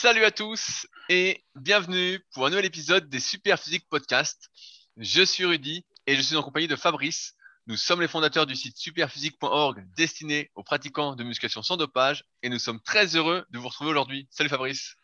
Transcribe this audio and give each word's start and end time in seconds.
Salut 0.00 0.24
à 0.24 0.30
tous 0.30 0.86
et 1.08 1.42
bienvenue 1.56 2.20
pour 2.32 2.46
un 2.46 2.50
nouvel 2.50 2.66
épisode 2.66 3.08
des 3.08 3.18
Super 3.18 3.58
Physique 3.58 3.84
Podcast. 3.90 4.48
Je 4.96 5.24
suis 5.24 5.44
Rudy 5.44 5.84
et 6.06 6.14
je 6.14 6.22
suis 6.22 6.36
en 6.36 6.42
compagnie 6.44 6.68
de 6.68 6.76
Fabrice. 6.76 7.34
Nous 7.66 7.74
sommes 7.74 8.00
les 8.00 8.06
fondateurs 8.06 8.46
du 8.46 8.54
site 8.54 8.76
superphysique.org 8.76 9.84
destiné 9.96 10.52
aux 10.54 10.62
pratiquants 10.62 11.16
de 11.16 11.24
musculation 11.24 11.64
sans 11.64 11.76
dopage 11.76 12.22
et 12.44 12.48
nous 12.48 12.60
sommes 12.60 12.80
très 12.80 13.16
heureux 13.16 13.44
de 13.50 13.58
vous 13.58 13.66
retrouver 13.66 13.90
aujourd'hui. 13.90 14.28
Salut 14.30 14.48
Fabrice. 14.48 14.94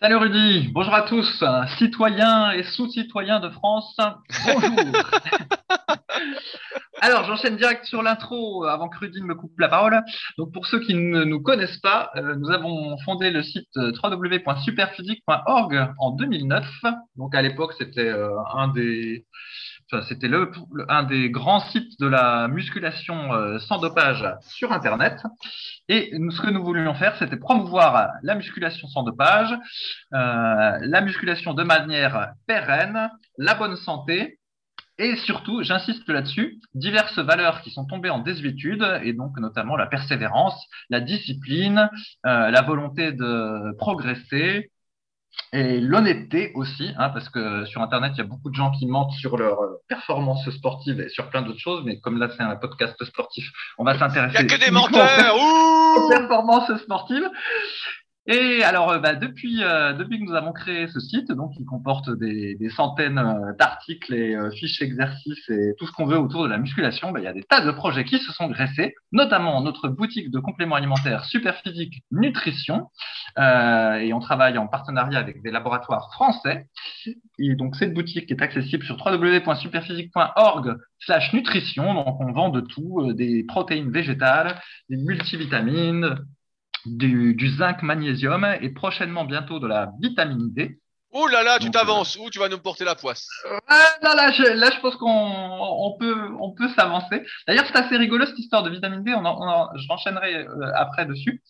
Salut 0.00 0.16
Rudy, 0.16 0.66
bonjour 0.72 0.92
à 0.92 1.02
tous, 1.02 1.44
citoyens 1.78 2.50
et 2.50 2.64
sous-citoyens 2.64 3.38
de 3.38 3.50
France, 3.50 3.96
bonjour. 4.44 4.70
Alors, 7.02 7.24
j'enchaîne 7.24 7.56
direct 7.56 7.86
sur 7.86 8.02
l'intro 8.02 8.64
avant 8.64 8.88
que 8.88 8.98
Rudy 8.98 9.22
ne 9.22 9.26
me 9.26 9.34
coupe 9.34 9.58
la 9.58 9.68
parole. 9.68 10.02
Donc, 10.36 10.52
pour 10.52 10.66
ceux 10.66 10.80
qui 10.80 10.94
ne 10.94 11.24
nous 11.24 11.40
connaissent 11.40 11.78
pas, 11.78 12.10
euh, 12.16 12.34
nous 12.36 12.50
avons 12.50 12.98
fondé 12.98 13.30
le 13.30 13.42
site 13.42 13.68
euh, 13.78 13.92
www.superphysique.org 14.02 15.94
en 15.98 16.10
2009. 16.10 16.66
Donc, 17.16 17.34
à 17.34 17.40
l'époque, 17.40 17.72
c'était 17.78 18.08
euh, 18.08 18.28
un 18.54 18.68
des 18.68 19.24
c'était 20.08 20.28
le, 20.28 20.52
un 20.88 21.02
des 21.02 21.30
grands 21.30 21.58
sites 21.58 21.98
de 21.98 22.06
la 22.06 22.46
musculation 22.46 23.58
sans 23.58 23.78
dopage 23.78 24.24
sur 24.42 24.70
Internet. 24.70 25.20
Et 25.88 26.12
ce 26.30 26.40
que 26.40 26.48
nous 26.48 26.62
voulions 26.62 26.94
faire, 26.94 27.16
c'était 27.18 27.36
promouvoir 27.36 28.12
la 28.22 28.36
musculation 28.36 28.86
sans 28.86 29.02
dopage, 29.02 29.52
la 30.12 31.00
musculation 31.00 31.54
de 31.54 31.64
manière 31.64 32.34
pérenne, 32.46 33.10
la 33.36 33.54
bonne 33.56 33.74
santé 33.74 34.38
et 35.00 35.16
surtout, 35.16 35.62
j'insiste 35.62 36.06
là-dessus, 36.08 36.60
diverses 36.74 37.18
valeurs 37.18 37.62
qui 37.62 37.70
sont 37.70 37.86
tombées 37.86 38.10
en 38.10 38.18
désuétude, 38.18 38.86
et 39.02 39.14
donc 39.14 39.38
notamment 39.38 39.76
la 39.76 39.86
persévérance, 39.86 40.62
la 40.90 41.00
discipline, 41.00 41.88
euh, 42.26 42.50
la 42.50 42.60
volonté 42.60 43.12
de 43.12 43.74
progresser, 43.78 44.70
et 45.52 45.80
l'honnêteté 45.80 46.52
aussi, 46.54 46.92
hein, 46.98 47.08
parce 47.10 47.28
que 47.28 47.64
sur 47.64 47.80
Internet, 47.82 48.12
il 48.14 48.18
y 48.18 48.20
a 48.20 48.24
beaucoup 48.24 48.50
de 48.50 48.54
gens 48.54 48.70
qui 48.72 48.86
mentent 48.86 49.12
sur 49.12 49.36
leur 49.38 49.60
euh, 49.62 49.80
performance 49.88 50.48
sportive 50.50 51.00
et 51.00 51.08
sur 51.08 51.30
plein 51.30 51.42
d'autres 51.42 51.58
choses, 51.58 51.82
mais 51.84 51.98
comme 52.00 52.18
là 52.18 52.28
c'est 52.36 52.42
un 52.42 52.54
podcast 52.56 53.02
sportif, 53.04 53.50
on 53.78 53.84
va 53.84 53.98
s'intéresser. 53.98 54.36
Il 54.38 54.46
n'y 54.46 54.52
a 54.52 54.58
que 54.58 54.64
des 54.64 54.70
menteurs 54.70 55.34
aux 55.96 56.08
performances 56.08 56.76
sportives. 56.82 57.28
Et 58.32 58.62
alors, 58.62 58.90
euh, 58.90 59.00
bah, 59.00 59.16
depuis, 59.16 59.64
euh, 59.64 59.92
depuis 59.92 60.20
que 60.20 60.24
nous 60.24 60.36
avons 60.36 60.52
créé 60.52 60.86
ce 60.86 61.00
site, 61.00 61.32
donc 61.32 61.54
qui 61.54 61.64
comporte 61.64 62.16
des, 62.16 62.54
des 62.54 62.70
centaines 62.70 63.18
euh, 63.18 63.54
d'articles 63.58 64.14
et 64.14 64.36
fiches 64.54 64.80
exercices 64.82 65.48
et 65.48 65.74
tout 65.76 65.88
ce 65.88 65.90
qu'on 65.90 66.06
veut 66.06 66.16
autour 66.16 66.44
de 66.44 66.48
la 66.48 66.58
musculation, 66.58 67.10
bah, 67.10 67.18
il 67.18 67.24
y 67.24 67.26
a 67.26 67.32
des 67.32 67.42
tas 67.42 67.60
de 67.60 67.72
projets 67.72 68.04
qui 68.04 68.20
se 68.20 68.32
sont 68.32 68.46
greffés, 68.46 68.94
notamment 69.10 69.60
notre 69.62 69.88
boutique 69.88 70.30
de 70.30 70.38
compléments 70.38 70.76
alimentaires 70.76 71.24
Superphysique 71.24 72.04
Nutrition. 72.12 72.86
et 73.36 74.12
on 74.12 74.20
travaille 74.20 74.58
en 74.58 74.68
partenariat 74.68 75.18
avec 75.18 75.42
des 75.42 75.50
laboratoires 75.50 76.12
français. 76.12 76.68
Et 77.40 77.56
donc, 77.56 77.74
cette 77.74 77.94
boutique 77.94 78.30
est 78.30 78.42
accessible 78.42 78.84
sur 78.84 79.04
www.superphysique.org/slash 79.04 81.32
nutrition. 81.32 81.94
Donc, 81.94 82.20
on 82.20 82.30
vend 82.30 82.50
de 82.50 82.60
tout, 82.60 83.12
des 83.12 83.42
protéines 83.42 83.90
végétales, 83.90 84.60
des 84.88 84.98
multivitamines, 84.98 86.14
du, 86.86 87.34
du, 87.34 87.48
zinc, 87.48 87.82
magnésium 87.82 88.46
et 88.60 88.70
prochainement 88.70 89.24
bientôt 89.24 89.58
de 89.58 89.66
la 89.66 89.92
vitamine 90.00 90.52
D. 90.52 90.80
Oh 91.12 91.26
là 91.26 91.42
là, 91.42 91.58
tu 91.58 91.70
t'avances. 91.70 92.16
Où 92.16 92.30
tu 92.30 92.38
vas 92.38 92.48
nous 92.48 92.58
porter 92.58 92.84
la 92.84 92.94
poisse? 92.94 93.26
Non, 94.02 94.14
là, 94.14 94.30
je, 94.30 94.42
là, 94.42 94.70
je 94.72 94.80
pense 94.80 94.94
qu'on 94.96 95.08
on 95.08 95.96
peut, 95.98 96.16
on 96.40 96.52
peut 96.52 96.68
s'avancer. 96.76 97.24
D'ailleurs, 97.48 97.64
c'est 97.66 97.76
assez 97.76 97.96
rigolo 97.96 98.26
cette 98.26 98.38
histoire 98.38 98.62
de 98.62 98.70
vitamine 98.70 99.02
D. 99.02 99.12
On, 99.14 99.24
on 99.24 99.68
je 99.76 99.88
renchaînerai 99.88 100.36
euh, 100.36 100.72
après 100.76 101.06
dessus. 101.06 101.42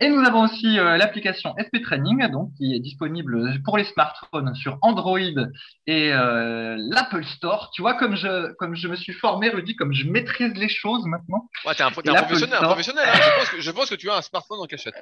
Et 0.00 0.08
nous 0.08 0.20
avons 0.26 0.42
aussi 0.42 0.78
euh, 0.78 0.98
l'application 0.98 1.54
SP 1.56 1.80
Training, 1.82 2.30
donc 2.30 2.50
qui 2.58 2.74
est 2.74 2.80
disponible 2.80 3.62
pour 3.64 3.78
les 3.78 3.84
smartphones 3.84 4.54
sur 4.54 4.78
Android 4.82 5.18
et 5.18 6.12
euh, 6.12 6.76
l'Apple 6.78 7.24
Store. 7.24 7.70
Tu 7.74 7.80
vois, 7.80 7.94
comme 7.94 8.16
je, 8.16 8.52
comme 8.54 8.76
je 8.76 8.88
me 8.88 8.96
suis 8.96 9.14
formé, 9.14 9.48
Rudy, 9.48 9.76
comme 9.76 9.94
je 9.94 10.06
maîtrise 10.08 10.52
les 10.54 10.68
choses 10.68 11.06
maintenant. 11.06 11.48
Ouais, 11.64 11.74
t'es 11.74 11.82
un, 11.82 11.86
un, 11.86 11.90
professionnel. 11.90 12.58
Un 12.60 12.66
professionnel 12.66 13.08
hein. 13.08 13.14
je, 13.16 13.38
pense 13.38 13.48
que, 13.48 13.60
je 13.60 13.70
pense 13.70 13.90
que 13.90 13.94
tu 13.94 14.10
as 14.10 14.16
un 14.16 14.22
smartphone 14.22 14.60
en 14.60 14.66
cachette. 14.66 14.94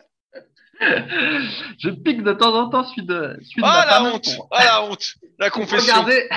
Je 1.78 1.90
pique 1.90 2.22
de 2.22 2.32
temps 2.32 2.54
en 2.54 2.68
temps 2.68 2.84
celui 2.84 3.06
de, 3.06 3.36
celui 3.42 3.62
de 3.62 3.66
ah, 3.66 3.86
la 3.88 4.02
honte, 4.04 4.28
ah 4.50 4.64
la 4.64 4.84
honte, 4.84 5.14
la 5.38 5.50
confession. 5.50 5.94
Regardez, 5.94 6.28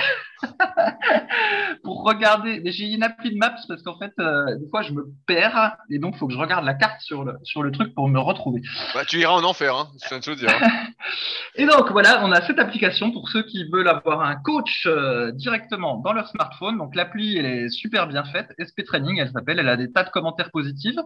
pour 1.82 2.04
regarder. 2.04 2.62
J'ai 2.66 2.86
une 2.86 3.02
appli 3.02 3.32
de 3.32 3.38
Maps 3.38 3.56
parce 3.66 3.82
qu'en 3.82 3.98
fait, 3.98 4.12
euh, 4.18 4.56
des 4.56 4.68
fois, 4.68 4.82
je 4.82 4.92
me 4.92 5.06
perds 5.26 5.76
et 5.90 5.98
donc 5.98 6.14
il 6.14 6.18
faut 6.18 6.26
que 6.26 6.34
je 6.34 6.38
regarde 6.38 6.64
la 6.64 6.74
carte 6.74 7.00
sur 7.00 7.24
le, 7.24 7.34
sur 7.42 7.62
le 7.62 7.72
truc 7.72 7.94
pour 7.94 8.08
me 8.08 8.18
retrouver. 8.18 8.62
Bah, 8.94 9.04
tu 9.04 9.18
iras 9.18 9.32
en 9.32 9.44
enfer, 9.44 9.74
hein, 9.74 9.88
je 10.02 10.08
viens 10.08 10.18
de 10.18 10.24
te 10.24 10.30
dire. 10.32 10.50
Hein. 10.50 10.68
et 11.56 11.66
donc, 11.66 11.90
voilà, 11.90 12.24
on 12.24 12.32
a 12.32 12.40
cette 12.42 12.58
application 12.58 13.10
pour 13.10 13.28
ceux 13.28 13.42
qui 13.42 13.68
veulent 13.70 13.88
avoir 13.88 14.22
un 14.22 14.36
coach 14.36 14.86
euh, 14.86 15.32
directement 15.32 15.96
dans 15.98 16.12
leur 16.12 16.28
smartphone. 16.28 16.78
Donc, 16.78 16.94
l'appli, 16.94 17.38
elle 17.38 17.46
est 17.46 17.68
super 17.68 18.06
bien 18.06 18.24
faite. 18.24 18.48
SP 18.58 18.84
Training, 18.84 19.18
elle 19.18 19.30
s'appelle. 19.30 19.58
Elle 19.58 19.68
a 19.68 19.76
des 19.76 19.90
tas 19.90 20.04
de 20.04 20.10
commentaires 20.10 20.50
positifs. 20.50 20.96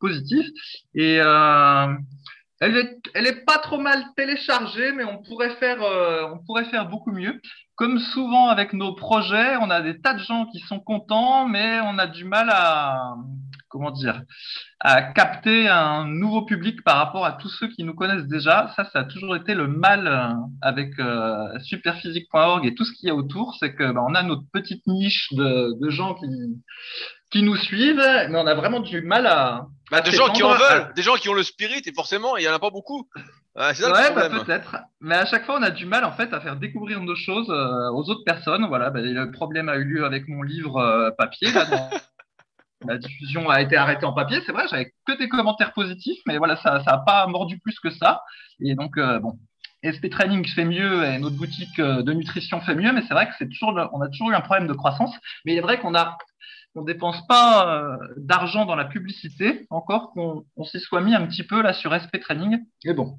positifs 0.00 0.48
et. 0.94 1.20
Euh, 1.20 1.86
elle 2.60 2.76
est, 2.76 2.98
elle 3.14 3.26
est 3.26 3.44
pas 3.44 3.58
trop 3.58 3.78
mal 3.78 4.02
téléchargée, 4.16 4.92
mais 4.92 5.04
on 5.04 5.22
pourrait 5.22 5.56
faire, 5.56 5.82
euh, 5.82 6.26
on 6.32 6.38
pourrait 6.44 6.64
faire 6.64 6.88
beaucoup 6.88 7.12
mieux. 7.12 7.40
Comme 7.74 7.98
souvent 7.98 8.48
avec 8.48 8.72
nos 8.72 8.94
projets, 8.94 9.56
on 9.60 9.68
a 9.68 9.82
des 9.82 10.00
tas 10.00 10.14
de 10.14 10.20
gens 10.20 10.46
qui 10.46 10.60
sont 10.60 10.80
contents, 10.80 11.46
mais 11.46 11.80
on 11.80 11.98
a 11.98 12.06
du 12.06 12.24
mal 12.24 12.48
à, 12.50 13.14
comment 13.68 13.90
dire, 13.90 14.22
à 14.80 15.02
capter 15.02 15.68
un 15.68 16.06
nouveau 16.06 16.46
public 16.46 16.82
par 16.82 16.96
rapport 16.96 17.26
à 17.26 17.32
tous 17.32 17.50
ceux 17.50 17.68
qui 17.68 17.84
nous 17.84 17.94
connaissent 17.94 18.28
déjà. 18.28 18.72
Ça, 18.76 18.84
ça 18.90 19.00
a 19.00 19.04
toujours 19.04 19.36
été 19.36 19.54
le 19.54 19.68
mal 19.68 20.06
euh, 20.06 20.32
avec 20.62 20.98
euh, 20.98 21.58
superphysique.org 21.60 22.64
et 22.64 22.74
tout 22.74 22.84
ce 22.84 22.92
qu'il 22.92 23.08
y 23.08 23.12
a 23.12 23.14
autour, 23.14 23.54
c'est 23.60 23.74
que 23.74 23.92
bah, 23.92 24.02
on 24.08 24.14
a 24.14 24.22
notre 24.22 24.44
petite 24.50 24.86
niche 24.86 25.28
de, 25.32 25.78
de 25.78 25.90
gens 25.90 26.14
qui, 26.14 26.26
qui 27.30 27.42
nous 27.42 27.56
suivent, 27.56 28.02
mais 28.30 28.38
on 28.38 28.46
a 28.46 28.54
vraiment 28.54 28.80
du 28.80 29.02
mal 29.02 29.26
à. 29.26 29.66
Bah, 29.90 30.00
des 30.00 30.10
gens 30.10 30.30
qui 30.30 30.42
en 30.42 30.54
veulent, 30.54 30.92
des 30.94 31.02
gens 31.02 31.14
qui 31.14 31.28
ont 31.28 31.34
le 31.34 31.44
spirit, 31.44 31.82
et 31.84 31.92
forcément, 31.92 32.36
il 32.36 32.44
y 32.44 32.48
en 32.48 32.52
a 32.54 32.58
pas 32.58 32.70
beaucoup. 32.70 33.08
Ouais, 33.54 33.72
ça 33.72 33.90
ouais 33.90 34.14
bah, 34.14 34.28
peut-être. 34.28 34.76
Mais 35.00 35.14
à 35.14 35.24
chaque 35.24 35.46
fois, 35.46 35.58
on 35.58 35.62
a 35.62 35.70
du 35.70 35.86
mal 35.86 36.04
en 36.04 36.12
fait 36.12 36.32
à 36.34 36.40
faire 36.40 36.56
découvrir 36.56 37.00
nos 37.00 37.14
choses 37.14 37.48
euh, 37.50 37.90
aux 37.92 38.10
autres 38.10 38.24
personnes. 38.24 38.66
Voilà, 38.66 38.90
bah, 38.90 39.00
le 39.00 39.30
problème 39.30 39.68
a 39.68 39.76
eu 39.76 39.84
lieu 39.84 40.04
avec 40.04 40.28
mon 40.28 40.42
livre 40.42 40.76
euh, 40.76 41.10
papier. 41.16 41.48
la 42.86 42.98
diffusion 42.98 43.48
a 43.48 43.62
été 43.62 43.76
arrêtée 43.76 44.04
en 44.04 44.12
papier, 44.12 44.40
c'est 44.44 44.52
vrai. 44.52 44.66
J'avais 44.68 44.92
que 45.06 45.16
des 45.16 45.28
commentaires 45.28 45.72
positifs, 45.72 46.20
mais 46.26 46.36
voilà, 46.36 46.56
ça, 46.56 46.82
ça 46.84 46.92
a 46.92 46.98
pas 46.98 47.26
mordu 47.28 47.58
plus 47.60 47.78
que 47.80 47.90
ça. 47.90 48.22
Et 48.60 48.74
donc, 48.74 48.98
euh, 48.98 49.20
bon, 49.20 49.38
SP 49.86 50.10
Training 50.10 50.46
fait 50.48 50.64
mieux 50.64 51.04
et 51.04 51.18
notre 51.18 51.36
boutique 51.36 51.80
de 51.80 52.12
nutrition 52.12 52.60
fait 52.60 52.74
mieux, 52.74 52.92
mais 52.92 53.02
c'est 53.08 53.14
vrai 53.14 53.26
que 53.26 53.34
c'est 53.38 53.48
toujours, 53.48 53.72
on 53.92 54.02
a 54.02 54.08
toujours 54.08 54.30
eu 54.32 54.34
un 54.34 54.40
problème 54.40 54.66
de 54.66 54.74
croissance. 54.74 55.14
Mais 55.44 55.52
il 55.52 55.58
est 55.58 55.62
vrai 55.62 55.78
qu'on 55.78 55.94
a 55.94 56.18
on 56.76 56.82
dépense 56.82 57.26
pas 57.26 57.66
euh, 57.66 57.96
d'argent 58.16 58.64
dans 58.66 58.76
la 58.76 58.84
publicité, 58.84 59.66
encore 59.70 60.12
qu'on 60.12 60.64
s'y 60.64 60.80
soit 60.80 61.00
mis 61.00 61.14
un 61.14 61.26
petit 61.26 61.42
peu 61.42 61.62
là 61.62 61.72
sur 61.72 61.94
SP 61.94 62.20
Training. 62.20 62.58
Mais 62.84 62.94
bon. 62.94 63.18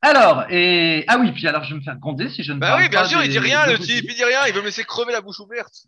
Alors, 0.00 0.46
et 0.50 1.04
ah 1.06 1.18
oui, 1.20 1.30
puis 1.30 1.46
alors 1.46 1.62
je 1.62 1.74
vais 1.74 1.80
me 1.80 1.84
faire 1.84 1.98
gronder 1.98 2.28
si 2.28 2.42
je 2.42 2.52
ne 2.52 2.58
bah 2.58 2.76
oui, 2.78 2.88
bien 2.88 3.04
sûr, 3.04 3.22
il 3.22 3.30
dit 3.30 3.38
rien, 3.38 3.66
le 3.66 3.78
type, 3.78 4.04
il 4.08 4.16
dit 4.16 4.24
rien, 4.24 4.40
il 4.48 4.52
veut 4.52 4.60
me 4.60 4.66
laisser 4.66 4.84
crever 4.84 5.12
la 5.12 5.20
bouche 5.20 5.38
ouverte. 5.38 5.84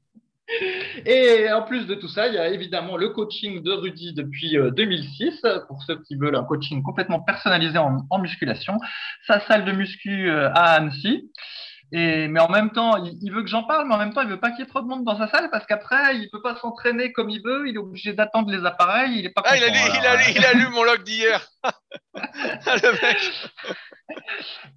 Et 1.06 1.50
en 1.50 1.62
plus 1.62 1.86
de 1.86 1.94
tout 1.94 2.08
ça, 2.08 2.28
il 2.28 2.34
y 2.34 2.38
a 2.38 2.48
évidemment 2.48 2.96
le 2.96 3.08
coaching 3.08 3.62
de 3.62 3.72
Rudy 3.72 4.12
depuis 4.12 4.56
2006, 4.76 5.40
euh, 5.44 5.60
pour 5.66 5.82
ceux 5.82 6.00
qui 6.02 6.16
veulent 6.16 6.36
un 6.36 6.44
coaching 6.44 6.82
complètement 6.82 7.20
personnalisé 7.20 7.78
en, 7.78 8.06
en 8.08 8.18
musculation. 8.18 8.76
Sa 9.26 9.40
salle 9.40 9.64
de 9.64 9.72
muscu 9.72 10.30
euh, 10.30 10.50
à 10.50 10.74
Annecy. 10.74 11.30
Et, 11.96 12.26
mais 12.26 12.40
en 12.40 12.48
même 12.48 12.70
temps, 12.70 12.96
il, 12.96 13.30
veut 13.32 13.42
que 13.42 13.48
j'en 13.48 13.62
parle, 13.62 13.86
mais 13.86 13.94
en 13.94 13.98
même 13.98 14.12
temps, 14.12 14.22
il 14.22 14.28
veut 14.28 14.40
pas 14.40 14.50
qu'il 14.50 14.58
y 14.58 14.62
ait 14.62 14.66
trop 14.66 14.80
de 14.80 14.88
monde 14.88 15.04
dans 15.04 15.16
sa 15.16 15.28
salle 15.28 15.48
parce 15.52 15.64
qu'après, 15.64 16.16
il 16.16 16.28
peut 16.28 16.42
pas 16.42 16.56
s'entraîner 16.56 17.12
comme 17.12 17.30
il 17.30 17.40
veut. 17.40 17.68
Il 17.68 17.76
est 17.76 17.78
obligé 17.78 18.14
d'attendre 18.14 18.50
les 18.50 18.66
appareils. 18.66 19.16
Il 19.16 19.26
est 19.26 19.30
pas. 19.30 19.42
Ah, 19.44 19.56
il 19.56 19.62
a, 19.62 19.68
lu, 19.68 19.78
il, 19.78 20.04
a 20.04 20.16
lu, 20.16 20.24
il 20.34 20.44
a 20.44 20.52
lu 20.54 20.68
mon 20.70 20.82
log 20.82 21.04
d'hier. 21.04 21.46
Ah, 22.66 22.76
le 22.76 22.92
mec. 22.92 23.32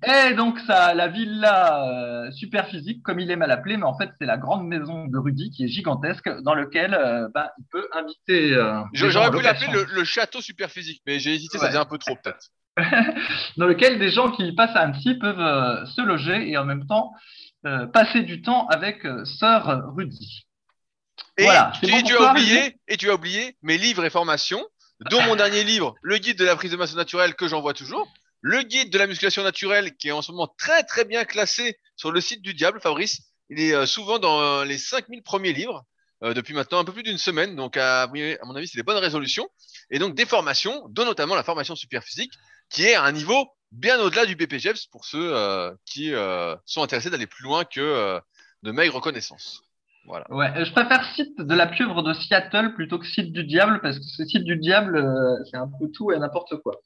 Et 0.06 0.34
donc 0.34 0.60
ça, 0.62 0.94
la 0.94 1.08
villa 1.08 1.88
euh, 1.88 2.32
super 2.32 2.68
physique, 2.68 3.04
comme 3.04 3.20
il 3.20 3.30
aime 3.30 3.42
à 3.42 3.48
l'appeler, 3.48 3.78
mais 3.78 3.86
en 3.86 3.98
fait 3.98 4.10
c'est 4.20 4.26
la 4.26 4.38
grande 4.38 4.68
maison 4.68 5.06
de 5.06 5.18
Rudy 5.18 5.52
qui 5.52 5.66
est 5.66 5.68
gigantesque, 5.68 6.30
dans 6.42 6.56
lequel 6.56 6.94
euh, 6.94 7.28
bah, 7.34 7.52
il 7.60 7.66
peut 7.72 7.88
inviter. 7.94 8.54
Euh, 8.54 8.82
J'aurais 8.94 9.32
pu 9.32 9.42
l'appeler 9.42 9.68
le, 9.72 10.04
château 10.04 10.42
super 10.42 10.70
physique, 10.72 11.02
mais 11.06 11.20
j'ai 11.20 11.34
hésité, 11.36 11.58
ça 11.58 11.68
faisait 11.68 11.78
un 11.78 11.86
peu 11.86 11.98
trop 11.98 12.16
peut-être. 12.16 12.50
dans 13.58 13.66
lequel 13.66 14.00
des 14.00 14.10
gens 14.10 14.32
qui 14.32 14.52
passent 14.54 14.76
à 14.76 14.82
Annecy 14.82 15.16
peuvent 15.16 15.40
euh, 15.40 15.86
se 15.86 16.02
loger 16.02 16.50
et 16.50 16.58
en 16.58 16.66
même 16.66 16.86
temps 16.86 17.14
euh, 17.66 17.88
passer 17.88 18.22
du 18.22 18.42
temps 18.42 18.68
avec 18.68 19.06
euh, 19.06 19.26
Sœur 19.26 19.94
Rudy. 19.96 20.46
Et, 21.38 21.44
voilà, 21.44 21.72
tu, 21.82 22.16
as 22.16 22.32
oublié, 22.32 22.78
et 22.88 22.98
tu 22.98 23.10
as 23.10 23.16
oublié 23.16 23.58
mes 23.62 23.78
livres 23.78 24.06
et 24.06 24.10
formations, 24.10 24.66
dont 25.12 25.22
mon 25.24 25.36
dernier 25.36 25.64
livre, 25.64 25.96
le 26.02 26.18
guide 26.18 26.38
de 26.38 26.46
la 26.46 26.56
prise 26.56 26.72
de 26.72 26.78
masse 26.78 26.96
naturelle 26.96 27.36
que 27.36 27.48
j'envoie 27.48 27.74
toujours, 27.74 28.08
le 28.42 28.62
guide 28.62 28.92
de 28.92 28.98
la 28.98 29.08
musculation 29.08 29.44
naturelle 29.44 29.96
qui 29.96 30.10
est 30.10 30.12
en 30.12 30.22
ce 30.22 30.32
moment 30.32 30.54
très 30.58 30.84
très 30.84 31.06
bien 31.06 31.26
classé 31.26 31.80
sur 31.96 32.12
le 32.12 32.22
site 32.22 32.42
du 32.42 32.54
diable, 32.54 32.80
Fabrice. 32.82 33.22
Il 33.50 33.60
est 33.60 33.86
souvent 33.86 34.20
dans 34.20 34.64
les 34.64 34.78
5000 34.78 35.24
premiers 35.24 35.54
livres. 35.54 35.86
depuis 36.22 36.54
maintenant 36.54 36.80
un 36.80 36.86
peu 36.86 36.92
plus 36.92 37.04
d'une 37.04 37.18
semaine. 37.18 37.56
Donc, 37.56 37.78
à, 37.78 38.04
à 38.04 38.08
mon 38.08 38.56
avis, 38.56 38.68
c'est 38.68 38.78
des 38.78 38.84
bonnes 38.84 38.98
résolutions. 38.98 39.48
Et 39.90 40.00
donc, 40.00 40.16
des 40.16 40.26
formations, 40.26 40.86
dont 40.90 41.06
notamment 41.06 41.36
la 41.36 41.44
formation 41.44 41.76
super 41.76 42.04
physique, 42.04 42.34
qui 42.70 42.84
est 42.84 42.96
à 42.96 43.04
un 43.04 43.12
niveau 43.12 43.50
bien 43.72 44.00
au-delà 44.00 44.26
du 44.26 44.36
BPGEPS 44.36 44.88
pour 44.88 45.06
ceux 45.06 45.34
qui 45.86 46.12
sont 46.66 46.84
intéressés 46.84 47.10
d'aller 47.10 47.28
plus 47.28 47.44
loin 47.44 47.64
que 47.66 48.20
de 48.64 48.72
maigre 48.72 48.96
reconnaissance. 48.96 49.62
Voilà. 50.06 50.26
Ouais, 50.32 50.64
je 50.64 50.72
préfère 50.72 51.04
site 51.16 51.38
de 51.38 51.54
la 51.54 51.68
pieuvre 51.68 52.02
de 52.02 52.14
Seattle 52.14 52.74
plutôt 52.76 52.98
que 52.98 53.06
site 53.06 53.34
du 53.34 53.44
diable 53.44 53.82
parce 53.82 54.00
que 54.00 54.06
ce 54.06 54.24
site 54.24 54.46
du 54.46 54.56
diable, 54.56 55.04
c'est 55.52 55.58
un 55.58 55.68
peu 55.68 55.90
tout 55.94 56.12
et 56.12 56.20
n'importe 56.20 56.56
quoi. 56.62 56.80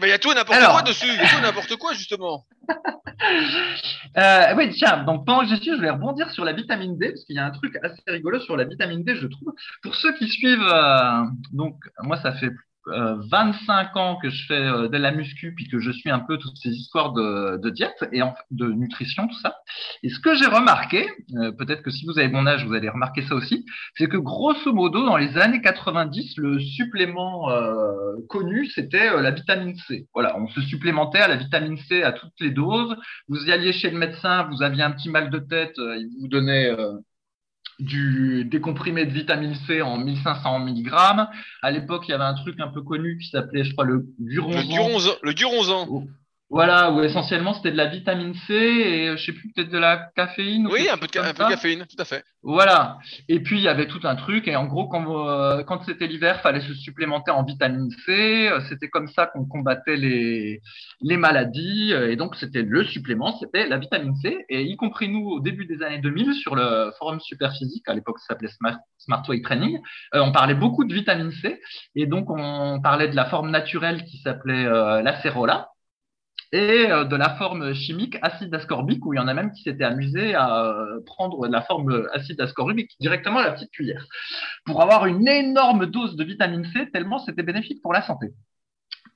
Mais 0.00 0.06
il 0.08 0.10
y 0.10 0.14
a 0.14 0.18
tout 0.18 0.32
et 0.32 0.34
n'importe 0.34 0.58
quoi 0.58 0.82
dessus. 0.82 1.06
Il 1.06 1.14
y 1.14 1.18
a 1.18 1.28
tout 1.28 1.38
et 1.38 1.42
n'importe 1.42 1.76
quoi, 1.76 1.92
justement. 1.92 2.46
euh, 4.16 4.54
oui, 4.56 4.70
tiens, 4.70 5.04
donc 5.04 5.26
pendant 5.26 5.42
que 5.42 5.48
j'y 5.48 5.60
suis, 5.60 5.76
je 5.76 5.80
vais 5.80 5.90
rebondir 5.90 6.30
sur 6.30 6.44
la 6.44 6.54
vitamine 6.54 6.96
D, 6.96 7.10
parce 7.10 7.24
qu'il 7.24 7.36
y 7.36 7.38
a 7.38 7.44
un 7.44 7.50
truc 7.50 7.76
assez 7.82 8.02
rigolo 8.06 8.40
sur 8.40 8.56
la 8.56 8.64
vitamine 8.64 9.04
D, 9.04 9.16
je 9.16 9.26
trouve. 9.26 9.52
Pour 9.82 9.94
ceux 9.94 10.14
qui 10.14 10.28
suivent, 10.28 10.66
euh, 10.66 11.24
donc, 11.52 11.76
moi, 12.02 12.18
ça 12.22 12.32
fait 12.32 12.50
25 12.86 13.96
euh, 13.96 13.98
ans 13.98 14.16
que 14.16 14.28
je 14.28 14.46
fais 14.46 14.54
euh, 14.54 14.88
de 14.88 14.96
la 14.96 15.12
muscu 15.12 15.54
puis 15.54 15.68
que 15.68 15.78
je 15.78 15.90
suis 15.90 16.10
un 16.10 16.18
peu 16.18 16.38
toutes 16.38 16.56
ces 16.56 16.70
histoires 16.70 17.12
de, 17.12 17.70
diète 17.70 18.04
et 18.12 18.20
de 18.50 18.66
nutrition 18.66 19.28
tout 19.28 19.38
ça. 19.38 19.56
Et 20.02 20.08
ce 20.08 20.18
que 20.18 20.34
j'ai 20.34 20.46
remarqué, 20.46 21.08
euh, 21.36 21.52
peut-être 21.52 21.82
que 21.82 21.90
si 21.90 22.04
vous 22.06 22.18
avez 22.18 22.28
mon 22.28 22.46
âge 22.46 22.66
vous 22.66 22.74
allez 22.74 22.88
remarquer 22.88 23.22
ça 23.22 23.34
aussi, 23.34 23.64
c'est 23.96 24.08
que 24.08 24.16
grosso 24.16 24.72
modo 24.72 25.04
dans 25.04 25.16
les 25.16 25.38
années 25.38 25.60
90 25.60 26.36
le 26.38 26.58
supplément 26.58 27.48
connu 28.28 28.66
c'était 28.66 29.20
la 29.20 29.30
vitamine 29.30 29.76
C. 29.76 30.06
Voilà, 30.14 30.36
on 30.38 30.48
se 30.48 30.60
supplémentait 30.62 31.20
à 31.20 31.28
la 31.28 31.36
vitamine 31.36 31.78
C 31.88 32.02
à 32.02 32.12
toutes 32.12 32.32
les 32.40 32.50
doses. 32.50 32.96
Vous 33.28 33.46
y 33.46 33.52
alliez 33.52 33.72
chez 33.72 33.90
le 33.90 33.98
médecin, 33.98 34.48
vous 34.50 34.62
aviez 34.62 34.82
un 34.82 34.90
petit 34.90 35.08
mal 35.08 35.30
de 35.30 35.38
tête, 35.38 35.74
il 35.78 36.08
vous 36.20 36.28
donnait 36.28 36.70
du 37.78 38.44
décomprimé 38.44 39.06
de 39.06 39.12
vitamine 39.12 39.54
C 39.66 39.82
en 39.82 39.98
1500 39.98 40.60
mg. 40.60 40.90
À 41.62 41.70
l'époque, 41.70 42.04
il 42.08 42.12
y 42.12 42.14
avait 42.14 42.24
un 42.24 42.34
truc 42.34 42.60
un 42.60 42.68
peu 42.68 42.82
connu 42.82 43.18
qui 43.18 43.28
s'appelait, 43.28 43.64
je 43.64 43.72
crois, 43.72 43.84
le 43.84 44.06
Duronzan. 44.18 45.12
Le 45.22 45.34
Duronzan. 45.34 45.86
Oh. 45.90 46.04
Voilà, 46.52 46.92
où 46.92 47.00
essentiellement 47.00 47.54
c'était 47.54 47.70
de 47.72 47.78
la 47.78 47.86
vitamine 47.86 48.34
C 48.46 48.52
et 48.52 49.08
euh, 49.08 49.16
je 49.16 49.24
sais 49.24 49.32
plus, 49.32 49.50
peut-être 49.54 49.70
de 49.70 49.78
la 49.78 50.10
caféine. 50.14 50.68
Oui, 50.70 50.86
un 50.86 50.98
peu, 50.98 51.06
de, 51.06 51.18
un 51.18 51.32
peu 51.32 51.44
de 51.44 51.48
caféine, 51.48 51.86
tout 51.88 51.96
à 51.98 52.04
fait. 52.04 52.22
Voilà. 52.42 52.98
Et 53.30 53.40
puis 53.40 53.56
il 53.56 53.62
y 53.62 53.68
avait 53.68 53.86
tout 53.86 54.00
un 54.04 54.16
truc 54.16 54.46
et 54.46 54.54
en 54.54 54.66
gros 54.66 54.86
quand, 54.86 55.26
euh, 55.26 55.62
quand 55.62 55.82
c'était 55.84 56.06
l'hiver, 56.06 56.42
fallait 56.42 56.60
se 56.60 56.74
supplémenter 56.74 57.30
en 57.30 57.42
vitamine 57.42 57.88
C. 58.04 58.50
Euh, 58.50 58.60
c'était 58.68 58.90
comme 58.90 59.08
ça 59.08 59.28
qu'on 59.28 59.46
combattait 59.46 59.96
les, 59.96 60.60
les 61.00 61.16
maladies 61.16 61.94
et 61.94 62.16
donc 62.16 62.36
c'était 62.36 62.60
le 62.60 62.84
supplément, 62.84 63.34
c'était 63.38 63.66
la 63.66 63.78
vitamine 63.78 64.14
C. 64.16 64.44
Et 64.50 64.62
y 64.64 64.76
compris 64.76 65.08
nous 65.08 65.26
au 65.26 65.40
début 65.40 65.64
des 65.64 65.82
années 65.82 66.00
2000 66.00 66.34
sur 66.34 66.54
le 66.54 66.92
forum 66.98 67.18
Superphysique, 67.20 67.88
à 67.88 67.94
l'époque 67.94 68.18
ça 68.18 68.34
s'appelait 68.34 68.48
Smart, 68.48 68.76
Smart 68.98 69.22
Way 69.26 69.40
Training, 69.40 69.78
on 70.12 70.32
parlait 70.32 70.54
beaucoup 70.54 70.84
de 70.84 70.92
vitamine 70.92 71.32
C 71.32 71.58
et 71.94 72.04
donc 72.04 72.28
on 72.28 72.78
parlait 72.82 73.08
de 73.08 73.16
la 73.16 73.24
forme 73.24 73.50
naturelle 73.50 74.04
qui 74.04 74.18
s'appelait 74.18 74.64
la 74.64 75.22
cérola 75.22 75.71
et 76.52 76.90
euh, 76.90 77.04
de 77.04 77.16
la 77.16 77.30
forme 77.36 77.74
chimique 77.74 78.18
acide 78.22 78.54
ascorbique, 78.54 79.04
où 79.06 79.14
il 79.14 79.16
y 79.16 79.20
en 79.20 79.28
a 79.28 79.34
même 79.34 79.52
qui 79.52 79.62
s'étaient 79.62 79.84
amusés 79.84 80.34
à 80.34 80.64
euh, 80.64 81.00
prendre 81.06 81.46
la 81.48 81.62
forme 81.62 82.06
acide 82.12 82.40
ascorbique 82.40 82.92
directement 83.00 83.38
à 83.38 83.44
la 83.44 83.52
petite 83.52 83.70
cuillère, 83.70 84.06
pour 84.64 84.82
avoir 84.82 85.06
une 85.06 85.26
énorme 85.26 85.86
dose 85.86 86.16
de 86.16 86.24
vitamine 86.24 86.66
C, 86.72 86.90
tellement 86.92 87.18
c'était 87.18 87.42
bénéfique 87.42 87.82
pour 87.82 87.92
la 87.92 88.02
santé. 88.02 88.28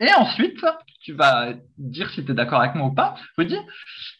Et 0.00 0.12
ensuite, 0.12 0.64
tu 1.00 1.14
vas 1.14 1.54
dire 1.78 2.10
si 2.10 2.24
tu 2.24 2.32
es 2.32 2.34
d'accord 2.34 2.60
avec 2.60 2.74
moi 2.74 2.88
ou 2.88 2.94
pas, 2.94 3.14
je 3.36 3.42
veux 3.42 3.48
dire, 3.48 3.62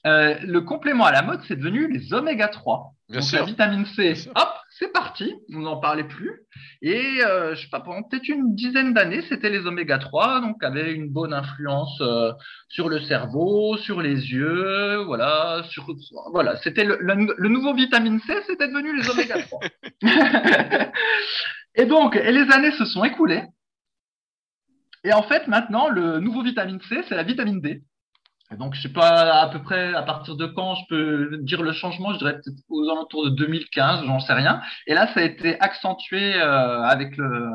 le 0.05 0.61
complément 0.61 1.05
à 1.05 1.13
la 1.13 1.21
mode, 1.21 1.43
c'est 1.47 1.57
devenu 1.57 1.93
les 1.93 2.15
oméga 2.15 2.49
3. 2.49 2.96
Bien 3.09 3.21
Donc 3.21 3.29
sûr. 3.29 3.39
la 3.39 3.45
vitamine 3.45 3.87
C, 3.87 4.15
hop, 4.35 4.49
c'est 4.71 4.93
parti, 4.93 5.33
on 5.55 5.61
n'en 5.61 5.77
parlait 5.79 6.09
plus. 6.09 6.41
Et 6.83 7.23
euh, 7.23 7.55
je 7.55 7.63
sais 7.63 7.69
pas, 7.69 7.79
pendant 7.81 8.03
peut-être 8.03 8.29
une 8.29 8.57
dizaine 8.57 8.95
d'années, 8.95 9.23
c'était 9.29 9.49
les 9.49 9.65
oméga 9.65 9.99
3, 9.99 10.41
donc 10.41 10.63
avaient 10.65 10.93
une 10.93 11.09
bonne 11.09 11.33
influence 11.33 12.01
euh, 12.01 12.33
sur 12.69 12.89
le 12.89 13.01
cerveau, 13.01 13.77
sur 13.77 14.03
les 14.03 14.33
yeux, 14.33 14.97
voilà, 15.05 15.63
sur 15.71 15.87
voilà, 16.33 16.57
c'était 16.57 16.85
le, 16.85 16.99
le, 17.01 17.49
nouveau 17.49 17.75
vitamine 17.75 18.21
C, 18.27 18.35
c'était 18.47 18.67
devenu 18.67 18.97
les 18.97 19.09
oméga 19.09 19.41
3. 19.41 19.61
et 21.77 21.87
donc, 21.87 22.17
et 22.17 22.33
les 22.33 22.51
années 22.53 22.73
se 22.73 22.87
sont 22.87 23.05
écoulées. 23.05 23.45
Et 25.05 25.13
en 25.13 25.23
fait, 25.23 25.47
maintenant, 25.47 25.89
le 25.89 26.19
nouveau 26.19 26.43
vitamine 26.43 26.81
C, 26.89 27.05
c'est 27.09 27.15
la 27.15 27.23
vitamine 27.23 27.61
D. 27.61 27.83
Donc, 28.57 28.75
je 28.75 28.83
sais 28.83 28.93
pas 28.93 29.43
à 29.43 29.49
peu 29.49 29.61
près 29.61 29.93
à 29.95 30.03
partir 30.03 30.37
de 30.37 30.47
quand 30.47 30.77
je 30.77 30.83
peux 30.89 31.39
dire 31.39 31.63
le 31.63 31.73
changement, 31.73 32.13
je 32.13 32.19
dirais 32.19 32.35
peut-être 32.35 32.63
aux 32.69 32.89
alentours 32.89 33.25
de 33.25 33.31
2015, 33.31 34.05
j'en 34.07 34.21
sais 34.21 34.35
rien. 34.35 34.61
Et 34.87 34.95
là, 34.95 35.09
ça 35.13 35.21
a 35.21 35.23
été 35.25 35.61
accentué 35.61 36.35
euh, 36.35 36.83
avec 36.83 37.17
le, 37.17 37.51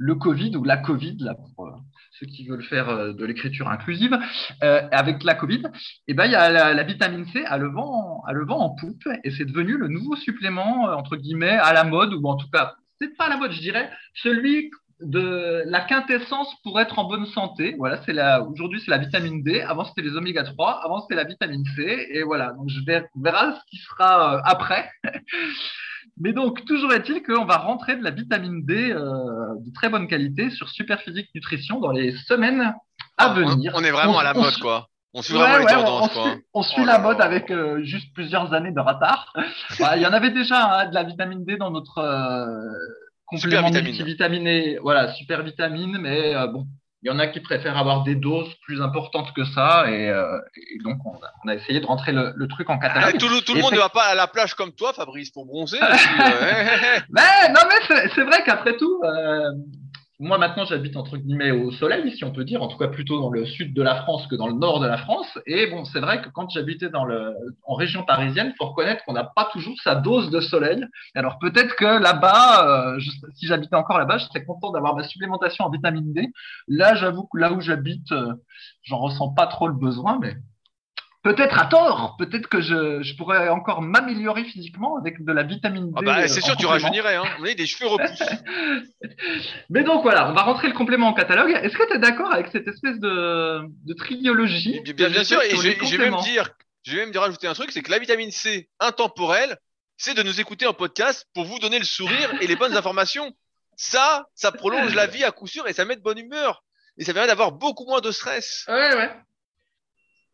le 0.00 0.14
Covid 0.14 0.56
ou 0.56 0.64
la 0.64 0.78
Covid, 0.78 1.18
là, 1.20 1.34
pour 1.34 1.66
euh, 1.66 1.72
ceux 2.18 2.26
qui 2.26 2.46
veulent 2.46 2.64
faire 2.64 2.88
euh, 2.88 3.12
de 3.12 3.24
l'écriture 3.24 3.68
inclusive, 3.68 4.18
euh, 4.62 4.88
avec 4.92 5.22
la 5.24 5.34
Covid, 5.34 5.62
et 6.08 6.14
ben, 6.14 6.24
il 6.24 6.32
y 6.32 6.34
a 6.34 6.50
la, 6.50 6.72
la, 6.72 6.82
vitamine 6.82 7.26
C 7.26 7.44
à 7.44 7.58
le, 7.58 7.68
vent, 7.68 8.22
à 8.26 8.32
le 8.32 8.46
vent 8.46 8.58
en 8.58 8.70
poupe 8.70 9.06
et 9.24 9.30
c'est 9.30 9.44
devenu 9.44 9.76
le 9.76 9.88
nouveau 9.88 10.16
supplément, 10.16 10.84
entre 10.84 11.16
guillemets, 11.16 11.50
à 11.50 11.74
la 11.74 11.84
mode, 11.84 12.14
ou 12.14 12.26
en 12.26 12.36
tout 12.36 12.48
cas, 12.50 12.74
c'est 12.98 13.14
pas 13.16 13.26
à 13.26 13.28
la 13.28 13.36
mode, 13.36 13.52
je 13.52 13.60
dirais, 13.60 13.90
celui 14.14 14.70
de 15.02 15.62
la 15.66 15.80
quintessence 15.80 16.54
pour 16.62 16.80
être 16.80 16.98
en 16.98 17.04
bonne 17.04 17.26
santé. 17.26 17.74
Voilà, 17.78 18.00
c'est 18.04 18.12
la 18.12 18.42
aujourd'hui 18.42 18.80
c'est 18.84 18.90
la 18.90 18.98
vitamine 18.98 19.42
D. 19.42 19.60
Avant 19.60 19.84
c'était 19.84 20.02
les 20.02 20.16
oméga 20.16 20.44
3. 20.44 20.80
Avant 20.84 21.00
c'était 21.02 21.14
la 21.14 21.24
vitamine 21.24 21.64
C. 21.76 22.08
Et 22.10 22.22
voilà, 22.22 22.52
donc 22.52 22.68
je 22.68 22.80
verra 23.16 23.54
ce 23.54 23.60
qui 23.70 23.76
sera 23.78 24.36
euh, 24.36 24.40
après. 24.44 24.90
Mais 26.18 26.32
donc 26.32 26.64
toujours 26.64 26.92
est-il 26.92 27.22
qu'on 27.22 27.44
va 27.44 27.56
rentrer 27.58 27.96
de 27.96 28.04
la 28.04 28.10
vitamine 28.10 28.64
D 28.64 28.90
euh, 28.92 29.00
de 29.58 29.72
très 29.74 29.88
bonne 29.88 30.06
qualité 30.06 30.50
sur 30.50 30.68
Superphysique 30.68 31.28
Nutrition 31.34 31.80
dans 31.80 31.92
les 31.92 32.12
semaines 32.26 32.74
à 33.16 33.32
venir. 33.32 33.72
On, 33.74 33.82
est 33.82 33.90
vraiment 33.90 34.14
on, 34.14 34.18
à 34.18 34.24
la 34.24 34.34
mode 34.34 34.56
quoi. 34.58 34.86
On 35.12 35.22
suit 35.22 35.34
vraiment 35.34 35.54
ouais, 35.54 35.60
les 35.60 35.66
tendances 35.66 36.10
on, 36.10 36.22
quoi. 36.22 36.30
Suit, 36.32 36.44
on 36.54 36.62
suit 36.62 36.82
Oh 36.82 36.86
la 36.86 36.98
mode 36.98 37.20
avec 37.20 37.50
euh, 37.50 37.82
juste 37.82 38.12
plusieurs 38.14 38.52
années 38.54 38.72
de 38.72 38.80
retard. 38.80 39.32
Voilà, 39.78 39.96
il 39.96 40.02
y 40.02 40.06
en 40.06 40.12
avait 40.12 40.30
déjà 40.30 40.80
hein, 40.80 40.88
de 40.88 40.94
la 40.94 41.02
vitamine 41.02 41.44
D 41.44 41.56
dans 41.56 41.70
notre 41.70 41.98
euh, 41.98 42.70
complément 43.30 43.56
Super 43.56 43.64
vitamine. 43.66 43.88
multivitaminé, 43.90 44.78
voilà, 44.82 45.12
super 45.14 45.42
vitamine, 45.42 45.98
mais 46.00 46.34
euh, 46.34 46.46
bon, 46.48 46.66
il 47.02 47.08
y 47.08 47.10
en 47.10 47.18
a 47.18 47.26
qui 47.28 47.40
préfèrent 47.40 47.78
avoir 47.78 48.02
des 48.02 48.14
doses 48.14 48.52
plus 48.66 48.82
importantes 48.82 49.32
que 49.34 49.44
ça, 49.44 49.90
et, 49.90 50.10
euh, 50.10 50.38
et 50.56 50.78
donc 50.84 50.98
on 51.06 51.14
a, 51.14 51.30
on 51.44 51.48
a, 51.48 51.54
essayé 51.54 51.80
de 51.80 51.86
rentrer 51.86 52.12
le, 52.12 52.32
le 52.36 52.46
truc 52.48 52.68
en 52.68 52.78
catalogue. 52.78 53.12
Ah, 53.14 53.18
tout 53.18 53.28
le, 53.28 53.40
tout 53.40 53.54
le 53.54 53.62
monde 53.62 53.72
ne 53.72 53.78
va 53.78 53.88
pas 53.88 54.04
à 54.04 54.14
la 54.14 54.26
plage 54.26 54.52
comme 54.54 54.72
toi, 54.72 54.92
Fabrice, 54.92 55.30
pour 55.30 55.46
bronzer. 55.46 55.78
aussi, 55.92 56.08
euh, 56.20 57.00
Mais 57.08 57.48
non, 57.48 57.60
mais 57.68 57.86
c'est- 57.88 58.08
c'est 58.14 58.24
vrai 58.24 58.42
qu'après 58.44 58.76
tout, 58.76 59.00
euh, 59.02 59.50
moi 60.20 60.36
maintenant 60.36 60.66
j'habite 60.66 60.96
entre 60.96 61.16
guillemets 61.16 61.50
au 61.50 61.70
soleil, 61.70 62.12
si 62.14 62.24
on 62.24 62.30
peut 62.30 62.44
dire, 62.44 62.62
en 62.62 62.68
tout 62.68 62.76
cas 62.76 62.88
plutôt 62.88 63.18
dans 63.18 63.30
le 63.30 63.46
sud 63.46 63.72
de 63.72 63.82
la 63.82 63.96
France 64.02 64.26
que 64.26 64.36
dans 64.36 64.46
le 64.46 64.52
nord 64.54 64.78
de 64.78 64.86
la 64.86 64.98
France. 64.98 65.38
Et 65.46 65.66
bon, 65.68 65.86
c'est 65.86 66.00
vrai 66.00 66.20
que 66.20 66.28
quand 66.28 66.50
j'habitais 66.50 66.90
dans 66.90 67.04
le, 67.04 67.34
en 67.64 67.74
région 67.74 68.04
parisienne, 68.04 68.52
faut 68.58 68.66
reconnaître 68.66 69.02
qu'on 69.04 69.14
n'a 69.14 69.24
pas 69.24 69.48
toujours 69.50 69.74
sa 69.82 69.94
dose 69.94 70.30
de 70.30 70.40
soleil. 70.40 70.84
Alors 71.14 71.38
peut-être 71.38 71.74
que 71.74 72.00
là-bas, 72.00 72.94
euh, 72.96 73.00
si 73.34 73.46
j'habitais 73.46 73.76
encore 73.76 73.98
là-bas, 73.98 74.18
je 74.18 74.26
serais 74.26 74.44
content 74.44 74.70
d'avoir 74.70 74.94
ma 74.94 75.04
supplémentation 75.04 75.64
en 75.64 75.70
vitamine 75.70 76.12
D. 76.12 76.28
Là, 76.68 76.94
j'avoue 76.94 77.26
que 77.32 77.38
là 77.38 77.52
où 77.52 77.60
j'habite, 77.60 78.12
euh, 78.12 78.34
j'en 78.82 78.98
ressens 78.98 79.30
pas 79.30 79.46
trop 79.46 79.68
le 79.68 79.74
besoin, 79.74 80.18
mais 80.20 80.34
peut-être 81.22 81.58
à 81.58 81.66
tort. 81.66 82.16
Peut-être 82.18 82.48
que 82.48 82.60
je, 82.60 83.02
je 83.02 83.16
pourrais 83.16 83.48
encore 83.48 83.82
m'améliorer 83.82 84.44
physiquement 84.44 84.96
avec 84.98 85.24
de 85.24 85.32
la 85.32 85.42
vitamine 85.42 85.86
D. 85.86 85.94
ah 85.96 86.02
bah, 86.02 86.28
c'est 86.28 86.40
euh, 86.40 86.46
sûr, 86.46 86.56
tu 86.56 86.66
rajeunirais. 86.66 87.16
Hein. 87.16 87.24
Vous 87.38 87.44
avez 87.44 87.54
des 87.54 87.66
cheveux 87.66 87.88
repoussent. 87.88 88.22
Mais 89.70 89.82
donc 89.84 90.02
voilà, 90.02 90.30
on 90.30 90.32
va 90.34 90.42
rentrer 90.42 90.68
le 90.68 90.74
complément 90.74 91.08
en 91.08 91.14
catalogue. 91.14 91.50
Est-ce 91.62 91.76
que 91.76 91.86
tu 91.88 91.94
es 91.94 91.98
d'accord 91.98 92.32
avec 92.32 92.48
cette 92.48 92.68
espèce 92.68 92.98
de, 92.98 93.60
de 93.84 93.94
triologie 93.94 94.80
bien, 94.94 95.24
sûr, 95.24 95.42
et 95.42 95.50
je, 95.50 95.96
vais- 95.96 96.10
même 96.10 96.20
dire, 96.20 96.50
je 96.82 96.92
vais 96.96 97.02
même 97.02 97.12
dire 97.12 97.22
rajouter 97.22 97.46
un 97.46 97.54
truc, 97.54 97.70
c'est 97.72 97.82
que 97.82 97.90
la 97.90 97.98
vitamine 97.98 98.30
C 98.30 98.68
intemporelle, 98.80 99.58
c'est 99.96 100.14
de 100.14 100.22
nous 100.22 100.40
écouter 100.40 100.66
en 100.66 100.72
podcast 100.72 101.26
pour 101.34 101.44
vous 101.44 101.58
donner 101.58 101.78
le 101.78 101.84
sourire 101.84 102.32
et 102.40 102.46
les 102.46 102.56
bonnes 102.56 102.76
informations. 102.76 103.30
Ça, 103.76 104.26
ça 104.34 104.52
prolonge 104.52 104.94
la 104.94 105.06
vie 105.06 105.24
à 105.24 105.30
coup 105.30 105.46
sûr 105.46 105.66
et 105.66 105.72
ça 105.72 105.84
met 105.84 105.96
de 105.96 106.02
bonne 106.02 106.18
humeur. 106.18 106.62
Et 106.98 107.04
ça 107.04 107.14
permet 107.14 107.28
d'avoir 107.28 107.52
beaucoup 107.52 107.86
moins 107.86 108.00
de 108.00 108.10
stress. 108.10 108.64
Ouais, 108.68 108.94
ouais. 108.94 109.10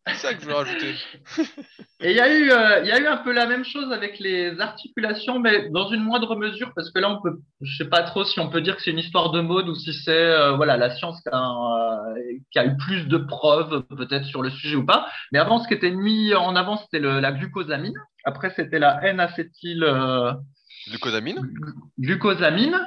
C'est 0.08 0.14
ça 0.14 0.34
que 0.34 0.40
je 0.40 0.44
voulais 0.44 0.56
rajouter. 0.56 0.94
Et 2.00 2.10
il 2.10 2.16
y, 2.16 2.20
a 2.20 2.32
eu, 2.32 2.50
euh, 2.50 2.84
y 2.84 2.92
a 2.92 3.00
eu 3.00 3.06
un 3.06 3.16
peu 3.16 3.32
la 3.32 3.46
même 3.46 3.64
chose 3.64 3.90
avec 3.92 4.18
les 4.20 4.60
articulations, 4.60 5.40
mais 5.40 5.68
dans 5.70 5.88
une 5.88 6.02
moindre 6.02 6.36
mesure, 6.36 6.72
parce 6.76 6.90
que 6.90 7.00
là, 7.00 7.10
on 7.10 7.20
peut, 7.20 7.40
je 7.60 7.76
sais 7.76 7.88
pas 7.88 8.02
trop 8.02 8.22
si 8.24 8.38
on 8.38 8.48
peut 8.48 8.60
dire 8.60 8.76
que 8.76 8.82
c'est 8.82 8.90
une 8.90 8.98
histoire 8.98 9.32
de 9.32 9.40
mode 9.40 9.68
ou 9.68 9.74
si 9.74 9.92
c'est 9.92 10.12
euh, 10.12 10.52
voilà 10.52 10.76
la 10.76 10.94
science 10.94 11.20
qui 11.22 11.28
a, 11.32 11.38
euh, 11.38 12.14
qui 12.52 12.58
a 12.58 12.66
eu 12.66 12.76
plus 12.76 13.08
de 13.08 13.16
preuves 13.16 13.82
peut-être 13.96 14.26
sur 14.26 14.42
le 14.42 14.50
sujet 14.50 14.76
ou 14.76 14.86
pas. 14.86 15.08
Mais 15.32 15.38
avant, 15.38 15.58
ce 15.58 15.66
qui 15.66 15.74
était 15.74 15.90
mis 15.90 16.34
en 16.34 16.54
avant, 16.54 16.76
c'était 16.76 17.00
la 17.00 17.32
glucosamine. 17.32 17.94
Après, 18.24 18.50
c'était 18.50 18.78
la 18.78 19.02
N-acétyl. 19.02 19.84
Glucosamine 20.88 21.40
glucosamine. 21.98 22.78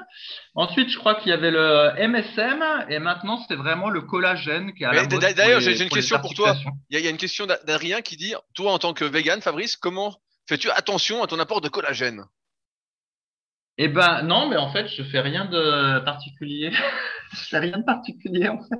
Ensuite, 0.55 0.89
je 0.89 0.97
crois 0.97 1.15
qu'il 1.15 1.29
y 1.29 1.33
avait 1.33 1.51
le 1.51 1.91
MSM 2.07 2.63
et 2.89 2.99
maintenant 2.99 3.43
c'est 3.47 3.55
vraiment 3.55 3.89
le 3.89 4.01
collagène 4.01 4.73
qui 4.73 4.83
est 4.83 4.87
d'ailleurs, 5.33 5.59
j'ai- 5.59 5.81
une 5.83 5.89
question 5.89 6.19
pour 6.19 6.33
toi. 6.33 6.55
Il 6.89 6.93
y, 6.93 6.97
a- 6.97 6.99
il 6.99 7.05
y 7.05 7.07
a 7.07 7.11
une 7.11 7.17
question 7.17 7.45
d'A- 7.45 7.59
d'Adrien 7.65 8.01
qui 8.01 8.15
dit 8.17 8.33
Toi, 8.53 8.71
en 8.71 8.79
tant 8.79 8.93
que 8.93 9.03
vegan, 9.05 9.41
Fabrice, 9.41 9.75
comment 9.75 10.15
fais-tu 10.47 10.69
attention 10.71 11.23
à 11.23 11.27
ton 11.27 11.39
apport 11.39 11.61
de 11.61 11.69
collagène? 11.69 12.23
Eh 13.77 13.87
ben 13.87 14.23
non, 14.23 14.49
mais 14.49 14.57
en 14.57 14.71
fait, 14.71 14.87
je 14.87 15.03
fais 15.03 15.21
rien 15.21 15.45
de 15.45 15.99
particulier. 16.05 16.71
fais 17.49 17.59
rien 17.59 17.77
de 17.77 17.83
particulier 17.83 18.47
en 18.49 18.59
fait. 18.59 18.79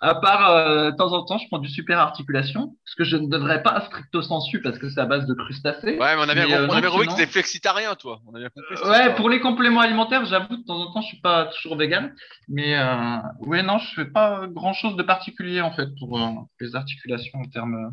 à 0.00 0.14
part 0.16 0.50
euh, 0.50 0.90
de 0.90 0.96
temps 0.96 1.12
en 1.12 1.24
temps, 1.24 1.38
je 1.38 1.46
prends 1.48 1.58
du 1.58 1.68
super 1.68 1.98
articulation, 1.98 2.76
ce 2.84 2.96
que 2.96 3.04
je 3.04 3.16
ne 3.16 3.28
devrais 3.28 3.62
pas 3.62 3.80
stricto 3.82 4.22
sensu 4.22 4.60
parce 4.60 4.78
que 4.78 4.88
c'est 4.90 5.00
à 5.00 5.06
base 5.06 5.26
de 5.26 5.34
crustacés. 5.34 5.98
Ouais, 5.98 6.16
mais 6.16 6.22
on 6.24 6.28
a 6.28 6.34
bien, 6.34 6.50
euh, 6.50 6.66
compris 6.66 7.06
que 7.06 7.16
tu 7.16 7.26
flexitarien, 7.26 7.94
toi. 7.94 8.20
On 8.26 8.34
a 8.34 8.38
bien 8.38 8.48
compris, 8.48 8.88
ouais, 8.88 9.14
pour 9.14 9.30
les 9.30 9.40
compléments 9.40 9.80
alimentaires, 9.80 10.24
j'avoue, 10.24 10.56
de 10.56 10.64
temps 10.64 10.80
en 10.80 10.92
temps, 10.92 11.00
je 11.02 11.08
suis 11.08 11.20
pas 11.20 11.46
toujours 11.46 11.76
vegan, 11.76 12.12
mais 12.48 12.76
euh, 12.76 13.18
ouais, 13.40 13.62
non, 13.62 13.78
je 13.78 13.94
fais 13.94 14.10
pas 14.10 14.46
grand 14.48 14.72
chose 14.72 14.96
de 14.96 15.02
particulier 15.02 15.60
en 15.60 15.72
fait 15.72 15.88
pour 15.98 16.18
euh, 16.18 16.30
les 16.60 16.74
articulations 16.74 17.38
en 17.38 17.48
termes 17.48 17.92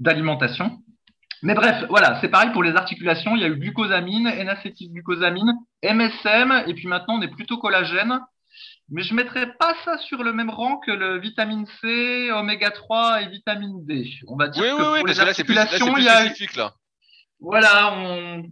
d'alimentation. 0.00 0.78
Mais 1.42 1.54
bref, 1.54 1.84
voilà, 1.88 2.18
c'est 2.20 2.28
pareil 2.28 2.50
pour 2.52 2.62
les 2.62 2.74
articulations. 2.74 3.36
Il 3.36 3.42
y 3.42 3.44
a 3.44 3.48
eu 3.48 3.56
glucosamine, 3.56 4.26
N-acétylglucosamine, 4.26 5.52
MSM, 5.82 6.64
et 6.66 6.74
puis 6.74 6.88
maintenant 6.88 7.18
on 7.18 7.22
est 7.22 7.28
plutôt 7.28 7.58
collagène. 7.58 8.20
Mais 8.88 9.02
je 9.02 9.12
ne 9.12 9.16
mettrais 9.16 9.52
pas 9.58 9.74
ça 9.84 9.98
sur 9.98 10.22
le 10.22 10.32
même 10.32 10.48
rang 10.48 10.78
que 10.78 10.92
le 10.92 11.18
vitamine 11.18 11.66
C, 11.80 12.30
oméga 12.32 12.70
3 12.70 13.22
et 13.22 13.28
vitamine 13.28 13.84
D. 13.84 14.08
On 14.28 14.36
va 14.36 14.48
dire 14.48 14.62
oui, 14.62 14.70
que 14.70 14.74
oui, 14.76 14.82
pour 14.82 15.04
oui, 15.04 15.10
les 15.10 15.20
articulations, 15.20 15.92
plus, 15.92 16.02
il 16.02 16.06
y 16.06 16.08
a... 16.08 16.20
spécifique 16.20 16.56
là. 16.56 16.72
Voilà, 17.40 17.92
on... 17.98 18.44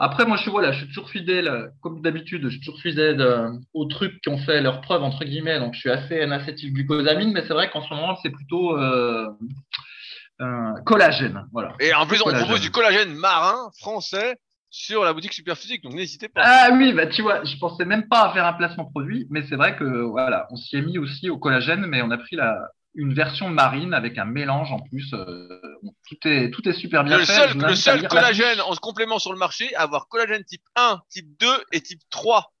Après, 0.00 0.26
moi, 0.26 0.36
je 0.36 0.42
suis, 0.42 0.50
voilà, 0.50 0.70
je 0.72 0.78
suis 0.78 0.88
toujours 0.88 1.10
fidèle, 1.10 1.72
comme 1.80 2.02
d'habitude, 2.02 2.44
je 2.44 2.50
suis 2.50 2.60
toujours 2.60 2.80
fidèle 2.80 3.20
euh, 3.20 3.50
aux 3.74 3.86
trucs 3.86 4.20
qui 4.20 4.28
ont 4.28 4.38
fait 4.38 4.60
leur 4.60 4.80
preuve, 4.80 5.02
entre 5.02 5.24
guillemets. 5.24 5.58
Donc, 5.58 5.74
je 5.74 5.80
suis 5.80 5.90
assez 5.90 6.14
N-acétylglucosamine, 6.14 7.32
mais 7.32 7.42
c'est 7.42 7.52
vrai 7.52 7.68
qu'en 7.70 7.82
ce 7.82 7.92
moment, 7.92 8.16
c'est 8.22 8.30
plutôt 8.30 8.78
euh, 8.78 9.28
collagène. 10.84 11.46
Voilà. 11.52 11.74
Et 11.80 11.92
en 11.94 12.06
plus, 12.06 12.20
on 12.24 12.32
propose 12.32 12.60
du 12.60 12.70
collagène 12.70 13.14
marin 13.14 13.70
français 13.78 14.36
sur 14.70 15.04
la 15.04 15.12
boutique 15.12 15.32
Superphysique, 15.32 15.82
donc 15.82 15.94
n'hésitez 15.94 16.28
pas. 16.28 16.42
Ah 16.44 16.68
oui, 16.72 16.92
bah 16.92 17.06
tu 17.06 17.22
vois, 17.22 17.42
je 17.44 17.56
pensais 17.56 17.84
même 17.84 18.06
pas 18.08 18.28
à 18.28 18.32
faire 18.34 18.46
un 18.46 18.52
placement 18.52 18.84
produit, 18.84 19.26
mais 19.30 19.42
c'est 19.48 19.56
vrai 19.56 19.76
que 19.76 20.02
voilà, 20.02 20.46
on 20.50 20.56
s'y 20.56 20.76
est 20.76 20.82
mis 20.82 20.98
aussi 20.98 21.30
au 21.30 21.38
collagène, 21.38 21.86
mais 21.86 22.02
on 22.02 22.10
a 22.10 22.18
pris 22.18 22.36
la, 22.36 22.54
une 22.94 23.14
version 23.14 23.48
marine 23.48 23.94
avec 23.94 24.18
un 24.18 24.24
mélange 24.24 24.70
en 24.72 24.80
plus. 24.80 25.12
Euh, 25.14 25.60
tout 26.08 26.28
est 26.28 26.50
tout 26.50 26.68
est 26.68 26.74
super 26.74 27.04
bien 27.04 27.18
le 27.18 27.24
fait. 27.24 27.32
Seul, 27.32 27.56
le 27.56 27.74
seul 27.74 28.08
collagène 28.08 28.60
en 28.60 28.74
complément 28.76 29.18
sur 29.18 29.32
le 29.32 29.38
marché, 29.38 29.74
avoir 29.74 30.08
collagène 30.08 30.44
type 30.44 30.64
1, 30.76 31.00
type 31.08 31.28
2 31.38 31.46
et 31.72 31.80
type 31.80 32.00
3. 32.10 32.52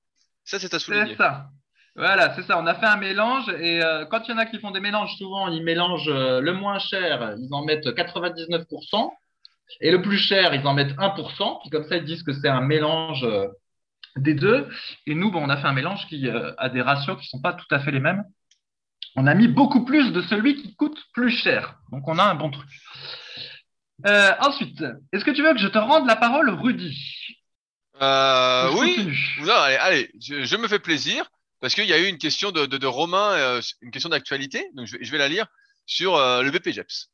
Ça, 0.44 0.58
c'est 0.58 0.72
à 0.72 0.78
souligner. 0.78 1.10
C'est 1.10 1.16
ça. 1.16 1.50
Voilà, 1.98 2.32
c'est 2.36 2.42
ça. 2.42 2.60
On 2.60 2.66
a 2.66 2.76
fait 2.76 2.86
un 2.86 2.96
mélange 2.96 3.48
et 3.48 3.82
euh, 3.82 4.04
quand 4.06 4.22
il 4.28 4.30
y 4.30 4.34
en 4.34 4.38
a 4.38 4.46
qui 4.46 4.60
font 4.60 4.70
des 4.70 4.78
mélanges, 4.78 5.16
souvent 5.16 5.48
ils 5.48 5.64
mélangent 5.64 6.08
euh, 6.08 6.40
le 6.40 6.52
moins 6.52 6.78
cher, 6.78 7.34
ils 7.36 7.52
en 7.52 7.64
mettent 7.64 7.86
99%, 7.88 9.10
et 9.80 9.90
le 9.90 10.00
plus 10.00 10.16
cher, 10.16 10.54
ils 10.54 10.64
en 10.64 10.74
mettent 10.74 10.96
1%. 10.96 11.60
Puis 11.60 11.70
comme 11.70 11.84
ça, 11.88 11.96
ils 11.96 12.04
disent 12.04 12.22
que 12.22 12.32
c'est 12.32 12.48
un 12.48 12.60
mélange 12.60 13.24
euh, 13.24 13.48
des 14.14 14.34
deux. 14.34 14.68
Et 15.06 15.16
nous, 15.16 15.32
bon, 15.32 15.44
on 15.44 15.50
a 15.50 15.56
fait 15.56 15.66
un 15.66 15.72
mélange 15.72 16.06
qui 16.06 16.28
a 16.28 16.68
des 16.68 16.82
ratios 16.82 17.18
qui 17.20 17.26
sont 17.26 17.40
pas 17.40 17.52
tout 17.52 17.66
à 17.72 17.80
fait 17.80 17.90
les 17.90 18.00
mêmes. 18.00 18.22
On 19.16 19.26
a 19.26 19.34
mis 19.34 19.48
beaucoup 19.48 19.84
plus 19.84 20.12
de 20.12 20.22
celui 20.22 20.54
qui 20.54 20.76
coûte 20.76 21.02
plus 21.12 21.30
cher. 21.30 21.80
Donc 21.90 22.06
on 22.06 22.18
a 22.18 22.22
un 22.22 22.36
bon 22.36 22.50
truc. 22.50 22.68
ensuite, 24.04 24.84
est-ce 25.12 25.24
que 25.24 25.32
tu 25.32 25.42
veux 25.42 25.52
que 25.52 25.58
je 25.58 25.66
te 25.68 25.78
rende 25.78 26.06
la 26.06 26.16
parole, 26.16 26.48
Rudy? 26.50 26.96
Euh, 28.00 28.70
Oui. 28.78 29.12
Non, 29.40 29.52
allez, 29.52 29.76
allez 29.76 30.10
je, 30.20 30.44
je 30.44 30.56
me 30.56 30.68
fais 30.68 30.78
plaisir 30.78 31.28
parce 31.60 31.74
qu'il 31.74 31.86
y 31.86 31.92
a 31.92 31.98
eu 31.98 32.06
une 32.06 32.18
question 32.18 32.50
de, 32.50 32.66
de, 32.66 32.78
de 32.78 32.86
Romain, 32.86 33.32
euh, 33.32 33.60
une 33.80 33.90
question 33.90 34.08
d'actualité, 34.08 34.70
donc 34.74 34.86
je 34.86 34.96
vais, 34.96 35.04
je 35.04 35.10
vais, 35.10 35.18
la 35.18 35.28
lire 35.28 35.46
sur 35.86 36.16
euh, 36.16 36.42
le 36.42 36.50
BPGEPS, 36.50 37.10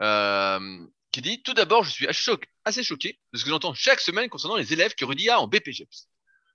euh, 0.00 0.86
qui 1.12 1.22
dit 1.22 1.42
Tout 1.42 1.54
d'abord, 1.54 1.84
je 1.84 1.90
suis 1.90 2.08
assez, 2.08 2.82
choqué, 2.82 3.20
de 3.32 3.38
ce 3.38 3.44
que 3.44 3.50
j'entends 3.50 3.74
chaque 3.74 4.00
semaine 4.00 4.28
concernant 4.28 4.56
les 4.56 4.72
élèves 4.72 4.94
que 4.94 5.04
Rudy 5.04 5.30
a 5.30 5.40
en 5.40 5.46
BPGEPS. 5.46 6.08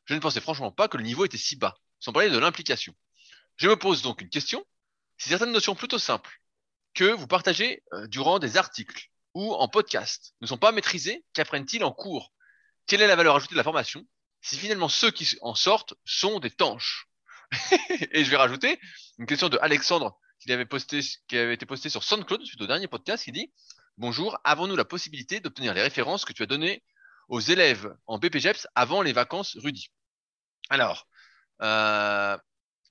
Je 0.06 0.14
ne 0.14 0.20
pensais 0.20 0.42
franchement 0.42 0.72
pas 0.72 0.88
que 0.88 0.98
le 0.98 1.04
niveau 1.04 1.26
était 1.26 1.38
si 1.38 1.56
bas, 1.56 1.78
sans 2.00 2.12
parler 2.12 2.30
de 2.30 2.38
l'implication. 2.38 2.94
Je 3.58 3.68
me 3.68 3.76
pose 3.76 4.02
donc 4.02 4.22
une 4.22 4.30
question 4.30 4.66
si 5.18 5.30
certaines 5.30 5.52
notions 5.52 5.76
plutôt 5.76 6.00
simples 6.00 6.42
que 6.94 7.12
vous 7.12 7.28
partagez 7.28 7.84
euh, 7.94 8.08
durant 8.08 8.40
des 8.40 8.58
articles 8.58 9.10
ou 9.34 9.54
en 9.54 9.68
podcast 9.68 10.34
ne 10.42 10.48
sont 10.48 10.58
pas 10.58 10.72
maîtrisées, 10.72 11.24
qu'apprennent-ils 11.34 11.84
en 11.84 11.92
cours? 11.92 12.34
Quelle 12.88 13.02
est 13.02 13.08
la 13.08 13.16
valeur 13.16 13.36
ajoutée 13.36 13.54
de 13.54 13.58
la 13.58 13.64
formation? 13.64 14.06
Si 14.42 14.58
finalement 14.58 14.90
ceux 14.90 15.12
qui 15.12 15.38
en 15.42 15.56
sortent 15.56 15.94
sont 16.06 16.40
des 16.40 16.50
tanches 16.50 17.09
et 18.12 18.24
je 18.24 18.30
vais 18.30 18.38
rajouter 18.38 18.80
une 19.18 19.26
question 19.26 19.50
de 19.50 19.58
Alexandre 19.62 20.18
qui 20.40 20.52
avait 20.52 20.66
posté, 20.66 21.02
qui 21.28 21.38
avait 21.38 21.54
été 21.54 21.66
postée 21.66 21.90
sur 21.90 22.04
SoundCloud 22.04 22.44
suite 22.46 22.62
au 22.62 22.68
dernier 22.68 22.88
podcast, 22.88 23.24
qui 23.24 23.32
dit 23.32 23.52
Bonjour, 23.98 24.38
avons-nous 24.44 24.76
la 24.76 24.86
possibilité 24.86 25.40
d'obtenir 25.40 25.74
les 25.74 25.82
références 25.82 26.26
que 26.26 26.34
tu 26.34 26.44
as 26.44 26.46
données 26.46 26.84
aux 27.28 27.42
élèves 27.42 27.94
en 28.08 28.18
BPGEPS 28.18 28.68
avant 28.76 29.02
les 29.02 29.12
vacances 29.12 29.58
Rudy? 29.58 29.90
Alors, 30.70 31.08
euh, 31.62 32.38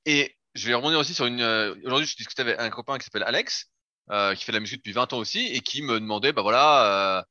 et 0.05 0.37
je 0.55 0.69
vais 0.69 0.75
rebondir 0.75 0.99
aussi 0.99 1.15
sur 1.15 1.27
une. 1.27 1.41
Euh, 1.41 1.75
Aujourd'hui, 1.85 2.07
je 2.07 2.17
discutais 2.17 2.43
avec 2.43 2.61
un 2.61 2.71
copain 2.71 2.99
qui 2.99 3.05
s'appelle 3.05 3.23
Alex, 3.23 3.71
euh, 4.11 4.35
qui 4.35 4.45
fait 4.45 4.53
de 4.53 4.57
la 4.57 4.61
musique 4.61 4.79
depuis 4.79 4.93
20 4.93 5.13
ans 5.13 5.19
aussi, 5.19 5.47
et 5.47 5.61
qui 5.61 5.83
me 5.83 6.01
demandait, 6.01 6.33
bah 6.33 6.43
voilà, 6.43 7.25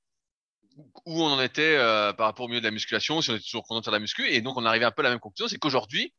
où 1.06 1.24
on 1.24 1.28
en 1.28 1.42
était 1.42 1.78
par 2.18 2.28
rapport 2.28 2.46
au 2.46 2.50
milieu 2.50 2.62
de 2.62 2.66
la 2.66 2.72
musculation, 2.72 3.22
si 3.22 3.30
on 3.30 3.36
était 3.36 3.44
toujours 3.44 3.64
content 3.64 3.80
de 3.80 3.86
faire 3.86 3.92
de 3.92 3.98
la 3.98 4.02
muscu, 4.02 4.28
et 4.28 4.42
donc 4.42 4.58
on 4.58 4.66
arrivait 4.66 4.86
un 4.86 4.92
peu 4.92 5.02
à 5.02 5.04
la 5.04 5.10
même 5.10 5.20
conclusion, 5.20 5.48
c'est 5.48 5.58
qu'aujourd'hui, 5.58 6.14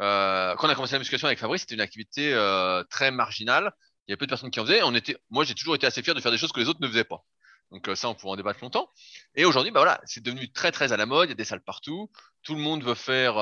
euh, 0.00 0.54
quand 0.56 0.66
on 0.66 0.70
a 0.70 0.74
commencé 0.74 0.94
la 0.94 0.98
musculation 0.98 1.26
avec 1.26 1.38
Fabrice, 1.38 1.62
c'était 1.62 1.74
une 1.74 1.80
activité 1.80 2.32
euh, 2.32 2.82
très 2.84 3.10
marginale. 3.10 3.72
Il 4.06 4.10
y 4.10 4.12
avait 4.12 4.18
peu 4.18 4.26
de 4.26 4.30
personnes 4.30 4.50
qui 4.50 4.60
en 4.60 4.64
faisaient. 4.64 4.82
On 4.82 4.94
était, 4.94 5.16
moi, 5.30 5.44
j'ai 5.44 5.54
toujours 5.54 5.74
été 5.74 5.86
assez 5.86 6.02
fier 6.02 6.14
de 6.14 6.20
faire 6.20 6.32
des 6.32 6.38
choses 6.38 6.52
que 6.52 6.60
les 6.60 6.68
autres 6.68 6.80
ne 6.80 6.88
faisaient 6.88 7.04
pas. 7.04 7.24
Donc 7.70 7.88
euh, 7.88 7.94
ça, 7.94 8.08
on 8.08 8.14
pourra 8.14 8.32
en 8.34 8.36
débattre 8.36 8.60
longtemps. 8.62 8.90
Et 9.34 9.44
aujourd'hui, 9.44 9.70
bah 9.70 9.80
voilà, 9.80 10.00
c'est 10.04 10.22
devenu 10.22 10.50
très 10.52 10.72
très 10.72 10.92
à 10.92 10.96
la 10.96 11.06
mode. 11.06 11.28
Il 11.28 11.30
y 11.30 11.32
a 11.32 11.36
des 11.36 11.44
salles 11.44 11.62
partout. 11.62 12.10
Tout 12.42 12.54
le 12.54 12.60
monde 12.60 12.82
veut 12.84 12.94
faire 12.94 13.34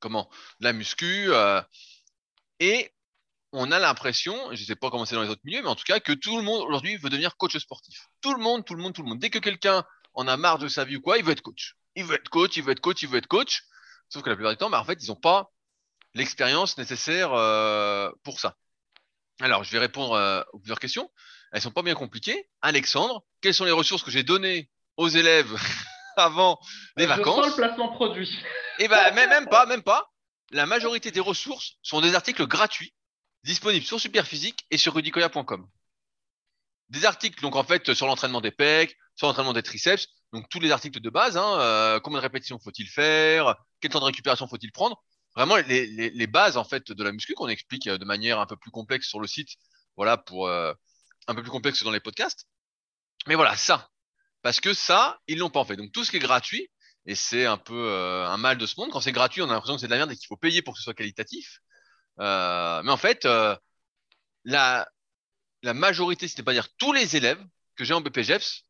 comment 0.00 0.28
la 0.60 0.72
muscu. 0.72 1.30
Et 2.58 2.90
on 3.52 3.70
a 3.70 3.78
l'impression, 3.78 4.34
je 4.52 4.60
ne 4.60 4.66
sais 4.66 4.76
pas 4.76 4.90
comment 4.90 5.04
c'est 5.04 5.14
dans 5.14 5.22
les 5.22 5.28
autres 5.28 5.42
milieux, 5.44 5.62
mais 5.62 5.68
en 5.68 5.76
tout 5.76 5.84
cas 5.84 6.00
que 6.00 6.12
tout 6.12 6.36
le 6.36 6.42
monde 6.42 6.62
aujourd'hui 6.62 6.96
veut 6.96 7.08
devenir 7.08 7.36
coach 7.36 7.56
sportif. 7.56 8.08
Tout 8.20 8.34
le 8.34 8.42
monde, 8.42 8.64
tout 8.64 8.74
le 8.74 8.82
monde, 8.82 8.92
tout 8.92 9.02
le 9.02 9.08
monde. 9.08 9.18
Dès 9.18 9.30
que 9.30 9.38
quelqu'un 9.38 9.84
en 10.14 10.26
a 10.28 10.36
marre 10.36 10.58
de 10.58 10.68
sa 10.68 10.84
vie 10.84 10.96
ou 10.96 11.00
quoi, 11.00 11.18
il 11.18 11.24
veut 11.24 11.32
être 11.32 11.42
coach. 11.42 11.76
Il 11.94 12.04
veut 12.04 12.16
être 12.16 12.28
coach, 12.28 12.56
il 12.56 12.62
veut 12.62 12.72
être 12.72 12.80
coach, 12.80 13.02
il 13.02 13.08
veut 13.08 13.18
être 13.18 13.26
coach. 13.26 13.62
Sauf 14.08 14.22
que 14.22 14.30
la 14.30 14.36
plupart 14.36 14.52
du 14.52 14.58
temps, 14.58 14.70
bah, 14.70 14.80
en 14.80 14.84
fait, 14.84 15.02
ils 15.02 15.08
n'ont 15.08 15.16
pas 15.16 15.50
l'expérience 16.14 16.78
nécessaire 16.78 17.32
euh, 17.32 18.10
pour 18.22 18.40
ça. 18.40 18.56
Alors, 19.40 19.64
je 19.64 19.70
vais 19.70 19.78
répondre 19.78 20.12
euh, 20.12 20.42
aux 20.52 20.58
plusieurs 20.58 20.78
questions. 20.78 21.10
Elles 21.52 21.60
sont 21.60 21.70
pas 21.70 21.82
bien 21.82 21.94
compliquées. 21.94 22.48
Alexandre, 22.62 23.24
quelles 23.40 23.54
sont 23.54 23.64
les 23.64 23.72
ressources 23.72 24.02
que 24.02 24.10
j'ai 24.10 24.22
données 24.22 24.70
aux 24.96 25.08
élèves 25.08 25.50
avant 26.16 26.58
les 26.96 27.04
je 27.04 27.08
vacances 27.08 27.44
sens 27.44 27.56
le 27.56 27.62
placement 27.62 27.92
produit. 27.92 28.38
Eh 28.78 28.88
ben, 28.88 29.10
même, 29.14 29.30
même 29.30 29.48
pas, 29.48 29.66
même 29.66 29.82
pas. 29.82 30.10
La 30.52 30.66
majorité 30.66 31.10
des 31.10 31.20
ressources 31.20 31.74
sont 31.82 32.00
des 32.00 32.14
articles 32.14 32.46
gratuits, 32.46 32.94
disponibles 33.44 33.84
sur 33.84 34.00
Superphysique 34.00 34.64
et 34.70 34.78
sur 34.78 34.94
rudicoya.com. 34.94 35.68
Des 36.88 37.04
articles, 37.04 37.40
donc 37.42 37.56
en 37.56 37.64
fait, 37.64 37.92
sur 37.94 38.06
l'entraînement 38.06 38.40
des 38.40 38.52
pecs, 38.52 38.96
sur 39.16 39.26
l'entraînement 39.26 39.52
des 39.52 39.62
triceps, 39.62 40.06
donc 40.36 40.48
tous 40.50 40.60
les 40.60 40.70
articles 40.70 41.00
de 41.00 41.10
base, 41.10 41.36
hein, 41.36 41.60
euh, 41.60 42.00
combien 42.00 42.18
de 42.18 42.22
répétitions 42.22 42.58
faut-il 42.58 42.88
faire, 42.88 43.56
quel 43.80 43.90
temps 43.90 44.00
de 44.00 44.04
récupération 44.04 44.46
faut-il 44.46 44.70
prendre, 44.70 45.02
vraiment 45.34 45.56
les, 45.56 46.26
bases 46.26 46.56
en 46.58 46.64
fait 46.64 46.92
de 46.92 47.02
la 47.02 47.10
muscu 47.10 47.34
qu'on 47.34 47.48
explique 47.48 47.88
de 47.88 48.04
manière 48.04 48.38
un 48.38 48.46
peu 48.46 48.56
plus 48.56 48.70
complexe 48.70 49.08
sur 49.08 49.18
le 49.18 49.26
site, 49.26 49.48
voilà 49.96 50.18
pour 50.18 50.46
euh, 50.46 50.74
un 51.26 51.34
peu 51.34 51.42
plus 51.42 51.50
complexe 51.50 51.82
dans 51.82 51.90
les 51.90 52.00
podcasts. 52.00 52.46
Mais 53.26 53.34
voilà 53.34 53.56
ça, 53.56 53.88
parce 54.42 54.60
que 54.60 54.74
ça 54.74 55.18
ils 55.26 55.38
l'ont 55.38 55.50
pas 55.50 55.64
fait. 55.64 55.76
Donc 55.76 55.90
tout 55.92 56.04
ce 56.04 56.10
qui 56.10 56.18
est 56.18 56.20
gratuit 56.20 56.70
et 57.06 57.14
c'est 57.14 57.46
un 57.46 57.58
peu 57.58 57.88
euh, 57.88 58.26
un 58.28 58.36
mal 58.36 58.58
de 58.58 58.66
ce 58.66 58.78
monde 58.78 58.90
quand 58.90 59.00
c'est 59.00 59.12
gratuit, 59.12 59.40
on 59.40 59.48
a 59.48 59.54
l'impression 59.54 59.76
que 59.76 59.80
c'est 59.80 59.86
de 59.86 59.92
la 59.92 59.98
merde 59.98 60.12
et 60.12 60.16
qu'il 60.16 60.26
faut 60.26 60.36
payer 60.36 60.60
pour 60.60 60.74
que 60.74 60.78
ce 60.78 60.84
soit 60.84 60.94
qualitatif. 60.94 61.60
Euh, 62.20 62.82
mais 62.82 62.92
en 62.92 62.96
fait, 62.98 63.26
la 64.44 64.86
majorité, 65.62 66.28
c'est 66.28 66.42
pas 66.42 66.52
dire 66.52 66.68
tous 66.76 66.92
les 66.92 67.16
élèves 67.16 67.42
que 67.74 67.84
j'ai 67.84 67.94
en 67.94 68.00
BPGEPS 68.02 68.65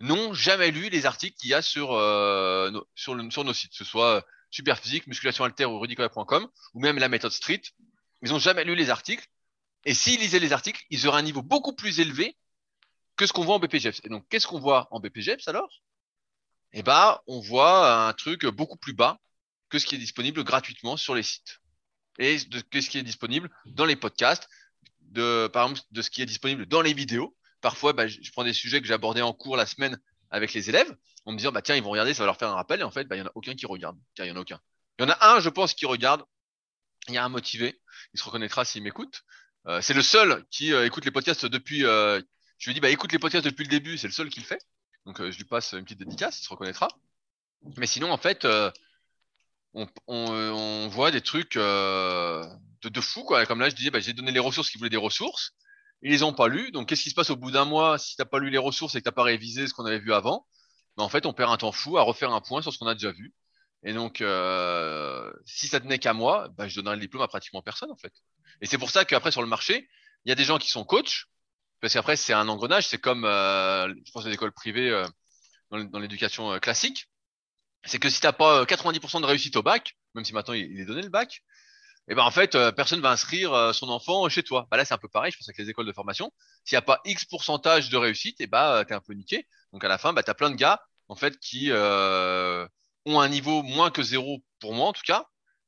n'ont 0.00 0.32
jamais 0.32 0.70
lu 0.70 0.88
les 0.88 1.06
articles 1.06 1.36
qu'il 1.38 1.50
y 1.50 1.54
a 1.54 1.62
sur, 1.62 1.92
euh, 1.92 2.70
sur, 2.94 3.14
nos 3.14 3.54
sites, 3.54 3.70
que 3.70 3.76
ce 3.76 3.84
soit 3.84 4.24
Superphysique, 4.50 5.06
Musculation 5.06 5.44
Alter 5.44 5.66
ou 5.66 5.78
rudicola.com, 5.78 6.48
ou 6.74 6.80
même 6.80 6.98
la 6.98 7.08
méthode 7.08 7.32
Street. 7.32 7.62
Ils 8.22 8.30
n'ont 8.30 8.38
jamais 8.38 8.64
lu 8.64 8.74
les 8.74 8.90
articles. 8.90 9.26
Et 9.84 9.94
s'ils 9.94 10.20
lisaient 10.20 10.38
les 10.38 10.52
articles, 10.52 10.84
ils 10.90 11.06
auraient 11.06 11.20
un 11.20 11.22
niveau 11.22 11.42
beaucoup 11.42 11.74
plus 11.74 12.00
élevé 12.00 12.36
que 13.16 13.26
ce 13.26 13.32
qu'on 13.32 13.44
voit 13.44 13.54
en 13.54 13.58
BPGEPS. 13.58 14.00
Et 14.04 14.08
donc, 14.08 14.26
qu'est-ce 14.28 14.46
qu'on 14.46 14.58
voit 14.58 14.88
en 14.90 15.00
BPGEPS 15.00 15.48
alors? 15.48 15.70
Eh 16.72 16.82
ben, 16.82 17.18
on 17.26 17.40
voit 17.40 18.06
un 18.06 18.12
truc 18.12 18.46
beaucoup 18.46 18.76
plus 18.76 18.92
bas 18.92 19.18
que 19.68 19.78
ce 19.78 19.86
qui 19.86 19.94
est 19.94 19.98
disponible 19.98 20.44
gratuitement 20.44 20.96
sur 20.96 21.14
les 21.14 21.22
sites. 21.22 21.60
Et 22.18 22.38
de, 22.38 22.80
ce 22.80 22.90
qui 22.90 22.98
est 22.98 23.02
disponible 23.02 23.50
dans 23.66 23.86
les 23.86 23.96
podcasts, 23.96 24.48
de, 25.00 25.48
par 25.52 25.64
exemple, 25.64 25.86
de 25.90 26.02
ce 26.02 26.10
qui 26.10 26.22
est 26.22 26.26
disponible 26.26 26.66
dans 26.66 26.82
les 26.82 26.92
vidéos. 26.92 27.36
Parfois, 27.60 27.92
bah, 27.92 28.08
je 28.08 28.30
prends 28.32 28.44
des 28.44 28.52
sujets 28.52 28.80
que 28.80 28.86
j'ai 28.86 28.94
abordés 28.94 29.22
en 29.22 29.32
cours 29.32 29.56
la 29.56 29.66
semaine 29.66 29.98
avec 30.30 30.54
les 30.54 30.68
élèves, 30.68 30.96
en 31.26 31.32
me 31.32 31.36
disant, 31.36 31.52
bah, 31.52 31.62
tiens, 31.62 31.76
ils 31.76 31.82
vont 31.82 31.90
regarder, 31.90 32.14
ça 32.14 32.22
va 32.22 32.26
leur 32.26 32.36
faire 32.36 32.48
un 32.48 32.54
rappel. 32.54 32.80
Et 32.80 32.84
en 32.84 32.90
fait, 32.90 33.04
bah, 33.04 33.16
il 33.16 33.18
y 33.18 33.22
en 33.22 33.26
a 33.26 33.32
aucun 33.34 33.54
qui 33.54 33.66
regarde. 33.66 33.98
Il 34.18 34.24
y 34.24 34.30
en 34.30 34.36
a 34.36 34.40
aucun. 34.40 34.60
Il 34.98 35.02
y 35.02 35.06
en 35.06 35.10
a 35.10 35.34
un, 35.34 35.40
je 35.40 35.48
pense, 35.48 35.74
qui 35.74 35.86
regarde. 35.86 36.24
Il 37.08 37.14
y 37.14 37.18
a 37.18 37.24
un 37.24 37.28
motivé. 37.28 37.80
Il 38.14 38.20
se 38.20 38.24
reconnaîtra 38.24 38.64
s'il 38.64 38.82
m'écoute. 38.82 39.22
Euh, 39.66 39.80
c'est 39.82 39.94
le 39.94 40.02
seul 40.02 40.44
qui 40.50 40.72
euh, 40.72 40.86
écoute 40.86 41.04
les 41.04 41.10
podcasts 41.10 41.46
depuis. 41.46 41.84
Euh, 41.84 42.20
je 42.58 42.70
lui 42.70 42.78
dis, 42.78 42.86
écoute 42.86 43.12
les 43.12 43.18
podcasts 43.18 43.44
depuis 43.44 43.64
le 43.64 43.70
début. 43.70 43.98
C'est 43.98 44.06
le 44.06 44.12
seul 44.12 44.30
qui 44.30 44.40
le 44.40 44.46
fait. 44.46 44.62
Donc, 45.06 45.18
je 45.18 45.36
lui 45.36 45.44
passe 45.44 45.72
une 45.72 45.84
petite 45.84 45.98
dédicace. 45.98 46.40
Il 46.40 46.44
se 46.44 46.50
reconnaîtra. 46.50 46.88
Mais 47.76 47.86
sinon, 47.86 48.12
en 48.12 48.18
fait, 48.18 48.46
on, 49.74 50.88
voit 50.88 51.10
des 51.10 51.20
trucs 51.20 51.56
de, 51.56 52.88
de 52.88 53.00
fou, 53.00 53.24
quoi. 53.24 53.46
Comme 53.46 53.60
là, 53.60 53.70
je 53.70 53.74
disais, 53.74 53.90
j'ai 54.00 54.12
donné 54.12 54.30
les 54.30 54.40
ressources 54.40 54.70
qui 54.70 54.78
voulaient 54.78 54.90
des 54.90 54.96
ressources. 54.96 55.54
Ils 56.02 56.10
les 56.10 56.22
ont 56.22 56.32
pas 56.32 56.48
lues. 56.48 56.70
Donc, 56.72 56.88
qu'est-ce 56.88 57.02
qui 57.02 57.10
se 57.10 57.14
passe 57.14 57.30
au 57.30 57.36
bout 57.36 57.50
d'un 57.50 57.64
mois? 57.64 57.98
Si 57.98 58.16
t'as 58.16 58.24
pas 58.24 58.38
lu 58.38 58.50
les 58.50 58.58
ressources 58.58 58.94
et 58.94 59.00
que 59.00 59.04
t'as 59.04 59.12
pas 59.12 59.22
révisé 59.22 59.66
ce 59.68 59.74
qu'on 59.74 59.84
avait 59.84 59.98
vu 59.98 60.12
avant 60.12 60.46
bah, 60.96 61.02
En 61.02 61.08
fait, 61.08 61.26
on 61.26 61.32
perd 61.32 61.52
un 61.52 61.56
temps 61.56 61.72
fou 61.72 61.98
à 61.98 62.02
refaire 62.02 62.32
un 62.32 62.40
point 62.40 62.62
sur 62.62 62.72
ce 62.72 62.78
qu'on 62.78 62.86
a 62.86 62.94
déjà 62.94 63.12
vu. 63.12 63.34
Et 63.82 63.92
donc, 63.92 64.20
euh, 64.20 65.32
si 65.46 65.66
ça 65.68 65.80
tenait 65.80 65.98
qu'à 65.98 66.12
moi, 66.12 66.48
bah, 66.56 66.68
je 66.68 66.76
donnerais 66.76 66.96
le 66.96 67.00
diplôme 67.00 67.22
à 67.22 67.28
pratiquement 67.28 67.62
personne, 67.62 67.90
en 67.90 67.96
fait. 67.96 68.12
Et 68.60 68.66
c'est 68.66 68.78
pour 68.78 68.90
ça 68.90 69.04
qu'après, 69.04 69.30
sur 69.30 69.42
le 69.42 69.48
marché, 69.48 69.88
il 70.24 70.28
y 70.28 70.32
a 70.32 70.34
des 70.34 70.44
gens 70.44 70.58
qui 70.58 70.70
sont 70.70 70.84
coachs, 70.84 71.26
parce 71.80 71.94
qu'après, 71.94 72.16
c'est 72.16 72.32
un 72.34 72.48
engrenage. 72.48 72.86
C'est 72.86 72.98
comme, 72.98 73.24
euh, 73.24 73.88
je 74.04 74.12
pense, 74.12 74.24
les 74.24 74.34
écoles 74.34 74.52
privées 74.52 74.90
euh, 74.90 75.06
dans 75.70 75.98
l'éducation 75.98 76.58
classique. 76.60 77.08
C'est 77.84 77.98
que 77.98 78.10
si 78.10 78.20
t'as 78.20 78.32
pas 78.32 78.64
90% 78.64 79.22
de 79.22 79.26
réussite 79.26 79.56
au 79.56 79.62
bac, 79.62 79.96
même 80.14 80.24
si 80.24 80.34
maintenant 80.34 80.52
il 80.52 80.78
est 80.78 80.84
donné 80.84 81.00
le 81.00 81.08
bac, 81.08 81.42
et 82.10 82.14
ben 82.14 82.24
en 82.24 82.30
fait, 82.30 82.58
personne 82.72 83.00
va 83.00 83.10
inscrire 83.10 83.72
son 83.72 83.88
enfant 83.88 84.28
chez 84.28 84.42
toi. 84.42 84.66
Bah 84.70 84.76
là, 84.76 84.84
c'est 84.84 84.92
un 84.92 84.98
peu 84.98 85.08
pareil, 85.08 85.30
je 85.32 85.38
pense, 85.38 85.48
avec 85.48 85.58
les 85.58 85.70
écoles 85.70 85.86
de 85.86 85.92
formation. 85.92 86.32
S'il 86.64 86.74
n'y 86.74 86.78
a 86.78 86.82
pas 86.82 87.00
X 87.04 87.24
pourcentage 87.24 87.88
de 87.88 87.96
réussite, 87.96 88.40
et 88.40 88.48
bah, 88.48 88.84
t'es 88.86 88.94
un 88.94 89.00
peu 89.00 89.14
niqué. 89.14 89.46
Donc 89.72 89.84
à 89.84 89.88
la 89.88 89.96
fin, 89.96 90.12
bah, 90.12 90.24
t'as 90.24 90.34
plein 90.34 90.50
de 90.50 90.56
gars, 90.56 90.82
en 91.08 91.14
fait, 91.14 91.38
qui 91.38 91.70
ont 91.72 93.20
un 93.20 93.28
niveau 93.28 93.62
moins 93.62 93.90
que 93.90 94.02
zéro 94.02 94.44
pour 94.58 94.74
moi 94.74 94.88
en 94.88 94.92
tout 94.92 95.04
cas, 95.06 95.24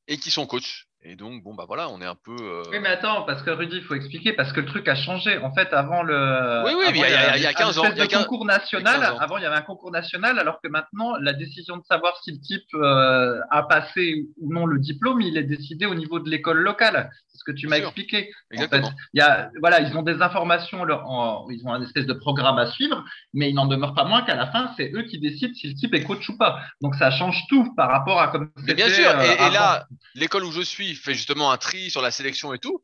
et 0.07 0.17
qui 0.17 0.29
sont 0.31 0.45
coachs. 0.45 0.85
Et 1.05 1.15
donc, 1.17 1.43
bon, 1.43 1.53
bah 1.53 1.65
voilà, 1.67 1.89
on 1.89 1.99
est 1.99 2.05
un 2.05 2.15
peu. 2.15 2.35
Euh, 2.39 2.63
oui, 2.71 2.77
mais 2.81 2.87
attends, 2.87 3.23
parce 3.23 3.43
que 3.43 3.49
Rudy, 3.49 3.75
il 3.77 3.83
faut 3.83 3.93
expliquer, 3.93 4.31
parce 4.31 4.53
que 4.53 4.61
le 4.61 4.65
truc 4.65 4.87
a 4.87 4.95
changé. 4.95 5.37
En 5.39 5.53
fait, 5.53 5.73
avant 5.73 6.01
le. 6.01 6.63
Oui, 6.65 6.71
oui, 6.77 6.85
il 6.91 6.97
y, 6.97 7.03
a, 7.03 7.37
y 7.37 7.45
a 7.45 7.53
15 7.53 7.77
ans. 7.77 7.83
Il 7.91 7.97
y 7.97 8.01
a 8.01 8.03
un 8.19 8.23
concours 8.23 8.45
national. 8.45 9.17
Avant, 9.19 9.37
il 9.37 9.43
y 9.43 9.45
avait 9.45 9.57
un 9.57 9.61
concours 9.63 9.91
national, 9.91 10.39
alors 10.39 10.61
que 10.61 10.69
maintenant, 10.69 11.17
la 11.17 11.33
décision 11.33 11.75
de 11.75 11.83
savoir 11.83 12.15
si 12.23 12.31
le 12.31 12.39
type 12.39 12.73
euh, 12.75 13.37
a 13.51 13.63
passé 13.63 14.27
ou 14.39 14.53
non 14.53 14.65
le 14.65 14.79
diplôme, 14.79 15.19
il 15.19 15.37
est 15.37 15.43
décidé 15.43 15.85
au 15.85 15.95
niveau 15.95 16.19
de 16.19 16.29
l'école 16.29 16.59
locale. 16.59 17.11
Ce 17.45 17.51
que 17.51 17.57
tu 17.57 17.67
m'as 17.67 17.77
expliqué. 17.77 18.31
Exactement. 18.51 18.91
y 19.13 19.19
a, 19.19 19.51
voilà, 19.59 19.81
ils 19.81 19.97
ont 19.97 20.01
des 20.01 20.21
informations, 20.21 20.81
en, 20.81 21.49
ils 21.49 21.65
ont 21.65 21.73
un 21.73 21.81
espèce 21.81 22.05
de 22.05 22.13
programme 22.13 22.57
à 22.57 22.71
suivre, 22.71 23.03
mais 23.33 23.49
il 23.49 23.53
n'en 23.53 23.65
demeure 23.65 23.93
pas 23.93 24.05
moins 24.05 24.21
qu'à 24.21 24.35
la 24.35 24.51
fin, 24.51 24.71
c'est 24.77 24.91
eux 24.93 25.03
qui 25.03 25.19
décident 25.19 25.53
si 25.53 25.67
le 25.67 25.75
type 25.75 25.93
est 25.93 26.03
coach 26.03 26.27
ou 26.29 26.37
pas. 26.37 26.61
Donc, 26.81 26.95
ça 26.95 27.11
change 27.11 27.43
tout 27.49 27.73
par 27.75 27.89
rapport 27.89 28.21
à 28.21 28.29
comme 28.29 28.51
c'était. 28.59 28.75
Bien 28.75 28.89
sûr. 28.89 29.09
et 29.21 29.41
euh, 29.41 29.49
là, 29.49 29.87
l'école 30.15 30.45
où 30.45 30.51
je 30.51 30.61
suis, 30.61 30.95
fait 30.95 31.13
justement 31.13 31.51
un 31.51 31.57
tri 31.57 31.89
sur 31.89 32.01
la 32.01 32.11
sélection 32.11 32.53
et 32.53 32.59
tout. 32.59 32.81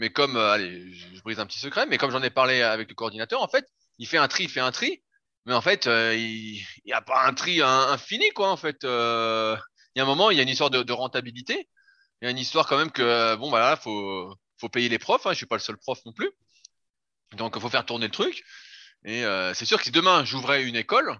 Mais 0.00 0.10
comme, 0.10 0.36
euh, 0.36 0.52
allez, 0.52 0.92
je, 0.94 1.20
brise 1.22 1.38
un 1.40 1.46
petit 1.46 1.58
secret, 1.58 1.84
mais 1.86 1.98
comme 1.98 2.10
j'en 2.10 2.22
ai 2.22 2.30
parlé 2.30 2.62
avec 2.62 2.88
le 2.88 2.94
coordinateur, 2.94 3.42
en 3.42 3.48
fait, 3.48 3.66
il 3.98 4.06
fait 4.06 4.16
un 4.16 4.28
tri, 4.28 4.44
il 4.44 4.50
fait 4.50 4.60
un 4.60 4.72
tri. 4.72 5.02
Mais 5.44 5.54
en 5.54 5.60
fait, 5.60 5.86
euh, 5.86 6.14
il 6.16 6.64
n'y 6.86 6.92
a 6.92 7.02
pas 7.02 7.26
un 7.26 7.34
tri 7.34 7.60
infini, 7.62 8.30
quoi, 8.30 8.50
en 8.50 8.56
fait. 8.56 8.84
Euh, 8.84 9.56
il 9.94 9.98
y 9.98 10.00
a 10.00 10.04
un 10.04 10.06
moment, 10.06 10.30
il 10.30 10.36
y 10.36 10.40
a 10.40 10.42
une 10.42 10.48
histoire 10.48 10.70
de, 10.70 10.92
rentabilité. 10.92 11.68
Il 12.20 12.26
y 12.26 12.28
a 12.28 12.30
une 12.30 12.38
histoire 12.38 12.66
quand 12.66 12.76
même 12.76 12.90
que, 12.90 13.34
bon, 13.36 13.50
bah 13.50 13.60
là, 13.60 13.76
faut, 13.76 14.34
faut 14.58 14.68
payer 14.68 14.88
les 14.88 14.98
profs. 14.98 15.26
Hein, 15.26 15.32
je 15.32 15.38
suis 15.38 15.46
pas 15.46 15.56
le 15.56 15.60
seul 15.60 15.76
prof 15.78 15.98
non 16.04 16.12
plus. 16.12 16.30
Donc, 17.36 17.54
il 17.56 17.62
faut 17.62 17.70
faire 17.70 17.86
tourner 17.86 18.06
le 18.06 18.12
truc. 18.12 18.42
Et 19.04 19.22
c'est 19.54 19.64
sûr 19.64 19.78
que 19.78 19.84
si 19.84 19.90
demain 19.90 20.24
j'ouvrais 20.24 20.64
une 20.64 20.76
école, 20.76 21.18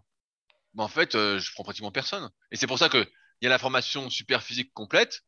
bah, 0.75 0.85
en 0.85 0.89
fait, 0.89 1.13
je 1.13 1.53
prends 1.53 1.65
pratiquement 1.65 1.93
personne. 1.93 2.29
Et 2.51 2.57
c'est 2.57 2.67
pour 2.67 2.79
ça 2.79 2.89
que 2.89 2.99
il 3.41 3.45
y 3.45 3.47
a 3.47 3.51
la 3.51 3.59
formation 3.59 4.11
super 4.11 4.43
physique 4.43 4.73
complète 4.75 5.23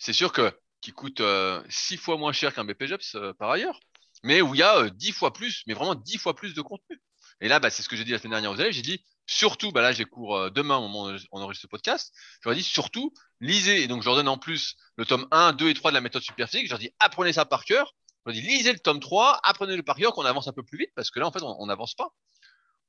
c'est 0.00 0.14
sûr 0.14 0.32
que 0.32 0.52
qui 0.80 0.92
coûte 0.92 1.20
euh, 1.20 1.62
six 1.68 1.98
fois 1.98 2.16
moins 2.16 2.32
cher 2.32 2.54
qu'un 2.54 2.64
BPJEPS 2.64 3.14
euh, 3.14 3.32
par 3.34 3.50
ailleurs, 3.50 3.78
mais 4.24 4.40
où 4.40 4.54
il 4.54 4.58
y 4.58 4.62
a 4.62 4.78
euh, 4.78 4.90
dix 4.90 5.12
fois 5.12 5.32
plus, 5.32 5.62
mais 5.66 5.74
vraiment 5.74 5.94
dix 5.94 6.16
fois 6.16 6.34
plus 6.34 6.54
de 6.54 6.62
contenu. 6.62 7.00
Et 7.42 7.48
là, 7.48 7.60
bah, 7.60 7.70
c'est 7.70 7.82
ce 7.82 7.88
que 7.88 7.96
j'ai 7.96 8.04
dit 8.04 8.12
la 8.12 8.18
semaine 8.18 8.32
dernière 8.32 8.50
aux 8.50 8.56
élèves. 8.56 8.72
J'ai 8.72 8.82
dit 8.82 9.04
surtout, 9.30 9.72
bah 9.72 9.82
là, 9.82 9.92
j'ai 9.92 10.04
cours 10.04 10.50
demain 10.50 10.76
au 10.76 10.82
moment 10.88 11.08
où 11.08 11.16
on 11.32 11.40
enregistre 11.40 11.62
ce 11.62 11.70
podcast. 11.70 12.12
Je 12.42 12.48
leur 12.48 12.54
ai 12.54 12.56
dit 12.56 12.64
surtout, 12.64 13.12
lisez. 13.40 13.82
Et 13.82 13.88
donc, 13.88 14.02
je 14.02 14.08
leur 14.08 14.16
donne 14.16 14.28
en 14.28 14.38
plus 14.38 14.76
le 14.96 15.06
tome 15.06 15.26
1, 15.30 15.52
2 15.52 15.68
et 15.68 15.74
3 15.74 15.90
de 15.90 15.94
la 15.94 16.00
méthode 16.00 16.22
superphysique. 16.22 16.66
Je 16.66 16.70
leur 16.70 16.78
dis 16.78 16.90
apprenez 16.98 17.32
ça 17.32 17.44
par 17.44 17.64
cœur. 17.64 17.94
Je 18.26 18.32
leur 18.32 18.34
dis 18.34 18.42
lisez 18.42 18.72
le 18.72 18.78
tome 18.78 19.00
3, 19.00 19.40
apprenez-le 19.42 19.82
par 19.82 19.96
cœur, 19.96 20.12
qu'on 20.12 20.24
avance 20.24 20.48
un 20.48 20.52
peu 20.52 20.62
plus 20.62 20.78
vite 20.78 20.90
parce 20.94 21.10
que 21.10 21.20
là, 21.20 21.26
en 21.26 21.32
fait, 21.32 21.42
on 21.42 21.66
n'avance 21.66 21.94
pas. 21.94 22.10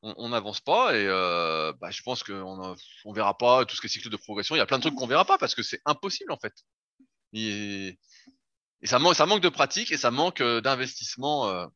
On 0.04 0.30
n'avance 0.30 0.62
pas 0.62 0.96
et 0.96 1.06
bah, 1.06 1.92
je 1.92 2.02
pense 2.02 2.24
qu'on 2.24 2.76
on 3.06 3.14
verra 3.14 3.38
pas 3.38 3.66
tout 3.66 3.76
ce 3.76 3.82
qui 3.82 3.88
est 3.88 3.90
cycle 3.90 4.10
de 4.10 4.18
progression. 4.18 4.56
Il 4.56 4.58
y 4.58 4.62
a 4.62 4.66
plein 4.66 4.78
de 4.78 4.82
trucs 4.82 4.96
qu'on 4.96 5.06
verra 5.06 5.26
pas 5.26 5.38
parce 5.38 5.54
que 5.54 5.62
c'est 5.62 5.82
impossible 5.86 6.32
en 6.32 6.38
fait. 6.38 6.54
Et, 7.34 7.98
ça, 8.84 9.00
manque, 9.00 9.42
de 9.42 9.50
pratique 9.50 9.92
et 9.92 9.98
ça 9.98 10.12
manque 10.12 10.42
euh, 10.42 10.62
d'investissement. 10.62 11.48
Euh. 11.48 11.68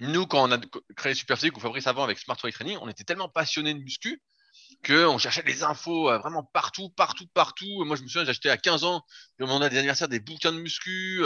Nous, 0.00 0.26
quand 0.26 0.48
on 0.48 0.52
a 0.52 0.58
créé 0.96 1.14
Superphysique 1.14 1.56
ou 1.56 1.60
Fabrice 1.60 1.86
avant 1.86 2.04
avec 2.04 2.18
Smart 2.18 2.36
Training, 2.36 2.78
on 2.80 2.88
était 2.88 3.04
tellement 3.04 3.28
passionnés 3.28 3.74
de 3.74 3.80
muscu 3.80 4.22
qu'on 4.86 5.18
cherchait 5.18 5.42
des 5.42 5.64
infos 5.64 6.10
euh, 6.10 6.18
vraiment 6.18 6.44
partout, 6.44 6.90
partout, 6.90 7.26
partout. 7.34 7.84
Moi, 7.84 7.96
je 7.96 8.02
me 8.02 8.08
souviens, 8.08 8.28
acheté 8.28 8.48
à 8.50 8.56
15 8.56 8.84
ans, 8.84 9.04
on 9.40 9.60
a 9.60 9.68
des 9.68 9.78
anniversaires, 9.78 10.08
des 10.08 10.20
bouquins 10.20 10.52
de 10.52 10.58
muscu, 10.58 11.24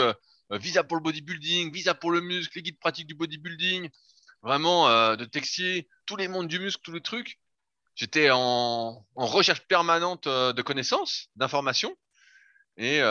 visa 0.51 0.83
pour 0.83 0.97
le 0.97 1.03
bodybuilding, 1.03 1.71
visa 1.71 1.93
pour 1.93 2.11
le 2.11 2.21
muscle, 2.21 2.53
les 2.55 2.63
guides 2.63 2.79
pratiques 2.79 3.07
du 3.07 3.15
bodybuilding, 3.15 3.89
vraiment 4.41 5.15
de 5.15 5.25
Texier, 5.25 5.87
tous 6.05 6.15
les 6.15 6.27
mondes 6.27 6.47
du 6.47 6.59
muscle, 6.59 6.81
tous 6.83 6.91
les 6.91 7.01
trucs. 7.01 7.39
J'étais 7.95 8.29
en, 8.31 9.05
en, 9.15 9.25
recherche 9.25 9.61
permanente 9.67 10.27
de 10.27 10.61
connaissances, 10.61 11.29
d'informations. 11.35 11.95
Et, 12.77 13.01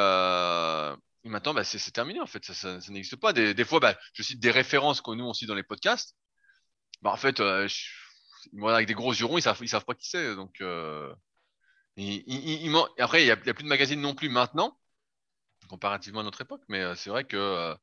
maintenant, 1.29 1.55
bah, 1.55 1.65
c'est 1.65 1.91
terminé 1.93 2.21
en 2.21 2.27
fait, 2.27 2.45
ça, 2.45 2.79
n'existe 2.89 3.17
pas. 3.17 3.33
Des, 3.33 3.65
fois, 3.65 3.81
bah, 3.81 3.97
je 4.15 4.23
cite 4.23 4.41
des 4.41 4.51
références 4.51 5.01
que 5.01 5.13
nous 5.13 5.25
on 5.25 5.33
cite 5.33 5.49
dans 5.49 5.55
les 5.55 5.63
podcasts. 5.63 6.17
Bah, 7.03 7.11
en 7.11 7.17
fait, 7.17 7.41
euh, 7.41 7.69
avec 8.65 8.87
des 8.87 8.95
gros 8.95 9.13
jurons, 9.13 9.39
ils 9.39 9.43
savent, 9.43 9.59
ils 9.61 9.69
savent 9.69 9.85
pas 9.85 9.95
qui 9.95 10.09
c'est. 10.09 10.35
Donc, 10.35 10.61
euh, 10.61 11.13
après, 12.99 13.23
il 13.23 13.25
n'y 13.27 13.31
a, 13.31 13.37
plus 13.37 13.65
de 13.65 13.69
magazines 13.69 14.01
non 14.01 14.15
plus 14.15 14.29
maintenant, 14.29 14.79
comparativement 15.69 16.21
à 16.21 16.23
notre 16.25 16.41
époque. 16.41 16.63
Mais 16.69 16.81
euh, 16.81 16.95
c'est 16.97 17.11
vrai 17.11 17.25
que 17.25 17.77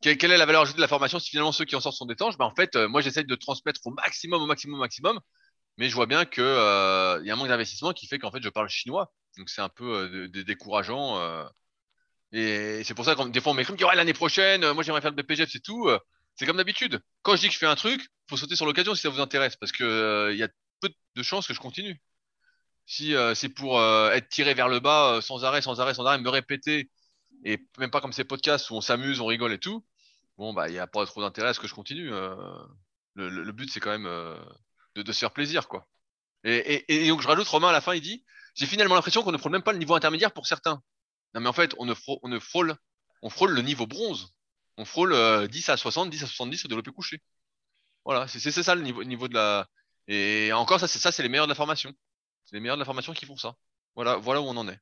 quelle, 0.00 0.32
est 0.32 0.36
la 0.36 0.46
valeur 0.46 0.62
ajoutée 0.62 0.76
de 0.76 0.82
la 0.82 0.88
formation 0.88 1.18
si 1.18 1.30
finalement 1.30 1.52
ceux 1.52 1.64
qui 1.64 1.76
en 1.76 1.80
sortent 1.80 1.96
sont 1.96 2.06
des 2.06 2.16
tanges? 2.16 2.36
En 2.38 2.54
fait, 2.54 2.76
moi, 2.76 3.00
j'essaie 3.00 3.24
de 3.24 3.34
transmettre 3.34 3.80
au 3.86 3.90
maximum, 3.90 4.42
au 4.42 4.46
maximum, 4.46 4.76
au 4.76 4.82
maximum. 4.82 5.20
Mais 5.78 5.88
je 5.88 5.94
vois 5.94 6.06
bien 6.06 6.24
qu'il 6.24 6.44
y 6.44 6.46
a 6.46 7.18
un 7.18 7.36
manque 7.36 7.48
d'investissement 7.48 7.92
qui 7.92 8.06
fait 8.06 8.18
qu'en 8.18 8.30
fait, 8.30 8.42
je 8.42 8.48
parle 8.48 8.68
chinois. 8.68 9.12
Donc 9.38 9.48
c'est 9.48 9.62
un 9.62 9.68
peu 9.68 10.28
décourageant. 10.28 11.48
Euh. 12.34 12.80
et 12.80 12.84
c'est 12.84 12.94
pour 12.94 13.04
ça 13.04 13.14
que 13.14 13.28
des 13.28 13.40
fois 13.40 13.52
on 13.52 13.54
m'écrit, 13.54 13.74
ouais, 13.84 13.94
l'année 13.94 14.12
prochaine, 14.12 14.64
euh, 14.64 14.74
moi 14.74 14.82
j'aimerais 14.82 15.00
faire 15.00 15.10
le 15.10 15.22
BPGF, 15.22 15.50
c'est 15.50 15.62
tout. 15.62 15.88
c'est 16.36 16.46
comme 16.46 16.56
d'habitude. 16.56 17.00
Quand 17.22 17.36
je 17.36 17.42
dis 17.42 17.48
que 17.48 17.54
je 17.54 17.58
fais 17.58 17.66
un 17.66 17.76
truc, 17.76 18.08
faut 18.28 18.36
sauter 18.36 18.56
sur 18.56 18.66
l'occasion 18.66 18.94
si 18.94 19.02
ça 19.02 19.08
vous 19.08 19.20
intéresse, 19.20 19.56
parce 19.56 19.72
que 19.72 20.30
il 20.32 20.38
y 20.38 20.42
a 20.42 20.48
peu 20.80 20.90
de 21.16 21.22
chances 21.22 21.46
que 21.46 21.54
je 21.54 21.60
continue. 21.60 22.00
Si 22.86 23.14
c'est 23.34 23.48
pour 23.48 23.80
être 23.82 24.28
tiré 24.28 24.54
vers 24.54 24.68
le 24.68 24.80
bas 24.80 25.20
sans 25.22 25.44
arrêt, 25.44 25.62
sans 25.62 25.80
arrêt, 25.80 25.94
sans 25.94 26.04
arrêt, 26.06 26.18
me 26.18 26.28
répéter, 26.28 26.90
et 27.44 27.58
même 27.78 27.90
pas 27.90 28.00
comme 28.00 28.12
ces 28.12 28.24
podcasts 28.24 28.70
où 28.70 28.74
on 28.74 28.80
s'amuse, 28.80 29.20
on 29.20 29.26
rigole 29.26 29.52
et 29.52 29.58
tout, 29.58 29.84
bon 30.38 30.52
bah 30.52 30.68
il 30.68 30.72
n'y 30.72 30.78
a 30.78 30.86
pas 30.86 31.04
trop 31.06 31.20
d'intérêt 31.22 31.48
à 31.50 31.54
ce 31.54 31.60
que 31.60 31.68
je 31.68 31.74
continue. 31.74 32.10
Le, 33.14 33.52
but 33.52 33.70
c'est 33.70 33.80
quand 33.80 33.96
même 33.96 34.08
de, 34.96 35.12
se 35.12 35.18
faire 35.18 35.32
plaisir 35.32 35.68
quoi. 35.68 35.86
Et, 36.44 36.84
et, 36.88 37.08
donc 37.08 37.22
je 37.22 37.28
rajoute 37.28 37.48
Romain 37.48 37.68
à 37.68 37.72
la 37.72 37.80
fin, 37.80 37.94
il 37.94 38.02
dit 38.02 38.24
j'ai 38.54 38.66
finalement 38.66 38.94
l'impression 38.94 39.22
qu'on 39.22 39.32
ne 39.32 39.38
frôle 39.38 39.52
même 39.52 39.62
pas 39.62 39.72
le 39.72 39.78
niveau 39.78 39.94
intermédiaire 39.94 40.32
pour 40.32 40.46
certains. 40.46 40.82
Non, 41.34 41.40
mais 41.40 41.48
en 41.48 41.52
fait, 41.52 41.74
on, 41.78 41.84
ne 41.86 41.94
frôle, 42.38 42.76
on, 43.22 43.30
frôle 43.30 43.52
le 43.52 43.62
niveau 43.62 43.86
bronze. 43.86 44.34
On 44.76 44.84
frôle 44.84 45.12
10 45.48 45.68
euh, 45.68 45.72
à 45.72 45.76
60, 45.76 46.10
10 46.10 46.22
à 46.22 46.26
70 46.26 46.64
au 46.64 46.68
développé 46.68 46.90
couché. 46.92 47.20
Voilà, 48.04 48.28
c'est 48.28 48.38
ça 48.50 48.74
le 48.74 48.82
niveau, 48.82 49.02
niveau 49.04 49.28
de 49.28 49.34
la. 49.34 49.66
Et 50.08 50.52
encore, 50.52 50.78
ça, 50.78 50.88
c'est 50.88 50.98
ça, 50.98 51.10
c'est 51.10 51.22
les 51.22 51.28
meilleurs 51.28 51.46
de 51.46 51.52
la 51.52 51.56
formation. 51.56 51.92
C'est 52.44 52.56
les 52.56 52.60
meilleurs 52.60 52.76
de 52.76 52.82
la 52.82 52.84
formation 52.84 53.14
qui 53.14 53.24
font 53.26 53.36
ça. 53.36 53.54
Voilà, 53.94 54.16
voilà 54.16 54.40
où 54.40 54.44
on 54.44 54.56
en 54.56 54.68
est. 54.68 54.78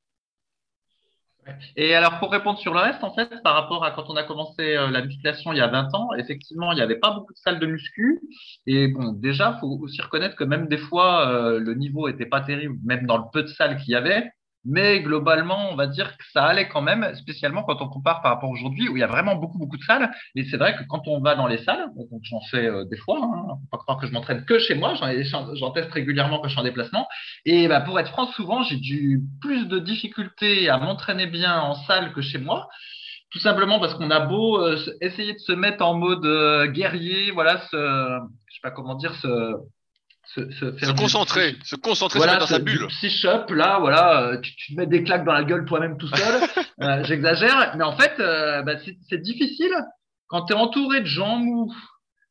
Et 1.77 1.95
alors, 1.95 2.19
pour 2.19 2.31
répondre 2.31 2.59
sur 2.59 2.73
le 2.73 2.81
reste, 2.81 3.03
en 3.03 3.15
fait, 3.15 3.43
par 3.43 3.55
rapport 3.55 3.85
à 3.85 3.91
quand 3.91 4.05
on 4.09 4.17
a 4.17 4.23
commencé 4.23 4.77
euh, 4.77 4.91
la 4.91 5.05
musculation 5.05 5.53
il 5.53 5.59
y 5.59 5.61
a 5.61 5.67
20 5.67 5.95
ans, 5.95 6.09
effectivement, 6.15 6.73
il 6.73 6.77
n'y 6.77 6.83
avait 6.83 6.99
pas 6.99 7.11
beaucoup 7.13 7.33
de 7.33 7.39
salles 7.39 7.59
de 7.59 7.67
muscu. 7.67 8.21
Et 8.67 8.89
bon, 8.89 9.13
déjà, 9.13 9.59
faut 9.61 9.67
aussi 9.83 10.01
reconnaître 10.01 10.37
que 10.37 10.45
même 10.45 10.69
des 10.69 10.79
fois, 10.79 11.29
euh, 11.29 11.59
le 11.59 11.75
niveau 11.75 12.09
était 12.09 12.27
pas 12.27 12.43
terrible, 12.43 12.79
même 12.85 13.07
dans 13.07 13.19
le 13.19 13.25
peu 13.33 13.43
de 13.43 13.49
salles 13.49 13.77
qu'il 13.79 13.91
y 13.91 13.97
avait. 13.97 14.31
Mais 14.65 15.01
globalement, 15.01 15.71
on 15.73 15.75
va 15.75 15.89
dire 15.89 16.17
que 16.17 16.25
ça 16.33 16.45
allait 16.45 16.69
quand 16.69 16.83
même, 16.83 17.15
spécialement 17.17 17.65
quand 17.65 17.83
on 17.83 17.89
compare 17.89 18.23
par 18.23 18.33
rapport 18.33 18.51
aujourd'hui 18.51 18.89
où 18.89 18.97
il 18.97 19.01
y 19.01 19.03
a 19.03 19.09
vraiment 19.09 19.35
beaucoup, 19.35 19.59
beaucoup 19.59 19.77
de 19.77 19.83
salles. 19.83 20.11
Et 20.37 20.45
c'est 20.45 20.57
vrai 20.57 20.77
que 20.77 20.85
quand 20.89 21.09
on 21.09 21.21
va 21.21 21.35
dans 21.35 21.49
les 21.49 21.59
salles, 21.59 21.87
donc 21.97 22.21
j'en 22.23 22.41
fais 22.51 22.67
euh, 22.67 22.85
des 22.85 22.97
fois, 22.97 23.19
hein, 23.23 23.57
faut 23.61 23.69
pas 23.71 23.79
croire 23.79 23.99
que 23.99 24.07
je 24.07 24.13
m'entraîne 24.13 24.45
que 24.45 24.59
chez 24.59 24.75
moi, 24.75 24.95
j'en 24.95 25.71
teste 25.73 25.91
régulièrement 25.91 26.39
quand 26.39 26.49
je 26.49 26.53
suis 26.53 26.61
en 26.61 26.65
déplacement. 26.65 27.09
Et 27.45 27.67
bah, 27.67 27.81
pour 27.81 27.99
être 27.99 28.11
franc, 28.11 28.27
souvent, 28.27 28.63
j'ai 28.63 28.77
du 28.77 29.23
plus 29.41 29.67
de 29.67 29.79
difficultés 29.81 30.69
à 30.69 30.79
m'entraîner 30.79 31.27
bien 31.27 31.61
en 31.61 31.75
salle 31.75 32.13
que 32.13 32.23
chez 32.23 32.39
moi. 32.39 32.69
Tout 33.31 33.41
simplement 33.41 33.81
parce 33.81 33.95
qu'on 33.95 34.11
a 34.11 34.21
beau 34.21 34.61
euh, 34.61 34.77
essayer 35.01 35.33
de 35.33 35.39
se 35.39 35.53
mettre 35.53 35.85
en 35.85 35.95
mode 35.95 36.25
euh, 36.27 36.67
guerrier, 36.67 37.31
voilà, 37.31 37.63
ce, 37.71 37.77
je 38.47 38.55
sais 38.55 38.61
pas 38.63 38.71
comment 38.71 38.95
dire, 38.95 39.15
ce, 39.17 39.57
se, 40.27 40.51
se, 40.53 40.79
se 40.79 40.93
concentrer, 40.93 41.57
se 41.65 41.77
concentrer 41.77 42.19
voilà, 42.19 42.37
dans 42.37 42.47
sa 42.47 42.59
bulle. 42.59 42.87
Là, 43.51 43.79
voilà, 43.81 44.23
euh, 44.23 44.41
tu, 44.41 44.55
tu, 44.57 44.75
te 44.75 44.81
mets 44.81 44.87
des 44.87 45.03
claques 45.03 45.25
dans 45.25 45.33
la 45.33 45.45
gueule 45.45 45.65
toi-même 45.65 45.99
tout 45.99 46.09
seul. 46.09 46.43
euh, 46.83 47.05
J'exagère, 47.05 47.75
mais 47.77 47.85
en 47.85 47.97
fait, 47.97 48.15
euh, 48.21 48.63
bah, 48.63 48.75
c'est 49.09 49.21
difficile 49.21 49.73
quand 50.29 50.47
tu 50.47 50.53
es 50.53 50.57
entouré 50.57 51.01
de 51.01 51.07
gens 51.07 51.37
mous. 51.37 51.75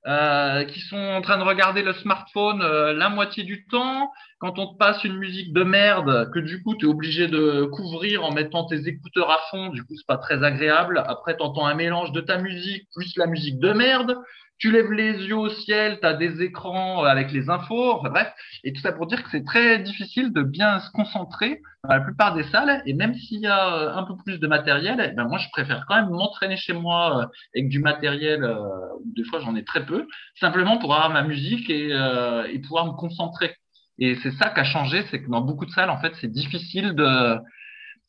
Euh, 0.08 0.63
qui 0.63 0.80
sont 0.80 0.97
en 0.97 1.21
train 1.21 1.38
de 1.38 1.43
regarder 1.43 1.84
le 1.84 1.93
smartphone 1.93 2.60
la 2.63 3.10
moitié 3.10 3.43
du 3.43 3.67
temps, 3.67 4.10
quand 4.39 4.58
on 4.58 4.73
te 4.73 4.77
passe 4.80 5.04
une 5.04 5.17
musique 5.17 5.54
de 5.54 5.62
merde, 5.62 6.32
que 6.34 6.39
du 6.39 6.63
coup, 6.63 6.73
tu 6.75 6.88
es 6.88 6.89
obligé 6.89 7.27
de 7.27 7.65
couvrir 7.65 8.25
en 8.25 8.32
mettant 8.32 8.65
tes 8.65 8.88
écouteurs 8.88 9.30
à 9.30 9.38
fond, 9.51 9.69
du 9.69 9.84
coup, 9.84 9.93
c'est 9.95 10.08
pas 10.08 10.17
très 10.17 10.43
agréable. 10.43 11.04
Après, 11.06 11.38
tu 11.38 11.43
entends 11.43 11.67
un 11.67 11.75
mélange 11.75 12.12
de 12.13 12.21
ta 12.21 12.39
musique 12.39 12.88
plus 12.95 13.15
la 13.15 13.27
musique 13.27 13.60
de 13.60 13.73
merde. 13.73 14.17
Tu 14.62 14.71
lèves 14.71 14.91
les 14.91 15.13
yeux 15.13 15.38
au 15.38 15.50
ciel, 15.50 15.97
tu 16.00 16.06
as 16.06 16.13
des 16.13 16.43
écrans 16.43 17.04
avec 17.04 17.32
les 17.32 17.50
infos, 17.50 17.93
enfin 17.93 18.12
bref. 18.12 18.32
Et 18.63 18.71
tout 18.74 18.82
ça 18.82 18.91
pour 18.91 19.08
dire 19.08 19.24
que 19.24 19.30
c'est 19.32 19.43
très 19.43 19.80
difficile 19.80 20.32
de 20.32 20.43
bien 20.43 20.80
se 20.82 20.91
concentrer 20.91 21.63
dans 21.84 21.95
la 21.95 22.00
plupart 22.00 22.36
des 22.36 22.43
salles. 22.43 22.84
Et 22.86 22.93
même 22.93 23.15
s'il 23.15 23.39
y 23.39 23.47
a 23.47 23.74
euh, 23.74 23.95
un 23.95 24.04
peu 24.04 24.13
plus 24.24 24.39
de 24.39 24.45
matériel, 24.45 25.04
eh 25.04 25.15
ben 25.15 25.26
moi, 25.26 25.39
je 25.39 25.50
préfère 25.50 25.86
quand 25.88 25.95
même 25.95 26.12
m'entraîner 26.12 26.58
chez 26.58 26.74
moi 26.74 27.21
euh, 27.21 27.26
avec 27.56 27.69
du 27.69 27.80
matériel. 27.80 28.43
Euh, 28.43 28.67
des 29.15 29.24
fois, 29.24 29.39
j'en 29.39 29.56
ai 29.56 29.63
très 29.63 29.84
peu, 29.84 30.08
simplement 30.39 30.78
pour 30.78 30.93
avoir 30.93 31.10
ma 31.10 31.24
musique 31.24 31.67
et, 31.71 31.89
et 31.89 32.60
pouvoir 32.60 32.86
me 32.86 32.91
concentrer. 32.91 33.56
Et 33.97 34.15
c'est 34.21 34.32
ça 34.34 34.52
qui 34.52 34.60
a 34.60 34.63
changé, 34.63 35.04
c'est 35.10 35.24
que 35.24 35.30
dans 35.30 35.41
beaucoup 35.41 35.65
de 35.65 35.71
salles, 35.71 35.89
en 35.89 36.00
fait, 36.00 36.13
c'est 36.21 36.32
difficile 36.32 36.93
de, 36.93 37.38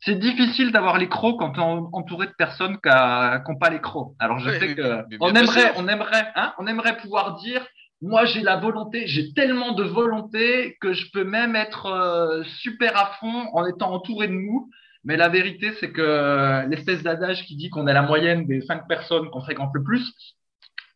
c'est 0.05 0.19
difficile 0.19 0.73
d'avoir 0.73 0.99
les 0.99 1.09
crocs 1.09 1.38
quand 1.38 1.53
tu 1.53 1.61
es 1.61 1.62
entouré 1.62 2.27
de 2.27 2.33
personnes 2.33 2.79
qui 2.83 2.88
n'ont 2.88 3.59
pas 3.59 3.71
les 3.71 3.81
crocs. 3.81 4.15
Alors 4.19 4.38
je 4.41 4.51
sais 4.51 4.75
que 4.75 5.05
on 5.21 5.33
aimerait, 5.35 5.73
on 5.77 5.87
aimerait, 5.87 6.33
hein, 6.35 6.53
on 6.59 6.67
aimerait 6.67 6.97
pouvoir 6.97 7.37
dire, 7.37 7.65
moi 8.01 8.25
j'ai 8.25 8.41
la 8.41 8.57
volonté, 8.57 9.07
j'ai 9.07 9.33
tellement 9.33 9.73
de 9.73 9.85
volonté 9.85 10.77
que 10.81 10.93
je 10.93 11.07
peux 11.12 11.23
même 11.23 11.55
être 11.55 11.87
euh, 11.87 12.43
super 12.61 12.97
à 12.97 13.12
fond 13.21 13.49
en 13.53 13.65
étant 13.67 13.93
entouré 13.93 14.27
de 14.27 14.33
nous. 14.33 14.71
Mais 15.05 15.17
la 15.17 15.29
vérité, 15.29 15.73
c'est 15.81 15.91
que 15.91 16.69
l'espèce 16.69 17.03
d'adage 17.03 17.45
qui 17.45 17.57
dit 17.57 17.71
qu'on 17.71 17.88
est 17.88 17.93
la 17.93 18.03
moyenne 18.03 18.47
des 18.47 18.61
cinq 18.61 18.87
personnes 18.87 19.31
qu'on 19.31 19.41
fréquente 19.41 19.71
le 19.75 19.83
plus, 19.83 20.12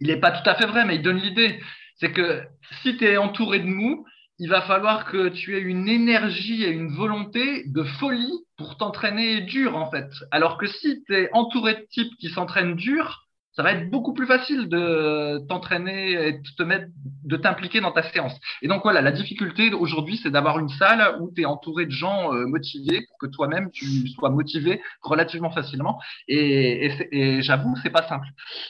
il 0.00 0.08
n'est 0.08 0.20
pas 0.20 0.30
tout 0.30 0.48
à 0.48 0.54
fait 0.54 0.66
vrai, 0.66 0.84
mais 0.84 0.96
il 0.96 1.02
donne 1.02 1.18
l'idée. 1.18 1.60
C'est 1.96 2.12
que 2.12 2.42
si 2.82 2.96
tu 2.96 3.04
es 3.04 3.16
entouré 3.16 3.60
de 3.60 3.66
nous, 3.66 4.04
il 4.38 4.50
va 4.50 4.62
falloir 4.62 5.06
que 5.06 5.28
tu 5.28 5.56
aies 5.56 5.60
une 5.60 5.88
énergie 5.88 6.64
et 6.64 6.70
une 6.70 6.94
volonté 6.94 7.64
de 7.66 7.82
folie 7.82 8.44
pour 8.58 8.76
t'entraîner 8.76 9.42
dur, 9.42 9.76
en 9.76 9.90
fait. 9.90 10.08
Alors 10.30 10.58
que 10.58 10.66
si 10.66 11.02
tu 11.04 11.14
es 11.14 11.30
entouré 11.32 11.74
de 11.74 11.86
types 11.90 12.12
qui 12.18 12.28
s'entraînent 12.28 12.76
dur, 12.76 13.26
ça 13.52 13.62
va 13.62 13.72
être 13.72 13.90
beaucoup 13.90 14.12
plus 14.12 14.26
facile 14.26 14.68
de 14.68 15.38
t'entraîner 15.48 16.12
et 16.12 16.32
de 16.34 16.48
te 16.58 16.62
mettre, 16.62 16.88
de 17.24 17.36
t'impliquer 17.38 17.80
dans 17.80 17.90
ta 17.92 18.02
séance. 18.02 18.38
Et 18.60 18.68
donc 18.68 18.82
voilà, 18.82 19.00
la 19.00 19.12
difficulté 19.12 19.72
aujourd'hui, 19.72 20.20
c'est 20.22 20.30
d'avoir 20.30 20.58
une 20.58 20.68
salle 20.68 21.16
où 21.22 21.32
tu 21.34 21.42
entouré 21.46 21.86
de 21.86 21.90
gens 21.90 22.34
euh, 22.34 22.46
motivés 22.46 23.06
pour 23.08 23.16
que 23.18 23.26
toi-même 23.26 23.70
tu 23.70 23.86
sois 24.08 24.28
motivé 24.28 24.82
relativement 25.00 25.50
facilement. 25.50 25.98
Et 26.28 27.40
j'avoue, 27.40 27.74
c'est 27.82 27.90
pas 27.90 28.06
simple. 28.06 28.26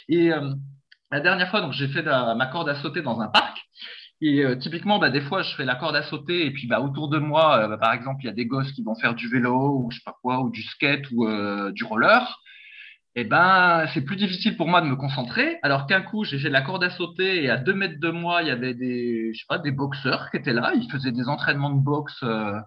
Et 0.09 0.33
euh, 0.33 0.53
la 1.11 1.19
dernière 1.19 1.51
fois, 1.51 1.63
donc 1.63 1.73
j'ai 1.73 1.89
fait 1.89 2.03
ma 2.03 2.47
corde 2.47 2.69
à 2.69 2.77
sauter 2.77 3.03
dans 3.03 3.21
un 3.21 3.29
parc. 3.29 3.66
Et 4.23 4.45
euh, 4.45 4.57
typiquement, 4.57 4.99
bah, 4.99 5.11
des 5.11 5.21
fois, 5.21 5.43
je 5.43 5.55
fais 5.57 5.65
la 5.65 5.75
corde 5.75 5.97
à 5.97 6.03
sauter 6.03 6.47
et 6.47 6.51
puis 6.51 6.67
bah, 6.67 6.81
autour 6.81 7.09
de 7.09 7.19
moi, 7.19 7.59
euh, 7.59 7.69
bah, 7.69 7.79
par 7.79 7.93
exemple, 7.93 8.23
il 8.23 8.27
y 8.27 8.31
a 8.31 8.33
des 8.33 8.47
gosses 8.47 8.73
qui 8.73 8.83
vont 8.83 8.95
faire 8.95 9.15
du 9.15 9.29
vélo 9.29 9.83
ou 9.85 9.91
je 9.91 9.99
sais 9.99 10.03
pas 10.05 10.17
quoi, 10.23 10.41
ou 10.41 10.51
du 10.51 10.63
skate 10.63 11.11
ou 11.13 11.27
euh, 11.27 11.71
du 11.73 11.85
roller. 11.85 12.41
Et 13.15 13.25
ben, 13.25 13.87
c'est 13.95 14.03
plus 14.03 14.17
difficile 14.17 14.57
pour 14.57 14.69
moi 14.69 14.81
de 14.83 14.87
me 14.87 14.97
concentrer. 14.97 15.59
Alors 15.63 15.87
qu'un 15.87 16.03
coup, 16.03 16.25
j'ai 16.25 16.39
fait 16.39 16.51
la 16.51 16.61
corde 16.63 16.85
à 16.85 16.91
sauter 16.91 17.45
et 17.45 17.51
à 17.51 17.57
deux 17.57 17.75
mètres 17.75 18.01
de 18.01 18.11
moi, 18.11 18.43
il 18.43 18.49
y 18.49 18.51
avait 18.51 18.75
des, 18.75 19.33
je 19.35 19.39
sais 19.39 19.47
pas, 19.49 19.59
des 19.59 19.71
boxeurs 19.71 20.31
qui 20.31 20.39
étaient 20.39 20.53
là. 20.53 20.73
Ils 20.75 20.91
faisaient 20.91 21.13
des 21.13 21.29
entraînements 21.29 21.71
de 21.71 21.83
boxe 21.83 22.23
euh, 22.23 22.59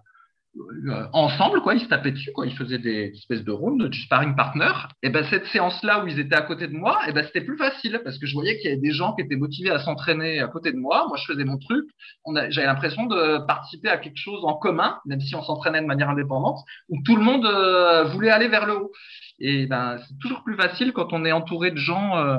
ensemble, 1.12 1.60
quoi. 1.60 1.74
Ils 1.74 1.80
se 1.80 1.88
tapaient 1.88 2.10
dessus, 2.10 2.32
quoi. 2.32 2.46
Ils 2.46 2.56
faisaient 2.56 2.78
des 2.78 3.12
espèces 3.14 3.44
de 3.44 3.52
rounds, 3.52 3.88
du 3.88 4.00
sparring 4.00 4.34
partner. 4.34 4.72
Et 5.02 5.10
ben 5.10 5.24
cette 5.30 5.46
séance-là 5.46 6.02
où 6.02 6.08
ils 6.08 6.18
étaient 6.18 6.36
à 6.36 6.42
côté 6.42 6.66
de 6.66 6.72
moi, 6.72 7.00
et 7.08 7.12
ben 7.12 7.24
c'était 7.24 7.40
plus 7.42 7.56
facile 7.56 8.00
parce 8.04 8.18
que 8.18 8.26
je 8.26 8.34
voyais 8.34 8.56
qu'il 8.56 8.70
y 8.70 8.72
avait 8.72 8.80
des 8.80 8.92
gens 8.92 9.14
qui 9.14 9.22
étaient 9.22 9.36
motivés 9.36 9.70
à 9.70 9.78
s'entraîner 9.78 10.40
à 10.40 10.48
côté 10.48 10.72
de 10.72 10.76
moi. 10.76 11.06
Moi, 11.08 11.16
je 11.18 11.32
faisais 11.32 11.44
mon 11.44 11.58
truc. 11.58 11.86
J'avais 12.48 12.66
l'impression 12.66 13.06
de 13.06 13.46
participer 13.46 13.88
à 13.88 13.98
quelque 13.98 14.18
chose 14.18 14.44
en 14.44 14.54
commun, 14.54 14.98
même 15.06 15.20
si 15.20 15.34
on 15.34 15.42
s'entraînait 15.42 15.82
de 15.82 15.86
manière 15.86 16.10
indépendante, 16.10 16.58
où 16.88 16.98
tout 17.04 17.16
le 17.16 17.22
monde 17.22 17.46
euh, 17.46 18.04
voulait 18.04 18.30
aller 18.30 18.48
vers 18.48 18.66
le 18.66 18.76
haut. 18.76 18.92
Et 19.38 19.66
ben 19.66 19.98
c'est 20.06 20.18
toujours 20.18 20.42
plus 20.42 20.56
facile 20.56 20.92
quand 20.92 21.12
on 21.12 21.24
est 21.24 21.32
entouré 21.32 21.70
de 21.70 21.76
gens. 21.76 22.16
Euh, 22.16 22.38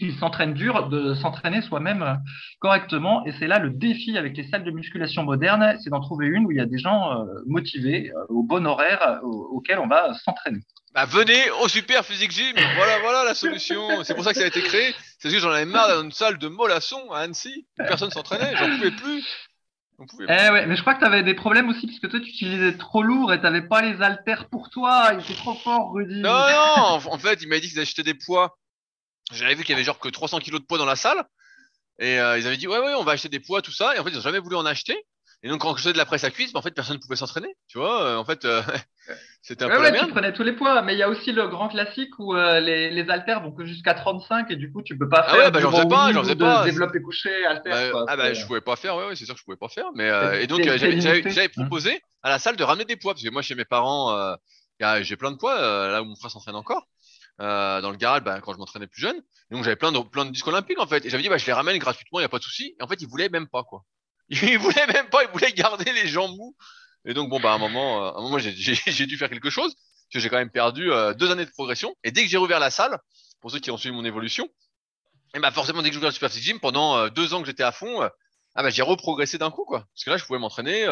il 0.00 0.16
s'entraîne 0.16 0.54
dur, 0.54 0.88
de 0.88 1.14
s'entraîner 1.14 1.60
soi-même 1.62 2.02
euh, 2.02 2.14
correctement. 2.60 3.24
Et 3.26 3.32
c'est 3.38 3.46
là 3.46 3.58
le 3.58 3.70
défi 3.70 4.16
avec 4.16 4.36
les 4.36 4.48
salles 4.48 4.64
de 4.64 4.70
musculation 4.70 5.24
modernes, 5.24 5.76
c'est 5.82 5.90
d'en 5.90 6.00
trouver 6.00 6.26
une 6.26 6.46
où 6.46 6.52
il 6.52 6.58
y 6.58 6.60
a 6.60 6.66
des 6.66 6.78
gens 6.78 7.12
euh, 7.12 7.24
motivés, 7.46 8.10
euh, 8.14 8.26
au 8.28 8.42
bon 8.42 8.66
horaire, 8.66 9.20
auquel 9.22 9.78
on 9.78 9.88
va 9.88 10.14
s'entraîner. 10.24 10.60
Bah 10.94 11.04
venez 11.04 11.50
au 11.62 11.68
Super 11.68 12.04
Physique 12.04 12.30
Gym, 12.30 12.56
voilà, 12.76 12.98
voilà 13.00 13.24
la 13.24 13.34
solution. 13.34 14.02
C'est 14.04 14.14
pour 14.14 14.24
ça 14.24 14.32
que 14.32 14.38
ça 14.38 14.44
a 14.44 14.48
été 14.48 14.62
créé. 14.62 14.94
C'est 15.18 15.30
que 15.30 15.38
j'en 15.38 15.50
avais 15.50 15.64
marre 15.64 15.88
dans 15.88 16.02
une 16.02 16.12
salle 16.12 16.38
de 16.38 16.48
mollasson 16.48 17.10
à 17.12 17.20
Annecy, 17.20 17.66
où 17.78 17.84
personne 17.84 18.10
s'entraînait, 18.10 18.56
j'en 18.56 18.70
pouvais 18.76 18.90
plus. 18.92 19.24
Eh 20.20 20.26
ouais, 20.26 20.66
mais 20.66 20.76
je 20.76 20.80
crois 20.80 20.94
que 20.94 21.00
tu 21.00 21.06
avais 21.06 21.24
des 21.24 21.34
problèmes 21.34 21.68
aussi 21.68 21.88
parce 21.88 21.98
que 21.98 22.06
toi 22.06 22.20
tu 22.20 22.28
utilisais 22.28 22.76
trop 22.78 23.02
lourd 23.02 23.32
et 23.32 23.38
tu 23.38 23.42
n'avais 23.42 23.66
pas 23.66 23.82
les 23.82 24.00
haltères 24.00 24.48
pour 24.48 24.70
toi. 24.70 25.10
Il 25.12 25.20
était 25.20 25.34
trop 25.34 25.54
fort, 25.54 25.92
Rudy. 25.92 26.20
Non, 26.20 26.30
non, 26.30 27.00
en 27.04 27.18
fait, 27.18 27.42
il 27.42 27.48
m'a 27.48 27.58
dit 27.58 27.68
qu'ils 27.68 27.80
achetaient 27.80 28.04
des 28.04 28.14
poids 28.14 28.56
j'avais 29.32 29.54
vu 29.54 29.62
qu'il 29.62 29.72
y 29.72 29.76
avait 29.76 29.84
genre 29.84 29.98
que 29.98 30.08
300 30.08 30.38
kilos 30.40 30.60
de 30.60 30.66
poids 30.66 30.78
dans 30.78 30.86
la 30.86 30.96
salle. 30.96 31.24
Et 31.98 32.20
euh, 32.20 32.38
ils 32.38 32.46
avaient 32.46 32.56
dit, 32.56 32.68
ouais, 32.68 32.78
ouais, 32.78 32.94
on 32.94 33.04
va 33.04 33.12
acheter 33.12 33.28
des 33.28 33.40
poids, 33.40 33.60
tout 33.60 33.72
ça. 33.72 33.94
Et 33.96 33.98
en 33.98 34.04
fait, 34.04 34.10
ils 34.10 34.16
n'ont 34.16 34.22
jamais 34.22 34.38
voulu 34.38 34.56
en 34.56 34.66
acheter. 34.66 34.96
Et 35.42 35.48
donc, 35.48 35.60
quand 35.60 35.76
je 35.76 35.82
faisais 35.82 35.92
de 35.92 35.98
la 35.98 36.04
presse 36.04 36.24
à 36.24 36.30
cuisse, 36.30 36.52
bah, 36.52 36.58
en 36.58 36.62
fait, 36.62 36.72
personne 36.72 36.96
ne 36.96 37.00
pouvait 37.00 37.16
s'entraîner. 37.16 37.56
Tu 37.68 37.78
vois, 37.78 38.02
euh, 38.02 38.16
en 38.16 38.24
fait, 38.24 38.44
euh, 38.44 38.62
c'était 39.42 39.64
un 39.64 39.68
ouais, 39.68 39.76
peu 39.76 39.82
ouais, 39.82 39.90
la 39.92 40.04
tu 40.04 40.10
prenais 40.10 40.32
tous 40.32 40.42
les 40.42 40.52
poids. 40.52 40.82
Mais 40.82 40.94
il 40.94 40.98
y 40.98 41.02
a 41.02 41.08
aussi 41.08 41.32
le 41.32 41.48
grand 41.48 41.68
classique 41.68 42.18
où 42.18 42.34
les, 42.34 42.90
les 42.90 43.10
haltères 43.10 43.42
vont 43.42 43.52
que 43.52 43.64
jusqu'à 43.64 43.94
35 43.94 44.50
et 44.50 44.56
du 44.56 44.72
coup, 44.72 44.82
tu 44.82 44.96
peux 44.96 45.08
pas 45.08 45.24
ah 45.26 45.30
faire. 45.30 45.44
ouais, 45.44 45.50
bah, 45.50 45.60
j'en 45.60 45.70
faisais 45.72 45.88
pas, 45.88 46.12
j'en 46.12 46.22
faisais 46.22 46.36
pas. 46.36 46.64
Développer 46.64 47.00
couché. 47.02 47.30
Bah, 47.64 48.04
ah 48.08 48.16
bah, 48.16 48.32
je 48.32 48.46
pouvais 48.46 48.60
pas 48.60 48.76
faire, 48.76 48.96
ouais, 48.96 49.06
ouais, 49.06 49.16
c'est 49.16 49.24
sûr 49.24 49.34
que 49.34 49.40
je 49.40 49.44
pouvais 49.44 49.56
pas 49.56 49.68
faire. 49.68 49.90
Mais, 49.94 50.08
et 50.42 50.46
donc, 50.46 50.62
j'avais 50.62 51.44
hein. 51.44 51.48
proposé 51.56 52.00
à 52.22 52.30
la 52.30 52.38
salle 52.38 52.56
de 52.56 52.64
ramener 52.64 52.84
des 52.84 52.96
poids. 52.96 53.14
Parce 53.14 53.24
que 53.24 53.30
moi, 53.30 53.42
chez 53.42 53.54
mes 53.56 53.64
parents, 53.64 54.36
j'ai 55.00 55.16
plein 55.16 55.32
de 55.32 55.36
poids, 55.36 55.60
là 55.88 56.00
où 56.02 56.04
mon 56.04 56.16
frère 56.16 56.30
s'entraîne 56.30 56.56
encore. 56.56 56.86
Euh, 57.40 57.80
dans 57.80 57.92
le 57.92 57.96
garage 57.96 58.22
bah, 58.22 58.40
quand 58.40 58.52
je 58.52 58.58
m'entraînais 58.58 58.88
plus 58.88 59.00
jeune. 59.00 59.22
donc 59.52 59.62
j'avais 59.62 59.76
plein 59.76 59.92
de 59.92 59.98
plein 60.00 60.24
de 60.24 60.32
disques 60.32 60.48
olympiques 60.48 60.80
en 60.80 60.88
fait. 60.88 61.04
Et 61.04 61.10
j'avais 61.10 61.22
dit 61.22 61.28
bah 61.28 61.38
je 61.38 61.46
les 61.46 61.52
ramène 61.52 61.78
gratuitement, 61.78 62.18
il 62.18 62.22
y 62.22 62.24
a 62.24 62.28
pas 62.28 62.38
de 62.38 62.42
souci. 62.42 62.74
Et 62.78 62.82
en 62.82 62.88
fait 62.88 63.00
ils 63.00 63.06
voulaient 63.06 63.28
même 63.28 63.46
pas 63.46 63.62
quoi. 63.62 63.84
Ils 64.30 64.58
voulaient 64.58 64.86
même 64.88 65.08
pas, 65.08 65.22
ils 65.22 65.30
voulaient 65.30 65.52
garder 65.52 65.90
les 65.92 66.06
jambes 66.08 66.36
mous. 66.36 66.56
Et 67.04 67.14
donc 67.14 67.30
bon 67.30 67.38
bah 67.38 67.52
à 67.52 67.54
un 67.54 67.58
moment, 67.58 68.04
euh, 68.04 68.10
à 68.10 68.18
un 68.18 68.22
moment 68.22 68.38
j'ai 68.38 69.06
dû 69.06 69.16
faire 69.16 69.30
quelque 69.30 69.50
chose 69.50 69.74
parce 69.74 70.14
que 70.14 70.18
j'ai 70.18 70.28
quand 70.28 70.36
même 70.36 70.50
perdu 70.50 70.90
euh, 70.90 71.14
deux 71.14 71.30
années 71.30 71.46
de 71.46 71.50
progression. 71.50 71.94
Et 72.02 72.10
dès 72.10 72.24
que 72.24 72.28
j'ai 72.28 72.36
rouvert 72.36 72.58
la 72.58 72.70
salle, 72.70 72.98
pour 73.40 73.52
ceux 73.52 73.60
qui 73.60 73.70
ont 73.70 73.76
suivi 73.76 73.94
mon 73.94 74.04
évolution, 74.04 74.48
et 75.34 75.38
bah 75.38 75.52
forcément 75.52 75.80
dès 75.80 75.90
que 75.90 75.94
j'ai 75.94 75.98
ouvert 75.98 76.10
le 76.10 76.14
Super 76.14 76.30
Gym 76.30 76.58
pendant 76.58 77.08
deux 77.08 77.34
ans 77.34 77.40
que 77.40 77.46
j'étais 77.46 77.62
à 77.62 77.72
fond, 77.72 78.02
ah 78.54 78.62
bah 78.62 78.70
j'ai 78.70 78.82
reprogressé 78.82 79.38
d'un 79.38 79.52
coup 79.52 79.64
quoi. 79.64 79.86
Parce 79.94 80.04
que 80.04 80.10
là 80.10 80.16
je 80.16 80.24
pouvais 80.24 80.40
m'entraîner 80.40 80.86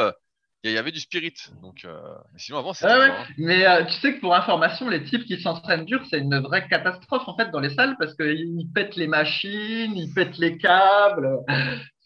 il 0.65 0.73
y 0.73 0.79
avait 0.79 0.93
du 0.93 1.01
spirit. 1.01 1.35
Donc, 1.63 1.85
euh, 1.85 1.99
sinon, 2.37 2.59
avant, 2.59 2.73
c'était. 2.73 2.93
ouais. 2.93 3.13
Mais 3.39 3.67
euh, 3.67 3.85
tu 3.85 3.93
sais 4.01 4.15
que 4.15 4.21
pour 4.21 4.35
information, 4.35 4.89
les 4.89 5.05
types 5.05 5.25
qui 5.25 5.41
s'entraînent 5.41 5.85
dur, 5.85 6.03
c'est 6.11 6.19
une 6.19 6.39
vraie 6.41 6.67
catastrophe 6.69 7.27
en 7.27 7.37
fait 7.37 7.51
dans 7.51 7.61
les 7.61 7.75
salles 7.75 7.97
parce 7.99 8.15
qu'ils 8.15 8.67
pètent 8.75 8.97
les 8.97 9.07
machines, 9.07 9.97
ils 9.97 10.13
pètent 10.13 10.39
les 10.39 10.59
câbles. 10.59 11.39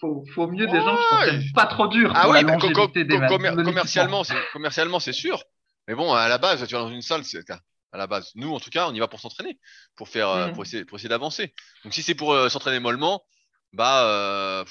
Faut, 0.00 0.24
faut 0.34 0.46
mieux 0.46 0.66
des 0.66 0.80
gens 0.80 0.96
qui 0.96 1.02
s'entraînent 1.10 1.52
pas 1.54 1.66
trop 1.66 1.88
dur. 1.88 2.12
Ah 2.14 2.30
oui, 2.30 2.42
commercialement, 3.64 4.24
c'est 4.24 4.34
commercialement, 4.52 4.98
c'est 4.98 5.12
sûr. 5.12 5.42
Mais 5.88 5.94
bon, 5.94 6.12
à 6.14 6.28
la 6.28 6.38
base, 6.38 6.66
tu 6.66 6.74
vas 6.74 6.80
dans 6.80 6.90
une 6.90 7.02
salle, 7.02 7.24
c'est 7.24 7.50
à 7.50 7.98
la 7.98 8.06
base. 8.06 8.30
Nous, 8.34 8.50
en 8.50 8.60
tout 8.60 8.70
cas, 8.70 8.88
on 8.88 8.94
y 8.94 8.98
va 9.00 9.08
pour 9.08 9.20
s'entraîner, 9.20 9.58
pour 9.96 10.08
faire, 10.08 10.28
euh, 10.28 10.48
mm. 10.48 10.52
pour 10.52 10.62
essayer, 10.62 10.84
pour 10.84 10.96
essayer 10.96 11.08
d'avancer. 11.08 11.52
Donc, 11.84 11.92
si 11.92 12.02
c'est 12.02 12.14
pour 12.14 12.34
s'entraîner 12.50 12.80
mollement, 12.80 13.22
bah, 13.72 14.64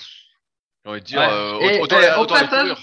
j'ai 0.84 0.90
envie 0.90 1.02
de 1.02 1.06
dire, 1.06 1.22
autant, 1.82 1.98
autant, 2.22 2.76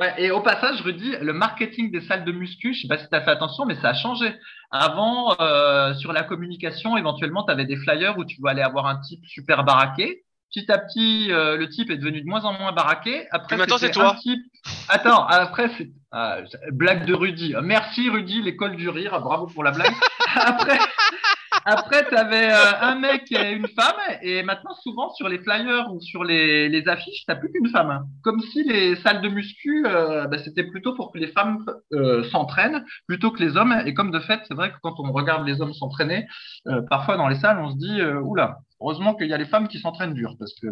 Ouais, 0.00 0.14
et 0.16 0.30
au 0.30 0.40
passage, 0.40 0.80
Rudy, 0.80 1.14
le 1.20 1.34
marketing 1.34 1.92
des 1.92 2.00
salles 2.00 2.24
de 2.24 2.32
muscu, 2.32 2.72
je 2.72 2.80
sais 2.80 2.88
pas 2.88 2.96
si 2.96 3.06
tu 3.06 3.14
as 3.14 3.20
fait 3.20 3.32
attention, 3.32 3.66
mais 3.66 3.74
ça 3.82 3.90
a 3.90 3.94
changé. 3.94 4.34
Avant, 4.70 5.38
euh, 5.38 5.92
sur 5.94 6.14
la 6.14 6.22
communication, 6.22 6.96
éventuellement, 6.96 7.44
tu 7.44 7.52
avais 7.52 7.66
des 7.66 7.76
flyers 7.76 8.16
où 8.16 8.24
tu 8.24 8.38
aller 8.46 8.62
avoir 8.62 8.86
un 8.86 8.96
type 8.96 9.20
super 9.26 9.62
baraqué. 9.62 10.24
Petit 10.50 10.72
à 10.72 10.78
petit, 10.78 11.30
euh, 11.30 11.58
le 11.58 11.68
type 11.68 11.90
est 11.90 11.98
devenu 11.98 12.22
de 12.22 12.26
moins 12.26 12.44
en 12.44 12.54
moins 12.54 12.72
baraqué. 12.72 13.26
Après, 13.30 13.58
maintenant, 13.58 13.76
c'est 13.76 13.90
toi. 13.90 14.16
Type... 14.22 14.40
Attends, 14.88 15.26
après, 15.26 15.70
c'est 15.76 15.90
ah, 16.12 16.38
blague 16.72 17.04
de 17.04 17.12
Rudy. 17.12 17.54
Merci 17.62 18.08
Rudy, 18.08 18.40
l'école 18.40 18.76
du 18.76 18.88
rire. 18.88 19.20
Bravo 19.20 19.48
pour 19.48 19.62
la 19.62 19.70
blague. 19.70 19.92
après, 20.34 20.78
après, 21.64 22.08
tu 22.08 22.14
avais 22.14 22.50
euh, 22.50 22.80
un 22.80 22.96
mec 22.96 23.30
et 23.32 23.52
une 23.52 23.68
femme, 23.68 23.96
et 24.22 24.42
maintenant, 24.42 24.74
souvent, 24.82 25.10
sur 25.10 25.28
les 25.28 25.38
flyers 25.38 25.92
ou 25.92 26.00
sur 26.00 26.24
les, 26.24 26.82
affiches, 26.88 27.24
tu 27.28 27.38
plus 27.38 27.52
qu'une 27.52 27.68
femme. 27.68 28.06
Comme 28.22 28.40
si 28.40 28.64
les 28.64 28.96
salles 28.96 29.20
de 29.20 29.28
muscu, 29.28 29.84
euh, 29.86 30.26
bah, 30.26 30.38
c'était 30.38 30.64
plutôt 30.64 30.94
pour 30.94 31.12
que 31.12 31.18
les 31.18 31.28
femmes 31.28 31.64
euh, 31.92 32.22
s'entraînent 32.24 32.84
plutôt 33.06 33.30
que 33.30 33.42
les 33.42 33.56
hommes. 33.56 33.74
Et 33.86 33.94
comme 33.94 34.10
de 34.10 34.20
fait, 34.20 34.40
c'est 34.48 34.54
vrai 34.54 34.70
que 34.70 34.76
quand 34.82 34.98
on 34.98 35.12
regarde 35.12 35.46
les 35.46 35.60
hommes 35.60 35.74
s'entraîner, 35.74 36.26
parfois 36.88 37.16
dans 37.16 37.28
les 37.28 37.36
salles, 37.36 37.58
on 37.58 37.70
se 37.70 37.76
dit, 37.76 38.02
oula, 38.02 38.58
heureusement 38.80 39.14
qu'il 39.14 39.28
y 39.28 39.34
a 39.34 39.38
les 39.38 39.46
femmes 39.46 39.68
qui 39.68 39.78
s'entraînent 39.78 40.14
dur, 40.14 40.36
parce 40.38 40.54
que 40.60 40.68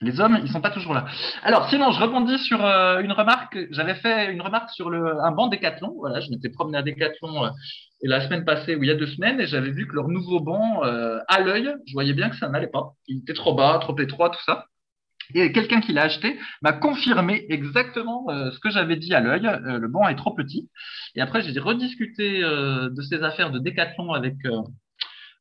les 0.00 0.20
hommes, 0.20 0.38
ils 0.42 0.50
sont 0.50 0.60
pas 0.60 0.70
toujours 0.70 0.94
là. 0.94 1.06
Alors, 1.42 1.68
sinon, 1.68 1.90
je 1.92 2.00
rebondis 2.00 2.38
sur 2.38 2.60
une 2.60 3.12
remarque. 3.12 3.58
J'avais 3.70 3.94
fait 3.94 4.32
une 4.32 4.40
remarque 4.40 4.70
sur 4.70 4.88
le, 4.88 5.20
un 5.20 5.30
banc 5.30 5.48
Décathlon. 5.48 5.94
Voilà, 5.98 6.20
je 6.20 6.30
m'étais 6.30 6.48
promené 6.48 6.78
à 6.78 6.82
Décathlon 6.82 7.50
et 8.02 8.08
la 8.08 8.20
semaine 8.20 8.44
passée, 8.44 8.76
ou 8.76 8.82
il 8.82 8.88
y 8.88 8.92
a 8.92 8.94
deux 8.94 9.06
semaines, 9.06 9.40
et 9.40 9.46
j'avais 9.46 9.70
vu 9.70 9.86
que 9.86 9.94
leur 9.94 10.08
nouveau 10.08 10.40
banc, 10.40 10.84
euh, 10.84 11.18
à 11.28 11.40
l'œil, 11.40 11.74
je 11.86 11.92
voyais 11.92 12.14
bien 12.14 12.30
que 12.30 12.36
ça 12.36 12.48
n'allait 12.48 12.66
pas. 12.66 12.94
Il 13.08 13.18
était 13.18 13.34
trop 13.34 13.54
bas, 13.54 13.78
trop 13.80 13.98
étroit, 13.98 14.30
tout 14.30 14.42
ça. 14.46 14.64
Et 15.34 15.52
quelqu'un 15.52 15.80
qui 15.80 15.92
l'a 15.92 16.02
acheté 16.02 16.38
m'a 16.62 16.72
confirmé 16.72 17.46
exactement 17.48 18.26
euh, 18.30 18.50
ce 18.50 18.58
que 18.58 18.70
j'avais 18.70 18.96
dit 18.96 19.14
à 19.14 19.20
l'œil. 19.20 19.46
Euh, 19.46 19.78
le 19.78 19.88
banc 19.88 20.08
est 20.08 20.16
trop 20.16 20.34
petit. 20.34 20.68
Et 21.14 21.20
après, 21.20 21.42
j'ai 21.42 21.58
rediscuté 21.60 22.42
euh, 22.42 22.90
de 22.90 23.02
ces 23.02 23.22
affaires 23.22 23.50
de 23.50 23.58
décathlon 23.58 24.12
avec 24.12 24.36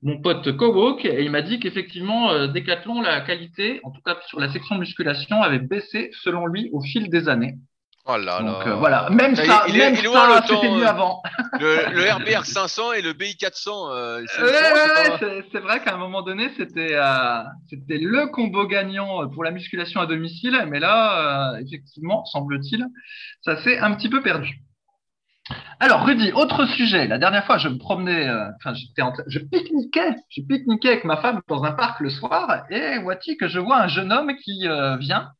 mon 0.01 0.21
pote 0.21 0.55
Kowok 0.55 1.05
et 1.05 1.23
il 1.23 1.31
m'a 1.31 1.41
dit 1.41 1.59
qu'effectivement, 1.59 2.47
décathlon, 2.47 3.01
la 3.01 3.21
qualité, 3.21 3.81
en 3.83 3.91
tout 3.91 4.01
cas 4.01 4.17
sur 4.27 4.39
la 4.39 4.51
section 4.51 4.75
musculation, 4.75 5.41
avait 5.41 5.59
baissé 5.59 6.11
selon 6.23 6.45
lui 6.45 6.69
au 6.71 6.81
fil 6.81 7.09
des 7.09 7.27
années. 7.27 7.55
Oh 8.11 8.17
là 8.17 8.41
Donc, 8.41 8.65
là. 8.65 8.75
voilà, 8.75 9.09
même 9.11 9.35
ça, 9.35 9.65
il, 9.67 9.77
même 9.77 9.95
ça, 9.95 10.43
c'était 10.47 10.71
mieux 10.71 10.87
avant. 10.87 11.21
Le, 11.59 11.93
le, 11.93 12.11
RBR 12.11 12.43
500 12.43 12.93
et 12.93 13.01
le 13.03 13.13
BI 13.13 13.35
400. 13.37 13.91
Euh, 13.93 14.23
c'est 15.51 15.59
vrai 15.59 15.83
qu'à 15.83 15.93
un 15.93 15.97
moment 15.97 16.23
donné, 16.23 16.49
c'était 16.57 16.95
euh, 16.95 17.43
c'était 17.69 17.99
le 17.99 18.27
combo 18.27 18.65
gagnant 18.65 19.27
pour 19.29 19.43
la 19.43 19.51
musculation 19.51 20.01
à 20.01 20.07
domicile, 20.07 20.57
mais 20.69 20.79
là, 20.79 21.53
euh, 21.53 21.63
effectivement, 21.63 22.25
semble-t-il, 22.25 22.83
ça 23.43 23.61
s'est 23.61 23.77
un 23.77 23.93
petit 23.93 24.09
peu 24.09 24.23
perdu. 24.23 24.59
Alors, 25.79 26.05
Rudy, 26.05 26.31
autre 26.33 26.65
sujet. 26.65 27.07
La 27.07 27.17
dernière 27.17 27.45
fois, 27.45 27.57
je 27.57 27.69
me 27.69 27.77
promenais, 27.77 28.29
enfin, 28.57 28.73
j'étais 28.73 29.01
en, 29.01 29.13
je 29.27 29.39
pique-niquais, 29.39 30.15
je 30.29 30.41
pique-niquais 30.41 30.89
avec 30.89 31.03
ma 31.05 31.17
femme 31.17 31.41
dans 31.47 31.63
un 31.63 31.71
parc 31.71 32.01
le 32.01 32.09
soir, 32.09 32.65
et 32.69 32.99
voici 32.99 33.37
que 33.37 33.47
je 33.47 33.59
vois 33.59 33.81
un 33.81 33.87
jeune 33.87 34.11
homme 34.11 34.35
qui 34.35 34.67
vient 34.99 35.31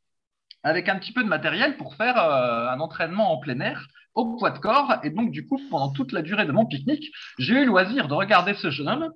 avec 0.63 0.89
un 0.89 0.98
petit 0.98 1.12
peu 1.12 1.24
de 1.24 1.30
matériel 1.30 1.78
pour 1.78 1.95
faire 1.95 2.17
euh, 2.17 2.67
un 2.69 2.80
entraînement 2.80 3.32
en 3.32 3.38
plein 3.38 3.60
air 3.60 3.88
au 4.13 4.38
poids 4.38 4.52
de 4.52 4.60
corps. 4.60 4.95
Et 5.04 5.10
donc, 5.10 5.32
du 5.32 5.45
coup, 5.45 5.60
pendant 5.69 5.91
toute 5.91 6.12
la 6.12 6.22
durée 6.22 6.45
de 6.45 6.52
mon 6.52 6.65
pique-nique, 6.65 7.12
j'ai 7.38 7.54
eu 7.54 7.60
le 7.60 7.65
loisir 7.65 8.08
de 8.08 8.13
regarder 8.13 8.54
ce 8.56 8.69
jeune 8.69 8.89
homme 8.89 9.10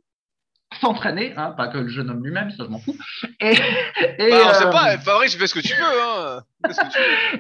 s'entraîner, 0.82 1.34
hein, 1.38 1.52
pas 1.52 1.68
que 1.68 1.78
le 1.78 1.88
jeune 1.88 2.10
homme 2.10 2.24
lui-même, 2.24 2.50
ça 2.50 2.64
je 2.64 2.70
m'en 2.70 2.80
fous. 2.80 2.98
Et, 3.40 3.52
et 3.52 4.30
bah, 4.32 4.60
euh, 4.60 4.72
pas, 4.72 4.98
vrai, 4.98 5.28
je 5.28 5.38
fais 5.38 5.46
ce 5.46 5.54
que 5.54 5.60
tu 5.60 5.76
veux. 5.76 5.84
Hein. 5.84 6.44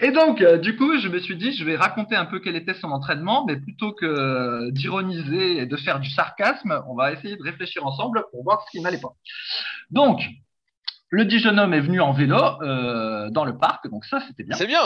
et 0.00 0.10
donc, 0.10 0.40
euh, 0.40 0.58
du 0.58 0.76
coup, 0.76 0.98
je 0.98 1.08
me 1.08 1.18
suis 1.18 1.36
dit, 1.36 1.52
je 1.52 1.64
vais 1.64 1.76
raconter 1.76 2.16
un 2.16 2.24
peu 2.24 2.40
quel 2.40 2.56
était 2.56 2.74
son 2.74 2.88
entraînement, 2.88 3.44
mais 3.46 3.56
plutôt 3.56 3.92
que 3.92 4.70
d'ironiser 4.70 5.58
et 5.58 5.66
de 5.66 5.76
faire 5.76 6.00
du 6.00 6.10
sarcasme, 6.10 6.82
on 6.88 6.94
va 6.94 7.12
essayer 7.12 7.36
de 7.36 7.42
réfléchir 7.42 7.86
ensemble 7.86 8.24
pour 8.30 8.44
voir 8.44 8.64
ce 8.66 8.70
qui 8.70 8.80
n'allait 8.80 9.00
pas. 9.00 9.14
Donc, 9.90 10.20
le 11.10 11.24
dit 11.24 11.38
jeune 11.38 11.60
homme 11.60 11.72
est 11.72 11.80
venu 11.80 12.00
en 12.00 12.12
vélo 12.12 12.36
euh, 12.62 13.30
dans 13.30 13.44
le 13.44 13.56
parc, 13.56 13.88
donc 13.88 14.04
ça 14.04 14.20
c'était 14.26 14.42
bien. 14.42 14.56
C'est 14.56 14.66
bien, 14.66 14.80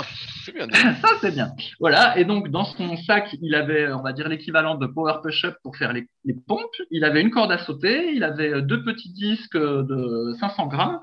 c'est 0.45 0.53
bien. 0.53 0.67
ça 1.01 1.09
c'est 1.21 1.33
bien. 1.33 1.53
Voilà, 1.79 2.19
et 2.19 2.25
donc 2.27 2.51
dans 2.51 2.65
son 2.65 2.97
sac, 2.99 3.35
il 3.41 3.55
avait, 3.55 3.91
on 3.91 4.03
va 4.03 4.13
dire, 4.13 4.29
l'équivalent 4.29 4.75
de 4.75 4.87
Power 4.87 5.15
Push-Up 5.23 5.57
pour 5.63 5.77
faire 5.77 5.95
les, 5.95 6.07
pompes. 6.47 6.61
Il 6.91 7.05
avait 7.05 7.23
une 7.23 7.31
corde 7.31 7.53
à 7.53 7.59
sauter, 7.59 8.13
il 8.13 8.23
avait 8.23 8.61
deux 8.61 8.85
petits 8.85 9.13
disques 9.13 9.57
de 9.57 10.35
500 10.39 10.67
grammes. 10.67 11.01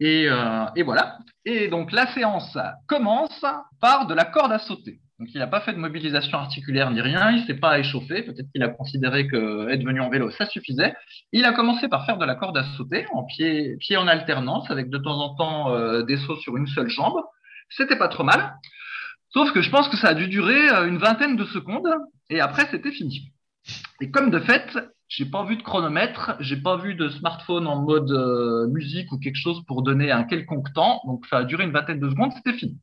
Et, 0.00 0.28
euh, 0.28 0.64
et 0.76 0.82
voilà. 0.82 1.18
Et 1.44 1.68
donc 1.68 1.92
la 1.92 2.06
séance 2.12 2.56
commence 2.86 3.44
par 3.80 4.06
de 4.06 4.14
la 4.14 4.24
corde 4.24 4.52
à 4.52 4.58
sauter. 4.58 5.00
Donc 5.18 5.30
il 5.34 5.38
n'a 5.38 5.48
pas 5.48 5.60
fait 5.60 5.72
de 5.72 5.78
mobilisation 5.78 6.38
articulaire 6.38 6.92
ni 6.92 7.00
rien, 7.00 7.32
il 7.32 7.44
s'est 7.44 7.58
pas 7.58 7.80
échauffé, 7.80 8.22
peut-être 8.22 8.46
qu'il 8.52 8.62
a 8.62 8.68
considéré 8.68 9.26
que 9.26 9.68
être 9.68 9.82
venu 9.82 10.00
en 10.00 10.08
vélo 10.08 10.30
ça 10.30 10.46
suffisait. 10.46 10.94
Il 11.32 11.44
a 11.44 11.52
commencé 11.52 11.88
par 11.88 12.06
faire 12.06 12.18
de 12.18 12.24
la 12.24 12.36
corde 12.36 12.56
à 12.56 12.64
sauter 12.76 13.04
en 13.12 13.24
pied, 13.24 13.76
pied 13.80 13.96
en 13.96 14.06
alternance 14.06 14.70
avec 14.70 14.90
de 14.90 14.98
temps 14.98 15.18
en 15.18 15.34
temps 15.34 15.74
euh, 15.74 16.02
des 16.04 16.18
sauts 16.18 16.36
sur 16.36 16.56
une 16.56 16.68
seule 16.68 16.88
jambe. 16.88 17.20
C'était 17.68 17.98
pas 17.98 18.08
trop 18.08 18.22
mal. 18.22 18.54
Sauf 19.30 19.52
que 19.52 19.60
je 19.60 19.70
pense 19.70 19.88
que 19.88 19.96
ça 19.96 20.08
a 20.08 20.14
dû 20.14 20.28
durer 20.28 20.70
euh, 20.70 20.86
une 20.86 20.98
vingtaine 20.98 21.34
de 21.34 21.44
secondes 21.46 21.88
et 22.30 22.40
après 22.40 22.66
c'était 22.70 22.92
fini. 22.92 23.32
Et 24.00 24.12
comme 24.12 24.30
de 24.30 24.38
fait, 24.38 24.78
j'ai 25.08 25.24
pas 25.24 25.44
vu 25.44 25.56
de 25.56 25.62
chronomètre, 25.62 26.36
j'ai 26.38 26.56
pas 26.56 26.76
vu 26.76 26.94
de 26.94 27.08
smartphone 27.08 27.66
en 27.66 27.80
mode 27.82 28.10
euh, 28.10 28.66
musique 28.68 29.10
ou 29.10 29.18
quelque 29.18 29.40
chose 29.40 29.64
pour 29.66 29.82
donner 29.82 30.10
un 30.10 30.24
quelconque 30.24 30.72
temps, 30.74 31.00
donc 31.06 31.26
ça 31.26 31.38
a 31.38 31.44
duré 31.44 31.64
une 31.64 31.72
vingtaine 31.72 31.98
de 31.98 32.10
secondes, 32.10 32.32
c'était 32.34 32.56
fini. 32.56 32.78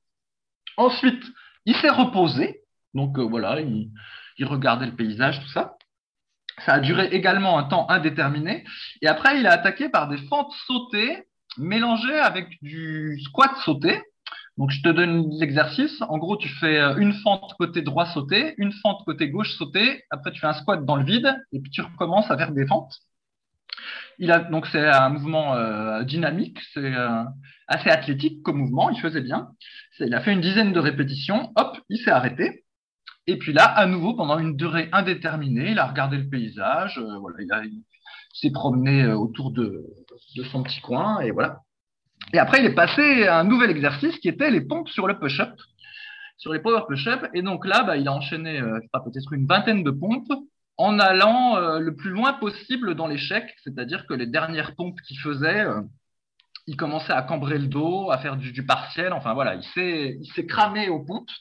Ensuite, 0.78 1.24
il 1.66 1.76
s'est 1.76 1.90
reposé, 1.90 2.62
donc 2.94 3.18
euh, 3.20 3.24
voilà, 3.24 3.62
il, 3.62 3.92
regardait 4.46 4.88
le 4.88 4.96
paysage, 4.96 5.40
tout 5.42 5.50
ça. 5.50 5.78
Ça 6.66 6.74
a 6.74 6.80
duré 6.80 7.08
également 7.08 7.60
un 7.60 7.64
temps 7.64 7.90
indéterminé. 7.90 8.64
Et 9.02 9.08
après, 9.08 9.40
il 9.40 9.46
a 9.46 9.52
attaqué 9.52 9.90
par 9.90 10.08
des 10.08 10.18
fentes 10.30 10.54
sautées 10.66 11.28
mélangées 11.58 12.18
avec 12.18 12.48
du 12.62 13.20
squat 13.26 13.52
sauté. 13.64 14.02
Donc, 14.58 14.72
je 14.72 14.82
te 14.82 14.90
donne 14.90 15.30
l'exercice. 15.32 16.02
En 16.02 16.18
gros, 16.18 16.38
tu 16.38 16.50
fais 16.50 16.80
euh, 16.80 16.96
une 16.98 17.14
fente 17.14 17.54
côté 17.58 17.82
droit 17.82 18.06
sauté, 18.08 18.56
une 18.58 18.72
fente 18.72 19.04
côté 19.06 19.30
gauche 19.30 19.52
sauté. 19.58 20.04
Après, 20.10 20.32
tu 20.32 20.40
fais 20.40 20.48
un 20.48 20.54
squat 20.54 20.86
dans 20.86 20.96
le 20.96 21.04
vide 21.04 21.36
et 21.52 21.60
puis 21.60 21.72
tu 21.72 21.82
recommences 21.82 22.32
à 22.32 22.38
faire 22.38 22.52
des 22.52 22.66
fentes. 22.66 22.94
Il 24.18 24.32
a, 24.32 24.40
donc, 24.40 24.66
c'est 24.68 24.88
un 24.88 25.10
mouvement 25.10 25.56
euh, 25.56 26.04
dynamique, 26.04 26.60
c'est 26.74 26.94
assez 27.68 27.90
athlétique 27.90 28.42
comme 28.44 28.58
mouvement. 28.58 28.90
Il 28.90 29.00
faisait 29.02 29.22
bien. 29.22 29.50
Il 30.00 30.14
a 30.14 30.22
fait 30.22 30.32
une 30.32 30.42
dizaine 30.42 30.72
de 30.72 30.80
répétitions, 30.80 31.52
hop, 31.56 31.78
il 31.90 31.98
s'est 31.98 32.12
arrêté. 32.12 32.66
Et 33.28 33.38
puis 33.38 33.54
là, 33.54 33.66
à 33.66 33.88
nouveau, 33.88 34.14
pendant 34.14 34.38
une 34.38 34.56
durée 34.56 34.90
indéterminée, 34.92 35.72
il 35.72 35.80
a 35.80 35.88
regardé 35.88 36.18
le 36.18 36.30
paysage, 36.30 37.00
euh, 37.00 37.18
voilà, 37.20 37.64
il, 37.64 37.84
s'est 38.34 38.52
promené 38.52 39.04
euh, 39.04 39.16
autour 39.18 39.52
de, 39.52 39.84
son 40.52 40.62
petit 40.64 40.82
coin, 40.82 41.20
et 41.22 41.32
voilà. 41.32 41.62
Et 42.34 42.40
après, 42.40 42.60
il 42.60 42.66
est 42.66 42.76
passé 42.76 43.28
à 43.28 43.40
un 43.40 43.44
nouvel 43.44 43.70
exercice 43.70 44.18
qui 44.20 44.28
était 44.28 44.52
les 44.52 44.62
pompes 44.62 44.90
sur 44.90 45.08
le 45.08 45.18
push-up, 45.18 45.54
sur 46.38 46.54
les 46.54 46.60
power 46.60 46.82
push-up. 46.88 47.28
Et 47.34 47.42
donc 47.42 47.66
là, 47.66 47.84
bah, 47.84 47.98
il 47.98 48.08
a 48.08 48.14
enchaîné, 48.14 48.60
euh, 48.62 48.80
peut-être 48.94 49.34
une 49.34 49.48
vingtaine 49.48 49.84
de 49.84 49.92
pompes 49.92 50.34
en 50.78 51.00
allant 51.00 51.58
le 51.80 51.96
plus 51.96 52.10
loin 52.10 52.34
possible 52.34 52.96
dans 52.96 53.08
l'échec, 53.08 53.46
c'est-à-dire 53.64 54.06
que 54.08 54.14
les 54.14 54.28
dernières 54.28 54.76
pompes 54.76 55.00
qu'il 55.08 55.18
faisait, 55.18 55.66
il 56.68 56.78
commençait 56.78 57.14
à 57.14 57.22
cambrer 57.22 57.58
le 57.58 57.68
dos, 57.68 58.12
à 58.12 58.18
faire 58.18 58.38
du, 58.38 58.66
partiel. 58.66 59.14
Enfin 59.14 59.34
voilà, 59.34 59.56
il 59.56 60.28
s'est 60.34 60.46
cramé 60.46 60.90
aux 60.90 61.04
pompes 61.04 61.32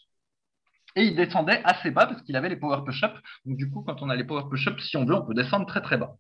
et 0.97 1.05
il 1.05 1.17
descendait 1.17 1.61
assez 1.65 1.91
bas 1.91 2.07
parce 2.07 2.23
qu'il 2.23 2.37
avait 2.37 2.49
les 2.49 2.57
power 2.57 2.85
push-up. 2.85 3.13
Donc 3.45 3.57
du 3.57 3.71
coup, 3.71 3.83
quand 3.83 4.03
on 4.03 4.11
a 4.11 4.17
les 4.17 4.25
power 4.25 4.45
push-up, 4.51 4.79
si 4.81 4.97
on 4.97 5.05
veut, 5.05 5.15
on 5.15 5.27
peut 5.27 5.35
descendre 5.35 5.67
très 5.67 5.81
très 5.81 5.97
bas. 5.97 6.17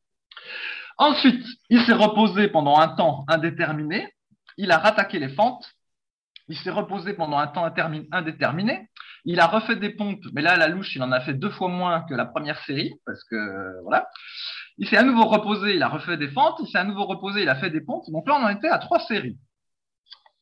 Ensuite, 0.96 1.44
il 1.70 1.80
s'est 1.82 1.92
reposé 1.92 2.48
pendant 2.48 2.78
un 2.78 2.88
temps 2.88 3.24
indéterminé. 3.28 4.08
Il 4.56 4.70
a 4.70 4.78
rattaqué 4.78 5.18
les 5.18 5.28
fentes. 5.28 5.66
Il 6.48 6.58
s'est 6.58 6.70
reposé 6.70 7.14
pendant 7.14 7.38
un 7.38 7.46
temps 7.46 7.64
indéterminé. 7.64 8.88
Il 9.24 9.40
a 9.40 9.46
refait 9.46 9.76
des 9.76 9.90
pompes, 9.90 10.24
mais 10.34 10.42
là, 10.42 10.52
à 10.52 10.56
la 10.56 10.68
louche, 10.68 10.94
il 10.94 11.02
en 11.02 11.10
a 11.10 11.20
fait 11.20 11.32
deux 11.32 11.50
fois 11.50 11.68
moins 11.68 12.02
que 12.02 12.14
la 12.14 12.26
première 12.26 12.62
série, 12.64 12.92
parce 13.06 13.24
que 13.24 13.82
voilà. 13.82 14.06
Il 14.76 14.88
s'est 14.88 14.98
à 14.98 15.02
nouveau 15.02 15.24
reposé, 15.24 15.76
il 15.76 15.82
a 15.82 15.88
refait 15.88 16.18
des 16.18 16.28
fentes, 16.28 16.58
il 16.60 16.66
s'est 16.66 16.78
à 16.78 16.84
nouveau 16.84 17.04
reposé, 17.06 17.42
il 17.42 17.48
a 17.48 17.54
fait 17.54 17.70
des 17.70 17.80
pompes. 17.80 18.04
Donc 18.08 18.28
là, 18.28 18.36
on 18.38 18.44
en 18.44 18.48
était 18.48 18.68
à 18.68 18.78
trois 18.78 19.00
séries. 19.00 19.38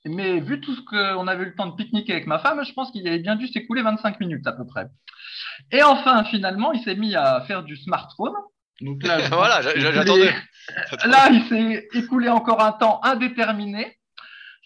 Mais 0.05 0.40
vu 0.40 0.61
tout 0.61 0.75
ce 0.75 0.81
qu'on 0.81 1.29
avait 1.29 1.44
eu 1.44 1.46
le 1.46 1.55
temps 1.55 1.66
de 1.66 1.77
pique-niquer 1.77 2.12
avec 2.12 2.27
ma 2.27 2.40
femme, 2.40 2.64
je 2.64 2.72
pense 2.72 2.90
qu'il 2.90 3.07
avait 3.07 3.20
bien 3.20 3.37
dû 3.37 3.46
s'écouler 3.46 3.83
25 3.83 4.18
minutes 4.18 4.46
à 4.46 4.53
peu 4.53 4.66
près. 4.66 4.87
Et 5.70 5.83
enfin, 5.83 6.25
finalement, 6.25 6.72
il 6.72 6.83
s'est 6.83 6.96
mis 6.96 7.14
à 7.14 7.42
faire 7.42 7.62
du 7.62 7.77
smartphone. 7.77 8.33
Donc 8.81 9.03
là, 9.05 9.18
voilà, 9.31 9.62
j'attendais. 9.62 10.35
Là, 11.05 11.29
il 11.31 11.44
s'est 11.48 11.88
écoulé 11.92 12.29
encore 12.29 12.61
un 12.62 12.72
temps 12.72 13.01
indéterminé. 13.05 13.96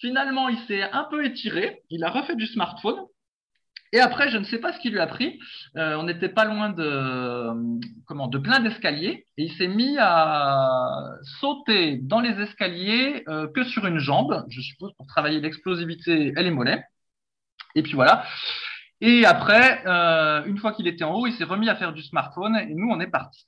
Finalement, 0.00 0.48
il 0.48 0.58
s'est 0.66 0.82
un 0.82 1.04
peu 1.04 1.24
étiré. 1.24 1.82
Il 1.90 2.04
a 2.04 2.10
refait 2.10 2.36
du 2.36 2.46
smartphone. 2.46 2.98
Et 3.92 4.00
après, 4.00 4.30
je 4.30 4.36
ne 4.36 4.44
sais 4.44 4.58
pas 4.58 4.72
ce 4.72 4.80
qui 4.80 4.90
lui 4.90 4.98
a 4.98 5.06
pris. 5.06 5.38
Euh, 5.76 5.96
on 5.96 6.02
n'était 6.02 6.28
pas 6.28 6.44
loin 6.44 6.70
de, 6.70 7.80
comment, 8.04 8.26
de 8.26 8.38
plein 8.38 8.60
d'escaliers. 8.60 9.26
Et 9.38 9.44
il 9.44 9.52
s'est 9.52 9.68
mis 9.68 9.96
à 9.98 11.14
sauter 11.40 11.98
dans 12.02 12.20
les 12.20 12.38
escaliers 12.40 13.24
euh, 13.28 13.46
que 13.48 13.64
sur 13.64 13.86
une 13.86 13.98
jambe, 13.98 14.44
je 14.48 14.60
suppose, 14.60 14.92
pour 14.96 15.06
travailler 15.06 15.40
l'explosivité 15.40 16.34
et 16.36 16.42
les 16.42 16.50
mollets. 16.50 16.84
Et 17.74 17.82
puis 17.82 17.92
voilà. 17.92 18.24
Et 19.00 19.24
après, 19.24 19.86
euh, 19.86 20.44
une 20.44 20.58
fois 20.58 20.72
qu'il 20.72 20.88
était 20.88 21.04
en 21.04 21.14
haut, 21.14 21.26
il 21.26 21.34
s'est 21.34 21.44
remis 21.44 21.68
à 21.68 21.76
faire 21.76 21.92
du 21.92 22.02
smartphone 22.02 22.56
et 22.56 22.74
nous, 22.74 22.88
on 22.90 23.00
est 23.00 23.06
parti. 23.06 23.46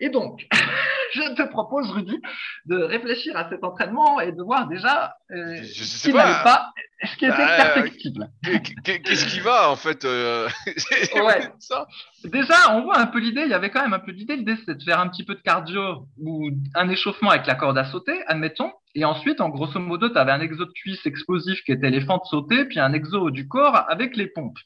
Et 0.00 0.08
donc, 0.08 0.46
je 1.14 1.34
te 1.34 1.42
propose, 1.42 1.90
Rudy, 1.90 2.20
de 2.66 2.76
réfléchir 2.76 3.36
à 3.36 3.48
cet 3.50 3.62
entraînement 3.62 4.18
et 4.20 4.32
de 4.32 4.42
voir 4.42 4.66
déjà 4.66 5.14
euh, 5.30 5.62
ce 5.62 6.08
qui 6.08 6.14
n'allait 6.14 6.42
pas, 6.42 6.72
ce 7.04 7.16
qui 7.16 7.26
était 7.26 7.36
bah, 7.36 7.72
perfectible. 7.74 8.30
Qu'est-ce 8.84 9.26
qui 9.26 9.40
va, 9.40 9.70
en 9.70 9.76
fait 9.76 10.04
euh, 10.04 10.48
Déjà, 12.24 12.74
on 12.74 12.82
voit 12.82 12.98
un 12.98 13.06
peu 13.06 13.18
l'idée, 13.18 13.42
il 13.42 13.50
y 13.50 13.54
avait 13.54 13.70
quand 13.70 13.82
même 13.82 13.92
un 13.92 13.98
peu 13.98 14.12
l'idée, 14.12 14.36
l'idée 14.36 14.56
c'était 14.56 14.74
de 14.74 14.82
faire 14.82 15.00
un 15.00 15.08
petit 15.08 15.24
peu 15.24 15.34
de 15.34 15.40
cardio 15.40 16.06
ou 16.18 16.50
un 16.74 16.88
échauffement 16.88 17.30
avec 17.30 17.46
la 17.46 17.54
corde 17.54 17.76
à 17.76 17.84
sauter, 17.84 18.18
admettons, 18.26 18.72
et 18.94 19.04
ensuite, 19.04 19.40
en 19.40 19.50
grosso 19.50 19.78
modo, 19.78 20.08
tu 20.08 20.18
avais 20.18 20.32
un 20.32 20.40
exo 20.40 20.64
de 20.64 20.72
cuisse 20.72 21.04
explosif 21.06 21.62
qui 21.64 21.72
était 21.72 21.90
les 21.90 22.00
fentes 22.00 22.24
sautées, 22.26 22.64
puis 22.64 22.80
un 22.80 22.92
exo 22.92 23.30
du 23.30 23.46
corps 23.46 23.84
avec 23.88 24.16
les 24.16 24.26
pompes. 24.26 24.58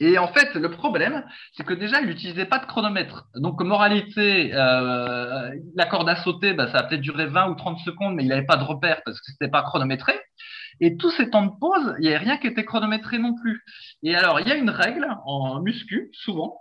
Et 0.00 0.16
en 0.18 0.28
fait, 0.28 0.54
le 0.54 0.70
problème, 0.70 1.24
c'est 1.52 1.64
que 1.64 1.74
déjà, 1.74 2.00
il 2.00 2.06
n'utilisait 2.06 2.46
pas 2.46 2.58
de 2.58 2.64
chronomètre. 2.64 3.28
Donc, 3.34 3.60
moralité, 3.62 4.50
euh, 4.54 5.50
la 5.76 5.86
corde 5.86 6.08
à 6.08 6.16
sauter, 6.16 6.54
bah, 6.54 6.68
ça 6.72 6.78
a 6.78 6.82
peut-être 6.84 7.02
duré 7.02 7.26
20 7.26 7.50
ou 7.50 7.54
30 7.54 7.78
secondes, 7.80 8.14
mais 8.14 8.24
il 8.24 8.28
n'avait 8.28 8.46
pas 8.46 8.56
de 8.56 8.64
repère 8.64 9.02
parce 9.04 9.20
que 9.20 9.26
c'était 9.30 9.50
pas 9.50 9.62
chronométré. 9.62 10.14
Et 10.80 10.96
tous 10.96 11.10
ces 11.10 11.28
temps 11.28 11.44
de 11.44 11.52
pause, 11.60 11.94
il 11.98 12.02
n'y 12.02 12.08
avait 12.08 12.24
rien 12.24 12.38
qui 12.38 12.46
était 12.46 12.64
chronométré 12.64 13.18
non 13.18 13.34
plus. 13.34 13.62
Et 14.02 14.16
alors, 14.16 14.40
il 14.40 14.48
y 14.48 14.52
a 14.52 14.56
une 14.56 14.70
règle 14.70 15.06
en 15.26 15.60
muscu, 15.60 16.08
souvent, 16.14 16.56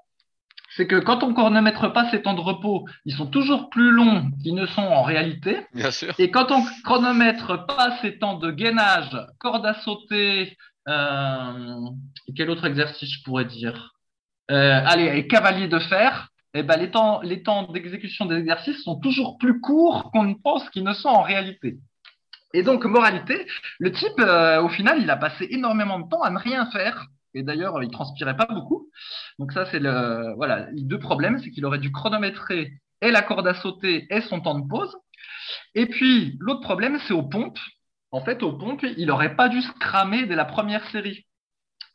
c'est 0.75 0.87
que 0.87 0.97
quand 0.97 1.23
on 1.23 1.33
chronomètre 1.33 1.91
pas 1.93 2.09
ces 2.11 2.21
temps 2.21 2.33
de 2.33 2.41
repos, 2.41 2.85
ils 3.05 3.15
sont 3.15 3.27
toujours 3.27 3.69
plus 3.69 3.91
longs 3.91 4.29
qu'ils 4.43 4.55
ne 4.55 4.65
sont 4.65 4.81
en 4.81 5.01
réalité. 5.01 5.65
Bien 5.73 5.91
sûr. 5.91 6.13
Et 6.19 6.29
quand 6.29 6.51
on 6.51 6.63
chronomètre 6.83 7.65
pas 7.65 7.97
ces 8.01 8.19
temps 8.19 8.37
de 8.37 8.51
gainage, 8.51 9.17
corde 9.39 9.65
à 9.65 9.73
sauter, 9.75 10.57
quel 12.35 12.49
autre 12.49 12.65
exercice 12.65 13.11
je 13.11 13.23
pourrais 13.23 13.45
dire? 13.45 13.93
Euh, 14.51 14.81
Allez, 14.85 15.27
cavalier 15.27 15.67
de 15.67 15.79
fer, 15.79 16.29
eh 16.53 16.63
ben, 16.63 16.77
les 16.77 16.89
temps, 16.89 17.21
les 17.21 17.43
temps 17.43 17.71
d'exécution 17.71 18.25
des 18.25 18.37
exercices 18.37 18.83
sont 18.83 18.99
toujours 18.99 19.37
plus 19.37 19.61
courts 19.61 20.09
qu'on 20.11 20.23
ne 20.23 20.33
pense 20.33 20.67
qu'ils 20.71 20.83
ne 20.83 20.93
sont 20.93 21.09
en 21.09 21.21
réalité. 21.21 21.77
Et 22.53 22.63
donc, 22.63 22.83
moralité, 22.85 23.45
le 23.77 23.91
type, 23.91 24.19
euh, 24.19 24.61
au 24.61 24.69
final, 24.69 24.99
il 25.01 25.09
a 25.09 25.17
passé 25.17 25.47
énormément 25.51 25.99
de 25.99 26.09
temps 26.09 26.23
à 26.23 26.31
ne 26.31 26.39
rien 26.39 26.65
faire. 26.71 27.05
Et 27.35 27.43
d'ailleurs, 27.43 27.81
il 27.83 27.91
transpirait 27.91 28.35
pas 28.35 28.47
beaucoup. 28.47 28.89
Donc 29.37 29.51
ça, 29.51 29.67
c'est 29.67 29.79
le, 29.79 30.33
voilà, 30.35 30.67
les 30.71 30.81
deux 30.81 30.97
problèmes, 30.97 31.37
c'est 31.39 31.51
qu'il 31.51 31.65
aurait 31.65 31.77
dû 31.77 31.91
chronométrer 31.91 32.73
et 33.01 33.11
la 33.11 33.21
corde 33.21 33.47
à 33.47 33.53
sauter 33.53 34.07
et 34.09 34.21
son 34.21 34.41
temps 34.41 34.57
de 34.57 34.67
pause. 34.67 34.97
Et 35.75 35.85
puis, 35.85 36.37
l'autre 36.39 36.61
problème, 36.61 36.99
c'est 37.07 37.13
aux 37.13 37.23
pompes. 37.23 37.59
En 38.11 38.21
fait, 38.21 38.41
aux 38.43 38.53
pompes, 38.53 38.85
il 38.97 39.07
n'aurait 39.07 39.35
pas 39.35 39.49
dû 39.49 39.61
se 39.61 39.71
cramer 39.79 40.25
dès 40.25 40.35
la 40.35 40.45
première 40.45 40.87
série. 40.89 41.25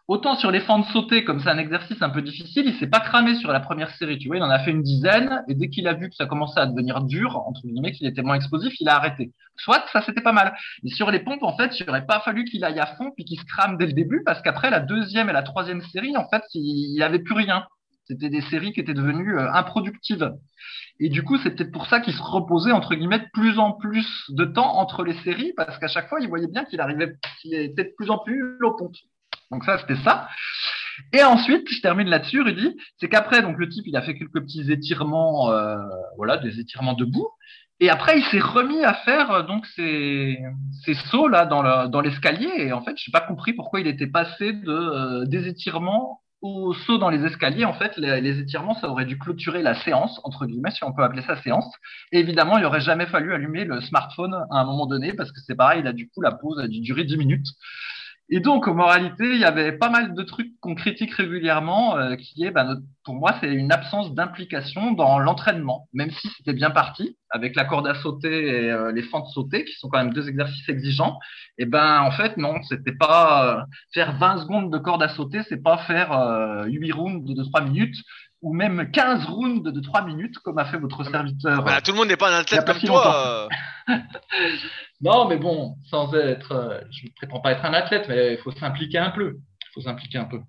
Autant 0.07 0.37
sur 0.37 0.51
les 0.51 0.61
fentes 0.61 0.85
sautées, 0.89 1.25
comme 1.25 1.41
c'est 1.41 1.49
un 1.49 1.57
exercice 1.57 2.03
un 2.03 2.11
peu 2.11 2.21
difficile, 2.21 2.67
il 2.67 2.75
s'est 2.75 2.89
pas 2.89 3.01
cramé 3.01 3.37
sur 3.37 3.51
la 3.51 3.61
première 3.61 3.91
série. 3.97 4.19
Tu 4.19 4.29
vois, 4.29 4.37
il 4.37 4.43
en 4.43 4.51
a 4.51 4.59
fait 4.59 4.71
une 4.71 4.83
dizaine, 4.83 5.43
et 5.49 5.55
dès 5.55 5.71
qu'il 5.71 5.89
a 5.89 5.95
vu 5.95 6.11
que 6.11 6.15
ça 6.15 6.27
commençait 6.27 6.61
à 6.61 6.67
devenir 6.67 7.01
dur, 7.01 7.43
entre 7.47 7.63
guillemets, 7.63 7.93
qu'il 7.93 8.07
était 8.07 8.21
moins 8.21 8.35
explosif, 8.35 8.75
il 8.81 8.89
a 8.91 8.97
arrêté. 8.97 9.33
Soit 9.57 9.83
ça, 9.93 10.03
c'était 10.03 10.21
pas 10.21 10.33
mal. 10.33 10.55
Et 10.85 10.91
sur 10.91 11.11
les 11.11 11.21
pompes, 11.21 11.43
en 11.43 11.57
fait, 11.57 11.81
il 11.81 11.87
n'aurait 11.87 12.05
pas 12.05 12.21
fallu 12.21 12.45
qu'il 12.45 12.65
aille 12.65 12.81
à 12.81 12.87
fond 12.97 13.13
puis 13.17 13.25
qu'il 13.25 13.41
se 13.41 13.47
crame 13.47 13.79
dès 13.79 13.87
le 13.87 13.95
début, 13.95 14.23
parce 14.27 14.43
qu'après 14.43 14.69
la 14.69 14.81
deuxième 14.81 15.31
et 15.31 15.33
la 15.33 15.43
troisième 15.43 15.81
série, 15.81 16.17
en 16.19 16.29
fait, 16.29 16.43
il 16.53 17.03
avait 17.03 17.21
plus 17.21 17.35
rien. 17.35 17.67
C'était 18.07 18.29
des 18.29 18.43
séries 18.43 18.73
qui 18.73 18.81
étaient 18.81 18.95
devenues 18.95 19.39
euh, 19.39 19.51
improductives. 19.53 20.33
Et 21.01 21.09
du 21.09 21.23
coup, 21.23 21.39
c'est 21.39 21.51
peut-être 21.51 21.73
pour 21.73 21.87
ça 21.87 22.01
qu'il 22.01 22.15
se 22.15 22.23
reposait, 22.23 22.73
entre 22.73 22.95
guillemets, 22.95 23.19
de 23.19 23.31
plus 23.33 23.59
en 23.59 23.73
plus 23.73 24.07
de 24.29 24.45
temps 24.45 24.77
entre 24.77 25.05
les 25.05 25.15
séries, 25.23 25.53
parce 25.57 25.79
qu'à 25.79 25.89
chaque 25.89 26.09
fois, 26.09 26.21
il 26.21 26.29
voyait 26.29 26.47
bien 26.47 26.65
qu'il 26.65 26.81
arrivait, 26.81 27.17
qu'il 27.41 27.55
était 27.55 27.85
de 27.85 27.95
plus 27.97 28.11
en 28.11 28.19
plus 28.19 28.59
aux 28.63 28.77
pompes. 28.77 28.97
Donc 29.51 29.65
ça, 29.65 29.79
c'était 29.79 29.97
ça. 29.97 30.29
Et 31.13 31.23
ensuite, 31.25 31.69
je 31.69 31.81
termine 31.81 32.09
là-dessus, 32.09 32.43
Rudy, 32.43 32.77
c'est 32.99 33.09
qu'après, 33.09 33.43
donc 33.43 33.59
le 33.59 33.69
type, 33.69 33.85
il 33.87 33.97
a 33.97 34.03
fait 34.03 34.17
quelques 34.17 34.41
petits 34.41 34.71
étirements, 34.71 35.51
euh, 35.51 35.77
voilà, 36.17 36.37
des 36.37 36.61
étirements 36.61 36.95
debout. 36.95 37.29
Et 37.81 37.91
après, 37.91 38.19
il 38.19 38.25
s'est 38.27 38.39
remis 38.41 38.85
à 38.85 38.95
faire 38.95 39.31
euh, 39.33 39.43
donc 39.43 39.67
ces, 39.67 40.39
ces 40.85 40.95
sauts 40.95 41.27
là 41.27 41.47
dans 41.47 42.01
l'escalier. 42.01 42.51
et 42.59 42.73
en 42.73 42.83
fait, 42.83 42.97
je 42.97 43.11
n'ai 43.11 43.13
pas 43.13 43.21
compris 43.21 43.53
pourquoi 43.53 43.81
il 43.81 43.89
était 43.89 44.07
passé 44.07 44.53
de 44.53 45.25
des 45.25 45.49
étirements 45.49 46.21
au 46.45 46.75
saut 46.75 46.99
dans 46.99 47.09
les 47.09 47.25
escaliers. 47.25 47.65
En 47.65 47.73
fait, 47.73 47.97
les, 47.97 48.39
étirements, 48.39 48.75
ça 48.75 48.91
aurait 48.91 49.07
dû 49.07 49.19
clôturer 49.19 49.63
la 49.63 49.75
séance 49.75 50.21
entre 50.25 50.45
guillemets, 50.45 50.73
si 50.73 50.85
on 50.85 50.93
peut 50.93 51.03
appeler 51.03 51.23
ça 51.23 51.41
séance. 51.41 51.65
Évidemment, 52.13 52.59
il 52.59 52.65
aurait 52.67 52.83
jamais 52.83 53.07
fallu 53.07 53.33
allumer 53.33 53.65
le 53.65 53.81
smartphone 53.81 54.35
à 54.35 54.59
un 54.61 54.65
moment 54.65 54.85
donné 54.85 55.15
parce 55.15 55.33
que 55.33 55.41
c'est 55.41 55.55
pareil. 55.55 55.83
Là, 55.83 55.95
du 55.95 56.07
coup, 56.11 56.21
la 56.21 56.33
pause 56.33 56.61
a 56.61 56.69
dû 56.69 56.81
durer 56.81 57.05
10 57.05 57.17
minutes. 57.17 57.47
Et 58.31 58.41
donc, 58.41 58.67
en 58.69 58.75
moralité, 58.75 59.35
il 59.35 59.39
y 59.39 59.45
avait 59.45 59.73
pas 59.73 59.91
mal 59.91 60.15
de 60.15 60.23
trucs 60.23 60.59
qu'on 60.61 60.75
critique 60.75 61.13
régulièrement, 61.13 61.99
euh, 61.99 62.17
qui 62.17 62.45
est, 62.45 62.51
ben, 62.51 62.81
pour 63.05 63.15
moi, 63.15 63.35
c'est 63.41 63.53
une 63.53 63.71
absence 63.71 64.15
d'implication 64.15 64.93
dans 64.93 65.19
l'entraînement, 65.19 65.89
même 65.93 66.11
si 66.11 66.29
c'était 66.29 66.55
bien 66.55 66.71
parti, 66.71 67.19
avec 67.29 67.55
la 67.55 67.67
corde 67.67 67.87
à 67.87 67.95
sauter 67.95 68.47
et 68.47 68.71
euh, 68.71 68.93
les 68.93 69.03
fentes 69.03 69.29
sautées, 69.29 69.67
qui 69.67 69.75
sont 69.75 69.91
quand 69.91 69.99
même 69.99 70.15
deux 70.15 70.29
exercices 70.29 70.67
exigeants. 70.71 71.19
Et 71.59 71.67
ben, 71.67 72.01
en 72.01 72.11
fait, 72.13 72.39
non, 72.39 72.63
c'était 72.63 72.95
pas 72.95 73.59
euh, 73.59 73.63
faire 73.93 74.17
20 74.17 74.39
secondes 74.39 74.73
de 74.73 74.79
corde 74.79 75.03
à 75.03 75.09
sauter, 75.09 75.43
c'est 75.47 75.63
pas 75.63 75.77
faire 75.77 76.65
8 76.67 76.93
rounds 76.93 77.35
de 77.35 77.43
3 77.43 77.61
minutes, 77.61 77.97
ou 78.45 78.53
même 78.53 78.91
15 78.91 79.25
rounds 79.25 79.73
de 79.73 79.81
3 79.81 80.05
minutes, 80.05 80.39
comme 80.41 80.59
a 80.59 80.67
fait 80.67 80.77
votre 80.77 81.03
serviteur. 81.11 81.63
Voilà, 81.63 81.81
tout 81.81 81.93
le 81.93 81.97
monde 81.97 82.09
n'est 82.09 82.17
pas 82.19 82.31
un 82.31 82.41
athlète 82.41 82.67
comme 82.67 82.79
toi. 82.79 83.49
Non, 85.01 85.29
mais 85.29 85.37
bon, 85.37 85.77
sans 85.91 86.15
être, 86.15 86.53
euh, 86.53 86.81
je 86.91 87.07
ne 87.07 87.13
prétends 87.17 87.41
pas 87.41 87.53
être 87.53 87.65
un 87.65 87.73
athlète, 87.75 88.07
mais 88.09 88.35
il 88.35 88.39
faut 88.39 88.53
s'impliquer 88.53 88.99
un 88.99 89.11
peu. 89.11 89.39
Il 89.63 89.73
faut 89.75 89.81
s'impliquer 89.81 90.19
un 90.19 90.25
peu. 90.25 90.41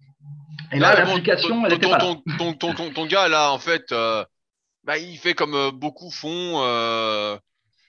Et 0.71 0.79
là, 0.79 0.95
l'implication, 0.95 1.65
elle 1.65 1.73
était 1.73 1.89
pas. 1.89 1.97
Ton, 1.97 2.21
ton, 2.53 2.73
ton, 2.73 3.05
gars, 3.05 3.27
là, 3.27 3.51
en 3.51 3.60
fait, 3.60 3.91
euh, 3.91 4.23
bah, 4.84 4.97
il 4.97 5.17
fait 5.17 5.34
comme 5.34 5.55
euh, 5.55 5.71
beaucoup 5.71 6.12
font, 6.12 6.62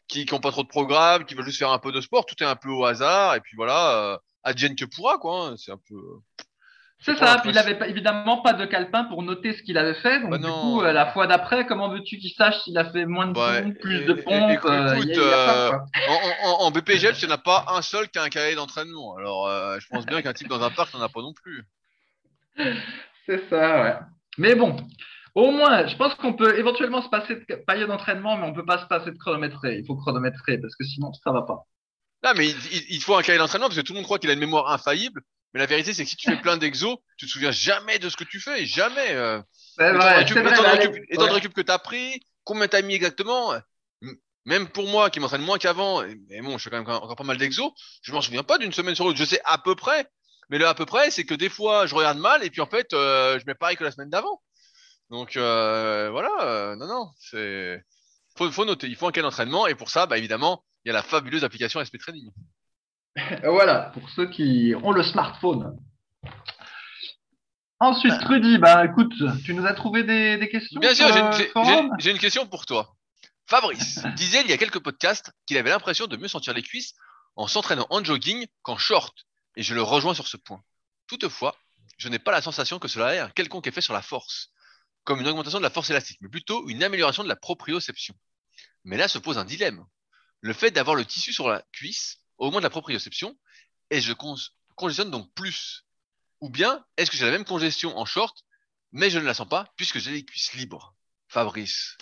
qui 0.08 0.24
n'ont 0.30 0.40
pas 0.40 0.50
trop 0.52 0.62
de 0.62 0.68
programme, 0.68 1.24
qui 1.24 1.34
veulent 1.34 1.44
juste 1.44 1.58
faire 1.58 1.70
un 1.70 1.78
peu 1.78 1.92
de 1.92 2.00
sport. 2.00 2.26
Tout 2.26 2.42
est 2.42 2.46
un 2.46 2.56
peu 2.56 2.70
au 2.70 2.84
hasard. 2.84 3.34
Et 3.34 3.40
puis 3.40 3.56
voilà, 3.56 4.20
advienne 4.44 4.76
que 4.76 4.84
pourra, 4.84 5.18
quoi. 5.18 5.48
Hein, 5.48 5.54
c'est 5.56 5.72
un 5.72 5.80
peu. 5.88 5.96
C'est 6.98 7.16
ça, 7.16 7.38
puis 7.40 7.50
il 7.50 7.54
n'avait 7.54 7.78
évidemment 7.88 8.38
pas 8.38 8.54
de 8.54 8.64
calepin 8.64 9.04
pour 9.04 9.22
noter 9.22 9.52
ce 9.52 9.62
qu'il 9.62 9.76
avait 9.76 9.94
fait. 9.94 10.20
Donc, 10.20 10.30
bah 10.30 10.38
du 10.38 10.46
coup, 10.46 10.80
euh, 10.80 10.92
la 10.92 11.06
fois 11.12 11.26
d'après, 11.26 11.66
comment 11.66 11.88
veux-tu 11.90 12.16
qu'il 12.16 12.32
sache 12.32 12.58
s'il 12.62 12.76
a 12.78 12.90
fait 12.90 13.04
moins 13.04 13.26
de 13.26 13.34
pompes, 13.34 13.78
plus 13.80 14.04
de 14.06 14.14
pompes 14.14 14.64
en, 16.58 16.70
BPGL, 16.70 17.14
il 17.14 17.26
n'y 17.26 17.32
en 17.32 17.34
a 17.34 17.38
pas 17.38 17.66
un 17.68 17.82
seul 17.82 18.08
qui 18.08 18.18
a 18.18 18.22
un 18.22 18.28
cahier 18.28 18.54
d'entraînement. 18.54 19.16
Alors, 19.16 19.46
euh, 19.46 19.78
je 19.78 19.86
pense 19.88 20.06
bien 20.06 20.22
qu'un 20.22 20.32
type 20.32 20.48
dans 20.48 20.62
un 20.62 20.70
parc 20.70 20.94
n'en 20.94 21.02
a 21.02 21.08
pas 21.08 21.20
non 21.20 21.34
plus. 21.34 21.64
C'est 23.26 23.48
ça, 23.50 23.82
ouais. 23.82 23.94
Mais 24.38 24.54
bon, 24.54 24.76
au 25.34 25.50
moins, 25.50 25.86
je 25.86 25.96
pense 25.96 26.14
qu'on 26.14 26.32
peut 26.32 26.58
éventuellement 26.58 27.02
se 27.02 27.10
passer 27.10 27.34
de 27.36 27.44
cahier 27.66 27.86
d'entraînement, 27.86 28.38
mais 28.38 28.44
on 28.44 28.50
ne 28.50 28.54
peut 28.54 28.64
pas 28.64 28.78
se 28.78 28.86
passer 28.86 29.10
de 29.10 29.18
chronométrer. 29.18 29.76
Il 29.78 29.86
faut 29.86 29.96
chronométrer 29.96 30.58
parce 30.58 30.74
que 30.74 30.84
sinon, 30.84 31.12
ça 31.12 31.30
ne 31.30 31.34
va 31.34 31.42
pas. 31.42 31.66
Non, 32.24 32.30
mais 32.36 32.48
il, 32.48 33.00
faut 33.02 33.14
un 33.14 33.22
cahier 33.22 33.38
d'entraînement 33.38 33.66
parce 33.66 33.78
que 33.78 33.84
tout 33.84 33.92
le 33.92 33.98
monde 33.98 34.06
croit 34.06 34.18
qu'il 34.18 34.30
a 34.30 34.32
une 34.32 34.40
mémoire 34.40 34.72
infaillible. 34.72 35.20
Mais 35.54 35.60
la 35.60 35.66
vérité, 35.66 35.94
c'est 35.94 36.04
que 36.04 36.10
si 36.10 36.16
tu 36.16 36.28
fais 36.30 36.40
plein 36.40 36.56
d'exos, 36.56 36.96
tu 37.16 37.26
te 37.26 37.30
souviens 37.30 37.50
jamais 37.50 37.98
de 37.98 38.08
ce 38.08 38.16
que 38.16 38.24
tu 38.24 38.40
fais, 38.40 38.66
jamais. 38.66 39.10
Euh. 39.10 39.40
C'est 39.76 39.92
vrai, 39.92 40.22
étant 40.22 41.26
de 41.26 41.32
récup, 41.32 41.54
que 41.54 41.60
tu 41.60 41.72
as 41.72 41.78
pris, 41.78 42.20
combien 42.44 42.68
tu 42.68 42.76
as 42.76 42.82
mis 42.82 42.94
exactement. 42.94 43.54
Même 44.44 44.68
pour 44.68 44.86
moi 44.86 45.10
qui 45.10 45.18
m'entraîne 45.18 45.42
moins 45.42 45.58
qu'avant, 45.58 46.02
et 46.02 46.40
bon, 46.40 46.56
je 46.56 46.64
fais 46.64 46.70
quand 46.70 46.76
même 46.76 46.88
encore 46.88 47.16
pas 47.16 47.24
mal 47.24 47.36
d'exos, 47.36 47.72
je 48.02 48.12
m'en 48.12 48.22
souviens 48.22 48.44
pas 48.44 48.58
d'une 48.58 48.72
semaine 48.72 48.94
sur 48.94 49.04
l'autre. 49.04 49.18
Je 49.18 49.24
sais 49.24 49.40
à 49.44 49.58
peu 49.58 49.74
près, 49.74 50.06
mais 50.50 50.58
le 50.58 50.66
à 50.66 50.74
peu 50.74 50.86
près, 50.86 51.10
c'est 51.10 51.24
que 51.24 51.34
des 51.34 51.48
fois, 51.48 51.86
je 51.86 51.94
regarde 51.94 52.18
mal 52.18 52.44
et 52.44 52.50
puis 52.50 52.60
en 52.60 52.66
fait, 52.66 52.92
euh, 52.92 53.38
je 53.40 53.44
mets 53.46 53.54
pareil 53.54 53.76
que 53.76 53.84
la 53.84 53.90
semaine 53.90 54.10
d'avant. 54.10 54.40
Donc 55.10 55.36
euh, 55.36 56.10
voilà, 56.10 56.30
euh, 56.42 56.76
non, 56.76 56.86
non, 56.86 57.10
c'est 57.18 57.82
faut, 58.36 58.50
faut 58.50 58.64
noter, 58.64 58.86
il 58.86 58.96
faut 58.96 59.06
un 59.06 59.12
quel 59.12 59.22
d'entraînement 59.22 59.66
et 59.66 59.74
pour 59.74 59.90
ça, 59.90 60.06
bah, 60.06 60.18
évidemment, 60.18 60.64
il 60.84 60.88
y 60.88 60.90
a 60.90 60.94
la 60.94 61.02
fabuleuse 61.02 61.44
application 61.44 61.82
SP 61.82 61.98
Training. 61.98 62.30
Voilà, 63.44 63.90
pour 63.94 64.08
ceux 64.10 64.28
qui 64.28 64.74
ont 64.82 64.92
le 64.92 65.02
smartphone. 65.02 65.76
Ensuite, 67.78 68.22
Rudy, 68.24 68.58
bah 68.58 68.86
écoute, 68.86 69.12
tu 69.44 69.52
nous 69.52 69.66
as 69.66 69.74
trouvé 69.74 70.02
des, 70.02 70.48
questions 70.48 70.80
Bien 70.80 70.94
sûr, 70.94 71.08
j'ai 71.98 72.10
une, 72.10 72.18
question 72.18 72.46
pour 72.46 72.64
toi. 72.64 72.94
Fabrice 73.46 74.02
disait 74.16 74.40
il 74.40 74.50
y 74.50 74.52
a 74.52 74.58
quelques 74.58 74.80
podcasts 74.80 75.30
qu'il 75.46 75.58
avait 75.58 75.70
l'impression 75.70 76.06
de 76.06 76.16
mieux 76.16 76.28
sentir 76.28 76.54
les 76.54 76.62
cuisses 76.62 76.94
en 77.36 77.46
s'entraînant 77.46 77.86
en 77.90 78.02
jogging 78.02 78.46
qu'en 78.62 78.78
short, 78.78 79.14
et 79.56 79.62
je 79.62 79.74
le 79.74 79.82
rejoins 79.82 80.14
sur 80.14 80.26
ce 80.26 80.38
point. 80.38 80.62
Toutefois, 81.06 81.54
je 81.98 82.08
n'ai 82.08 82.18
pas 82.18 82.32
la 82.32 82.40
sensation 82.40 82.78
que 82.78 82.88
cela 82.88 83.14
ait 83.14 83.18
un 83.18 83.28
quelconque 83.28 83.66
effet 83.66 83.82
sur 83.82 83.92
la 83.92 84.02
force, 84.02 84.50
comme 85.04 85.20
une 85.20 85.28
augmentation 85.28 85.58
de 85.58 85.62
la 85.62 85.70
force 85.70 85.90
élastique, 85.90 86.18
mais 86.22 86.30
plutôt 86.30 86.66
une 86.68 86.82
amélioration 86.82 87.24
de 87.24 87.28
la 87.28 87.36
proprioception. 87.36 88.14
Mais 88.84 88.96
là 88.96 89.06
se 89.06 89.18
pose 89.18 89.36
un 89.36 89.44
dilemme. 89.44 89.84
Le 90.40 90.54
fait 90.54 90.70
d'avoir 90.70 90.96
le 90.96 91.04
tissu 91.04 91.32
sur 91.32 91.48
la 91.48 91.62
cuisse 91.72 92.20
augmente 92.38 92.62
la 92.62 92.70
proprioception 92.70 93.36
et 93.90 94.00
je 94.00 94.12
congestionne 94.74 95.10
donc 95.10 95.32
plus. 95.34 95.84
Ou 96.40 96.50
bien, 96.50 96.84
est-ce 96.96 97.10
que 97.10 97.16
j'ai 97.16 97.24
la 97.24 97.32
même 97.32 97.44
congestion 97.44 97.96
en 97.96 98.04
short, 98.04 98.44
mais 98.92 99.10
je 99.10 99.18
ne 99.18 99.24
la 99.24 99.34
sens 99.34 99.48
pas 99.48 99.72
puisque 99.76 99.98
j'ai 99.98 100.12
les 100.12 100.24
cuisses 100.24 100.54
libres? 100.54 100.94
Fabrice, 101.28 101.96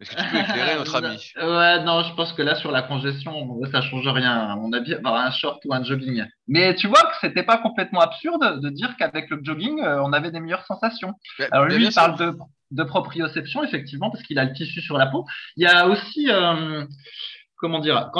est-ce 0.00 0.10
que 0.10 0.20
tu 0.20 0.28
peux 0.28 0.38
éclairer 0.38 0.76
notre 0.76 0.94
ami? 1.04 1.32
Ouais, 1.36 1.84
non, 1.84 2.02
je 2.02 2.14
pense 2.14 2.32
que 2.32 2.42
là, 2.42 2.56
sur 2.56 2.70
la 2.72 2.82
congestion, 2.82 3.60
ça 3.70 3.80
change 3.80 4.06
rien. 4.08 4.50
À 4.50 4.56
mon 4.56 4.72
avis, 4.72 4.94
avoir 4.94 5.16
un 5.16 5.30
short 5.30 5.62
ou 5.64 5.72
un 5.72 5.84
jogging. 5.84 6.24
Mais 6.48 6.74
tu 6.74 6.88
vois 6.88 7.02
que 7.02 7.16
c'était 7.20 7.44
pas 7.44 7.58
complètement 7.58 8.00
absurde 8.00 8.60
de 8.60 8.70
dire 8.70 8.96
qu'avec 8.98 9.30
le 9.30 9.40
jogging, 9.42 9.80
euh, 9.80 10.02
on 10.02 10.12
avait 10.12 10.30
des 10.30 10.40
meilleures 10.40 10.66
sensations. 10.66 11.14
Alors 11.52 11.66
lui, 11.66 11.86
il 11.86 11.94
parle 11.94 12.18
de, 12.18 12.36
de, 12.72 12.82
proprioception, 12.82 13.62
effectivement, 13.62 14.10
parce 14.10 14.22
qu'il 14.24 14.38
a 14.38 14.44
le 14.44 14.52
tissu 14.52 14.80
sur 14.80 14.98
la 14.98 15.06
peau. 15.06 15.24
Il 15.56 15.62
y 15.62 15.66
a 15.66 15.86
aussi, 15.86 16.30
euh, 16.30 16.84
comment 17.64 17.78
dire, 17.78 18.10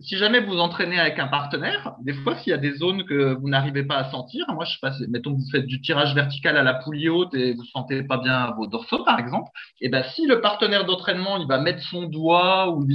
si 0.00 0.16
jamais 0.16 0.40
vous 0.40 0.58
entraînez 0.58 0.98
avec 0.98 1.18
un 1.18 1.26
partenaire, 1.26 1.92
des 2.00 2.14
fois, 2.14 2.38
s'il 2.38 2.52
y 2.52 2.54
a 2.54 2.56
des 2.56 2.72
zones 2.72 3.04
que 3.04 3.34
vous 3.34 3.50
n'arrivez 3.50 3.82
pas 3.82 3.96
à 3.96 4.10
sentir, 4.10 4.46
moi, 4.54 4.64
je 4.64 4.72
sais 4.72 4.78
pas, 4.80 4.92
mettons 5.10 5.34
que 5.34 5.42
vous 5.42 5.50
faites 5.50 5.66
du 5.66 5.82
tirage 5.82 6.14
vertical 6.14 6.56
à 6.56 6.62
la 6.62 6.72
poulie 6.72 7.10
haute 7.10 7.34
et 7.34 7.52
vous 7.52 7.64
sentez 7.64 8.02
pas 8.02 8.16
bien 8.16 8.52
vos 8.56 8.66
dorsaux, 8.66 9.04
par 9.04 9.20
exemple, 9.20 9.50
et 9.82 9.86
eh 9.86 9.88
ben, 9.90 10.02
si 10.14 10.26
le 10.26 10.40
partenaire 10.40 10.86
d'entraînement, 10.86 11.36
il 11.36 11.46
va 11.46 11.58
mettre 11.58 11.82
son 11.82 12.04
doigt 12.04 12.70
ou 12.70 12.88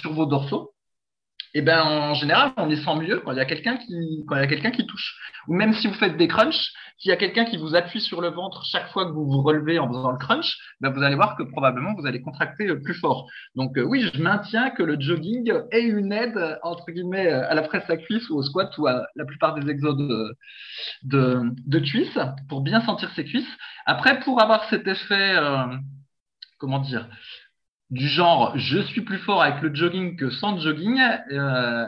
sur 0.00 0.12
vos 0.12 0.26
dorsaux, 0.26 0.72
et 1.54 1.60
eh 1.60 1.62
ben 1.62 1.82
en 1.82 2.14
général, 2.14 2.52
on 2.58 2.68
est 2.68 2.76
sent 2.76 2.94
mieux 2.96 3.20
quand 3.20 3.32
il 3.32 3.38
y 3.38 3.40
a 3.40 3.46
quelqu'un 3.46 3.76
qui, 3.78 4.24
quand 4.26 4.36
il 4.36 4.40
y 4.40 4.44
a 4.44 4.46
quelqu'un 4.46 4.70
qui 4.70 4.86
touche. 4.86 5.18
Ou 5.48 5.54
même 5.54 5.72
si 5.72 5.86
vous 5.86 5.94
faites 5.94 6.16
des 6.18 6.28
crunchs, 6.28 6.72
s'il 6.98 7.08
y 7.08 7.12
a 7.12 7.16
quelqu'un 7.16 7.46
qui 7.46 7.56
vous 7.56 7.74
appuie 7.74 8.02
sur 8.02 8.20
le 8.20 8.28
ventre 8.28 8.64
chaque 8.66 8.88
fois 8.90 9.06
que 9.06 9.12
vous 9.12 9.24
vous 9.24 9.40
relevez 9.40 9.78
en 9.78 9.88
faisant 9.88 10.10
le 10.10 10.18
crunch, 10.18 10.58
ben 10.80 10.90
vous 10.90 11.02
allez 11.02 11.14
voir 11.14 11.36
que 11.36 11.42
probablement 11.44 11.94
vous 11.94 12.06
allez 12.06 12.20
contracter 12.20 12.66
plus 12.76 12.94
fort. 12.94 13.30
Donc 13.54 13.78
euh, 13.78 13.82
oui, 13.82 14.10
je 14.12 14.20
maintiens 14.20 14.70
que 14.70 14.82
le 14.82 15.00
jogging 15.00 15.50
est 15.70 15.82
une 15.82 16.12
aide 16.12 16.58
entre 16.62 16.90
guillemets 16.90 17.28
à 17.28 17.54
la 17.54 17.62
presse 17.62 17.88
à 17.88 17.96
cuisse 17.96 18.28
ou 18.28 18.36
au 18.36 18.42
squat 18.42 18.76
ou 18.76 18.86
à 18.86 19.06
la 19.16 19.24
plupart 19.24 19.54
des 19.54 19.70
exos 19.70 19.96
de, 19.96 20.36
de, 21.04 22.48
pour 22.48 22.60
bien 22.60 22.80
sentir 22.82 23.10
ses 23.12 23.24
cuisses. 23.24 23.56
Après, 23.86 24.20
pour 24.20 24.42
avoir 24.42 24.64
cet 24.68 24.86
effet, 24.86 25.36
euh, 25.36 25.66
comment 26.58 26.80
dire, 26.80 27.08
du 27.90 28.08
genre 28.08 28.52
je 28.56 28.78
suis 28.80 29.02
plus 29.02 29.18
fort 29.18 29.42
avec 29.42 29.62
le 29.62 29.74
jogging 29.74 30.16
que 30.16 30.30
sans 30.30 30.58
jogging, 30.58 31.00
euh, 31.32 31.86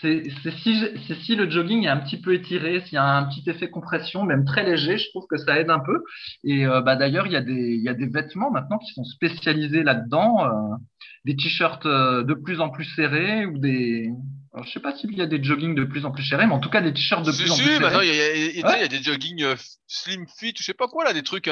c'est 0.00 0.22
si, 0.62 0.84
si, 1.24 1.34
le 1.34 1.50
jogging 1.50 1.84
est 1.84 1.88
un 1.88 1.96
petit 1.96 2.20
peu 2.20 2.34
étiré, 2.34 2.80
s'il 2.80 2.94
y 2.94 2.98
a 2.98 3.04
un 3.04 3.24
petit 3.24 3.48
effet 3.48 3.70
compression, 3.70 4.24
même 4.24 4.44
très 4.44 4.64
léger, 4.64 4.98
je 4.98 5.08
trouve 5.10 5.26
que 5.28 5.36
ça 5.36 5.58
aide 5.58 5.70
un 5.70 5.80
peu. 5.80 6.02
Et 6.44 6.66
euh, 6.66 6.80
bah, 6.80 6.96
d'ailleurs, 6.96 7.26
il 7.26 7.32
y, 7.32 7.36
a 7.36 7.40
des, 7.40 7.52
il 7.52 7.82
y 7.82 7.88
a 7.88 7.94
des 7.94 8.06
vêtements 8.06 8.50
maintenant 8.50 8.78
qui 8.78 8.92
sont 8.92 9.04
spécialisés 9.04 9.82
là-dedans, 9.82 10.44
euh, 10.44 10.76
des 11.24 11.36
t-shirts 11.36 11.86
euh, 11.86 12.22
de 12.22 12.34
plus 12.34 12.60
en 12.60 12.70
plus 12.70 12.84
serrés 12.84 13.46
ou 13.46 13.58
des... 13.58 14.10
Alors, 14.52 14.66
je 14.66 14.72
sais 14.72 14.80
pas 14.80 14.96
s'il 14.96 15.14
y 15.14 15.22
a 15.22 15.26
des 15.26 15.42
joggings 15.42 15.74
de 15.74 15.84
plus 15.84 16.04
en 16.04 16.10
plus 16.10 16.24
serrés, 16.24 16.46
mais 16.46 16.54
en 16.54 16.60
tout 16.60 16.70
cas 16.70 16.80
des 16.80 16.92
t-shirts 16.92 17.24
de 17.24 17.32
plus 17.32 17.50
en 17.50 17.56
plus 17.56 17.64
serrés. 17.64 17.80
Maintenant, 17.80 18.00
il 18.00 18.08
y, 18.08 18.62
a, 18.62 18.76
il 18.76 18.80
y 18.80 18.84
a 18.84 18.88
des 18.88 19.02
joggings 19.02 19.44
slim 19.86 20.26
fit, 20.38 20.54
je 20.56 20.62
sais 20.62 20.74
pas 20.74 20.88
quoi 20.88 21.04
là, 21.04 21.12
des 21.12 21.22
trucs 21.22 21.48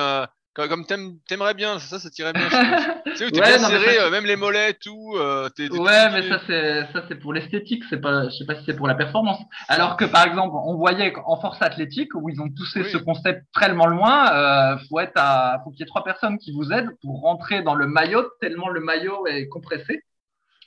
comme 0.67 0.85
t'aimerais 0.85 1.55
bien, 1.55 1.79
ça, 1.79 2.01
ça 2.01 2.11
tirait 2.11 2.33
bien. 2.33 2.49
tu 3.07 3.17
sais, 3.17 3.27
où 3.27 3.31
t'es 3.31 3.41
bien 3.41 3.59
serré, 3.59 3.99
euh, 4.01 4.11
même 4.11 4.25
les 4.25 4.35
mollets, 4.35 4.75
tout. 4.75 5.15
Euh, 5.17 5.49
ouais, 5.59 6.11
mais 6.11 6.29
ça 6.29 6.41
c'est 6.47 6.87
ça 6.93 7.05
c'est 7.09 7.15
pour 7.15 7.33
l'esthétique, 7.33 7.85
c'est 7.89 8.01
pas, 8.01 8.25
je 8.25 8.31
sais 8.31 8.45
pas 8.45 8.57
si 8.57 8.63
c'est 8.67 8.75
pour 8.75 8.89
la 8.89 8.97
performance. 8.97 9.39
Alors 9.69 9.97
que 9.97 10.05
par 10.05 10.27
exemple, 10.27 10.57
on 10.67 10.75
voyait 10.75 11.13
en 11.27 11.41
force 11.41 11.63
athlétique 11.63 12.15
où 12.15 12.29
ils 12.29 12.41
ont 12.41 12.49
poussé 12.49 12.83
ce 12.85 12.97
concept 12.97 13.45
tellement 13.59 13.87
loin, 13.87 14.33
euh, 14.33 14.79
faut 14.89 14.99
être 14.99 15.13
à, 15.17 15.61
faut 15.63 15.71
qu'il 15.71 15.81
y 15.81 15.83
ait 15.85 15.87
trois 15.87 16.03
personnes 16.03 16.39
qui 16.39 16.53
vous 16.53 16.73
aident 16.73 16.91
pour 17.03 17.21
rentrer 17.21 17.63
dans 17.63 17.75
le 17.75 17.87
maillot 17.87 18.25
tellement 18.41 18.69
le 18.69 18.81
maillot 18.81 19.27
est 19.27 19.47
compressé. 19.47 20.03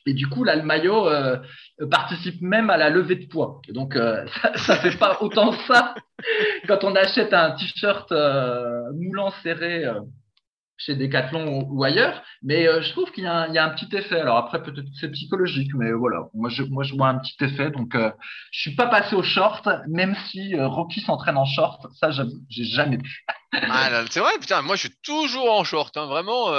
Et 0.06 0.14
du 0.14 0.28
coup, 0.28 0.43
là, 0.43 0.56
le 0.56 0.64
maillot 0.64 1.08
euh, 1.08 1.38
participe 1.89 2.41
même 2.41 2.70
à 2.70 2.78
la 2.78 2.89
levée 2.89 3.16
de 3.16 3.28
poids. 3.28 3.62
donc, 3.70 3.95
euh, 3.95 4.26
ça, 4.56 4.76
ne 4.76 4.80
fait 4.80 4.97
pas 4.97 5.18
autant 5.22 5.54
ça 5.68 5.95
quand 6.68 6.84
on 6.84 6.95
achète 6.95 7.34
un 7.34 7.52
t-shirt 7.52 8.12
euh, 8.12 8.91
moulant 8.93 9.32
serré 9.43 9.86
chez 10.78 10.95
Decathlon 10.95 11.68
ou, 11.70 11.84
ailleurs. 11.84 12.24
Mais 12.41 12.66
je 12.82 12.91
trouve 12.91 13.12
qu'il 13.12 13.26
y, 13.26 13.28
a 13.28 13.43
un 13.43 13.70
petit 13.70 13.95
effet. 13.95 14.20
Alors 14.20 14.38
après, 14.38 14.64
peut-être 14.64 14.86
que 14.86 14.97
c'est 14.99 15.12
psychologique, 15.12 15.72
mais 15.76 15.91
voilà. 15.91 16.24
Moi, 16.34 16.49
je, 16.49 16.64
vois 16.95 17.10
un 17.10 17.20
petit 17.20 17.36
effet. 17.41 17.70
Donc, 17.70 17.95
je 17.95 18.60
suis 18.60 18.76
pas 18.76 18.88
passé 18.88 19.16
au 19.16 19.22
short, 19.22 19.70
même 19.88 20.16
si 20.32 20.60
Rocky 20.60 21.02
s'entraîne 21.02 21.38
en 21.38 21.45
short. 21.45 21.86
Ça, 21.99 22.10
j'ai 22.49 22.64
jamais 22.64 22.97
pu. 22.97 23.24
ah, 23.54 24.04
c'est 24.10 24.22
vrai, 24.22 24.32
putain. 24.39 24.64
Moi, 24.64 24.76
je 24.76 24.88
suis 24.88 24.95
toujours 25.04 25.52
en 25.52 25.64
short. 25.64 25.95
Hein, 25.97 26.08
vraiment 26.08 26.52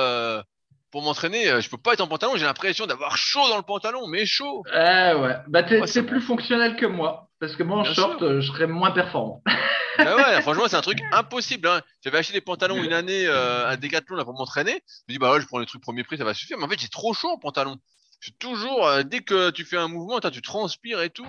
pour 0.93 1.03
m'entraîner, 1.03 1.49
euh, 1.49 1.61
je 1.61 1.71
peux 1.71 1.79
pas 1.79 1.95
être 1.95 2.03
en 2.03 2.07
pantalon, 2.07 2.37
j'ai 2.37 2.45
l'impression 2.45 2.87
d'avoir 2.87 3.17
chaud 3.17 3.49
dans 3.49 3.57
le 3.57 3.63
pantalon, 3.63 4.07
mais 4.07 4.27
chaud. 4.27 4.63
Eh 4.73 5.15
ouais, 5.15 5.37
bah 5.49 5.65
c'est 5.87 6.05
plus 6.05 6.21
fonctionnel 6.21 6.77
que 6.77 6.85
moi, 6.85 7.31
parce 7.41 7.57
que 7.57 7.63
moi 7.63 7.79
en 7.79 7.85
short, 7.85 8.21
euh, 8.23 8.41
je 8.43 8.53
serais 8.53 8.67
moins 8.67 8.91
performant. 8.91 9.43
bah 9.99 10.17
ouais, 10.17 10.43
franchement, 10.43 10.65
c'est 10.69 10.77
un 10.77 10.83
truc 10.83 11.01
impossible. 11.13 11.67
Hein. 11.67 11.81
J'avais 12.05 12.19
acheté 12.19 12.35
des 12.35 12.43
pantalons 12.43 12.85
une 12.85 12.93
année 12.93 13.27
euh, 13.27 13.67
à 13.67 13.77
Decathlon 13.79 14.17
là, 14.17 14.25
pour 14.25 14.35
m'entraîner. 14.35 14.83
Je 14.87 15.13
me 15.13 15.15
dis, 15.15 15.19
bah 15.19 15.33
ouais, 15.33 15.41
je 15.41 15.47
prends 15.47 15.59
les 15.59 15.67
trucs 15.67 15.83
premier 15.83 16.05
prix, 16.05 16.19
ça 16.19 16.25
va 16.25 16.35
suffire. 16.35 16.59
Mais 16.59 16.65
en 16.65 16.69
fait, 16.69 16.79
j'ai 16.79 16.89
trop 16.89 17.15
chaud 17.15 17.31
en 17.31 17.39
pantalon. 17.39 17.79
C'est 18.21 18.39
toujours, 18.39 18.87
dès 19.05 19.21
que 19.21 19.51
tu 19.51 19.65
fais 19.65 19.79
un 19.79 19.89
mouvement, 19.89 20.21
tu 20.21 20.43
transpires 20.43 21.01
et 21.01 21.11
tout. 21.11 21.27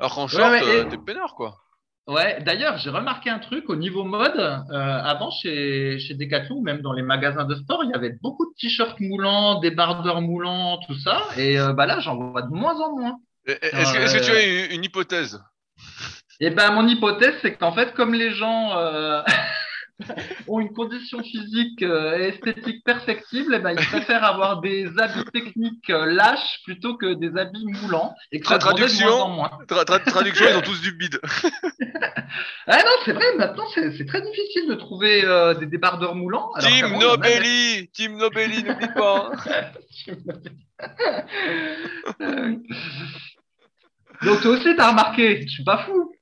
alors 0.00 0.14
qu'en 0.14 0.26
short, 0.26 0.52
t'es 0.90 0.98
peinard, 0.98 1.34
quoi. 1.34 1.58
Ouais, 2.08 2.42
d'ailleurs, 2.42 2.78
j'ai 2.78 2.90
remarqué 2.90 3.30
un 3.30 3.38
truc 3.38 3.70
au 3.70 3.76
niveau 3.76 4.02
mode. 4.02 4.36
Euh, 4.36 4.74
avant, 4.74 5.30
chez, 5.30 6.00
chez 6.00 6.14
Decathlon, 6.14 6.60
même 6.60 6.80
dans 6.80 6.92
les 6.92 7.02
magasins 7.02 7.44
de 7.44 7.54
sport, 7.54 7.84
il 7.84 7.90
y 7.90 7.94
avait 7.94 8.16
beaucoup 8.20 8.44
de 8.46 8.54
t-shirts 8.58 8.98
moulants, 8.98 9.60
des 9.60 9.70
bardeurs 9.70 10.20
moulants, 10.20 10.78
tout 10.86 10.98
ça. 10.98 11.22
Et 11.36 11.60
euh, 11.60 11.72
bah 11.72 11.86
là, 11.86 12.00
j'en 12.00 12.16
vois 12.16 12.42
de 12.42 12.50
moins 12.50 12.74
en 12.80 12.98
moins. 12.98 13.18
Est-ce 13.46 14.18
que, 14.18 14.24
tu 14.24 14.30
as 14.30 14.74
une, 14.74 14.84
hypothèse? 14.84 15.40
Eh 16.40 16.50
ben, 16.50 16.72
mon 16.72 16.88
hypothèse, 16.88 17.34
c'est 17.40 17.54
qu'en 17.54 17.72
fait, 17.72 17.94
comme 17.94 18.14
les 18.14 18.32
gens 18.32 18.76
euh, 18.76 19.22
ont 20.52 20.60
une 20.60 20.72
condition 20.72 21.20
physique 21.22 21.82
euh, 21.82 22.18
et 22.18 22.28
esthétique 22.28 22.84
perfectible, 22.84 23.54
eh 23.56 23.58
ben, 23.58 23.70
ils 23.70 23.86
préfèrent 23.86 24.24
avoir 24.24 24.60
des 24.60 24.86
habits 24.98 25.24
techniques 25.32 25.88
euh, 25.88 26.04
lâches 26.04 26.60
plutôt 26.64 26.96
que 26.96 27.14
des 27.14 27.38
habits 27.38 27.64
moulants. 27.64 28.14
Et 28.30 28.40
que 28.40 28.58
traduction, 28.58 29.06
de 29.06 29.12
moins 29.12 29.22
en 29.22 29.30
moins. 29.30 29.50
traduction, 30.06 30.44
ils 30.50 30.56
ont 30.56 30.60
tous 30.60 30.82
du 30.82 30.92
bide. 30.92 31.18
ah 32.66 32.76
non, 32.84 32.92
c'est 33.04 33.12
vrai, 33.12 33.24
maintenant 33.38 33.64
c'est 33.74 34.06
très 34.06 34.20
difficile 34.20 34.68
de 34.68 34.74
trouver 34.74 35.24
euh, 35.24 35.54
des 35.54 35.66
débardeurs 35.66 36.14
moulants. 36.14 36.50
Team 36.60 36.98
Nobelli, 36.98 37.88
Team 37.94 38.18
Nobelli, 38.18 38.62
n'oublie 38.62 38.92
pas. 38.94 39.32
Donc 44.22 44.40
toi 44.40 44.52
aussi, 44.52 44.76
t'as 44.76 44.90
remarqué, 44.90 45.42
je 45.42 45.48
suis 45.48 45.64
pas 45.64 45.78
fou. 45.78 46.12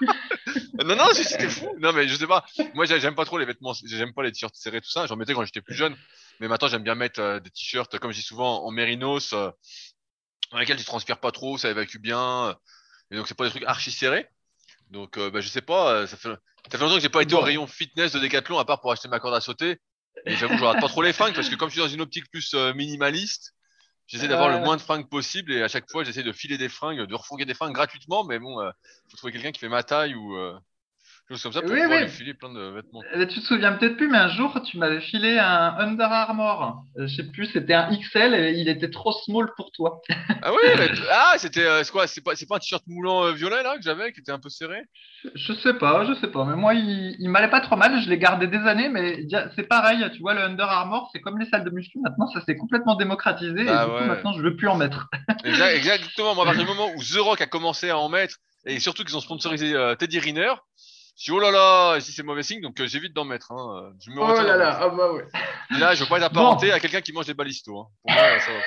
non, 0.84 0.96
non, 0.96 1.08
c'était 1.12 1.48
fou. 1.48 1.68
Non, 1.78 1.92
mais 1.92 2.08
je 2.08 2.16
sais 2.16 2.26
pas. 2.26 2.44
Moi, 2.74 2.86
j'aime 2.86 3.14
pas 3.14 3.24
trop 3.24 3.38
les 3.38 3.44
vêtements. 3.44 3.74
J'aime 3.84 4.12
pas 4.12 4.22
les 4.22 4.32
t-shirts 4.32 4.54
serrés, 4.54 4.80
tout 4.80 4.90
ça. 4.90 5.06
J'en 5.06 5.16
mettais 5.16 5.34
quand 5.34 5.44
j'étais 5.44 5.60
plus 5.62 5.74
jeune. 5.74 5.96
Mais 6.40 6.48
maintenant, 6.48 6.68
j'aime 6.68 6.82
bien 6.82 6.94
mettre 6.94 7.20
euh, 7.20 7.40
des 7.40 7.50
t-shirts, 7.50 7.98
comme 7.98 8.12
je 8.12 8.18
dis 8.18 8.22
souvent, 8.22 8.64
en 8.64 8.70
mérinos, 8.70 9.32
euh, 9.32 9.50
dans 10.52 10.58
lesquels 10.58 10.76
tu 10.76 10.84
transpires 10.84 11.18
pas 11.18 11.32
trop, 11.32 11.58
ça 11.58 11.70
évacue 11.70 11.98
bien. 11.98 12.56
Et 13.10 13.16
donc, 13.16 13.28
c'est 13.28 13.36
pas 13.36 13.44
des 13.44 13.50
trucs 13.50 13.64
archi 13.64 13.90
serrés. 13.90 14.28
Donc, 14.90 15.16
euh, 15.16 15.30
bah, 15.30 15.40
je 15.40 15.48
sais 15.48 15.62
pas. 15.62 16.06
Ça 16.06 16.16
fait, 16.16 16.28
ça 16.70 16.78
fait 16.78 16.84
longtemps 16.84 16.96
que 16.96 17.02
j'ai 17.02 17.08
pas 17.08 17.22
été 17.22 17.34
au 17.34 17.40
rayon 17.40 17.66
fitness 17.66 18.12
de 18.12 18.20
Decathlon, 18.20 18.58
à 18.58 18.64
part 18.64 18.80
pour 18.80 18.92
acheter 18.92 19.08
ma 19.08 19.18
corde 19.18 19.34
à 19.34 19.40
sauter. 19.40 19.80
Et 20.24 20.34
j'avoue, 20.36 20.54
je 20.54 20.60
regarde 20.60 20.80
pas 20.80 20.88
trop 20.88 21.02
les 21.02 21.12
fringues 21.12 21.34
parce 21.34 21.48
que 21.48 21.56
comme 21.56 21.68
je 21.68 21.74
suis 21.74 21.82
dans 21.82 21.88
une 21.88 22.00
optique 22.00 22.30
plus 22.30 22.54
minimaliste, 22.74 23.55
J'essaie 24.06 24.28
d'avoir 24.28 24.48
le 24.48 24.60
moins 24.60 24.76
de 24.76 24.82
fringues 24.82 25.08
possible 25.08 25.52
et 25.52 25.62
à 25.62 25.68
chaque 25.68 25.90
fois 25.90 26.04
j'essaie 26.04 26.22
de 26.22 26.32
filer 26.32 26.58
des 26.58 26.68
fringues, 26.68 27.06
de 27.06 27.14
refourguer 27.14 27.44
des 27.44 27.54
fringues 27.54 27.74
gratuitement, 27.74 28.24
mais 28.24 28.38
bon, 28.38 28.62
il 28.62 29.10
faut 29.10 29.16
trouver 29.16 29.32
quelqu'un 29.32 29.52
qui 29.52 29.58
fait 29.58 29.68
ma 29.68 29.82
taille 29.82 30.14
ou, 30.14 30.36
comme 31.28 31.38
ça 31.38 31.50
pour 31.50 31.62
pouvoir 31.62 32.08
filer 32.08 32.34
plein 32.34 32.52
de 32.52 32.60
vêtements. 32.60 33.02
Euh, 33.16 33.26
tu 33.26 33.40
te 33.40 33.46
souviens 33.46 33.72
peut-être 33.72 33.96
plus, 33.96 34.08
mais 34.08 34.18
un 34.18 34.28
jour, 34.28 34.56
tu 34.62 34.78
m'avais 34.78 35.00
filé 35.00 35.38
un 35.38 35.74
Under 35.76 36.10
Armour. 36.10 36.84
Euh, 36.98 37.08
je 37.08 37.16
sais 37.16 37.24
plus, 37.24 37.46
c'était 37.46 37.74
un 37.74 37.90
XL 37.96 38.32
et 38.32 38.52
il 38.52 38.68
était 38.68 38.90
trop 38.90 39.10
small 39.10 39.50
pour 39.56 39.72
toi. 39.72 40.00
ah 40.42 40.52
oui, 40.52 40.88
ah, 41.10 41.34
c'était 41.38 41.66
euh, 41.66 41.82
quoi 41.90 42.06
C'est 42.06 42.22
pas, 42.22 42.36
c'est 42.36 42.46
pas 42.46 42.56
un 42.56 42.58
t-shirt 42.60 42.84
moulant 42.86 43.32
violet 43.32 43.60
là 43.64 43.76
que 43.76 43.82
j'avais, 43.82 44.12
qui 44.12 44.20
était 44.20 44.30
un 44.30 44.38
peu 44.38 44.50
serré? 44.50 44.82
Je 45.34 45.52
sais 45.54 45.74
pas, 45.74 46.04
je 46.06 46.14
sais 46.20 46.28
pas. 46.28 46.44
Mais 46.44 46.54
moi, 46.54 46.74
il, 46.74 47.16
il 47.18 47.28
m'allait 47.28 47.50
pas 47.50 47.60
trop 47.60 47.74
mal. 47.74 48.00
Je 48.00 48.08
l'ai 48.08 48.18
gardé 48.18 48.46
des 48.46 48.58
années, 48.58 48.88
mais 48.88 49.26
c'est 49.56 49.66
pareil. 49.66 50.08
Tu 50.14 50.20
vois, 50.20 50.34
le 50.34 50.42
Under 50.42 50.68
Armour, 50.68 51.10
c'est 51.12 51.20
comme 51.20 51.40
les 51.40 51.46
salles 51.46 51.64
de 51.64 51.70
muscu. 51.70 51.98
Maintenant, 51.98 52.28
ça 52.28 52.44
s'est 52.44 52.56
complètement 52.56 52.94
démocratisé 52.94 53.64
et 53.64 53.68
ah 53.68 53.84
du 53.84 53.90
coup, 53.90 54.04
maintenant, 54.04 54.32
je 54.32 54.42
veux 54.42 54.54
plus 54.54 54.68
en 54.68 54.76
mettre. 54.76 55.08
exactement. 55.44 56.36
Moi, 56.36 56.44
à 56.44 56.46
partir 56.46 56.64
du 56.64 56.70
moment 56.70 56.92
où 56.94 57.02
The 57.02 57.18
Rock 57.18 57.40
a 57.40 57.46
commencé 57.46 57.90
à 57.90 57.98
en 57.98 58.08
mettre 58.08 58.36
et 58.64 58.78
surtout 58.78 59.02
qu'ils 59.02 59.16
ont 59.16 59.20
sponsorisé 59.20 59.74
Teddy 59.98 60.20
Riner, 60.20 60.54
je 61.16 61.24
dis, 61.24 61.30
oh 61.30 61.40
là 61.40 61.50
là, 61.50 61.96
ici 61.96 62.12
c'est 62.12 62.22
mauvais 62.22 62.42
signe, 62.42 62.60
donc 62.60 62.78
euh, 62.80 62.86
j'évite 62.86 63.12
d'en 63.12 63.24
mettre. 63.24 63.52
Hein. 63.52 63.92
Je 64.04 64.10
me 64.10 64.20
oh 64.20 64.26
là 64.26 64.56
là, 64.56 64.78
ah 64.80 64.88
bah 64.90 65.12
ouais. 65.12 65.26
là, 65.70 65.94
je 65.94 66.02
veux 66.02 66.08
pas 66.08 66.18
être 66.18 66.24
apparenté 66.24 66.72
à 66.72 66.80
quelqu'un 66.80 67.00
qui 67.00 67.12
mange 67.12 67.26
des 67.26 67.34
balistos. 67.34 67.78
Hein. 67.78 67.86
Pour 68.02 68.12
moi, 68.12 68.40
ça 68.40 68.52
va 68.52 68.60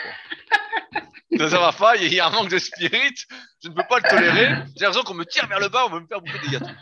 pas. 1.38 1.50
ça, 1.50 1.60
va 1.60 1.72
pas, 1.72 1.96
il 1.98 2.14
y 2.14 2.20
a 2.20 2.28
un 2.28 2.32
manque 2.32 2.50
de 2.50 2.58
spirit, 2.58 3.16
je 3.64 3.70
ne 3.70 3.74
peux 3.74 3.84
pas 3.88 4.00
le 4.00 4.10
tolérer. 4.10 4.48
J'ai 4.76 4.86
l'impression 4.86 5.04
qu'on 5.04 5.14
me 5.14 5.26
tire 5.26 5.48
vers 5.48 5.60
le 5.60 5.70
bas, 5.70 5.86
on 5.86 5.90
veut 5.90 6.00
me 6.00 6.08
faire 6.08 6.22
bouffer 6.22 6.40
des 6.40 6.50
gâteaux. 6.50 6.76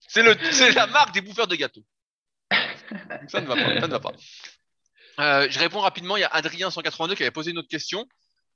C'est 0.00 0.22
le, 0.22 0.36
c'est 0.52 0.72
la 0.72 0.86
marque 0.86 1.12
des 1.12 1.22
bouffeurs 1.22 1.46
de 1.46 1.56
gâteaux. 1.56 1.84
ça 3.28 3.40
ne 3.40 3.46
va 3.46 3.54
pas, 3.54 3.80
ça 3.80 3.86
ne 3.86 3.92
va 3.92 4.00
pas. 4.00 4.12
Euh, 5.20 5.48
je 5.50 5.58
réponds 5.58 5.80
rapidement, 5.80 6.16
il 6.16 6.20
y 6.20 6.24
a 6.24 6.28
Adrien182 6.28 7.16
qui 7.16 7.22
avait 7.22 7.30
posé 7.30 7.50
une 7.50 7.58
autre 7.58 7.68
question. 7.68 8.06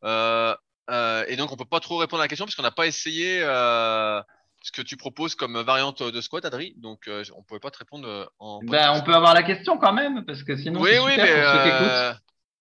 Euh, 0.05 0.55
euh, 0.91 1.25
et 1.29 1.37
donc 1.37 1.53
on 1.53 1.57
peut 1.57 1.65
pas 1.65 1.81
trop 1.81 1.97
répondre 1.97 2.21
à 2.21 2.25
la 2.25 2.29
question 2.29 2.45
parce 2.45 2.55
qu'on 2.55 2.63
n'a 2.63 2.73
pas 2.73 2.87
essayé 2.87 3.41
euh, 3.43 4.21
ce 4.63 4.71
que 4.73 4.83
tu 4.83 4.97
proposes 4.97 5.35
comme 5.35 5.61
variante 5.61 6.03
de 6.03 6.21
squat, 6.21 6.45
Adri? 6.45 6.75
Donc, 6.77 7.09
euh, 7.09 7.25
on 7.35 7.39
ne 7.39 7.45
pouvait 7.45 7.61
pas 7.61 7.71
te 7.71 7.79
répondre 7.79 8.09
euh, 8.09 8.27
en. 8.39 8.61
Ben, 8.63 8.93
on 8.93 9.03
peut 9.03 9.15
avoir 9.15 9.35
la 9.35 9.43
question 9.43 9.77
quand 9.79 9.93
même, 9.93 10.25
parce 10.25 10.43
que 10.43 10.57
sinon. 10.57 10.81
Oui, 10.81 10.93
oui, 11.05 11.15
mais, 11.17 11.33
euh, 11.35 12.13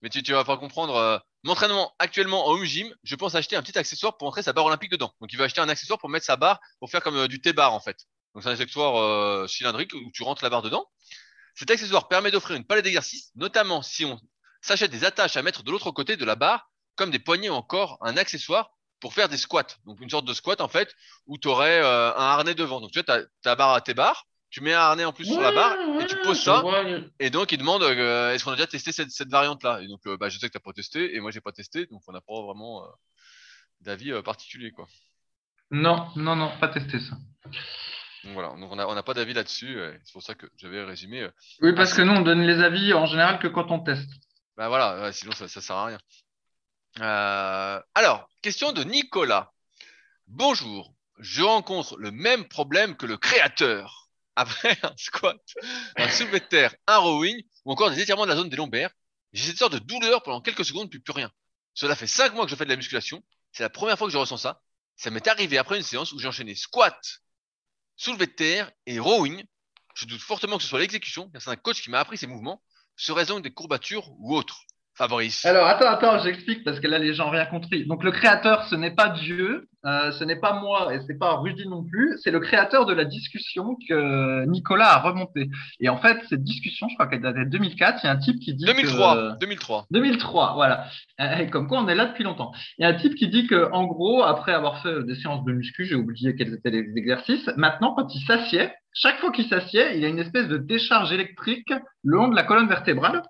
mais 0.02 0.08
tu, 0.08 0.22
tu 0.22 0.32
vas 0.32 0.44
pas 0.44 0.56
comprendre. 0.56 1.22
mon 1.44 1.52
entraînement 1.52 1.94
actuellement 1.98 2.46
en 2.48 2.52
home 2.52 2.64
gym, 2.64 2.92
je 3.04 3.14
pense 3.14 3.34
acheter 3.34 3.56
un 3.56 3.62
petit 3.62 3.78
accessoire 3.78 4.16
pour 4.16 4.28
entrer 4.28 4.42
sa 4.42 4.52
barre 4.52 4.66
olympique 4.66 4.90
dedans. 4.90 5.12
Donc, 5.20 5.32
il 5.32 5.36
va 5.36 5.44
acheter 5.44 5.60
un 5.60 5.68
accessoire 5.68 5.98
pour 5.98 6.08
mettre 6.08 6.26
sa 6.26 6.36
barre 6.36 6.60
pour 6.80 6.90
faire 6.90 7.02
comme 7.02 7.28
du 7.28 7.40
T-bar 7.40 7.72
en 7.72 7.80
fait. 7.80 7.96
Donc, 8.34 8.42
c'est 8.42 8.48
un 8.48 8.52
accessoire 8.52 9.48
cylindrique 9.48 9.92
où 9.94 10.10
tu 10.12 10.22
rentres 10.24 10.42
la 10.42 10.50
barre 10.50 10.62
dedans. 10.62 10.86
Cet 11.54 11.70
accessoire 11.70 12.08
permet 12.08 12.30
d'offrir 12.30 12.56
une 12.56 12.64
palette 12.64 12.84
d'exercices, 12.84 13.30
notamment 13.36 13.82
si 13.82 14.04
on 14.04 14.18
s'achète 14.62 14.90
des 14.90 15.04
attaches 15.04 15.36
à 15.36 15.42
mettre 15.42 15.62
de 15.62 15.70
l'autre 15.70 15.90
côté 15.90 16.16
de 16.16 16.24
la 16.24 16.34
barre, 16.34 16.70
comme 16.96 17.10
des 17.10 17.18
poignées 17.18 17.50
ou 17.50 17.54
encore 17.54 17.98
un 18.00 18.16
accessoire 18.16 18.70
pour 19.02 19.12
faire 19.12 19.28
des 19.28 19.36
squats. 19.36 19.66
Donc 19.84 20.00
une 20.00 20.08
sorte 20.08 20.24
de 20.24 20.32
squat 20.32 20.60
en 20.60 20.68
fait 20.68 20.94
où 21.26 21.36
tu 21.36 21.48
aurais 21.48 21.82
euh, 21.82 22.14
un 22.14 22.24
harnais 22.24 22.54
devant. 22.54 22.80
Donc 22.80 22.92
tu 22.92 23.00
as 23.00 23.22
ta 23.42 23.54
barre 23.56 23.74
à 23.74 23.80
tes 23.80 23.94
barres, 23.94 24.26
tu 24.48 24.60
mets 24.60 24.72
un 24.72 24.78
harnais 24.78 25.04
en 25.04 25.12
plus 25.12 25.26
sur 25.26 25.40
la 25.40 25.50
barre 25.50 25.76
et 26.00 26.06
tu 26.06 26.16
poses 26.22 26.40
ça. 26.40 26.62
Et 27.18 27.28
donc, 27.28 27.50
il 27.50 27.58
demande 27.58 27.82
euh, 27.82 28.32
est-ce 28.32 28.44
qu'on 28.44 28.52
a 28.52 28.54
déjà 28.54 28.68
testé 28.68 28.92
cette, 28.92 29.10
cette 29.10 29.28
variante-là? 29.28 29.80
Et 29.82 29.88
donc, 29.88 30.06
euh, 30.06 30.16
bah, 30.16 30.28
je 30.28 30.38
sais 30.38 30.46
que 30.46 30.52
tu 30.52 30.56
n'as 30.56 30.62
pas 30.62 30.72
testé 30.72 31.16
et 31.16 31.20
moi, 31.20 31.32
j'ai 31.32 31.40
pas 31.40 31.50
testé. 31.50 31.86
Donc, 31.86 32.00
on 32.06 32.12
n'a 32.12 32.20
pas 32.20 32.40
vraiment 32.42 32.86
d'avis 33.80 34.12
particulier. 34.22 34.70
quoi. 34.70 34.86
Non, 35.72 36.08
non, 36.14 36.36
non, 36.36 36.52
pas 36.60 36.68
testé 36.68 37.00
ça. 37.00 37.16
Donc, 38.22 38.34
voilà, 38.34 38.50
donc 38.50 38.70
on 38.70 38.76
n'a 38.76 38.88
on 38.88 38.96
a 38.96 39.02
pas 39.02 39.14
d'avis 39.14 39.34
là-dessus. 39.34 39.80
C'est 40.04 40.12
pour 40.12 40.22
ça 40.22 40.36
que 40.36 40.46
j'avais 40.56 40.84
résumé. 40.84 41.28
oui, 41.60 41.74
parce 41.74 41.92
que 41.92 42.02
nous, 42.02 42.12
on 42.12 42.20
donne 42.22 42.42
les 42.42 42.62
avis 42.62 42.92
en 42.92 43.06
général 43.06 43.40
que 43.40 43.48
quand 43.48 43.72
on 43.72 43.80
teste. 43.80 44.10
Bah 44.56 44.68
voilà, 44.68 45.10
sinon 45.12 45.32
ça, 45.32 45.48
ça 45.48 45.60
sert 45.60 45.74
à 45.74 45.86
rien. 45.86 45.98
Alors, 47.00 48.28
question 48.42 48.72
de 48.72 48.84
Nicolas. 48.84 49.52
Bonjour, 50.26 50.94
je 51.18 51.42
rencontre 51.42 51.96
le 51.96 52.10
même 52.10 52.48
problème 52.48 52.96
que 52.96 53.06
le 53.06 53.16
créateur 53.16 54.10
après 54.36 54.78
un 54.82 54.94
squat, 54.96 55.40
un 55.96 56.08
soulevé 56.08 56.40
de 56.40 56.46
terre, 56.46 56.74
un 56.86 56.98
rowing 56.98 57.42
ou 57.64 57.72
encore 57.72 57.90
des 57.90 58.00
étirements 58.00 58.24
de 58.24 58.30
la 58.30 58.36
zone 58.36 58.48
des 58.48 58.56
lombaires. 58.56 58.90
J'ai 59.32 59.48
cette 59.48 59.58
sorte 59.58 59.74
de 59.74 59.78
douleur 59.78 60.22
pendant 60.22 60.40
quelques 60.40 60.64
secondes 60.64 60.90
puis 60.90 61.00
plus 61.00 61.12
rien. 61.12 61.30
Cela 61.74 61.96
fait 61.96 62.06
5 62.06 62.34
mois 62.34 62.44
que 62.44 62.50
je 62.50 62.56
fais 62.56 62.64
de 62.64 62.70
la 62.70 62.76
musculation. 62.76 63.22
C'est 63.52 63.62
la 63.62 63.70
première 63.70 63.98
fois 63.98 64.06
que 64.06 64.12
je 64.12 64.18
ressens 64.18 64.38
ça. 64.38 64.62
Ça 64.96 65.10
m'est 65.10 65.26
arrivé 65.26 65.58
après 65.58 65.76
une 65.76 65.82
séance 65.82 66.12
où 66.12 66.18
j'ai 66.18 66.28
enchaîné 66.28 66.54
squat, 66.54 67.22
soulevé 67.96 68.26
de 68.26 68.32
terre 68.32 68.70
et 68.86 68.98
rowing. 68.98 69.44
Je 69.94 70.06
doute 70.06 70.20
fortement 70.20 70.56
que 70.56 70.62
ce 70.62 70.68
soit 70.68 70.80
l'exécution, 70.80 71.30
car 71.30 71.42
c'est 71.42 71.50
un 71.50 71.56
coach 71.56 71.82
qui 71.82 71.90
m'a 71.90 72.00
appris 72.00 72.16
ces 72.16 72.26
mouvements. 72.26 72.62
Serait-ce 72.96 73.28
donc 73.28 73.42
des 73.42 73.52
courbatures 73.52 74.10
ou 74.18 74.34
autres 74.34 74.62
Fabrice. 74.94 75.44
Alors 75.46 75.66
attends, 75.66 75.88
attends, 75.88 76.18
j'explique 76.18 76.64
parce 76.64 76.78
que 76.78 76.86
là 76.86 76.98
les 76.98 77.14
gens 77.14 77.24
n'ont 77.24 77.30
rien 77.30 77.46
compris. 77.46 77.86
Donc 77.86 78.04
le 78.04 78.10
créateur, 78.10 78.64
ce 78.68 78.74
n'est 78.74 78.94
pas 78.94 79.08
Dieu, 79.08 79.68
euh, 79.86 80.12
ce 80.12 80.22
n'est 80.22 80.36
pas 80.36 80.60
moi 80.60 80.94
et 80.94 81.00
c'est 81.06 81.18
pas 81.18 81.36
Rudy 81.36 81.66
non 81.66 81.82
plus, 81.82 82.18
c'est 82.22 82.30
le 82.30 82.40
créateur 82.40 82.84
de 82.84 82.92
la 82.92 83.06
discussion 83.06 83.76
que 83.88 84.44
Nicolas 84.44 84.92
a 84.92 84.98
remonté. 84.98 85.48
Et 85.80 85.88
en 85.88 85.96
fait, 85.96 86.18
cette 86.28 86.44
discussion, 86.44 86.88
je 86.90 86.94
crois 86.94 87.06
qu'elle 87.06 87.22
date 87.22 87.36
de 87.36 87.44
2004, 87.44 88.00
il 88.02 88.06
y 88.06 88.10
a 88.10 88.12
un 88.12 88.18
type 88.18 88.38
qui 88.38 88.52
dit 88.54 88.66
2003, 88.66 89.38
2003. 89.40 89.86
2003, 89.90 90.52
voilà. 90.54 90.86
Et 91.40 91.48
comme 91.48 91.68
quoi 91.68 91.80
on 91.80 91.88
est 91.88 91.94
là 91.94 92.06
depuis 92.06 92.24
longtemps. 92.24 92.52
Il 92.76 92.82
y 92.82 92.84
a 92.84 92.88
un 92.88 92.94
type 92.94 93.14
qui 93.14 93.28
dit 93.28 93.46
que 93.46 93.70
en 93.72 93.86
gros, 93.86 94.22
après 94.22 94.52
avoir 94.52 94.82
fait 94.82 95.04
des 95.04 95.14
séances 95.14 95.44
de 95.44 95.52
muscu, 95.52 95.86
j'ai 95.86 95.94
oublié 95.94 96.36
quels 96.36 96.52
étaient 96.52 96.70
les 96.70 96.92
exercices, 96.96 97.48
maintenant 97.56 97.94
quand 97.94 98.14
il 98.14 98.24
s'assied, 98.26 98.68
chaque 98.92 99.18
fois 99.20 99.32
qu'il 99.32 99.48
s'assied, 99.48 99.94
il 99.94 100.00
y 100.00 100.04
a 100.04 100.08
une 100.08 100.18
espèce 100.18 100.48
de 100.48 100.58
décharge 100.58 101.12
électrique 101.12 101.72
le 102.04 102.16
long 102.16 102.28
de 102.28 102.36
la 102.36 102.42
colonne 102.42 102.68
vertébrale 102.68 103.22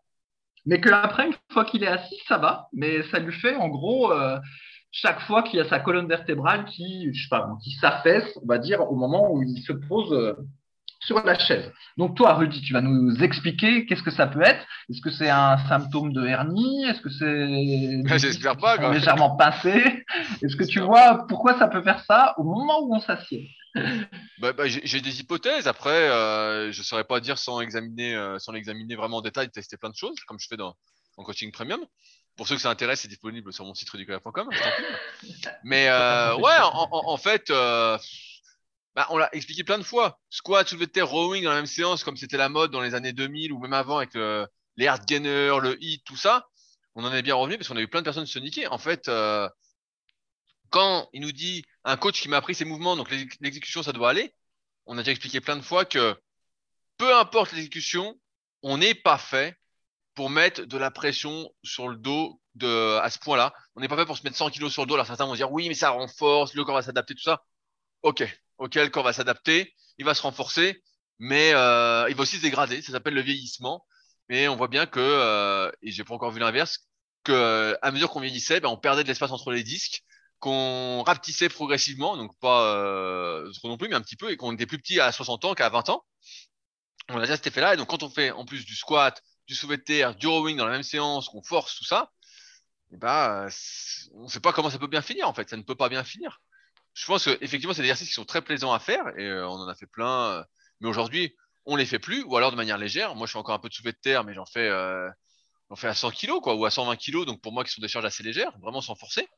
mais 0.67 0.81
qu'après, 0.81 1.27
une 1.27 1.35
fois 1.53 1.65
qu'il 1.65 1.83
est 1.83 1.89
assis, 1.89 2.19
ça 2.29 2.39
va, 2.39 2.69
mais 2.73 3.03
ça 3.05 3.19
lui 3.19 3.33
fait 3.33 3.57
en 3.57 3.69
gros 3.69 4.13
euh, 4.13 4.39
chaque 4.91 5.21
fois 5.23 5.43
qu'il 5.43 5.59
y 5.59 5.63
a 5.63 5.69
sa 5.69 5.81
colonne 5.81 6.09
vertébrale 6.09 6.65
qui, 6.67 7.13
je 7.13 7.23
sais 7.23 7.29
pas, 7.29 7.49
qui 7.63 7.73
s'affaisse, 7.73 8.39
on 8.43 8.47
va 8.47 8.59
dire, 8.59 8.81
au 8.81 8.95
moment 8.95 9.33
où 9.33 9.43
il 9.43 9.63
se 9.63 9.73
pose 9.73 10.13
euh, 10.13 10.35
sur 11.05 11.25
la 11.25 11.39
chaise. 11.39 11.71
Donc 11.97 12.17
toi, 12.17 12.35
Rudy, 12.35 12.63
tu 12.63 12.73
vas 12.73 12.81
nous 12.81 13.23
expliquer 13.23 13.87
qu'est-ce 13.87 14.03
que 14.03 14.11
ça 14.11 14.27
peut 14.27 14.43
être. 14.43 14.65
Est-ce 14.89 15.01
que 15.01 15.11
c'est 15.11 15.31
un 15.31 15.59
symptôme 15.69 16.13
de 16.13 16.27
hernie? 16.27 16.85
Est-ce 16.85 17.01
que 17.01 17.11
c'est 17.11 18.19
J'espère 18.19 18.57
pas, 18.57 18.93
légèrement 18.93 19.37
pincé 19.37 20.05
Est-ce 20.43 20.57
que 20.57 20.65
tu 20.65 20.81
vois 20.81 21.27
pourquoi 21.29 21.59
ça 21.59 21.69
peut 21.69 21.83
faire 21.83 22.05
ça 22.05 22.35
au 22.39 22.45
moment 22.45 22.81
où 22.83 22.95
on 22.95 23.01
s'assied? 23.01 23.51
Bah, 24.39 24.53
bah, 24.53 24.65
j'ai 24.67 25.01
des 25.01 25.21
hypothèses. 25.21 25.67
Après, 25.67 25.91
euh, 25.91 26.71
je 26.71 26.79
ne 26.79 26.85
saurais 26.85 27.05
pas 27.05 27.21
dire 27.21 27.39
sans 27.39 27.61
examiner, 27.61 28.15
euh, 28.15 28.39
sans 28.39 28.53
l'examiner 28.53 28.95
vraiment 28.95 29.19
en 29.19 29.23
détail, 29.23 29.51
tester 29.51 29.77
plein 29.77 29.91
de 29.91 29.97
choses, 29.97 30.17
comme 30.27 30.39
je 30.39 30.47
fais 30.49 30.57
dans 30.57 30.77
en 31.17 31.25
coaching 31.25 31.51
premium. 31.53 31.81
Pour 32.37 32.49
ceux 32.49 32.55
que 32.55 32.63
ça 32.63 32.71
intéresse, 32.71 33.01
c'est 33.01 33.09
disponible 33.09 33.53
sur 33.53 33.67
mon 33.67 33.75
site 33.75 33.91
rudicola.com. 33.91 34.49
Mais 35.65 35.89
euh, 35.89 36.37
ouais, 36.39 36.57
en, 36.63 36.89
en, 36.91 37.17
fait, 37.17 37.51
bah, 38.95 39.07
on 39.11 39.17
l'a 39.17 39.29
expliqué 39.35 39.65
plein 39.65 39.79
de 39.79 39.83
fois. 39.83 40.19
Squat, 40.31 40.69
soulevé 40.69 40.87
de 40.87 40.93
terre, 40.93 41.09
rowing 41.09 41.45
dans 41.45 41.51
la 41.51 41.57
même 41.57 41.67
séance, 41.67 42.05
comme 42.05 42.17
c'était 42.17 42.37
la 42.37 42.49
mode 42.49 42.71
dans 42.71 42.81
les 42.81 42.95
années 42.95 43.13
2000 43.13 43.53
ou 43.53 43.59
même 43.59 43.73
avant 43.73 43.99
avec 43.99 44.15
le, 44.15 44.47
les 44.77 44.87
hard 44.87 45.05
gainers, 45.07 45.59
le 45.61 45.77
hit, 45.83 46.05
tout 46.05 46.17
ça. 46.17 46.47
On 46.95 47.05
en 47.05 47.13
est 47.13 47.23
bien 47.23 47.35
revenu 47.35 47.57
parce 47.57 47.69
qu'on 47.69 47.77
a 47.77 47.81
eu 47.81 47.89
plein 47.89 48.01
de 48.01 48.05
personnes 48.05 48.27
se 48.27 48.39
niquer. 48.39 48.67
En 48.67 48.79
fait, 48.79 49.09
euh, 49.09 49.49
quand 50.71 51.09
il 51.13 51.23
nous 51.23 51.33
dit 51.33 51.65
un 51.85 51.97
coach 51.97 52.21
qui 52.21 52.29
m'a 52.29 52.37
appris 52.37 52.55
ses 52.55 52.65
mouvements, 52.65 52.97
donc 52.97 53.11
l'exécution, 53.41 53.83
ça 53.83 53.93
doit 53.93 54.11
aller, 54.11 54.35
on 54.87 54.99
a 54.99 55.03
déjà 55.03 55.13
expliqué 55.13 55.41
plein 55.41 55.57
de 55.57 55.63
fois 55.63 55.85
que 55.85 56.17
peu 56.99 57.17
importe 57.17 57.53
l'exécution, 57.53 58.19
on 58.63 58.79
n'est 58.79 58.95
pas 58.95 59.19
fait 59.19 59.57
pour 60.15 60.29
mettre 60.29 60.63
de 60.63 60.77
la 60.77 60.91
pression 60.91 61.51
sur 61.63 61.89
le 61.89 61.97
dos 61.97 62.41
à 62.61 63.09
ce 63.11 63.19
point-là. 63.19 63.55
On 63.75 63.81
n'est 63.81 63.89
pas 63.89 63.97
fait 63.97 64.05
pour 64.05 64.19
se 64.19 64.23
mettre 64.25 64.37
100 64.37 64.51
kilos 64.51 64.73
sur 64.73 64.83
le 64.83 64.87
dos. 64.87 64.95
Alors 64.95 65.07
certains 65.07 65.25
vont 65.25 65.35
dire 65.35 65.51
oui, 65.51 65.69
mais 65.69 65.75
ça 65.75 65.91
renforce, 65.91 66.55
le 66.55 66.65
corps 66.65 66.75
va 66.75 66.83
s'adapter, 66.83 67.15
tout 67.15 67.23
ça. 67.23 67.43
Ok, 68.03 68.25
ok, 68.63 68.75
le 68.77 68.89
corps 68.89 69.05
va 69.05 69.13
s'adapter, 69.13 69.75
il 69.99 70.05
va 70.05 70.15
se 70.15 70.23
renforcer, 70.23 70.83
mais 71.19 71.53
euh, 71.55 72.07
il 72.09 72.17
va 72.17 72.23
aussi 72.23 72.37
se 72.37 72.43
dégrader. 72.43 72.81
Ça 72.83 72.93
s'appelle 72.93 73.15
le 73.15 73.21
vieillissement. 73.21 73.85
Mais 74.29 74.49
on 74.49 74.57
voit 74.57 74.69
bien 74.69 74.87
que, 74.87 75.01
euh, 75.01 75.71
et 75.83 75.91
j'ai 75.91 76.05
pas 76.05 76.15
encore 76.15 76.31
vu 76.31 76.41
l'inverse, 76.41 76.89
que 77.25 77.77
à 77.83 77.91
mesure 77.91 78.11
qu'on 78.11 78.21
vieillissait, 78.21 78.61
ben, 78.61 78.69
on 78.69 78.77
perdait 78.77 79.03
de 79.03 79.09
l'espace 79.09 79.33
entre 79.33 79.53
les 79.53 79.65
disques 79.65 80.03
qu'on 80.39 81.03
rapetissait 81.05 81.49
progressivement, 81.49 82.17
donc 82.17 82.37
pas 82.41 82.75
euh, 82.75 83.51
trop 83.53 83.69
non 83.69 83.77
plus, 83.77 83.89
mais 83.89 83.95
un 83.95 84.01
petit 84.01 84.17
peu, 84.17 84.31
et 84.31 84.37
qu'on 84.37 84.53
était 84.53 84.67
plus 84.67 84.79
petit 84.79 85.01
à 85.01 85.13
60 85.13 85.45
ans 85.45 85.55
qu'à 85.55 85.69
20 85.69 85.89
ans. 85.91 86.05
On 87.11 87.17
a 87.19 87.21
déjà 87.21 87.37
cet 87.37 87.47
effet-là, 87.49 87.75
et 87.75 87.77
donc 87.77 87.89
quand 87.89 88.03
on 88.03 88.11
fait 88.11 88.31
en 88.33 88.45
plus 88.45 88.65
du 88.65 88.75
squat, 88.75 89.23
du 89.47 89.55
soulevé 89.55 89.77
de 89.77 89.83
terre, 89.83 90.15
du 90.17 90.27
rowing 90.27 90.57
dans 90.57 90.67
la 90.67 90.73
même 90.73 90.83
séance, 90.83 91.29
qu'on 91.29 91.43
force 91.43 91.77
tout 91.77 91.85
ça, 91.85 92.11
ben, 92.91 93.49
on 94.15 94.25
ne 94.25 94.29
sait 94.29 94.41
pas 94.41 94.53
comment 94.53 94.71
ça 94.71 94.79
peut 94.79 94.87
bien 94.89 95.03
finir 95.03 95.29
en 95.29 95.35
fait, 95.35 95.49
ça 95.49 95.57
ne 95.57 95.63
peut 95.63 95.77
pas 95.77 95.89
bien 95.89 96.05
finir. 96.05 96.41
Je 96.95 97.07
pense 97.07 97.25
que 97.25 97.39
effectivement, 97.41 97.73
c'est 97.73 97.83
des 97.83 97.89
exercices 97.89 98.09
qui 98.09 98.15
sont 98.15 98.25
très 98.25 98.43
plaisants 98.43 98.73
à 98.73 98.79
faire, 98.79 99.09
et 99.19 99.25
euh, 99.27 99.49
on 99.49 99.55
en 99.55 99.69
a 99.69 99.75
fait 99.75 99.87
plein, 99.87 100.31
euh, 100.33 100.45
mais 100.81 100.89
aujourd'hui, 100.89 101.35
on 101.65 101.77
les 101.77 101.87
fait 101.87 101.99
plus, 101.99 102.23
ou 102.25 102.37
alors 102.37 102.51
de 102.51 102.57
manière 102.57 102.79
légère. 102.79 103.15
Moi, 103.15 103.27
je 103.27 103.33
fais 103.33 103.39
encore 103.39 103.55
un 103.55 103.59
peu 103.59 103.69
de 103.69 103.75
soulevé 103.75 103.93
de 103.93 103.99
terre, 103.99 104.25
mais 104.25 104.35
j'en 104.35 104.45
fais, 104.45 104.69
euh, 104.69 105.09
fais 105.77 105.89
à 105.89 105.95
100 105.95 106.11
kg, 106.11 106.41
quoi, 106.43 106.55
ou 106.55 106.67
à 106.67 106.71
120 106.71 106.97
kg, 106.97 107.25
donc 107.25 107.41
pour 107.41 107.53
moi, 107.53 107.65
qui 107.65 107.71
sont 107.71 107.81
des 107.81 107.89
charges 107.89 108.05
assez 108.05 108.23
légères, 108.23 108.53
vraiment 108.61 108.81
sans 108.83 108.95
forcer. 108.95 109.29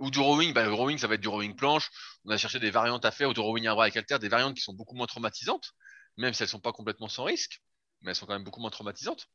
Ou 0.00 0.10
du 0.10 0.18
rowing, 0.18 0.52
bah, 0.52 0.64
le 0.64 0.72
rowing, 0.72 0.98
ça 0.98 1.06
va 1.06 1.14
être 1.14 1.20
du 1.20 1.28
rowing 1.28 1.54
planche. 1.54 1.90
On 2.24 2.30
a 2.30 2.36
cherché 2.36 2.58
des 2.58 2.70
variantes 2.70 3.04
à 3.04 3.10
faire, 3.10 3.28
ou 3.30 3.34
du 3.34 3.40
rowing 3.40 3.66
à 3.66 3.74
bras 3.74 3.84
avec 3.84 3.96
halter, 3.96 4.18
des 4.18 4.28
variantes 4.28 4.54
qui 4.54 4.62
sont 4.62 4.74
beaucoup 4.74 4.96
moins 4.96 5.06
traumatisantes, 5.06 5.72
même 6.16 6.34
si 6.34 6.42
elles 6.42 6.48
sont 6.48 6.60
pas 6.60 6.72
complètement 6.72 7.08
sans 7.08 7.24
risque, 7.24 7.60
mais 8.02 8.10
elles 8.10 8.16
sont 8.16 8.26
quand 8.26 8.34
même 8.34 8.44
beaucoup 8.44 8.60
moins 8.60 8.70
traumatisantes. 8.70 9.26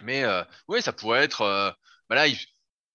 Mais 0.00 0.24
oui, 0.68 0.82
ça 0.82 0.92
pourrait 0.92 1.24
être. 1.24 1.76
Bah 2.08 2.16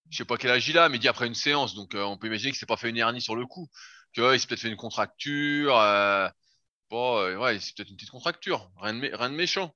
je 0.09 0.17
sais 0.17 0.25
pas 0.25 0.37
quel 0.37 0.51
âge 0.51 0.67
il 0.67 0.77
a, 0.77 0.89
mais 0.89 0.99
dit 0.99 1.07
après 1.07 1.27
une 1.27 1.35
séance, 1.35 1.75
donc 1.75 1.95
euh, 1.95 2.03
on 2.03 2.17
peut 2.17 2.27
imaginer 2.27 2.51
qu'il 2.51 2.59
s'est 2.59 2.65
pas 2.65 2.77
fait 2.77 2.89
une 2.89 2.97
hernie 2.97 3.21
sur 3.21 3.35
le 3.35 3.45
coup, 3.45 3.69
qu'il 4.13 4.39
s'est 4.39 4.47
peut-être 4.47 4.61
fait 4.61 4.69
une 4.69 4.75
contracture. 4.77 5.73
bon, 6.89 7.37
ouais, 7.37 7.59
c'est 7.59 7.75
peut-être 7.75 7.89
une 7.89 7.95
petite 7.95 8.11
contracture, 8.11 8.71
rien 8.77 8.93
de, 8.93 9.15
rien 9.15 9.29
de 9.29 9.35
méchant. 9.35 9.73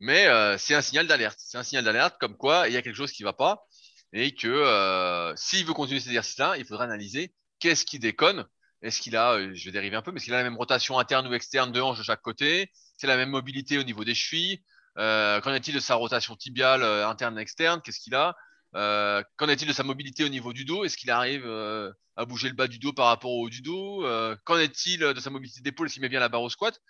Mais 0.00 0.26
c'est 0.58 0.74
un 0.74 0.82
signal 0.82 1.06
d'alerte. 1.06 1.38
C'est 1.40 1.58
un 1.58 1.62
signal 1.62 1.84
d'alerte 1.84 2.16
comme 2.18 2.36
quoi 2.36 2.68
il 2.68 2.74
y 2.74 2.76
a 2.76 2.82
quelque 2.82 2.96
chose 2.96 3.12
qui 3.12 3.22
va 3.22 3.32
pas 3.32 3.66
et 4.14 4.32
que 4.32 4.46
euh, 4.48 5.34
s'il 5.36 5.66
veut 5.66 5.74
continuer 5.74 5.98
cet 5.98 6.08
exercice-là, 6.08 6.56
il 6.56 6.64
faudra 6.64 6.84
analyser 6.84 7.34
qu'est-ce 7.58 7.84
qui 7.84 7.98
déconne. 7.98 8.46
Est-ce 8.80 9.00
qu'il 9.00 9.16
a, 9.16 9.32
euh, 9.32 9.50
je 9.54 9.64
vais 9.64 9.72
dériver 9.72 9.96
un 9.96 10.02
peu, 10.02 10.12
mais 10.12 10.18
est-ce 10.18 10.26
qu'il 10.26 10.34
a 10.34 10.38
la 10.38 10.44
même 10.44 10.56
rotation 10.56 10.98
interne 11.00 11.26
ou 11.26 11.34
externe 11.34 11.72
de 11.72 11.80
hanche 11.80 11.98
de 11.98 12.04
chaque 12.04 12.22
côté? 12.22 12.70
C'est 12.96 13.08
la 13.08 13.16
même 13.16 13.30
mobilité 13.30 13.76
au 13.76 13.82
niveau 13.82 14.04
des 14.04 14.14
chevilles? 14.14 14.62
Euh, 14.98 15.40
Qu'en 15.40 15.52
est-il 15.52 15.74
de 15.74 15.80
sa 15.80 15.96
rotation 15.96 16.36
tibiale 16.36 16.84
euh, 16.84 17.08
interne 17.08 17.36
et 17.38 17.42
externe? 17.42 17.80
Qu'est-ce 17.82 17.98
qu'il 17.98 18.14
a? 18.14 18.36
Euh, 18.74 19.22
Qu'en 19.36 19.48
est-il 19.48 19.68
de 19.68 19.72
sa 19.72 19.82
mobilité 19.82 20.24
au 20.24 20.28
niveau 20.28 20.52
du 20.52 20.64
dos? 20.64 20.84
Est-ce 20.84 20.96
qu'il 20.96 21.10
arrive 21.10 21.44
euh, 21.46 21.92
à 22.16 22.24
bouger 22.24 22.48
le 22.48 22.54
bas 22.54 22.68
du 22.68 22.78
dos 22.78 22.92
par 22.92 23.06
rapport 23.06 23.30
au 23.30 23.44
haut 23.44 23.50
du 23.50 23.62
dos? 23.62 24.04
Qu'en 24.44 24.58
est-il 24.58 25.00
de 25.00 25.20
sa 25.20 25.30
mobilité 25.30 25.60
d'épaule 25.60 25.90
S'il 25.90 26.02
met 26.02 26.08
bien 26.08 26.20
la 26.20 26.28
barre 26.28 26.42
au 26.42 26.50
squat? 26.50 26.80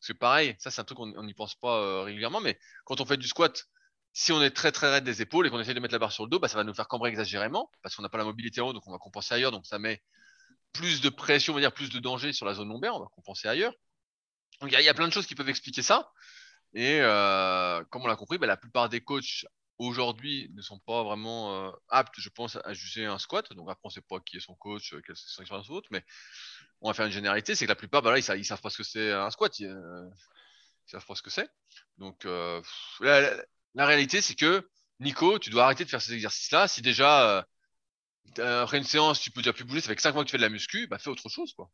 Parce 0.00 0.08
que 0.08 0.18
pareil, 0.18 0.56
ça 0.58 0.70
c'est 0.70 0.80
un 0.80 0.84
truc 0.84 0.98
qu'on 0.98 1.22
n'y 1.22 1.34
pense 1.34 1.54
pas 1.54 2.04
régulièrement, 2.04 2.40
mais 2.40 2.58
quand 2.84 3.00
on 3.00 3.06
fait 3.06 3.16
du 3.16 3.28
squat, 3.28 3.66
si 4.12 4.32
on 4.32 4.42
est 4.42 4.50
très 4.50 4.72
très 4.72 4.90
raide 4.90 5.04
des 5.04 5.22
épaules 5.22 5.46
et 5.46 5.50
qu'on 5.50 5.60
essaie 5.60 5.74
de 5.74 5.80
mettre 5.80 5.94
la 5.94 5.98
barre 5.98 6.12
sur 6.12 6.24
le 6.24 6.30
dos, 6.30 6.38
bah, 6.38 6.48
ça 6.48 6.56
va 6.56 6.64
nous 6.64 6.74
faire 6.74 6.88
cambrer 6.88 7.08
exagérément 7.10 7.70
parce 7.82 7.96
qu'on 7.96 8.02
n'a 8.02 8.08
pas 8.08 8.18
la 8.18 8.24
mobilité 8.24 8.60
en 8.60 8.68
haut, 8.68 8.72
donc 8.72 8.86
on 8.86 8.92
va 8.92 8.98
compenser 8.98 9.34
ailleurs, 9.34 9.52
donc 9.52 9.66
ça 9.66 9.78
met 9.78 10.02
plus 10.72 11.00
de 11.00 11.08
pression, 11.08 11.52
on 11.52 11.56
va 11.56 11.60
dire 11.60 11.72
plus 11.72 11.90
de 11.90 11.98
danger 11.98 12.32
sur 12.32 12.46
la 12.46 12.54
zone 12.54 12.68
lombaire, 12.68 12.94
on 12.94 13.00
va 13.00 13.06
compenser 13.14 13.48
ailleurs. 13.48 13.72
Donc 14.60 14.70
il 14.72 14.80
y, 14.80 14.88
a 14.88 14.94
plein 14.94 15.08
de 15.08 15.12
choses 15.12 15.26
qui 15.26 15.34
peuvent 15.34 15.48
expliquer 15.48 15.82
ça. 15.82 16.12
Et 16.74 17.00
euh, 17.00 17.82
comme 17.90 18.02
on 18.02 18.06
l'a 18.06 18.16
compris, 18.16 18.38
bah, 18.38 18.46
la 18.46 18.56
plupart 18.56 18.88
des 18.88 19.00
coachs 19.00 19.44
aujourd'hui 19.86 20.50
ne 20.54 20.62
sont 20.62 20.78
pas 20.78 21.02
vraiment 21.02 21.66
euh, 21.66 21.70
aptes, 21.88 22.18
je 22.18 22.28
pense, 22.28 22.58
à 22.64 22.72
juger 22.72 23.06
un 23.06 23.18
squat. 23.18 23.52
Donc 23.52 23.68
après, 23.70 23.82
on 23.84 23.88
ne 23.88 23.92
sait 23.92 24.00
pas 24.00 24.20
qui 24.20 24.36
est 24.36 24.40
son 24.40 24.54
coach, 24.54 24.90
quelle 24.90 25.14
est 25.14 25.16
son 25.16 25.42
expérience 25.42 25.68
ou 25.68 25.74
autre, 25.74 25.88
mais 25.90 26.04
on 26.80 26.88
va 26.88 26.94
faire 26.94 27.06
une 27.06 27.12
généralité, 27.12 27.54
c'est 27.54 27.64
que 27.64 27.70
la 27.70 27.76
plupart, 27.76 28.02
bah, 28.02 28.10
là, 28.10 28.18
ils, 28.18 28.38
ne 28.38 28.42
savent 28.42 28.60
pas 28.60 28.70
ce 28.70 28.78
que 28.78 28.84
c'est 28.84 29.12
un 29.12 29.30
squat. 29.30 29.58
Ils, 29.60 29.68
ne 29.68 30.10
savent 30.86 31.06
pas 31.06 31.14
ce 31.14 31.22
que 31.22 31.30
c'est. 31.30 31.48
Donc 31.98 32.24
euh, 32.24 32.60
la 33.00 33.86
réalité, 33.86 34.20
c'est 34.20 34.34
que 34.34 34.68
Nico, 35.00 35.38
tu 35.38 35.50
dois 35.50 35.64
arrêter 35.64 35.84
de 35.84 35.90
faire 35.90 36.02
ces 36.02 36.14
exercices-là. 36.14 36.68
Si 36.68 36.82
déjà, 36.82 37.44
euh, 38.38 38.62
après 38.62 38.78
une 38.78 38.84
séance, 38.84 39.20
tu 39.20 39.30
peux 39.30 39.42
déjà 39.42 39.52
plus 39.52 39.64
bouger, 39.64 39.80
ça 39.80 39.88
fait 39.88 39.96
que 39.96 40.02
5 40.02 40.14
mois 40.14 40.24
que 40.24 40.28
tu 40.28 40.32
fais 40.32 40.38
de 40.38 40.42
la 40.42 40.48
muscu, 40.48 40.86
bah 40.86 40.98
fais 40.98 41.10
autre 41.10 41.28
chose, 41.28 41.52
quoi. 41.54 41.70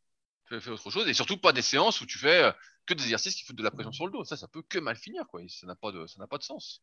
Fais, 0.47 0.67
autre 0.69 0.89
chose. 0.89 1.07
Et 1.07 1.13
surtout, 1.13 1.37
pas 1.37 1.53
des 1.53 1.61
séances 1.61 2.01
où 2.01 2.05
tu 2.05 2.17
fais 2.17 2.43
euh, 2.43 2.51
que 2.85 2.93
des 2.93 3.03
exercices 3.03 3.35
qui 3.35 3.43
foutent 3.43 3.55
de 3.55 3.63
la 3.63 3.71
pression 3.71 3.91
sur 3.91 4.05
le 4.07 4.11
dos. 4.11 4.23
Ça, 4.23 4.35
ça 4.35 4.47
peut 4.47 4.63
que 4.67 4.79
mal 4.79 4.95
finir, 4.95 5.27
quoi. 5.27 5.41
Ça 5.47 5.67
n'a 5.67 5.75
pas 5.75 5.91
de, 5.91 6.07
ça 6.07 6.15
n'a 6.19 6.27
pas 6.27 6.37
de 6.37 6.43
sens. 6.43 6.81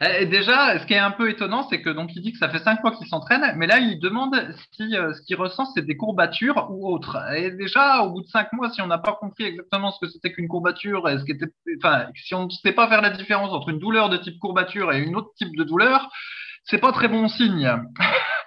Et 0.00 0.26
déjà, 0.26 0.78
ce 0.78 0.86
qui 0.86 0.94
est 0.94 0.98
un 0.98 1.10
peu 1.10 1.30
étonnant, 1.30 1.66
c'est 1.68 1.82
que 1.82 1.90
donc 1.90 2.10
il 2.14 2.22
dit 2.22 2.32
que 2.32 2.38
ça 2.38 2.48
fait 2.48 2.58
cinq 2.58 2.82
mois 2.82 2.92
qu'il 2.92 3.06
s'entraîne, 3.06 3.54
mais 3.56 3.66
là 3.66 3.78
il 3.78 3.98
demande 3.98 4.34
si 4.72 4.96
euh, 4.96 5.12
ce 5.14 5.22
qu'il 5.22 5.36
ressent 5.36 5.66
c'est 5.74 5.84
des 5.84 5.96
courbatures 5.96 6.68
ou 6.70 6.92
autre. 6.92 7.18
Et 7.36 7.50
déjà, 7.50 8.02
au 8.02 8.10
bout 8.10 8.22
de 8.22 8.28
cinq 8.28 8.52
mois, 8.52 8.70
si 8.70 8.80
on 8.80 8.86
n'a 8.86 8.98
pas 8.98 9.12
compris 9.12 9.44
exactement 9.44 9.92
ce 9.92 10.00
que 10.04 10.10
c'était 10.10 10.32
qu'une 10.32 10.48
courbature, 10.48 11.08
et 11.08 11.18
ce 11.18 11.24
qui 11.24 11.32
était, 11.32 11.46
enfin, 11.78 12.06
si 12.14 12.34
on 12.34 12.46
ne 12.46 12.50
sait 12.50 12.72
pas 12.72 12.88
faire 12.88 13.02
la 13.02 13.10
différence 13.10 13.52
entre 13.52 13.68
une 13.68 13.78
douleur 13.78 14.08
de 14.08 14.16
type 14.16 14.38
courbature 14.38 14.92
et 14.92 15.00
une 15.00 15.16
autre 15.16 15.30
type 15.36 15.56
de 15.56 15.64
douleur, 15.64 16.10
c'est 16.64 16.78
pas 16.78 16.92
très 16.92 17.08
bon 17.08 17.28
signe. 17.28 17.72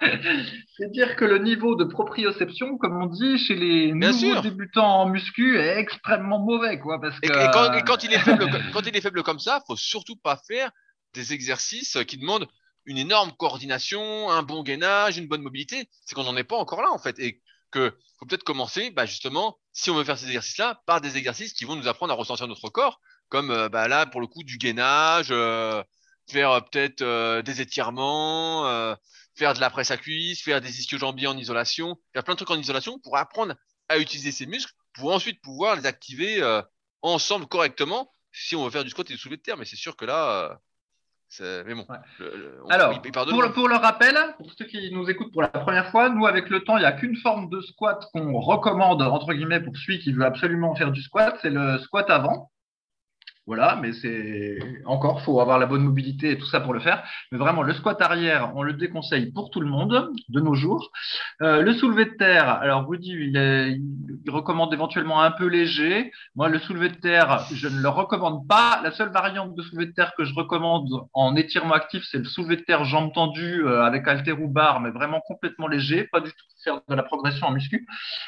c'est 0.76 0.90
dire 0.90 1.16
que 1.16 1.24
le 1.24 1.38
niveau 1.38 1.74
de 1.74 1.84
proprioception, 1.84 2.78
comme 2.78 3.02
on 3.02 3.06
dit 3.06 3.38
chez 3.38 3.54
les 3.54 3.92
nouveaux 3.92 4.40
débutants 4.40 5.02
en 5.02 5.08
muscu, 5.08 5.58
est 5.58 5.78
extrêmement 5.78 6.38
mauvais, 6.38 6.78
quoi. 6.78 7.00
Parce 7.00 7.18
que, 7.20 7.26
et, 7.26 7.50
quand, 7.52 7.70
quand, 7.86 8.04
il 8.04 8.12
est 8.12 8.18
faible, 8.18 8.46
quand 8.72 8.86
il 8.86 8.96
est 8.96 9.00
faible 9.00 9.22
comme 9.22 9.38
ça, 9.38 9.60
faut 9.66 9.76
surtout 9.76 10.16
pas 10.16 10.38
faire 10.48 10.70
des 11.14 11.32
exercices 11.32 11.98
qui 12.06 12.18
demandent 12.18 12.48
une 12.84 12.98
énorme 12.98 13.32
coordination, 13.32 14.30
un 14.30 14.42
bon 14.42 14.62
gainage, 14.62 15.18
une 15.18 15.26
bonne 15.26 15.42
mobilité. 15.42 15.88
C'est 16.04 16.14
qu'on 16.14 16.24
n'en 16.24 16.36
est 16.36 16.44
pas 16.44 16.56
encore 16.56 16.82
là, 16.82 16.90
en 16.90 16.98
fait. 16.98 17.18
Et 17.18 17.42
que 17.70 17.96
faut 18.18 18.26
peut-être 18.26 18.44
commencer, 18.44 18.90
bah, 18.90 19.06
justement, 19.06 19.58
si 19.72 19.90
on 19.90 19.96
veut 19.96 20.04
faire 20.04 20.18
ces 20.18 20.26
exercices-là, 20.26 20.82
par 20.86 21.00
des 21.00 21.16
exercices 21.16 21.52
qui 21.52 21.64
vont 21.64 21.76
nous 21.76 21.88
apprendre 21.88 22.12
à 22.12 22.16
ressentir 22.16 22.46
notre 22.46 22.68
corps, 22.70 23.00
comme 23.28 23.50
euh, 23.50 23.68
bah, 23.68 23.88
là, 23.88 24.06
pour 24.06 24.20
le 24.20 24.26
coup, 24.26 24.42
du 24.42 24.56
gainage, 24.56 25.28
euh, 25.30 25.82
faire 26.30 26.50
euh, 26.52 26.60
peut-être 26.60 27.42
des 27.42 27.60
étirements, 27.60 28.64
faire 29.34 29.54
de 29.54 29.60
la 29.60 29.70
presse 29.70 29.90
à 29.90 29.96
cuisse, 29.96 30.42
faire 30.42 30.60
des 30.60 30.80
ischio-jambiers 30.80 31.26
en 31.26 31.36
isolation, 31.36 31.96
faire 32.12 32.24
plein 32.24 32.34
de 32.34 32.38
trucs 32.38 32.50
en 32.50 32.58
isolation 32.58 32.98
pour 33.00 33.16
apprendre 33.16 33.54
à 33.88 33.98
utiliser 33.98 34.32
ces 34.32 34.46
muscles, 34.46 34.72
pour 34.94 35.12
ensuite 35.12 35.40
pouvoir 35.42 35.76
les 35.76 35.86
activer 35.86 36.42
ensemble 37.02 37.46
correctement 37.46 38.10
si 38.32 38.56
on 38.56 38.64
veut 38.64 38.70
faire 38.70 38.84
du 38.84 38.90
squat 38.90 39.08
et 39.10 39.12
du 39.12 39.18
soulevé 39.18 39.36
de 39.36 39.42
terre. 39.42 39.56
Mais 39.56 39.66
c'est 39.66 39.76
sûr 39.76 39.96
que 39.96 40.04
là, 40.04 40.58
mais 41.40 41.74
bon. 41.74 41.86
Alors, 42.70 43.00
pour, 43.52 43.68
le 43.68 43.76
rappel, 43.76 44.16
pour 44.38 44.52
ceux 44.56 44.64
qui 44.64 44.90
nous 44.92 45.08
écoutent 45.10 45.32
pour 45.32 45.42
la 45.42 45.48
première 45.48 45.90
fois, 45.90 46.08
nous, 46.08 46.26
avec 46.26 46.50
le 46.50 46.60
temps, 46.60 46.76
il 46.76 46.80
n'y 46.80 46.86
a 46.86 46.92
qu'une 46.92 47.16
forme 47.16 47.48
de 47.50 47.60
squat 47.60 48.08
qu'on 48.12 48.38
recommande, 48.38 49.02
entre 49.02 49.32
guillemets, 49.34 49.60
pour 49.60 49.76
celui 49.76 49.98
qui 49.98 50.12
veut 50.12 50.24
absolument 50.24 50.74
faire 50.74 50.92
du 50.92 51.02
squat, 51.02 51.36
c'est 51.42 51.50
le 51.50 51.78
squat 51.78 52.08
avant. 52.10 52.50
Voilà, 53.46 53.78
mais 53.80 53.92
c'est 53.92 54.58
encore, 54.86 55.22
faut 55.22 55.40
avoir 55.40 55.60
la 55.60 55.66
bonne 55.66 55.84
mobilité 55.84 56.32
et 56.32 56.38
tout 56.38 56.46
ça 56.46 56.58
pour 56.58 56.74
le 56.74 56.80
faire. 56.80 57.04
Mais 57.30 57.38
vraiment, 57.38 57.62
le 57.62 57.74
squat 57.74 58.00
arrière, 58.02 58.50
on 58.56 58.62
le 58.64 58.72
déconseille 58.72 59.30
pour 59.30 59.50
tout 59.50 59.60
le 59.60 59.68
monde 59.68 60.10
de 60.28 60.40
nos 60.40 60.54
jours. 60.54 60.90
Euh, 61.42 61.62
le 61.62 61.72
soulevé 61.74 62.06
de 62.06 62.16
terre, 62.16 62.48
alors 62.48 62.88
Rudy, 62.88 63.10
il, 63.10 63.36
il, 64.24 64.30
recommande 64.32 64.74
éventuellement 64.74 65.22
un 65.22 65.30
peu 65.30 65.46
léger. 65.46 66.10
Moi, 66.34 66.48
le 66.48 66.58
soulevé 66.58 66.88
de 66.88 66.96
terre, 66.96 67.46
je 67.52 67.68
ne 67.68 67.80
le 67.80 67.88
recommande 67.88 68.48
pas. 68.48 68.80
La 68.82 68.90
seule 68.90 69.12
variante 69.12 69.54
de 69.54 69.62
soulevé 69.62 69.86
de 69.86 69.92
terre 69.92 70.14
que 70.18 70.24
je 70.24 70.34
recommande 70.34 70.88
en 71.12 71.36
étirement 71.36 71.74
actif, 71.74 72.02
c'est 72.10 72.18
le 72.18 72.24
soulevé 72.24 72.56
de 72.56 72.62
terre 72.62 72.84
jambes 72.84 73.12
tendues 73.12 73.64
euh, 73.64 73.84
avec 73.84 74.08
halter 74.08 74.32
ou 74.32 74.48
barre, 74.48 74.80
mais 74.80 74.90
vraiment 74.90 75.20
complètement 75.20 75.68
léger, 75.68 76.08
pas 76.10 76.20
du 76.20 76.30
tout 76.30 76.46
faire 76.66 76.80
de 76.88 76.94
la 76.94 77.02
progression 77.02 77.46
en 77.46 77.52
muscu. 77.52 77.86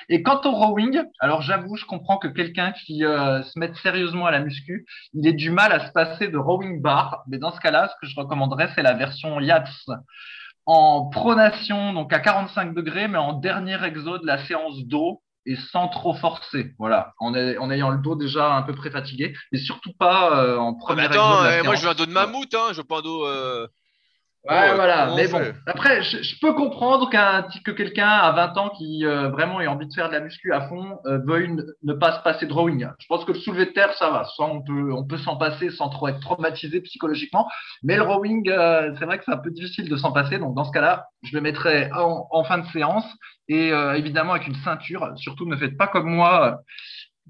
Et 0.09 0.23
quant 0.23 0.41
au 0.45 0.53
rowing, 0.53 1.03
alors 1.21 1.43
j'avoue, 1.43 1.77
je 1.77 1.85
comprends 1.85 2.19
que 2.19 2.29
quelqu'un 2.29 2.73
qui 2.73 3.05
euh, 3.05 3.43
se 3.43 3.59
mette 3.59 3.77
sérieusement 3.77 4.27
à 4.27 4.31
la 4.31 4.41
muscu, 4.41 4.87
il 5.15 5.27
ait 5.27 5.33
du 5.33 5.51
mal 5.51 5.73
à 5.73 5.87
se 5.87 5.93
passer 5.93 6.29
de 6.29 6.39
rowing 6.39 6.81
bar. 6.81 7.23
Mais 7.29 7.39
dans 7.39 7.53
ce 7.53 7.61
cas-là, 7.61 7.89
ce 7.89 7.95
que 8.01 8.11
je 8.11 8.19
recommanderais, 8.19 8.71
c'est 8.75 8.83
la 8.83 8.95
version 8.95 9.41
YATS 9.41 9.91
en 10.67 11.09
pronation, 11.09 11.95
donc 11.95 12.13
à 12.13 12.21
45 12.21 12.75
degrés, 12.75 13.09
mais 13.09 13.17
en 13.17 13.33
dernier 13.33 13.83
exo 13.85 14.19
de 14.19 14.27
la 14.27 14.45
séance 14.47 14.85
d'eau 14.85 15.23
et 15.47 15.57
sans 15.57 15.89
trop 15.89 16.13
forcer. 16.13 16.75
Voilà, 16.79 17.15
en, 17.19 17.33
en, 17.33 17.71
ayant 17.71 17.89
le 17.89 17.99
dos 17.99 18.15
déjà 18.17 18.53
un 18.55 18.61
peu 18.63 18.75
pré-fatigué, 18.75 19.35
mais 19.51 19.59
surtout 19.59 19.95
pas 19.99 20.39
euh, 20.39 20.59
en 20.59 20.75
premier 20.75 21.05
ah, 21.05 21.11
attends, 21.11 21.45
euh, 21.45 21.65
moi 21.65 21.75
je 21.75 21.85
veux 21.85 21.89
un 21.89 21.95
dos 21.95 22.05
de 22.05 22.13
mammouth, 22.13 22.55
hein, 22.55 22.69
je 22.73 22.77
veux 22.77 22.85
pas 22.85 22.99
un 22.99 23.03
dos. 23.03 23.27
Ouais, 24.49 24.75
voilà. 24.75 25.13
Mais 25.15 25.29
bon, 25.29 25.43
après, 25.67 26.03
je, 26.03 26.41
peux 26.41 26.55
comprendre 26.55 27.11
qu'un 27.11 27.47
que 27.65 27.71
quelqu'un 27.71 28.09
à 28.09 28.33
20 28.33 28.57
ans 28.57 28.71
qui 28.71 29.05
euh, 29.05 29.29
vraiment 29.29 29.61
ait 29.61 29.67
envie 29.67 29.87
de 29.87 29.93
faire 29.93 30.09
de 30.09 30.15
la 30.15 30.21
muscu 30.21 30.55
à 30.55 30.69
fond 30.69 30.99
euh, 31.05 31.19
veuille 31.27 31.55
ne 31.83 31.93
pas 31.93 32.13
se 32.13 32.23
passer 32.23 32.47
de 32.47 32.53
rowing. 32.53 32.89
Je 32.99 33.07
pense 33.09 33.27
que 33.27 33.33
le 33.33 33.39
soulevé 33.39 33.67
de 33.67 33.73
terre, 33.73 33.93
ça 33.95 34.11
va. 34.11 34.25
Soit 34.25 34.47
on 34.47 34.63
peut, 34.63 34.93
on 34.93 35.05
peut 35.05 35.19
s'en 35.19 35.37
passer 35.37 35.69
sans 35.71 35.91
trop 35.91 36.09
être 36.09 36.21
traumatisé 36.21 36.81
psychologiquement. 36.81 37.47
Mais 37.83 37.97
le 37.97 38.03
rowing, 38.03 38.49
euh, 38.49 38.95
c'est 38.99 39.05
vrai 39.05 39.19
que 39.19 39.25
c'est 39.25 39.33
un 39.33 39.39
peu 39.39 39.51
difficile 39.51 39.91
de 39.91 39.97
s'en 39.97 40.13
passer. 40.13 40.39
Donc 40.39 40.55
dans 40.55 40.65
ce 40.65 40.73
cas-là, 40.73 41.07
je 41.23 41.35
le 41.35 41.43
mettrai 41.43 41.91
en, 41.93 42.27
en 42.31 42.45
fin 42.45 42.59
de 42.59 42.67
séance 42.69 43.05
et 43.49 43.71
évidemment 43.97 44.33
avec 44.33 44.47
une 44.47 44.57
ceinture. 44.57 45.13
Surtout, 45.17 45.47
ne 45.47 45.57
faites 45.57 45.79
pas 45.79 45.87
comme 45.87 46.07
moi 46.07 46.61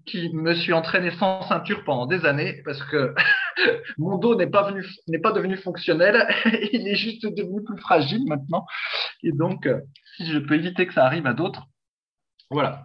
qui 0.06 0.30
me 0.34 0.54
suis 0.54 0.72
entraîné 0.72 1.10
sans 1.12 1.42
ceinture 1.42 1.84
pendant 1.84 2.06
des 2.06 2.24
années 2.24 2.62
parce 2.64 2.82
que 2.84 3.14
mon 3.98 4.18
dos 4.18 4.34
n'est 4.36 4.46
pas, 4.46 4.70
devenu 4.70 5.56
fonctionnel, 5.56 6.28
il 6.72 6.88
est 6.88 6.96
juste 6.96 7.26
devenu 7.26 7.62
plus 7.64 7.78
fragile 7.78 8.24
maintenant. 8.26 8.66
Et 9.22 9.32
donc, 9.32 9.66
euh, 9.66 9.80
si 10.16 10.26
je 10.26 10.38
peux 10.38 10.54
éviter 10.54 10.86
que 10.86 10.94
ça 10.94 11.04
arrive 11.04 11.26
à 11.26 11.34
d'autres, 11.34 11.64
voilà. 12.50 12.84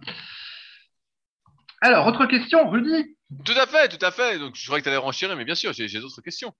Alors, 1.80 2.06
autre 2.06 2.26
question, 2.26 2.68
Rudy? 2.70 3.16
Tout 3.44 3.52
à 3.52 3.66
fait, 3.66 3.88
tout 3.88 4.04
à 4.04 4.10
fait. 4.10 4.38
Donc, 4.38 4.54
je 4.54 4.64
croyais 4.64 4.80
que 4.80 4.84
tu 4.84 4.88
allais 4.90 4.98
renchérir, 4.98 5.36
mais 5.36 5.44
bien 5.44 5.54
sûr, 5.54 5.72
j'ai, 5.72 5.88
d'autres 6.00 6.20
questions. 6.20 6.52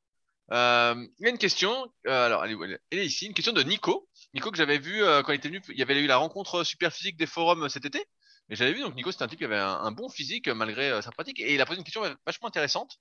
Euh, 0.53 0.95
il 1.19 1.25
y 1.25 1.27
a 1.27 1.31
une 1.31 1.39
question, 1.39 1.73
euh, 2.07 2.27
alors 2.27 2.45
elle 2.45 2.79
est, 2.91 3.07
ici, 3.07 3.27
une 3.27 3.35
question 3.35 3.53
de 3.53 3.63
Nico. 3.63 4.09
Nico 4.35 4.51
que 4.51 4.57
j'avais 4.59 4.79
vu 4.79 5.03
quand 5.25 5.33
il 5.33 5.37
était 5.37 5.49
venu, 5.49 5.63
il 5.69 5.79
y 5.79 5.83
avait 5.83 5.99
eu 6.03 6.07
la 6.07 6.17
rencontre 6.17 6.65
super 6.65 6.93
physique 6.93 7.17
des 7.17 7.27
forums 7.27 7.69
cet 7.69 7.85
été. 7.85 8.05
Et 8.51 8.57
j'avais 8.57 8.73
vu, 8.73 8.81
donc 8.81 8.95
Nico, 8.95 9.11
c'était 9.11 9.25
un 9.25 9.29
type 9.29 9.39
qui 9.39 9.45
avait 9.45 9.57
un, 9.57 9.93
bon 9.93 10.09
physique 10.09 10.49
malgré 10.49 11.01
sa 11.01 11.13
pratique. 11.13 11.41
Et 11.41 11.55
il 11.55 11.61
a 11.61 11.67
posé 11.67 11.79
une 11.79 11.85
question 11.85 12.03
vachement 12.27 12.49
intéressante. 12.49 12.99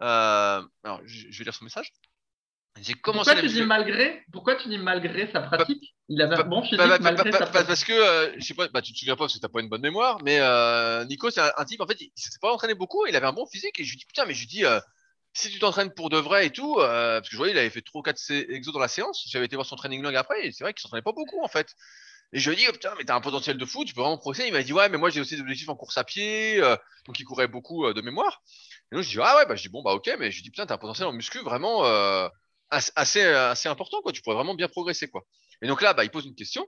Euh, 0.00 0.62
alors, 0.82 1.00
je, 1.04 1.38
vais 1.38 1.44
lire 1.44 1.54
son 1.54 1.64
message. 1.64 1.92
J'ai 2.80 2.94
commencé 2.94 3.30
Pourquoi 3.30 3.48
tu 3.48 3.54
dis 3.54 3.62
malgré 3.62 4.24
Pourquoi 4.32 4.56
tu 4.56 4.68
dis 4.68 4.78
malgré 4.78 5.30
sa 5.30 5.40
pratique? 5.40 5.94
Il 6.08 6.20
avait 6.20 6.34
un 6.34 6.44
bon 6.44 6.62
physique 6.62 6.78
malgré 6.78 7.30
sa 7.30 7.46
pratique. 7.46 7.68
Parce 7.68 7.84
que, 7.84 7.92
euh, 7.92 8.34
je 8.36 8.44
sais 8.44 8.54
pas, 8.54 8.66
bah, 8.68 8.82
tu 8.82 8.92
te 8.92 8.98
souviens 8.98 9.14
pas 9.14 9.24
parce 9.24 9.34
que 9.34 9.38
t'as 9.38 9.48
pas 9.48 9.60
une 9.60 9.68
bonne 9.68 9.82
mémoire, 9.82 10.18
mais 10.24 10.38
euh, 10.40 11.04
Nico, 11.04 11.30
c'est 11.30 11.40
un, 11.40 11.64
type, 11.64 11.80
en 11.80 11.86
fait, 11.86 12.00
il, 12.00 12.10
s'était 12.16 12.38
pas 12.40 12.52
entraîné 12.52 12.74
beaucoup, 12.74 13.06
il 13.06 13.14
avait 13.14 13.26
un 13.26 13.32
bon 13.32 13.46
physique, 13.46 13.78
et 13.78 13.84
je 13.84 13.90
lui 13.90 13.98
dis, 13.98 14.06
putain, 14.06 14.24
mais 14.26 14.34
je 14.34 14.40
lui 14.40 14.48
dis, 14.48 14.64
si 15.32 15.50
tu 15.50 15.60
t'entraînes 15.60 15.94
pour 15.94 16.10
de 16.10 16.18
vrai 16.18 16.46
et 16.46 16.50
tout, 16.50 16.74
parce 16.76 17.28
que 17.28 17.32
je 17.32 17.36
voyais, 17.36 17.52
il 17.52 17.58
avait 17.58 17.70
fait 17.70 17.80
3 17.80 18.00
ou 18.00 18.02
4 18.02 18.30
exos 18.50 18.74
dans 18.74 18.80
la 18.80 18.88
séance, 18.88 19.24
j'avais 19.30 19.46
été 19.46 19.54
voir 19.54 19.66
son 19.66 19.76
training 19.76 20.02
long 20.02 20.14
après, 20.14 20.44
et 20.44 20.50
c'est 20.50 20.64
vrai 20.64 20.74
qu'il 20.74 20.82
s'entraînait 20.82 21.02
pas 21.02 21.12
beaucoup, 21.12 21.42
en 21.44 21.48
fait. 21.48 21.68
Et 22.34 22.40
je 22.40 22.50
lui 22.50 22.56
ai 22.56 22.60
dit, 22.60 22.66
oh, 22.68 22.72
putain, 22.72 22.92
mais 22.98 23.04
t'as 23.04 23.14
un 23.14 23.20
potentiel 23.20 23.56
de 23.56 23.64
fou, 23.64 23.84
tu 23.84 23.94
peux 23.94 24.00
vraiment 24.00 24.18
progresser. 24.18 24.48
Il 24.48 24.52
m'a 24.52 24.64
dit, 24.64 24.72
ouais, 24.72 24.88
mais 24.88 24.98
moi 24.98 25.08
j'ai 25.08 25.20
aussi 25.20 25.36
des 25.36 25.40
objectifs 25.40 25.68
en 25.68 25.76
course 25.76 25.96
à 25.98 26.02
pied, 26.02 26.60
euh, 26.60 26.76
donc 27.06 27.20
il 27.20 27.24
courait 27.24 27.46
beaucoup 27.46 27.86
euh, 27.86 27.94
de 27.94 28.00
mémoire. 28.00 28.42
Et 28.92 28.96
donc 28.96 29.04
je 29.04 29.10
dis, 29.10 29.18
ah 29.20 29.36
ouais, 29.36 29.46
bah 29.46 29.56
je 29.56 29.62
dis, 29.62 29.68
bon, 29.68 29.82
bah 29.82 29.92
ok, 29.92 30.10
mais 30.18 30.30
je 30.30 30.42
dis, 30.42 30.50
putain, 30.50 30.66
t'as 30.66 30.74
un 30.74 30.78
potentiel 30.78 31.08
en 31.08 31.12
muscu 31.12 31.38
vraiment 31.40 31.84
euh, 31.84 32.28
assez, 32.70 33.22
assez 33.22 33.68
important, 33.68 34.00
quoi. 34.02 34.12
Tu 34.12 34.22
pourrais 34.22 34.36
vraiment 34.36 34.54
bien 34.54 34.68
progresser, 34.68 35.08
quoi. 35.08 35.22
Et 35.62 35.66
donc 35.66 35.82
là, 35.82 35.94
bah, 35.94 36.04
il 36.04 36.10
pose 36.10 36.26
une 36.26 36.34
question 36.34 36.66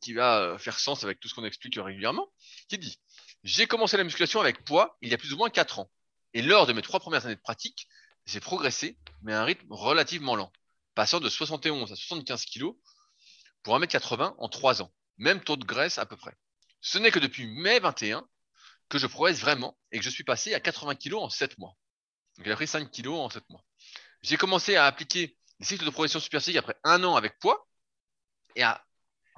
qui 0.00 0.14
va 0.14 0.56
faire 0.58 0.78
sens 0.78 1.02
avec 1.02 1.18
tout 1.18 1.28
ce 1.28 1.34
qu'on 1.34 1.44
explique 1.44 1.74
régulièrement, 1.76 2.28
qui 2.68 2.78
dit, 2.78 3.00
j'ai 3.42 3.66
commencé 3.66 3.96
la 3.96 4.04
musculation 4.04 4.40
avec 4.40 4.64
poids 4.64 4.96
il 5.02 5.10
y 5.10 5.14
a 5.14 5.18
plus 5.18 5.32
ou 5.32 5.36
moins 5.36 5.50
4 5.50 5.80
ans. 5.80 5.90
Et 6.34 6.42
lors 6.42 6.66
de 6.66 6.72
mes 6.72 6.82
trois 6.82 7.00
premières 7.00 7.26
années 7.26 7.34
de 7.34 7.40
pratique, 7.40 7.88
j'ai 8.24 8.40
progressé, 8.40 8.98
mais 9.22 9.32
à 9.32 9.42
un 9.42 9.44
rythme 9.44 9.66
relativement 9.70 10.36
lent, 10.36 10.52
passant 10.94 11.20
de 11.20 11.28
71 11.28 11.92
à 11.92 11.96
75 11.96 12.44
kilos 12.44 12.74
pour 13.62 13.78
1m80 13.78 14.34
en 14.38 14.48
3 14.48 14.82
ans. 14.82 14.92
Même 15.18 15.42
taux 15.42 15.56
de 15.56 15.64
graisse 15.64 15.98
à 15.98 16.06
peu 16.06 16.16
près. 16.16 16.34
Ce 16.80 16.98
n'est 16.98 17.10
que 17.10 17.18
depuis 17.18 17.46
mai 17.46 17.80
21 17.80 18.26
que 18.92 18.98
je 18.98 19.06
progresse 19.06 19.40
vraiment 19.40 19.74
et 19.90 19.98
que 19.98 20.04
je 20.04 20.10
suis 20.10 20.22
passé 20.22 20.52
à 20.52 20.60
80 20.60 20.96
kg 20.96 21.14
en 21.14 21.30
7 21.30 21.56
mois. 21.56 21.74
J'ai 22.44 22.52
pris 22.52 22.66
5 22.66 22.90
kg 22.90 23.08
en 23.08 23.30
7 23.30 23.42
mois. 23.48 23.64
J'ai 24.20 24.36
commencé 24.36 24.76
à 24.76 24.84
appliquer 24.84 25.34
les 25.60 25.64
cycles 25.64 25.86
de 25.86 25.90
progression 25.90 26.20
superphysique 26.20 26.58
après 26.58 26.76
un 26.84 27.02
an 27.02 27.16
avec 27.16 27.38
poids 27.38 27.66
et 28.54 28.62
à, 28.62 28.84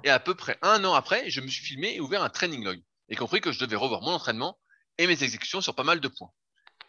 et 0.03 0.09
à 0.09 0.19
peu 0.19 0.35
près 0.35 0.59
un 0.61 0.83
an 0.83 0.93
après, 0.93 1.29
je 1.29 1.39
me 1.39 1.47
suis 1.47 1.63
filmé 1.63 1.95
et 1.95 2.01
ouvert 2.01 2.21
un 2.21 2.29
training 2.29 2.65
log 2.65 2.83
et 3.07 3.15
compris 3.15 3.39
que 3.39 3.53
je 3.53 3.59
devais 3.59 3.77
revoir 3.77 4.01
mon 4.01 4.11
entraînement 4.11 4.59
et 4.97 5.07
mes 5.07 5.23
exécutions 5.23 5.61
sur 5.61 5.73
pas 5.73 5.85
mal 5.85 6.01
de 6.01 6.07
points. 6.09 6.33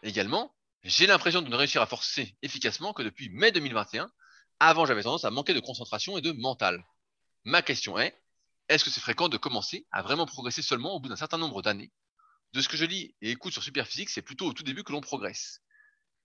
Également, 0.03 0.53
j'ai 0.83 1.07
l'impression 1.07 1.41
de 1.41 1.47
ne 1.47 1.55
réussir 1.55 1.81
à 1.81 1.85
forcer 1.85 2.35
efficacement 2.41 2.91
que 2.91 3.01
depuis 3.01 3.29
mai 3.29 3.53
2021. 3.53 4.11
Avant, 4.59 4.85
j'avais 4.85 5.03
tendance 5.03 5.23
à 5.23 5.31
manquer 5.31 5.53
de 5.53 5.61
concentration 5.61 6.17
et 6.17 6.21
de 6.21 6.33
mental. 6.33 6.83
Ma 7.45 7.61
question 7.61 7.97
est, 7.97 8.13
est-ce 8.67 8.83
que 8.83 8.89
c'est 8.89 8.99
fréquent 8.99 9.29
de 9.29 9.37
commencer 9.37 9.87
à 9.93 10.01
vraiment 10.01 10.25
progresser 10.25 10.61
seulement 10.61 10.95
au 10.95 10.99
bout 10.99 11.07
d'un 11.07 11.15
certain 11.15 11.37
nombre 11.37 11.61
d'années 11.61 11.93
De 12.53 12.61
ce 12.61 12.69
que 12.69 12.77
je 12.77 12.85
lis 12.85 13.15
et 13.21 13.31
écoute 13.31 13.53
sur 13.53 13.63
Superphysique, 13.63 14.09
c'est 14.09 14.21
plutôt 14.21 14.47
au 14.47 14.53
tout 14.53 14.63
début 14.63 14.83
que 14.83 14.91
l'on 14.91 15.01
progresse. 15.01 15.61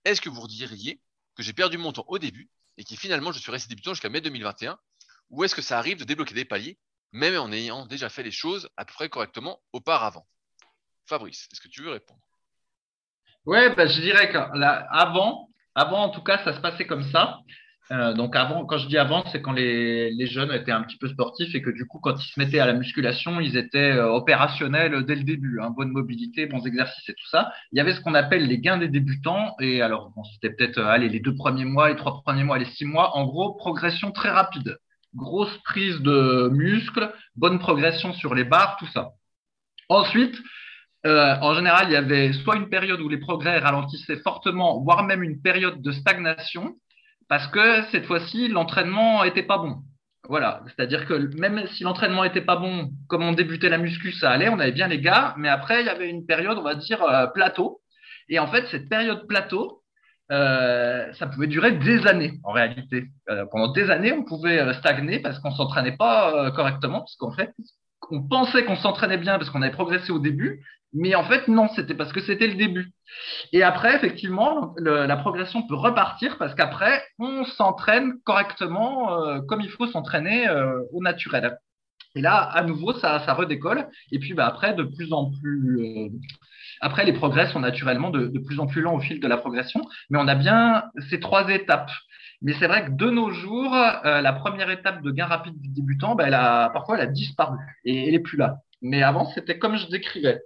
Est-ce 0.04 0.20
que 0.20 0.28
vous 0.28 0.46
diriez 0.46 1.00
que 1.34 1.42
j'ai 1.42 1.52
perdu 1.52 1.78
mon 1.78 1.92
temps 1.92 2.04
au 2.08 2.18
début 2.18 2.50
et 2.76 2.84
que 2.84 2.96
finalement 2.96 3.32
je 3.32 3.38
suis 3.38 3.50
resté 3.50 3.68
débutant 3.68 3.94
jusqu'à 3.94 4.08
mai 4.08 4.20
2021 4.20 4.78
Ou 5.30 5.44
est-ce 5.44 5.54
que 5.54 5.62
ça 5.62 5.78
arrive 5.78 5.98
de 5.98 6.04
débloquer 6.04 6.34
des 6.34 6.44
paliers, 6.44 6.78
même 7.12 7.36
en 7.36 7.52
ayant 7.52 7.86
déjà 7.86 8.08
fait 8.08 8.22
les 8.22 8.30
choses 8.30 8.68
à 8.76 8.84
peu 8.84 8.92
près 8.92 9.08
correctement 9.08 9.60
auparavant? 9.72 10.26
Fabrice, 11.06 11.48
est-ce 11.52 11.60
que 11.60 11.68
tu 11.68 11.82
veux 11.82 11.90
répondre? 11.90 12.20
Ouais, 13.44 13.74
bah, 13.74 13.86
je 13.86 14.00
dirais 14.00 14.30
que 14.30 14.38
avant, 14.38 15.50
avant 15.74 16.04
en 16.04 16.10
tout 16.10 16.22
cas, 16.22 16.42
ça 16.44 16.54
se 16.54 16.60
passait 16.60 16.86
comme 16.86 17.10
ça. 17.10 17.40
Euh, 17.90 18.14
donc 18.14 18.36
avant, 18.36 18.64
quand 18.64 18.78
je 18.78 18.86
dis 18.86 18.96
avant, 18.96 19.24
c'est 19.32 19.42
quand 19.42 19.52
les, 19.52 20.26
jeunes 20.26 20.52
étaient 20.52 20.72
un 20.72 20.82
petit 20.82 20.96
peu 20.96 21.08
sportifs 21.08 21.54
et 21.54 21.62
que 21.62 21.70
du 21.70 21.86
coup, 21.86 21.98
quand 21.98 22.14
ils 22.16 22.28
se 22.28 22.38
mettaient 22.38 22.60
à 22.60 22.66
la 22.66 22.74
musculation, 22.74 23.40
ils 23.40 23.56
étaient 23.56 23.92
euh, 23.92 24.08
opérationnels 24.08 25.04
dès 25.04 25.16
le 25.16 25.24
début, 25.24 25.60
hein, 25.60 25.70
bonne 25.70 25.90
mobilité, 25.90 26.46
bons 26.46 26.64
exercices 26.64 27.08
et 27.08 27.14
tout 27.14 27.26
ça. 27.28 27.52
Il 27.72 27.78
y 27.78 27.80
avait 27.80 27.92
ce 27.92 28.00
qu'on 28.00 28.14
appelle 28.14 28.46
les 28.46 28.58
gains 28.58 28.78
des 28.78 28.88
débutants 28.88 29.56
et 29.60 29.82
alors 29.82 30.10
bon, 30.14 30.22
c'était 30.24 30.54
peut-être 30.54 30.78
euh, 30.78 30.86
allez 30.86 31.08
les 31.08 31.20
deux 31.20 31.34
premiers 31.34 31.64
mois, 31.64 31.88
les 31.88 31.96
trois 31.96 32.22
premiers 32.22 32.44
mois, 32.44 32.58
les 32.58 32.66
six 32.66 32.84
mois. 32.84 33.16
En 33.16 33.26
gros, 33.26 33.54
progression 33.54 34.12
très 34.12 34.30
rapide, 34.30 34.78
grosse 35.14 35.56
prise 35.64 36.00
de 36.00 36.48
muscles, 36.52 37.12
bonne 37.34 37.58
progression 37.58 38.12
sur 38.12 38.34
les 38.34 38.44
barres, 38.44 38.76
tout 38.78 38.88
ça. 38.88 39.10
Ensuite, 39.88 40.38
en 41.04 41.54
général, 41.54 41.88
il 41.88 41.92
y 41.92 41.96
avait 41.96 42.32
soit 42.32 42.56
une 42.56 42.68
période 42.68 43.00
où 43.00 43.08
les 43.08 43.18
progrès 43.18 43.58
ralentissaient 43.58 44.20
fortement, 44.20 44.80
voire 44.80 45.02
même 45.02 45.22
une 45.22 45.42
période 45.42 45.82
de 45.82 45.90
stagnation, 45.90 46.76
parce 47.32 47.46
que 47.46 47.84
cette 47.92 48.04
fois-ci, 48.04 48.48
l'entraînement 48.48 49.24
n'était 49.24 49.42
pas 49.42 49.56
bon. 49.56 49.76
Voilà, 50.28 50.62
c'est-à-dire 50.66 51.06
que 51.06 51.14
même 51.40 51.66
si 51.68 51.82
l'entraînement 51.82 52.24
n'était 52.24 52.42
pas 52.42 52.56
bon, 52.56 52.90
comme 53.08 53.22
on 53.22 53.32
débutait 53.32 53.70
la 53.70 53.78
muscu, 53.78 54.12
ça 54.12 54.30
allait, 54.30 54.50
on 54.50 54.58
avait 54.58 54.72
bien 54.72 54.86
les 54.86 55.00
gars, 55.00 55.34
mais 55.38 55.48
après, 55.48 55.80
il 55.80 55.86
y 55.86 55.88
avait 55.88 56.10
une 56.10 56.26
période, 56.26 56.58
on 56.58 56.62
va 56.62 56.74
dire, 56.74 57.02
euh, 57.02 57.26
plateau. 57.28 57.80
Et 58.28 58.38
en 58.38 58.48
fait, 58.48 58.66
cette 58.66 58.86
période 58.90 59.26
plateau, 59.26 59.82
euh, 60.30 61.10
ça 61.14 61.26
pouvait 61.26 61.46
durer 61.46 61.72
des 61.72 62.06
années 62.06 62.34
en 62.44 62.52
réalité. 62.52 63.06
pendant 63.50 63.72
des 63.72 63.90
années, 63.90 64.12
on 64.12 64.24
pouvait 64.24 64.70
stagner 64.74 65.18
parce 65.18 65.38
qu'on 65.38 65.52
s'entraînait 65.52 65.96
pas 65.96 66.50
correctement, 66.50 66.98
parce 66.98 67.16
qu'en 67.16 67.32
fait, 67.32 67.54
on 68.10 68.28
pensait 68.28 68.66
qu'on 68.66 68.76
s'entraînait 68.76 69.16
bien 69.16 69.38
parce 69.38 69.48
qu'on 69.48 69.62
avait 69.62 69.72
progressé 69.72 70.12
au 70.12 70.18
début, 70.18 70.66
mais 70.92 71.14
en 71.14 71.24
fait, 71.24 71.48
non, 71.48 71.68
c'était 71.74 71.94
parce 71.94 72.12
que 72.12 72.20
c'était 72.20 72.46
le 72.46 72.54
début. 72.54 72.92
Et 73.52 73.62
après, 73.62 73.96
effectivement, 73.96 74.74
la 74.78 75.16
progression 75.16 75.66
peut 75.66 75.74
repartir 75.74 76.36
parce 76.38 76.54
qu'après, 76.54 77.02
on 77.18 77.44
s'entraîne 77.44 78.14
correctement 78.24 79.22
euh, 79.22 79.40
comme 79.40 79.60
il 79.62 79.70
faut 79.70 79.86
s'entraîner 79.86 80.48
euh, 80.48 80.80
au 80.92 81.02
naturel. 81.02 81.56
Et 82.14 82.20
là, 82.20 82.36
à 82.36 82.62
nouveau, 82.62 82.92
ça, 82.92 83.20
ça 83.24 83.32
redécolle. 83.32 83.88
Et 84.10 84.18
puis, 84.18 84.34
bah, 84.34 84.46
après, 84.46 84.74
de 84.74 84.82
plus 84.82 85.12
en 85.14 85.30
plus. 85.30 85.80
Euh, 85.80 86.08
après, 86.82 87.04
les 87.04 87.12
progrès 87.14 87.50
sont 87.50 87.60
naturellement 87.60 88.10
de, 88.10 88.26
de, 88.26 88.38
plus 88.38 88.60
en 88.60 88.66
plus 88.66 88.82
lents 88.82 88.94
au 88.94 89.00
fil 89.00 89.18
de 89.20 89.28
la 89.28 89.38
progression. 89.38 89.80
Mais 90.10 90.18
on 90.20 90.28
a 90.28 90.34
bien 90.34 90.84
ces 91.08 91.20
trois 91.20 91.48
étapes. 91.48 91.90
Mais 92.42 92.54
c'est 92.54 92.66
vrai 92.66 92.84
que 92.84 92.90
de 92.90 93.08
nos 93.08 93.30
jours, 93.30 93.70
la 93.72 94.32
première 94.32 94.68
étape 94.68 95.00
de 95.00 95.12
gain 95.12 95.26
rapide 95.26 95.60
du 95.60 95.68
débutant, 95.68 96.16
bah, 96.16 96.24
elle 96.26 96.34
a, 96.34 96.70
parfois, 96.70 96.96
elle 96.96 97.04
a 97.04 97.06
disparu 97.06 97.56
et 97.84 98.06
elle 98.06 98.12
n'est 98.12 98.18
plus 98.18 98.36
là. 98.36 98.56
Mais 98.82 99.02
avant, 99.02 99.26
c'était 99.26 99.58
comme 99.58 99.76
je 99.76 99.86
décrivais. 99.86 100.42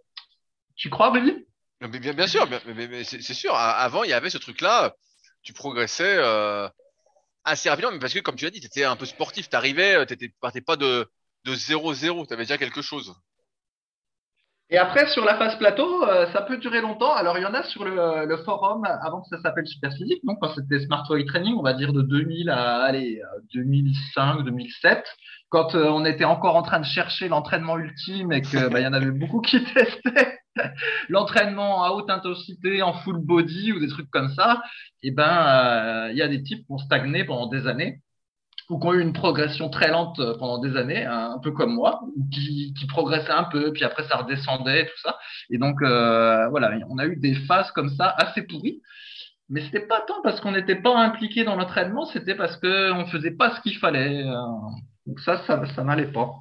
Tu 0.76 0.90
crois, 0.90 1.10
Baby 1.10 1.46
bien, 1.80 2.12
bien 2.14 2.26
sûr, 2.26 2.48
mais, 2.66 3.04
c'est 3.04 3.34
sûr. 3.34 3.54
Avant, 3.54 4.04
il 4.04 4.10
y 4.10 4.14
avait 4.14 4.30
ce 4.30 4.38
truc-là. 4.38 4.94
Tu 5.42 5.52
progressais 5.52 6.16
euh, 6.18 6.68
assez 7.44 7.68
rapidement, 7.68 7.92
mais 7.92 7.98
parce 7.98 8.14
que, 8.14 8.20
comme 8.20 8.36
tu 8.36 8.44
l'as 8.44 8.50
dit, 8.50 8.60
tu 8.60 8.66
étais 8.66 8.84
un 8.84 8.96
peu 8.96 9.06
sportif. 9.06 9.48
Tu 9.48 9.56
arrivais, 9.56 9.96
euh, 9.96 10.04
tu 10.06 10.34
partais 10.40 10.60
pas 10.60 10.76
de 10.76 11.08
0-0. 11.46 12.26
Tu 12.26 12.34
avais 12.34 12.44
déjà 12.44 12.58
quelque 12.58 12.82
chose. 12.82 13.14
Et 14.68 14.78
après, 14.78 15.06
sur 15.06 15.24
la 15.24 15.36
phase 15.36 15.56
plateau, 15.58 16.02
euh, 16.08 16.26
ça 16.32 16.42
peut 16.42 16.56
durer 16.56 16.80
longtemps. 16.80 17.14
Alors, 17.14 17.38
il 17.38 17.42
y 17.42 17.46
en 17.46 17.54
a 17.54 17.62
sur 17.62 17.84
le, 17.84 18.36
forum, 18.44 18.84
avant 18.84 19.20
que 19.20 19.28
ça 19.28 19.40
s'appelle 19.40 19.66
Super 19.68 19.92
Physique, 19.92 20.24
donc 20.24 20.38
quand 20.40 20.52
c'était 20.54 20.80
Smart 20.80 21.04
Way 21.08 21.24
Training, 21.26 21.54
on 21.56 21.62
va 21.62 21.72
dire 21.72 21.92
de 21.92 22.02
2000 22.02 22.50
à 22.50 22.82
allez, 22.82 23.22
2005, 23.54 24.42
2007, 24.42 25.04
quand 25.50 25.76
on 25.76 26.04
était 26.04 26.24
encore 26.24 26.56
en 26.56 26.62
train 26.62 26.80
de 26.80 26.84
chercher 26.84 27.28
l'entraînement 27.28 27.78
ultime 27.78 28.32
et 28.32 28.42
qu'il 28.42 28.58
bah, 28.68 28.80
y 28.80 28.86
en 28.88 28.92
avait 28.92 29.12
beaucoup 29.12 29.40
qui 29.40 29.62
testaient 29.74 30.40
l'entraînement 31.08 31.84
à 31.84 31.90
haute 31.90 32.10
intensité 32.10 32.82
en 32.82 32.94
full 32.94 33.18
body 33.18 33.72
ou 33.72 33.80
des 33.80 33.88
trucs 33.88 34.10
comme 34.10 34.32
ça, 34.34 34.62
et 35.02 35.08
eh 35.08 35.10
ben 35.10 35.24
euh, 35.24 36.08
il 36.12 36.18
y 36.18 36.22
a 36.22 36.28
des 36.28 36.42
types 36.42 36.66
qui 36.66 36.72
ont 36.72 36.78
stagné 36.78 37.24
pendant 37.24 37.46
des 37.46 37.66
années 37.66 38.00
ou 38.68 38.80
qui 38.80 38.86
ont 38.86 38.94
eu 38.94 39.00
une 39.00 39.12
progression 39.12 39.68
très 39.68 39.90
lente 39.90 40.20
pendant 40.38 40.58
des 40.58 40.76
années, 40.76 41.04
hein, 41.04 41.34
un 41.36 41.38
peu 41.38 41.52
comme 41.52 41.72
moi, 41.72 42.00
qui, 42.32 42.74
qui 42.76 42.86
progressaient 42.86 43.30
un 43.30 43.44
peu, 43.44 43.72
puis 43.72 43.84
après 43.84 44.04
ça 44.08 44.16
redescendait, 44.16 44.86
tout 44.86 45.00
ça. 45.02 45.18
Et 45.50 45.58
donc 45.58 45.80
euh, 45.82 46.48
voilà, 46.48 46.72
on 46.88 46.98
a 46.98 47.06
eu 47.06 47.16
des 47.16 47.34
phases 47.34 47.70
comme 47.72 47.90
ça 47.90 48.08
assez 48.18 48.42
pourries. 48.42 48.82
Mais 49.48 49.62
c'était 49.62 49.86
pas 49.86 50.00
tant 50.00 50.20
parce 50.24 50.40
qu'on 50.40 50.50
n'était 50.50 50.74
pas 50.74 50.98
impliqué 50.98 51.44
dans 51.44 51.54
l'entraînement, 51.54 52.06
c'était 52.06 52.34
parce 52.34 52.56
qu'on 52.56 53.06
faisait 53.06 53.30
pas 53.30 53.54
ce 53.54 53.60
qu'il 53.60 53.78
fallait. 53.78 54.24
Euh. 54.24 54.34
Donc 55.06 55.20
ça, 55.20 55.40
ça, 55.46 55.62
ça 55.76 55.84
n'allait 55.84 56.10
pas. 56.10 56.32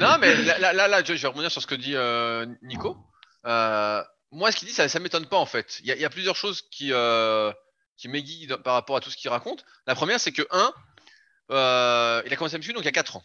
non, 0.00 0.16
mais 0.20 0.34
là, 0.58 0.72
là, 0.72 0.88
là, 0.88 1.04
je 1.04 1.12
vais 1.12 1.28
revenir 1.28 1.52
sur 1.52 1.62
ce 1.62 1.68
que 1.68 1.76
dit 1.76 1.94
Nico. 2.62 2.96
Euh, 3.46 4.02
moi, 4.32 4.52
ce 4.52 4.56
qu'il 4.56 4.68
dit, 4.68 4.74
ça, 4.74 4.88
ça 4.88 4.98
m'étonne 5.00 5.26
pas 5.26 5.38
en 5.38 5.46
fait. 5.46 5.80
Il 5.82 5.86
y, 5.86 6.04
a, 6.04 6.10
plusieurs 6.10 6.36
choses 6.36 6.62
qui, 6.70 6.92
euh, 6.92 7.52
qui 7.96 8.08
m'aiguillent 8.08 8.48
par 8.64 8.74
rapport 8.74 8.96
à 8.96 9.00
tout 9.00 9.10
ce 9.10 9.16
qu'il 9.16 9.30
raconte. 9.30 9.64
La 9.86 9.94
première, 9.94 10.20
c'est 10.20 10.32
que 10.32 10.46
un, 10.50 10.72
euh, 11.50 12.22
il 12.26 12.32
a 12.32 12.36
commencé 12.36 12.54
à 12.54 12.58
me 12.58 12.72
donc 12.72 12.82
il 12.82 12.84
y 12.84 12.88
a 12.88 12.92
4 12.92 13.16
ans. 13.16 13.24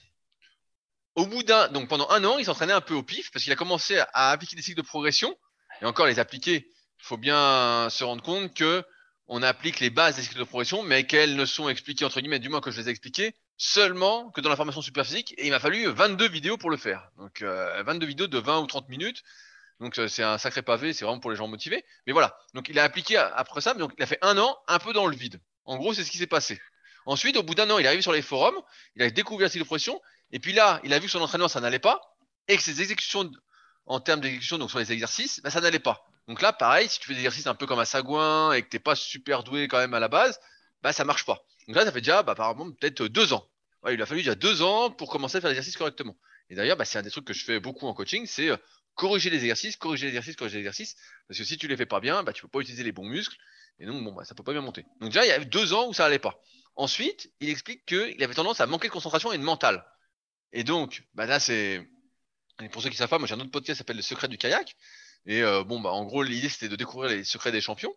Au 1.16 1.28
bout 1.28 1.44
d'un, 1.44 1.70
donc 1.70 1.88
pendant 1.88 2.10
un 2.10 2.24
an, 2.26 2.38
il 2.38 2.46
s'entraînait 2.46 2.74
un 2.74 2.82
peu 2.82 2.94
au 2.94 3.04
pif 3.04 3.32
parce 3.32 3.44
qu'il 3.44 3.54
a 3.54 3.56
commencé 3.56 4.00
à 4.14 4.32
appliquer 4.32 4.56
des 4.56 4.62
cycles 4.62 4.82
de 4.82 4.86
progression. 4.86 5.38
Et 5.82 5.86
encore, 5.86 6.08
les 6.08 6.20
appliquer, 6.20 6.68
il 7.00 7.04
faut 7.04 7.18
bien 7.18 7.88
se 7.90 8.04
rendre 8.04 8.24
compte 8.24 8.54
que 8.54 8.84
on 9.28 9.42
applique 9.42 9.80
les 9.80 9.90
bases 9.90 10.18
des 10.18 10.22
cycles 10.22 10.38
de 10.38 10.44
progression, 10.44 10.84
mais 10.84 11.06
qu'elles 11.06 11.36
ne 11.36 11.46
sont 11.46 11.70
expliquées 11.70 12.06
entre 12.06 12.20
guillemets, 12.20 12.40
du 12.40 12.50
moins 12.50 12.62
que 12.62 12.70
je 12.70 12.80
les 12.80 12.88
ai 12.88 12.92
expliquées, 12.92 13.34
seulement 13.58 14.30
que 14.32 14.42
dans 14.42 14.50
la 14.50 14.56
formation 14.56 14.82
super 14.82 15.06
physique. 15.06 15.34
Et 15.38 15.48
il 15.48 15.52
m'a 15.52 15.60
fallu 15.60 15.86
22 15.88 16.28
vidéos 16.30 16.58
pour 16.58 16.70
le 16.70 16.78
faire. 16.78 17.10
Donc 17.18 17.42
22 17.42 18.06
vidéos 18.06 18.28
de 18.28 18.38
20 18.38 18.60
ou 18.60 18.68
30 18.68 18.90
minutes 18.90 19.24
donc 19.80 19.98
euh, 20.00 20.08
c'est 20.08 20.24
un 20.24 20.38
sacré 20.38 20.62
pavé, 20.62 20.94
c'est 20.94 21.06
vraiment 21.06 21.20
pour 21.20 21.32
les 21.32 21.38
gens 21.38 21.48
motivés. 21.48 21.84
Mais 22.08 22.14
voilà, 22.14 22.38
donc 22.54 22.70
il 22.70 22.80
a 22.80 22.84
appliqué 22.84 23.18
après 23.18 23.62
ça, 23.62 23.74
donc 23.74 23.94
il 23.98 24.04
a 24.04 24.06
fait 24.06 24.20
un 24.22 24.38
an 24.38 24.58
un 24.68 24.80
peu 24.80 24.94
dans 24.94 25.08
le 25.08 25.16
vide. 25.16 25.40
En 25.66 25.78
gros, 25.78 25.94
c'est 25.94 26.04
ce 26.04 26.12
qui 26.12 26.18
s'est 26.18 26.28
passé. 26.28 26.62
Ensuite, 27.06 27.38
au 27.38 27.44
bout 27.44 27.56
d'un 27.56 27.70
an, 27.70 27.78
il 27.78 27.86
est 27.86 27.88
arrivé 27.88 28.02
sur 28.02 28.14
les 28.14 28.22
forums, 28.22 28.60
il 28.96 29.04
a 29.04 29.10
découvert 29.10 29.50
de 29.50 29.64
pression, 29.64 30.02
et 30.32 30.40
puis 30.40 30.54
là, 30.54 30.80
il 30.84 30.94
a 30.94 31.00
vu 31.00 31.06
que 31.06 31.12
son 31.12 31.22
entraînement, 31.22 31.48
ça 31.48 31.60
n'allait 31.60 31.80
pas, 31.80 32.02
et 32.48 32.58
que 32.58 32.64
ses 32.64 32.82
exécutions, 32.82 33.30
en 33.86 34.00
termes 34.00 34.22
d'exécution, 34.22 34.58
donc 34.58 34.70
sur 34.70 34.80
les 34.80 34.92
exercices, 34.92 35.40
bah, 35.42 35.50
ça 35.52 35.62
n'allait 35.62 35.80
pas. 35.80 36.06
Donc 36.28 36.42
là, 36.42 36.54
pareil, 36.54 36.90
si 36.90 37.00
tu 37.00 37.08
fais 37.08 37.14
des 37.14 37.20
exercices 37.20 37.48
un 37.48 37.54
peu 37.54 37.68
comme 37.68 37.80
un 37.80 37.86
sagouin 37.86 38.54
et 38.54 38.64
que 38.64 38.70
t'es 38.70 38.80
pas 38.80 38.96
super 38.96 39.44
doué 39.44 39.68
quand 39.68 39.78
même 39.78 39.94
à 39.94 40.00
la 40.00 40.08
base, 40.08 40.40
bah 40.82 40.92
ça 40.94 41.04
marche 41.04 41.26
pas. 41.26 41.46
Donc 41.68 41.76
là, 41.76 41.86
ça 41.86 41.92
fait 41.92 42.02
déjà, 42.02 42.24
bah, 42.24 42.32
apparemment, 42.32 42.72
peut-être 42.72 43.04
deux 43.04 43.34
ans. 43.34 43.48
il 43.90 44.02
a 44.02 44.06
fallu 44.08 44.22
déjà 44.22 44.34
deux 44.34 44.64
ans 44.64 44.90
pour 44.90 45.10
commencer 45.12 45.38
à 45.38 45.42
faire 45.42 45.50
l'exercice 45.50 45.78
correctement. 45.78 46.16
Et 46.50 46.56
d'ailleurs, 46.56 46.78
bah, 46.78 46.86
c'est 46.86 46.98
un 46.98 47.04
des 47.04 47.12
trucs 47.12 47.26
que 47.26 47.34
je 47.34 47.44
fais 47.44 47.60
beaucoup 47.60 47.88
en 47.88 47.94
coaching, 47.94 48.26
c'est 48.26 48.50
euh, 48.50 48.58
corriger 48.96 49.30
les 49.30 49.38
exercices, 49.38 49.76
corriger 49.78 50.08
les 50.08 50.10
exercices, 50.10 50.36
corriger 50.36 50.58
les 50.58 50.62
exercices. 50.62 50.96
Parce 51.28 51.38
que 51.40 51.46
si 51.46 51.58
tu 51.58 51.68
les 51.68 51.78
fais 51.78 51.86
pas 51.86 52.00
bien, 52.00 52.24
bah, 52.24 52.34
tu 52.34 52.42
peux 52.42 52.48
pas 52.48 52.60
utiliser 52.60 52.84
les 52.84 52.92
bons 52.92 53.06
muscles. 53.06 53.38
Et 53.80 53.86
donc, 53.86 54.04
bon, 54.04 54.14
bah, 54.14 54.26
ça 54.26 54.36
peut 54.36 54.44
pas 54.44 54.54
bien 54.54 54.62
monter. 54.62 54.86
Donc 55.02 55.12
déjà, 55.12 55.26
il 55.26 55.30
y 55.30 55.32
avait 55.32 55.46
deux 55.46 55.74
ans 55.74 55.88
où 55.88 55.94
ça 55.94 56.06
allait 56.06 56.20
pas. 56.20 56.40
Ensuite, 56.76 57.32
il 57.40 57.50
explique 57.50 57.86
qu'il 57.86 58.22
avait 58.24 58.34
tendance 58.34 58.60
à 58.62 58.68
manquer 58.68 58.88
de 58.88 58.94
concentration 58.94 59.32
et 59.32 59.38
de 59.38 59.44
mental. 59.44 59.86
Et 60.52 60.64
donc, 60.64 61.04
bah 61.14 61.26
là, 61.26 61.40
c'est. 61.40 61.88
Pour 62.72 62.82
ceux 62.82 62.90
qui 62.90 62.96
savent 62.96 63.10
pas, 63.10 63.20
moi 63.20 63.28
j'ai 63.28 63.34
un 63.34 63.40
autre 63.42 63.52
podcast 63.52 63.76
qui 63.76 63.78
s'appelle 63.80 63.98
Le 63.98 64.02
secret 64.02 64.30
du 64.30 64.38
kayak. 64.38 64.76
Et 65.26 65.42
euh, 65.44 65.64
bon, 65.64 65.80
bah 65.82 65.92
en 65.92 66.06
gros, 66.06 66.24
l'idée 66.24 66.48
c'était 66.50 66.70
de 66.70 66.76
découvrir 66.78 67.12
les 67.12 67.24
secrets 67.26 67.52
des 67.52 67.62
champions. 67.62 67.94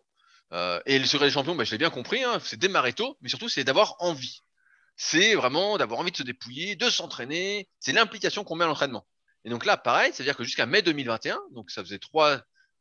Euh, 0.51 0.81
et 0.85 0.99
le 0.99 1.05
secret 1.05 1.27
des 1.27 1.31
champions, 1.31 1.55
bah, 1.55 1.63
je 1.63 1.71
l'ai 1.71 1.77
bien 1.77 1.89
compris, 1.89 2.23
hein, 2.23 2.39
c'est 2.43 2.57
démarrer 2.57 2.93
tôt, 2.93 3.17
mais 3.21 3.29
surtout 3.29 3.47
c'est 3.49 3.63
d'avoir 3.63 3.95
envie. 3.99 4.41
C'est 4.97 5.35
vraiment 5.35 5.77
d'avoir 5.77 6.01
envie 6.01 6.11
de 6.11 6.17
se 6.17 6.23
dépouiller, 6.23 6.75
de 6.75 6.89
s'entraîner. 6.89 7.69
C'est 7.79 7.93
l'implication 7.93 8.43
qu'on 8.43 8.55
met 8.55 8.65
à 8.65 8.67
l'entraînement. 8.67 9.07
Et 9.45 9.49
donc 9.49 9.65
là, 9.65 9.77
pareil, 9.77 10.11
c'est-à-dire 10.13 10.35
que 10.35 10.43
jusqu'à 10.43 10.65
mai 10.65 10.81
2021, 10.81 11.39
donc 11.51 11.71
ça 11.71 11.83
faisait 11.83 11.99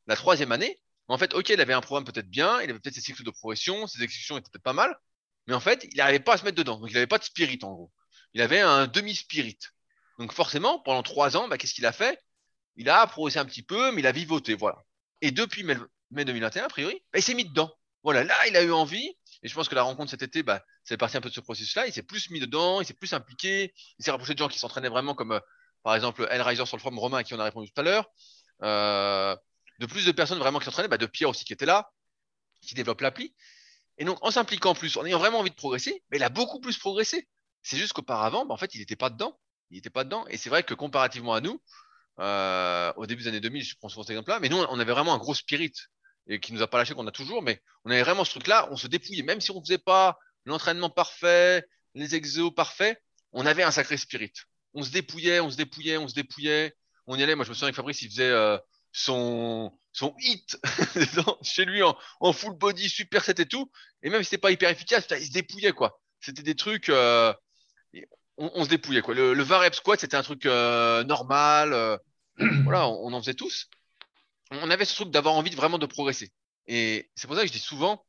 la 0.06 0.16
troisième 0.16 0.52
année, 0.52 0.80
en 1.08 1.16
fait, 1.16 1.32
ok, 1.34 1.48
il 1.48 1.60
avait 1.60 1.72
un 1.72 1.80
programme 1.80 2.04
peut-être 2.04 2.28
bien, 2.28 2.60
il 2.60 2.70
avait 2.70 2.78
peut-être 2.78 2.94
ses 2.94 3.00
cycles 3.00 3.22
de 3.22 3.30
progression, 3.30 3.86
ses 3.86 4.02
exécutions 4.02 4.36
étaient 4.36 4.50
peut-être 4.50 4.62
pas 4.62 4.72
mal, 4.74 4.98
mais 5.46 5.54
en 5.54 5.60
fait, 5.60 5.86
il 5.90 5.96
n'arrivait 5.96 6.20
pas 6.20 6.34
à 6.34 6.36
se 6.36 6.44
mettre 6.44 6.56
dedans. 6.56 6.78
Donc 6.78 6.90
il 6.90 6.94
n'avait 6.94 7.06
pas 7.06 7.18
de 7.18 7.24
spirit 7.24 7.58
en 7.62 7.72
gros. 7.72 7.92
Il 8.34 8.42
avait 8.42 8.60
un 8.60 8.86
demi-spirit. 8.86 9.58
Donc 10.18 10.32
forcément, 10.32 10.78
pendant 10.80 11.02
trois 11.02 11.36
ans, 11.36 11.48
bah, 11.48 11.56
qu'est-ce 11.56 11.74
qu'il 11.74 11.86
a 11.86 11.92
fait? 11.92 12.20
Il 12.76 12.90
a 12.90 13.06
progressé 13.06 13.38
un 13.38 13.46
petit 13.46 13.62
peu, 13.62 13.90
mais 13.92 14.02
il 14.02 14.06
a 14.06 14.12
vivoté, 14.12 14.54
voilà. 14.54 14.84
Et 15.22 15.30
depuis 15.30 15.64
mai, 15.64 15.76
2021, 16.10 16.64
a 16.64 16.68
priori, 16.68 17.02
bah, 17.12 17.18
il 17.18 17.22
s'est 17.22 17.34
mis 17.34 17.44
dedans. 17.44 17.72
Voilà, 18.02 18.24
là, 18.24 18.46
il 18.46 18.56
a 18.56 18.62
eu 18.62 18.72
envie. 18.72 19.16
Et 19.42 19.48
je 19.48 19.54
pense 19.54 19.68
que 19.68 19.74
la 19.74 19.82
rencontre 19.82 20.10
cet 20.10 20.22
été, 20.22 20.42
bah, 20.42 20.64
c'est 20.84 20.96
parti 20.96 21.16
un 21.16 21.20
peu 21.20 21.30
de 21.30 21.34
ce 21.34 21.40
processus-là. 21.40 21.86
Il 21.86 21.92
s'est 21.92 22.02
plus 22.02 22.30
mis 22.30 22.40
dedans, 22.40 22.80
il 22.80 22.86
s'est 22.86 22.94
plus 22.94 23.12
impliqué, 23.12 23.72
il 23.98 24.04
s'est 24.04 24.10
rapproché 24.10 24.34
de 24.34 24.38
gens 24.38 24.48
qui 24.48 24.58
s'entraînaient 24.58 24.88
vraiment 24.88 25.14
comme 25.14 25.32
euh, 25.32 25.40
par 25.82 25.94
exemple 25.94 26.26
Hellraiser 26.30 26.66
sur 26.66 26.76
le 26.76 26.82
forum 26.82 26.98
Romain 26.98 27.18
à 27.18 27.24
qui 27.24 27.34
on 27.34 27.40
a 27.40 27.44
répondu 27.44 27.70
tout 27.70 27.80
à 27.80 27.84
l'heure, 27.84 28.10
euh, 28.62 29.36
de 29.78 29.86
plus 29.86 30.04
de 30.04 30.12
personnes 30.12 30.38
vraiment 30.38 30.58
qui 30.58 30.64
s'entraînaient, 30.64 30.88
bah, 30.88 30.98
de 30.98 31.06
Pierre 31.06 31.30
aussi 31.30 31.44
qui 31.44 31.52
était 31.52 31.66
là, 31.66 31.90
qui 32.62 32.74
développe 32.74 33.00
l'appli. 33.00 33.34
Et 33.98 34.04
donc 34.04 34.18
en 34.22 34.30
s'impliquant 34.30 34.74
plus, 34.74 34.96
en 34.96 35.04
ayant 35.04 35.18
vraiment 35.18 35.40
envie 35.40 35.50
de 35.50 35.54
progresser, 35.54 36.02
mais 36.10 36.18
il 36.18 36.22
a 36.22 36.28
beaucoup 36.28 36.60
plus 36.60 36.78
progressé. 36.78 37.28
C'est 37.62 37.76
juste 37.76 37.92
qu'auparavant, 37.92 38.46
bah, 38.46 38.54
en 38.54 38.56
fait, 38.56 38.74
il 38.74 38.78
n'était 38.78 38.96
pas 38.96 39.10
dedans. 39.10 39.38
Il 39.70 39.76
n'était 39.76 39.90
pas 39.90 40.04
dedans. 40.04 40.26
Et 40.28 40.36
c'est 40.36 40.48
vrai 40.48 40.62
que 40.62 40.74
comparativement 40.74 41.34
à 41.34 41.40
nous, 41.40 41.60
euh, 42.20 42.92
au 42.96 43.06
début 43.06 43.22
des 43.22 43.28
années 43.28 43.40
2000, 43.40 43.62
je 43.62 43.76
prends 43.76 43.88
souvent 43.88 44.02
cet 44.02 44.10
exemple-là, 44.10 44.40
mais 44.40 44.48
nous, 44.48 44.56
on 44.56 44.80
avait 44.80 44.92
vraiment 44.92 45.14
un 45.14 45.18
gros 45.18 45.34
spirit 45.34 45.72
et 46.26 46.40
qui 46.40 46.52
nous 46.52 46.62
a 46.62 46.66
pas 46.66 46.78
lâché 46.78 46.94
qu'on 46.94 47.06
a 47.06 47.12
toujours, 47.12 47.42
mais 47.42 47.62
on 47.84 47.90
avait 47.90 48.02
vraiment 48.02 48.24
ce 48.24 48.30
truc-là, 48.30 48.68
on 48.70 48.76
se 48.76 48.86
dépouillait, 48.86 49.22
même 49.22 49.40
si 49.40 49.50
on 49.50 49.60
faisait 49.60 49.78
pas 49.78 50.18
l'entraînement 50.44 50.90
parfait, 50.90 51.64
les 51.94 52.14
exos 52.14 52.54
parfaits, 52.54 53.02
on 53.32 53.46
avait 53.46 53.62
un 53.62 53.70
sacré 53.70 53.96
spirit 53.96 54.32
on 54.74 54.82
se 54.82 54.90
dépouillait, 54.90 55.40
on 55.40 55.50
se 55.50 55.56
dépouillait, 55.56 55.96
on 55.96 56.08
se 56.08 56.14
dépouillait. 56.14 56.74
On 57.06 57.16
y 57.18 57.22
allait. 57.22 57.34
Moi, 57.34 57.44
je 57.44 57.50
me 57.50 57.54
souviens 57.54 57.70
que 57.70 57.76
Fabrice, 57.76 58.02
il 58.02 58.10
faisait 58.10 58.30
euh, 58.30 58.58
son, 58.92 59.72
son 59.92 60.14
hit 60.20 60.58
chez 61.42 61.64
lui 61.64 61.82
en, 61.82 62.32
full 62.32 62.56
body, 62.56 62.88
super 62.88 63.24
set 63.24 63.40
et 63.40 63.46
tout. 63.46 63.70
Et 64.02 64.10
même 64.10 64.22
si 64.22 64.30
c'était 64.30 64.40
pas 64.40 64.50
hyper 64.50 64.70
efficace, 64.70 65.06
il 65.10 65.26
se 65.26 65.32
dépouillait 65.32 65.72
quoi. 65.72 66.00
C'était 66.20 66.42
des 66.42 66.54
trucs, 66.54 66.88
euh, 66.88 67.32
on, 68.36 68.64
se 68.64 68.68
dépouillait 68.68 69.02
quoi. 69.02 69.14
Le, 69.14 69.34
le 69.34 69.42
20 69.42 69.58
rep 69.58 69.74
squat, 69.74 70.00
c'était 70.00 70.16
un 70.16 70.22
truc 70.22 70.46
euh, 70.46 71.02
normal. 71.04 71.98
Voilà, 72.62 72.88
on, 72.88 73.12
en 73.12 73.20
faisait 73.20 73.34
tous. 73.34 73.66
On 74.52 74.70
avait 74.70 74.84
ce 74.84 74.94
truc 74.94 75.10
d'avoir 75.10 75.34
envie 75.34 75.50
de 75.50 75.56
vraiment 75.56 75.78
de 75.78 75.86
progresser. 75.86 76.30
Et 76.68 77.10
c'est 77.16 77.26
pour 77.26 77.34
ça 77.34 77.42
que 77.42 77.48
je 77.48 77.52
dis 77.52 77.58
souvent, 77.58 78.04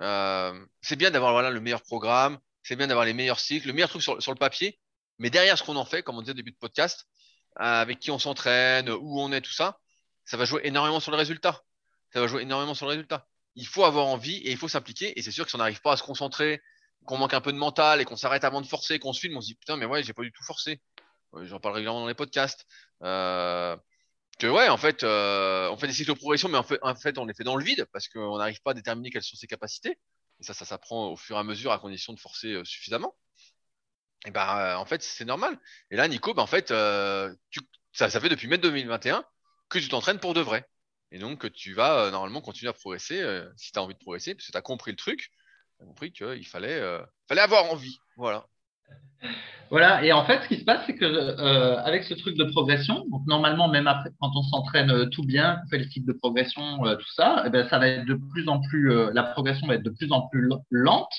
c'est 0.00 0.96
bien 0.96 1.10
d'avoir 1.10 1.32
voilà 1.32 1.50
le 1.50 1.60
meilleur 1.60 1.82
programme, 1.82 2.38
c'est 2.62 2.76
bien 2.76 2.86
d'avoir 2.86 3.04
les 3.04 3.12
meilleurs 3.12 3.40
cycles, 3.40 3.66
le 3.66 3.74
meilleur 3.74 3.90
truc 3.90 4.00
sur, 4.00 4.22
sur 4.22 4.32
le 4.32 4.38
papier. 4.38 4.78
Mais 5.18 5.30
derrière 5.30 5.58
ce 5.58 5.62
qu'on 5.62 5.76
en 5.76 5.84
fait, 5.84 6.02
comme 6.02 6.16
on 6.16 6.20
disait 6.20 6.32
au 6.32 6.34
début 6.34 6.52
de 6.52 6.56
podcast, 6.56 7.06
avec 7.56 7.98
qui 7.98 8.10
on 8.10 8.18
s'entraîne, 8.18 8.88
où 8.90 9.20
on 9.20 9.32
est, 9.32 9.40
tout 9.40 9.52
ça, 9.52 9.78
ça 10.24 10.36
va 10.36 10.44
jouer 10.44 10.60
énormément 10.64 11.00
sur 11.00 11.10
le 11.10 11.16
résultat. 11.16 11.62
Ça 12.12 12.20
va 12.20 12.26
jouer 12.26 12.42
énormément 12.42 12.74
sur 12.74 12.86
le 12.86 12.90
résultat. 12.90 13.26
Il 13.54 13.66
faut 13.66 13.84
avoir 13.84 14.06
envie 14.06 14.36
et 14.36 14.50
il 14.50 14.56
faut 14.56 14.68
s'impliquer. 14.68 15.18
Et 15.18 15.22
c'est 15.22 15.32
sûr 15.32 15.44
que 15.44 15.50
si 15.50 15.56
on 15.56 15.58
n'arrive 15.58 15.80
pas 15.80 15.92
à 15.92 15.96
se 15.96 16.02
concentrer, 16.02 16.62
qu'on 17.06 17.18
manque 17.18 17.34
un 17.34 17.40
peu 17.40 17.52
de 17.52 17.58
mental 17.58 18.00
et 18.00 18.04
qu'on 18.04 18.16
s'arrête 18.16 18.44
avant 18.44 18.60
de 18.60 18.66
forcer, 18.66 18.98
qu'on 18.98 19.12
se 19.12 19.20
filme, 19.20 19.36
on 19.36 19.40
se 19.40 19.46
dit 19.46 19.54
putain, 19.54 19.76
mais 19.76 19.86
ouais, 19.86 20.02
j'ai 20.02 20.12
pas 20.12 20.22
du 20.22 20.32
tout 20.32 20.44
forcé. 20.44 20.80
J'en 21.42 21.60
parle 21.60 21.74
régulièrement 21.74 22.00
dans 22.00 22.08
les 22.08 22.14
podcasts. 22.14 22.66
Euh, 23.02 23.76
que 24.38 24.46
ouais, 24.46 24.68
en 24.68 24.76
fait, 24.76 25.02
euh, 25.02 25.68
on 25.70 25.76
fait 25.76 25.88
des 25.88 25.92
cycles 25.92 26.10
de 26.10 26.16
progression, 26.16 26.48
mais 26.48 26.58
en 26.58 26.94
fait, 26.94 27.18
on 27.18 27.24
les 27.24 27.34
fait 27.34 27.44
dans 27.44 27.56
le 27.56 27.64
vide 27.64 27.86
parce 27.92 28.08
qu'on 28.08 28.38
n'arrive 28.38 28.60
pas 28.62 28.70
à 28.70 28.74
déterminer 28.74 29.10
quelles 29.10 29.22
sont 29.22 29.36
ses 29.36 29.46
capacités. 29.46 29.98
Et 30.40 30.44
ça, 30.44 30.54
ça 30.54 30.64
s'apprend 30.64 31.08
au 31.08 31.16
fur 31.16 31.36
et 31.36 31.40
à 31.40 31.42
mesure 31.42 31.72
à 31.72 31.78
condition 31.78 32.12
de 32.12 32.20
forcer 32.20 32.52
euh, 32.52 32.64
suffisamment. 32.64 33.16
Et 34.26 34.30
ben, 34.30 34.76
en 34.76 34.84
fait, 34.84 35.02
c'est 35.02 35.24
normal. 35.24 35.58
Et 35.90 35.96
là, 35.96 36.08
Nico, 36.08 36.34
ben, 36.34 36.42
en 36.42 36.46
fait, 36.46 36.72
tu, 37.50 37.60
ça, 37.92 38.08
fait 38.20 38.28
depuis 38.28 38.48
mai 38.48 38.58
2021 38.58 39.24
que 39.68 39.78
tu 39.78 39.88
t'entraînes 39.88 40.20
pour 40.20 40.34
de 40.34 40.40
vrai. 40.40 40.64
Et 41.10 41.18
donc, 41.18 41.50
tu 41.52 41.74
vas 41.74 42.04
euh, 42.04 42.10
normalement 42.10 42.40
continuer 42.40 42.70
à 42.70 42.72
progresser 42.72 43.20
euh, 43.20 43.48
si 43.56 43.72
tu 43.72 43.78
as 43.78 43.82
envie 43.82 43.94
de 43.94 43.98
progresser, 43.98 44.34
parce 44.34 44.46
que 44.46 44.52
tu 44.52 44.58
as 44.58 44.62
compris 44.62 44.90
le 44.90 44.96
truc, 44.96 45.30
tu 45.78 45.84
as 45.84 45.86
compris 45.86 46.12
qu'il 46.12 46.46
fallait, 46.46 46.78
euh, 46.78 47.00
fallait 47.28 47.40
avoir 47.40 47.70
envie. 47.72 47.98
Voilà. 48.16 48.46
Voilà, 49.70 50.02
et 50.02 50.12
en 50.12 50.24
fait, 50.24 50.42
ce 50.44 50.48
qui 50.48 50.60
se 50.60 50.64
passe, 50.64 50.82
c'est 50.86 50.94
que 50.94 51.76
avec 51.80 52.04
ce 52.04 52.14
truc 52.14 52.38
de 52.38 52.44
progression, 52.44 53.04
normalement, 53.26 53.68
même 53.68 53.86
après, 53.86 54.10
quand 54.18 54.30
on 54.34 54.42
s'entraîne 54.42 55.10
tout 55.10 55.24
bien, 55.24 55.60
on 55.62 55.68
fait 55.68 55.78
les 55.78 55.88
cycles 55.90 56.06
de 56.06 56.14
progression, 56.14 56.78
tout 56.78 57.12
ça, 57.14 57.42
eh 57.44 57.50
ben, 57.50 57.68
ça 57.68 57.78
va 57.78 57.98
de 57.98 58.14
plus 58.32 58.48
en 58.48 58.60
plus, 58.62 59.12
la 59.12 59.24
progression 59.24 59.66
va 59.66 59.74
être 59.74 59.82
de 59.82 59.90
plus 59.90 60.10
en 60.10 60.26
plus 60.28 60.48
lente, 60.70 61.12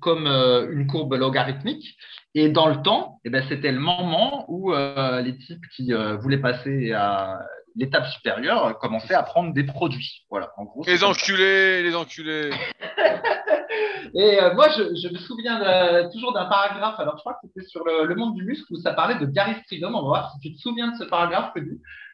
comme 0.00 0.26
une 0.26 0.86
courbe 0.86 1.14
logarithmique. 1.14 1.96
Et 2.34 2.48
dans 2.48 2.68
le 2.68 2.82
temps, 2.82 3.20
eh 3.24 3.30
ben, 3.30 3.44
c'était 3.48 3.72
le 3.72 3.78
moment 3.78 4.46
où 4.48 4.72
euh, 4.72 5.20
les 5.20 5.36
types 5.36 5.64
qui 5.76 5.92
euh, 5.92 6.16
voulaient 6.16 6.40
passer 6.40 6.92
à 6.92 7.40
l'étape 7.76 8.06
supérieure 8.06 8.78
commençaient 8.78 9.14
à 9.14 9.22
prendre 9.22 9.52
des 9.52 9.64
produits. 9.64 10.24
Voilà, 10.30 10.50
en 10.56 10.64
gros. 10.64 10.82
Les 10.86 11.04
enculés, 11.04 11.82
les 11.82 11.94
enculés. 11.94 12.50
Et 14.14 14.42
euh, 14.42 14.54
moi, 14.54 14.68
je, 14.76 14.82
je, 14.82 15.12
me 15.12 15.18
souviens 15.18 16.08
toujours 16.10 16.32
d'un 16.32 16.46
paragraphe. 16.46 16.98
Alors, 16.98 17.16
je 17.16 17.20
crois 17.20 17.34
que 17.34 17.48
c'était 17.48 17.66
sur 17.66 17.84
le, 17.84 18.14
monde 18.14 18.34
du 18.34 18.44
muscle 18.44 18.70
où 18.72 18.76
ça 18.76 18.92
parlait 18.92 19.18
de 19.18 19.26
Gary 19.26 19.54
Stridham. 19.64 19.94
On 19.94 20.02
va 20.02 20.08
voir 20.08 20.32
si 20.32 20.40
tu 20.40 20.54
te 20.54 20.60
souviens 20.60 20.90
de 20.90 20.96
ce 20.96 21.04
paragraphe 21.04 21.52
que 21.54 21.60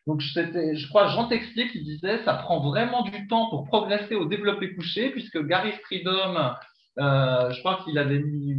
Donc, 0.07 0.23
c'était, 0.23 0.77
je 0.77 0.89
crois, 0.89 1.09
Jean 1.09 1.29
Texier 1.29 1.69
qui 1.69 1.83
disait 1.83 2.23
ça 2.25 2.35
prend 2.35 2.61
vraiment 2.61 3.03
du 3.03 3.27
temps 3.29 3.49
pour 3.51 3.67
progresser 3.67 4.15
au 4.15 4.27
développé 4.27 4.75
couché, 4.75 5.11
puisque 5.11 5.45
Gary 5.47 5.73
Stridham, 5.81 6.57
je 6.99 7.59
crois 7.61 7.81
qu'il 7.85 7.99
avait 7.99 8.21
mis 8.21 8.57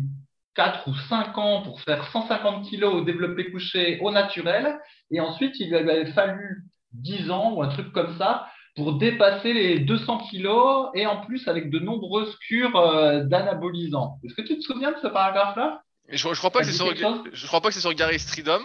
4 0.55 0.87
ou 0.87 0.95
5 1.09 1.37
ans 1.37 1.61
pour 1.61 1.81
faire 1.81 2.05
150 2.11 2.65
kilos 2.65 2.93
au 2.95 3.01
développé 3.01 3.51
couché 3.51 3.99
au 4.01 4.11
naturel. 4.11 4.77
Et 5.11 5.19
ensuite, 5.19 5.59
il 5.59 5.69
lui 5.69 5.77
avait 5.77 6.11
fallu 6.11 6.63
10 6.93 7.31
ans 7.31 7.53
ou 7.53 7.63
un 7.63 7.69
truc 7.69 7.91
comme 7.93 8.17
ça 8.17 8.47
pour 8.75 8.97
dépasser 8.97 9.53
les 9.53 9.79
200 9.79 10.29
kilos 10.29 10.89
et 10.95 11.05
en 11.05 11.25
plus 11.25 11.47
avec 11.47 11.69
de 11.69 11.79
nombreuses 11.79 12.35
cures 12.37 12.75
euh, 12.75 13.23
d'anabolisants. 13.23 14.19
Est-ce 14.23 14.35
que 14.35 14.41
tu 14.41 14.57
te 14.57 14.63
souviens 14.63 14.91
de 14.91 14.97
ce 15.01 15.07
paragraphe-là? 15.07 15.81
Je, 16.07 16.27
ne 16.27 16.33
crois 16.33 16.49
pas 16.49 16.59
que 16.59 16.65
c'est 16.65 16.71
sur, 16.71 16.93
je 16.95 17.47
crois 17.47 17.61
pas 17.61 17.69
que 17.69 17.73
c'est 17.73 17.81
sur 17.81 17.93
Gary 17.93 18.19
Stridham, 18.19 18.63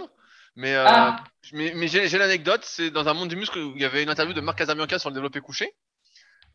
mais, 0.57 0.75
euh, 0.75 0.85
ah. 0.87 1.17
mais, 1.53 1.89
j'ai 1.89 2.19
l'anecdote, 2.19 2.63
c'est 2.65 2.91
dans 2.91 3.07
un 3.09 3.13
monde 3.13 3.29
du 3.29 3.37
muscle 3.37 3.59
où 3.59 3.73
il 3.75 3.83
y 3.83 3.85
avait 3.85 4.03
une 4.03 4.09
interview 4.09 4.33
de 4.35 4.41
Marc 4.41 4.59
Casamianca 4.59 4.99
sur 4.99 5.11
le 5.11 5.15
développé 5.15 5.41
couché, 5.41 5.75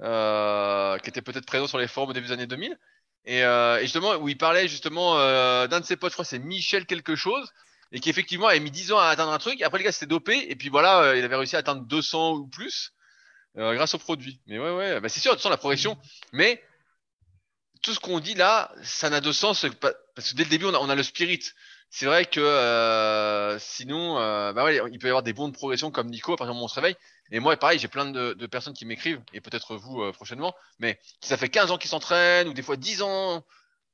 euh, 0.01 0.97
qui 0.99 1.09
était 1.09 1.21
peut-être 1.21 1.45
présent 1.45 1.67
sur 1.67 1.77
les 1.77 1.87
forums 1.87 2.09
au 2.09 2.13
début 2.13 2.27
des 2.27 2.33
années 2.33 2.47
2000. 2.47 2.75
Euh, 3.27 3.77
et, 3.77 3.83
justement, 3.83 4.15
où 4.15 4.29
il 4.29 4.37
parlait 4.37 4.67
justement 4.67 5.19
euh, 5.19 5.67
d'un 5.67 5.79
de 5.79 5.85
ses 5.85 5.97
potes, 5.97 6.11
je 6.11 6.15
crois 6.15 6.25
c'est 6.25 6.39
Michel 6.39 6.85
quelque 6.85 7.15
chose, 7.15 7.51
et 7.91 7.99
qui 7.99 8.09
effectivement 8.09 8.47
avait 8.47 8.59
mis 8.59 8.71
10 8.71 8.93
ans 8.93 8.99
à 8.99 9.07
atteindre 9.07 9.31
un 9.31 9.37
truc. 9.37 9.61
Après, 9.61 9.77
le 9.77 9.83
gars 9.83 9.91
s'était 9.91 10.07
dopé, 10.07 10.49
et 10.49 10.55
puis 10.55 10.69
voilà, 10.69 11.01
euh, 11.01 11.17
il 11.17 11.23
avait 11.23 11.35
réussi 11.35 11.55
à 11.55 11.59
atteindre 11.59 11.83
200 11.85 12.35
ou 12.35 12.47
plus 12.47 12.93
grâce 13.55 13.93
au 13.93 13.97
produit. 13.97 14.39
Mais 14.47 14.57
ouais, 14.57 14.71
ouais, 14.71 15.01
bah, 15.01 15.09
c'est 15.09 15.19
sûr, 15.19 15.31
de 15.31 15.35
toute 15.35 15.41
façon, 15.41 15.49
la 15.49 15.57
progression. 15.57 15.97
Mais 16.31 16.63
tout 17.81 17.93
ce 17.93 17.99
qu'on 17.99 18.19
dit 18.19 18.35
là, 18.35 18.71
ça 18.83 19.09
n'a 19.09 19.19
de 19.19 19.31
sens 19.31 19.65
parce 20.15 20.31
que 20.31 20.35
dès 20.35 20.43
le 20.43 20.49
début, 20.49 20.65
on 20.65 20.73
a, 20.73 20.77
on 20.77 20.89
a 20.89 20.95
le 20.95 21.03
spirit. 21.03 21.41
C'est 21.91 22.05
vrai 22.05 22.25
que 22.25 23.57
sinon, 23.59 24.15
bah 24.53 24.63
ouais, 24.63 24.79
il 24.91 24.99
peut 24.99 25.07
y 25.07 25.09
avoir 25.09 25.23
des 25.23 25.33
bons 25.33 25.47
de 25.47 25.53
progression 25.53 25.91
comme 25.91 26.09
Nico, 26.09 26.35
par 26.35 26.47
exemple, 26.47 26.63
on 26.63 26.67
se 26.67 26.75
réveille. 26.75 26.95
Et 27.31 27.39
moi, 27.39 27.55
pareil, 27.57 27.79
j'ai 27.79 27.87
plein 27.87 28.05
de, 28.05 28.45
personnes 28.47 28.73
qui 28.73 28.85
m'écrivent, 28.85 29.21
et 29.33 29.41
peut-être 29.41 29.75
vous 29.75 30.01
euh, 30.01 30.11
prochainement, 30.11 30.55
mais 30.79 30.99
ça 31.21 31.37
fait 31.37 31.49
15 31.49 31.71
ans 31.71 31.77
qu'ils 31.77 31.89
s'entraînent, 31.89 32.47
ou 32.47 32.53
des 32.53 32.63
fois 32.63 32.75
10 32.75 33.01
ans, 33.03 33.45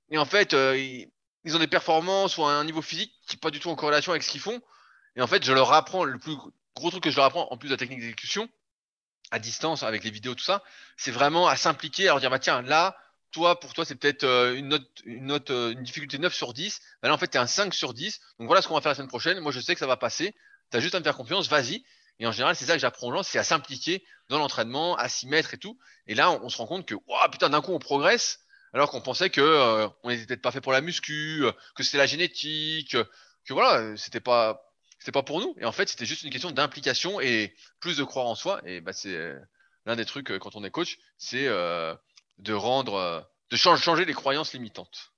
et 0.10 0.18
en 0.18 0.26
fait, 0.26 0.54
euh, 0.54 0.78
ils, 0.78 1.56
ont 1.56 1.60
des 1.60 1.68
performances 1.68 2.38
ou 2.38 2.46
un 2.46 2.64
niveau 2.64 2.82
physique 2.82 3.14
qui 3.28 3.36
n'est 3.36 3.40
pas 3.40 3.52
du 3.52 3.60
tout 3.60 3.70
en 3.70 3.76
corrélation 3.76 4.12
avec 4.12 4.24
ce 4.24 4.32
qu'ils 4.32 4.42
font. 4.42 4.62
Et 5.16 5.22
en 5.22 5.28
fait, 5.28 5.44
je 5.44 5.52
leur 5.52 5.74
apprends, 5.74 6.04
le 6.04 6.18
plus 6.18 6.36
gros 6.76 6.90
truc 6.90 7.04
que 7.04 7.12
je 7.12 7.16
leur 7.16 7.26
apprends, 7.26 7.48
en 7.52 7.58
plus 7.58 7.68
de 7.68 7.74
la 7.74 7.78
technique 7.78 8.00
d'exécution, 8.00 8.50
à 9.32 9.40
distance, 9.40 9.84
avec 9.84 10.04
les 10.04 10.12
vidéos, 10.12 10.36
tout 10.36 10.44
ça, 10.44 10.64
c'est 10.98 11.12
vraiment 11.12 11.48
à 11.48 11.56
s'impliquer, 11.56 12.04
à 12.04 12.12
leur 12.12 12.20
dire, 12.20 12.30
bah 12.30 12.40
tiens, 12.40 12.62
là, 12.62 12.98
toi, 13.32 13.60
pour 13.60 13.74
toi, 13.74 13.86
c'est 13.86 13.96
peut-être 13.96 14.24
euh, 14.24 14.56
une 14.56 14.70
note, 14.70 14.90
une 15.06 15.26
note, 15.26 15.50
une 15.50 15.84
difficulté 15.84 16.18
9 16.18 16.34
sur 16.34 16.54
10. 16.54 16.80
Bah 17.02 17.10
là, 17.10 17.14
en 17.14 17.18
fait, 17.18 17.28
tu 17.28 17.38
es 17.38 17.40
un 17.40 17.48
5 17.48 17.74
sur 17.74 17.94
10. 17.94 18.20
Donc 18.40 18.48
voilà 18.48 18.62
ce 18.62 18.68
qu'on 18.68 18.76
va 18.76 18.82
faire 18.82 18.92
la 18.92 18.96
semaine 18.96 19.10
prochaine. 19.10 19.40
Moi, 19.40 19.52
je 19.52 19.60
sais 19.60 19.74
que 19.74 19.80
ça 19.80 19.88
va 19.88 19.98
passer. 19.98 20.36
Tu 20.72 20.78
as 20.78 20.80
juste 20.80 20.96
à 20.96 21.00
me 21.00 21.04
faire 21.04 21.18
confiance, 21.18 21.48
vas-y. 21.50 21.84
Et 22.20 22.28
en 22.28 22.32
général, 22.32 22.56
c'est 22.56 22.66
ça 22.66 22.74
que 22.74 22.80
j'apprends 22.80 23.08
aux 23.08 23.14
gens, 23.14 23.24
c'est 23.24 23.40
à 23.40 23.44
s'impliquer 23.44 24.04
dans 24.30 24.40
l'entraînement, 24.40 24.96
à 24.96 25.10
s'y 25.10 25.28
mettre 25.28 25.54
et 25.54 25.58
tout. 25.58 25.78
Et 26.08 26.16
là, 26.16 26.32
on, 26.32 26.50
se 26.50 26.58
rend 26.58 26.66
compte 26.66 26.86
que, 26.86 26.96
wow, 26.96 27.30
putain, 27.32 27.50
d'un 27.50 27.62
coup, 27.62 27.74
on 27.74 27.80
progresse, 27.80 28.40
alors 28.74 28.90
qu'on 28.90 29.02
pensait 29.02 29.30
que 29.30 29.42
euh, 29.42 29.88
on 30.04 30.10
n'était 30.10 30.26
peut-être 30.26 30.42
pas 30.42 30.52
fait 30.52 30.62
pour 30.62 30.72
la 30.72 30.82
muscu, 30.82 31.44
euh, 31.44 31.52
que 31.76 31.84
c'était 31.84 31.98
la 31.98 32.06
génétique, 32.06 32.96
que 33.46 33.54
voilà, 33.54 33.98
c'était 33.98 34.22
pas, 34.22 34.72
c'était 34.98 35.12
pas 35.12 35.24
pour 35.24 35.42
nous. 35.42 35.56
Et 35.60 35.66
en 35.66 35.72
fait, 35.72 35.90
c'était 35.90 36.06
juste 36.06 36.24
une 36.24 36.30
question 36.30 36.52
d'implication 36.52 37.20
et 37.20 37.54
plus 37.80 37.98
de 37.98 38.04
croire 38.04 38.28
en 38.28 38.36
soi. 38.36 38.62
Et 38.66 38.80
bah, 38.82 38.94
c'est 38.94 39.14
euh, 39.14 39.38
l'un 39.86 39.96
des 39.96 40.06
trucs 40.06 40.38
quand 40.40 40.56
on 40.56 40.64
est 40.64 40.72
coach, 40.72 40.98
c'est 41.18 41.48
de 42.40 42.54
rendre, 42.54 43.28
de 43.52 43.56
changer 43.56 44.06
les 44.06 44.14
croyances 44.14 44.54
limitantes. 44.54 45.16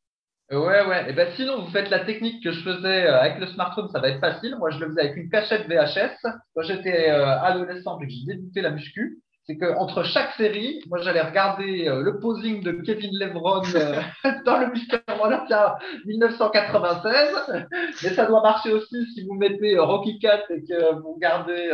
Ouais, 0.49 0.86
ouais. 0.86 1.01
Et 1.01 1.09
eh 1.09 1.13
ben 1.13 1.28
sinon, 1.36 1.61
vous 1.61 1.72
faites 1.72 1.89
la 1.89 2.05
technique 2.05 2.41
que 2.41 2.51
je 2.51 2.61
faisais 2.61 3.05
euh, 3.05 3.20
avec 3.20 3.39
le 3.39 3.47
smartphone, 3.47 3.89
ça 3.89 3.99
va 3.99 4.07
être 4.07 4.22
facile. 4.22 4.55
Moi, 4.57 4.70
je 4.72 4.80
le 4.80 4.88
faisais 4.88 5.01
avec 5.01 5.18
une 5.18 5.30
cachette 5.30 5.68
VHS. 5.68 6.26
Quand 6.55 6.61
j'étais 6.61 7.09
euh, 7.09 7.38
adolescent 7.39 7.99
et 7.99 8.07
que 8.07 8.13
j'ai 8.13 8.26
débuté 8.26 8.61
la 8.61 8.70
muscu, 8.70 9.22
c'est 9.45 9.57
que 9.57 9.76
entre 9.78 10.03
chaque 10.03 10.32
série, 10.36 10.82
moi, 10.88 10.99
j'allais 11.01 11.22
regarder 11.22 11.89
euh, 11.89 12.01
le 12.01 12.22
posing 12.22 12.63
de 12.63 12.72
Kevin 12.72 13.11
Lebron 13.20 13.61
dans 14.45 14.57
le 14.57 14.72
Mister 14.72 14.99
Olympia 15.22 15.78
1996. 16.05 17.65
Mais 18.03 18.09
ça 18.11 18.26
doit 18.26 18.41
marcher 18.41 18.72
aussi 18.72 19.05
si 19.13 19.26
vous 19.26 19.34
mettez 19.34 19.78
Rocky 19.78 20.18
Cat 20.20 20.43
et 20.49 20.63
que 20.63 20.95
vous 21.01 21.13
regardez 21.15 21.74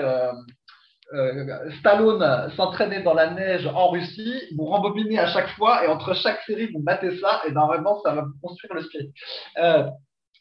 euh, 1.13 1.69
Stallone 1.79 2.51
s'entraînait 2.55 3.03
dans 3.03 3.13
la 3.13 3.29
neige 3.29 3.67
en 3.67 3.89
Russie, 3.89 4.41
vous 4.57 4.65
rembobinez 4.65 5.19
à 5.19 5.27
chaque 5.27 5.49
fois 5.49 5.85
et 5.85 5.87
entre 5.87 6.15
chaque 6.15 6.41
série, 6.41 6.71
vous 6.73 6.81
battez 6.81 7.17
ça 7.19 7.41
et 7.47 7.51
ben 7.51 7.67
vraiment, 7.67 8.01
ça 8.01 8.13
va 8.13 8.23
vous 8.23 8.39
construire 8.41 8.73
le 8.73 8.81
spirit. 8.81 9.11
Euh, 9.59 9.87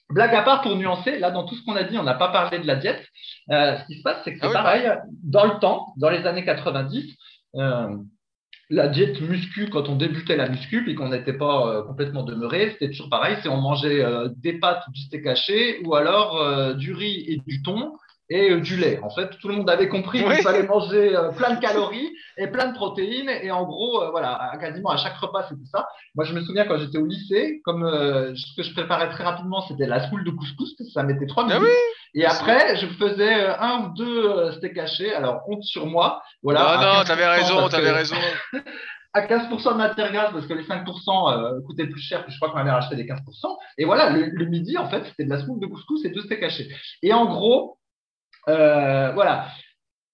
blague 0.08 0.34
à 0.34 0.42
part 0.42 0.62
pour 0.62 0.74
nuancer, 0.76 1.18
là 1.18 1.30
dans 1.30 1.44
tout 1.44 1.56
ce 1.56 1.64
qu'on 1.64 1.76
a 1.76 1.84
dit, 1.84 1.98
on 1.98 2.04
n'a 2.04 2.14
pas 2.14 2.28
parlé 2.28 2.58
de 2.58 2.66
la 2.66 2.76
diète. 2.76 3.04
Euh, 3.50 3.76
ce 3.78 3.86
qui 3.86 3.98
se 3.98 4.02
passe, 4.02 4.18
c'est 4.24 4.32
que 4.32 4.40
c'est 4.40 4.46
ah 4.46 4.52
pareil, 4.52 4.90
dans 5.22 5.44
le 5.44 5.58
temps, 5.58 5.92
dans 5.98 6.10
les 6.10 6.26
années 6.26 6.44
90, 6.44 7.16
la 8.70 8.88
diète 8.88 9.20
muscu, 9.20 9.68
quand 9.68 9.90
on 9.90 9.96
débutait 9.96 10.36
la 10.36 10.48
muscu 10.48 10.88
et 10.90 10.94
qu'on 10.94 11.10
n'était 11.10 11.34
pas 11.34 11.82
complètement 11.82 12.22
demeuré, 12.22 12.70
c'était 12.70 12.88
toujours 12.88 13.10
pareil, 13.10 13.36
c'est 13.42 13.50
on 13.50 13.60
mangeait 13.60 14.02
des 14.36 14.54
pâtes 14.54 14.84
du 14.90 15.02
steak 15.02 15.26
haché 15.26 15.82
ou 15.84 15.94
alors 15.94 16.74
du 16.76 16.94
riz 16.94 17.26
et 17.28 17.36
du 17.46 17.62
thon 17.62 17.92
et 18.28 18.50
euh, 18.50 18.60
du 18.60 18.76
lait. 18.76 19.00
En 19.02 19.10
fait, 19.10 19.30
tout 19.40 19.48
le 19.48 19.54
monde 19.54 19.68
avait 19.68 19.88
compris 19.88 20.22
qu'il 20.22 20.42
fallait 20.42 20.62
manger 20.62 21.14
euh, 21.14 21.30
plein 21.30 21.54
de 21.54 21.60
calories 21.60 22.10
et 22.38 22.46
plein 22.46 22.68
de 22.68 22.74
protéines. 22.74 23.28
Et 23.42 23.50
en 23.50 23.64
gros, 23.64 24.02
euh, 24.02 24.10
voilà, 24.10 24.52
quasiment 24.60 24.90
à 24.90 24.96
chaque 24.96 25.16
repas, 25.16 25.46
c'était 25.48 25.66
ça. 25.70 25.86
Moi, 26.14 26.24
je 26.24 26.32
me 26.32 26.40
souviens 26.40 26.64
quand 26.64 26.78
j'étais 26.78 26.98
au 26.98 27.06
lycée, 27.06 27.60
comme 27.64 27.82
ce 27.82 28.56
que 28.56 28.62
je 28.62 28.72
préparais 28.72 29.10
très 29.10 29.24
rapidement, 29.24 29.62
c'était 29.62 29.86
la 29.86 30.06
semoule 30.06 30.24
de 30.24 30.30
couscous, 30.30 30.74
ça 30.92 31.02
mettait 31.02 31.26
trois 31.26 31.46
ah 31.50 31.58
minutes. 31.58 31.72
et 32.14 32.24
après, 32.24 32.76
je 32.76 32.86
faisais 32.86 33.46
un 33.58 33.84
ou 33.84 33.94
deux 33.94 34.52
steaks 34.52 34.78
hachés. 34.78 35.14
Alors, 35.14 35.42
honte 35.48 35.64
sur 35.64 35.86
moi. 35.86 36.22
Voilà, 36.42 36.76
non, 36.80 36.98
non, 36.98 37.04
t'avais 37.04 37.26
raison, 37.26 37.68
t'avais 37.68 37.90
raison. 37.90 38.16
à 39.14 39.26
15% 39.26 39.72
de 39.72 39.76
matière 39.76 40.10
grasse 40.10 40.32
parce 40.32 40.46
que 40.46 40.54
les 40.54 40.64
5% 40.64 41.64
coûtaient 41.66 41.86
plus 41.86 42.00
cher, 42.00 42.24
puis 42.24 42.32
je 42.32 42.38
crois 42.38 42.50
qu'on 42.50 42.58
avait 42.58 42.70
racheté 42.70 42.96
des 42.96 43.04
15%. 43.04 43.18
Et 43.78 43.84
voilà, 43.84 44.10
le, 44.10 44.26
le 44.26 44.44
midi, 44.46 44.78
en 44.78 44.88
fait, 44.88 45.04
c'était 45.04 45.24
de 45.24 45.30
la 45.30 45.40
semoule 45.40 45.60
de 45.60 45.66
couscous 45.66 46.04
et 46.04 46.10
deux 46.10 46.22
steaks 46.22 46.42
hachés. 46.42 46.68
Et 47.02 47.12
en 47.12 47.26
gros, 47.26 47.78
euh, 48.48 49.12
voilà. 49.12 49.46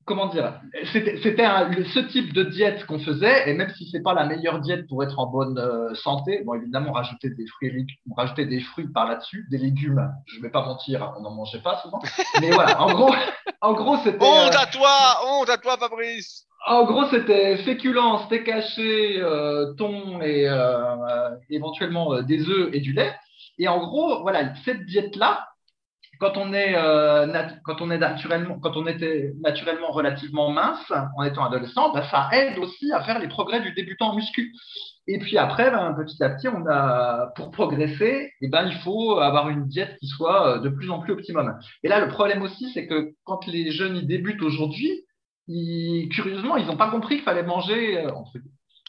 comment 0.05 0.26
dire, 0.26 0.61
c'était 0.93 1.16
ce 1.18 1.99
type 2.01 2.33
de 2.33 2.45
diète 2.45 2.87
qu'on 2.87 2.99
faisait, 2.99 3.49
et 3.49 3.55
même 3.55 3.70
si 3.76 3.89
c'est 3.91 4.03
pas 4.03 4.14
la 4.14 4.26
meilleure 4.26 4.61
diète 4.61 4.87
pour 4.89 5.03
être 5.03 5.18
en 5.18 5.26
bonne 5.26 5.59
euh, 5.59 5.95
santé, 5.95 6.43
bon 6.45 6.55
évidemment 6.55 6.93
rajouter 6.93 7.31
des 7.31 7.47
fruits, 7.47 7.87
rajouter 8.16 8.47
des 8.47 8.61
fruits 8.61 8.89
par 8.89 9.07
là-dessus, 9.07 9.47
des 9.51 9.59
légumes, 9.59 10.11
je 10.26 10.41
vais 10.41 10.51
pas 10.51 10.64
mentir, 10.64 11.12
on 11.18 11.22
n'en 11.22 11.31
mangeait 11.31 11.62
pas 11.62 11.79
souvent, 11.83 12.01
mais 12.41 12.51
voilà, 12.51 12.81
en 12.81 12.93
gros, 12.95 13.14
en 13.61 13.72
gros 13.74 13.97
c'était. 13.99 14.24
Honte 14.24 14.57
à 14.57 14.66
toi, 14.66 15.20
honte 15.26 15.51
à 15.51 15.59
toi, 15.59 15.76
Fabrice. 15.79 16.45
En 16.66 16.85
gros, 16.85 17.07
c'était 17.07 17.57
féculents, 17.59 18.26
steak 18.26 18.49
haché, 18.49 19.20
euh, 19.20 19.72
thon 19.74 20.20
et 20.20 20.49
euh, 20.49 21.31
éventuellement 21.51 22.20
des 22.22 22.49
œufs 22.49 22.70
et 22.72 22.81
du 22.81 22.93
lait. 22.93 23.14
Et 23.59 23.68
en 23.68 23.79
gros, 23.79 24.22
voilà, 24.22 24.55
cette 24.64 24.85
diète-là, 24.87 25.47
quand 26.19 26.37
on 26.37 26.53
est 26.53 26.75
euh, 26.77 27.27
quand 27.64 27.81
on 27.81 27.87
naturellement 27.87 28.59
était 28.87 29.33
naturellement 29.41 29.91
relativement 29.91 30.51
mince 30.51 30.93
en 31.16 31.23
étant 31.25 31.45
adolescent, 31.45 31.93
bah, 31.93 32.03
ça 32.11 32.29
aide 32.33 32.59
aussi 32.59 32.93
à 32.93 33.03
faire 33.03 33.19
les 33.19 33.29
progrès 33.29 33.61
du 33.61 33.73
débutant 33.73 34.11
en 34.11 34.16
muscu. 34.16 34.53
Et 35.07 35.19
puis 35.19 35.39
après, 35.39 35.71
ben, 35.71 35.95
petit 35.95 36.23
à 36.23 36.31
petit, 36.31 36.49
on 36.49 36.66
a 36.69 37.33
pour 37.35 37.51
progresser, 37.51 38.31
eh 38.41 38.49
ben 38.49 38.66
il 38.66 38.77
faut 38.79 39.19
avoir 39.19 39.49
une 39.49 39.66
diète 39.66 39.97
qui 40.01 40.07
soit 40.07 40.57
euh, 40.57 40.61
de 40.61 40.69
plus 40.69 40.91
en 40.91 41.01
plus 41.01 41.12
optimum. 41.12 41.59
Et 41.83 41.89
là, 41.89 42.05
le 42.05 42.09
problème 42.09 42.43
aussi, 42.43 42.71
c'est 42.73 42.87
que 42.87 43.12
quand 43.25 43.47
les 43.47 43.71
jeunes 43.71 43.97
y 43.97 44.07
débutent 44.07 44.43
aujourd'hui, 44.43 45.05
curieusement, 46.12 46.57
ils 46.57 46.66
n'ont 46.66 46.77
pas 46.77 46.91
compris 46.91 47.16
qu'il 47.16 47.25
fallait 47.25 47.43
manger 47.43 47.99
euh, 47.99 48.12
entre 48.12 48.33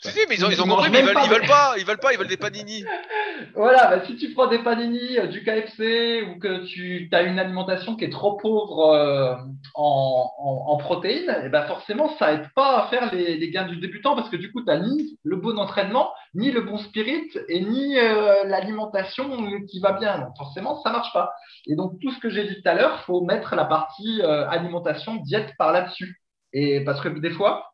si, 0.01 0.19
mais 0.29 0.35
ils 0.35 0.45
ont, 0.45 0.49
ils 0.49 0.61
ont 0.61 0.67
compris, 0.67 0.89
mais 0.89 0.99
ils 0.99 1.05
veulent, 1.05 1.17
ils 1.25 1.29
veulent 1.29 1.47
pas, 1.47 1.73
ils 1.77 1.85
veulent 1.85 1.99
pas, 1.99 2.13
ils 2.13 2.17
veulent 2.17 2.27
des 2.27 2.37
panini. 2.37 2.85
voilà, 3.55 3.87
bah, 3.87 4.05
si 4.05 4.15
tu 4.15 4.31
prends 4.33 4.47
des 4.47 4.59
panini, 4.59 5.17
euh, 5.17 5.27
du 5.27 5.43
KFC 5.43 6.23
ou 6.23 6.39
que 6.39 6.65
tu 6.65 7.09
as 7.11 7.23
une 7.23 7.37
alimentation 7.37 7.95
qui 7.95 8.05
est 8.05 8.09
trop 8.09 8.37
pauvre 8.37 8.93
euh, 8.93 9.35
en, 9.75 10.31
en, 10.37 10.77
protéines, 10.77 11.29
et 11.29 11.45
eh 11.45 11.49
ben 11.49 11.63
forcément, 11.63 12.15
ça 12.17 12.33
aide 12.33 12.47
pas 12.55 12.83
à 12.83 12.87
faire 12.87 13.13
les, 13.13 13.37
les 13.37 13.51
gains 13.51 13.67
du 13.67 13.77
débutant 13.77 14.15
parce 14.15 14.29
que 14.29 14.37
du 14.37 14.51
coup, 14.51 14.61
tu 14.61 14.67
n'as 14.67 14.79
ni 14.79 15.17
le 15.23 15.35
bon 15.35 15.57
entraînement, 15.59 16.11
ni 16.33 16.51
le 16.51 16.61
bon 16.61 16.77
spirit 16.77 17.29
et 17.49 17.59
ni 17.59 17.97
euh, 17.97 18.45
l'alimentation 18.45 19.29
qui 19.67 19.79
va 19.81 19.93
bien. 19.93 20.19
Donc 20.19 20.37
forcément, 20.37 20.81
ça 20.81 20.91
marche 20.91 21.11
pas. 21.11 21.33
Et 21.67 21.75
donc, 21.75 21.99
tout 22.01 22.11
ce 22.11 22.19
que 22.19 22.29
j'ai 22.29 22.45
dit 22.45 22.61
tout 22.61 22.69
à 22.69 22.73
l'heure, 22.73 23.03
faut 23.03 23.21
mettre 23.21 23.55
la 23.55 23.65
partie 23.65 24.21
alimentation, 24.21 25.15
diète 25.17 25.53
par 25.57 25.73
là-dessus. 25.73 26.21
Et 26.53 26.83
parce 26.83 27.01
que 27.01 27.09
des 27.09 27.31
fois, 27.31 27.73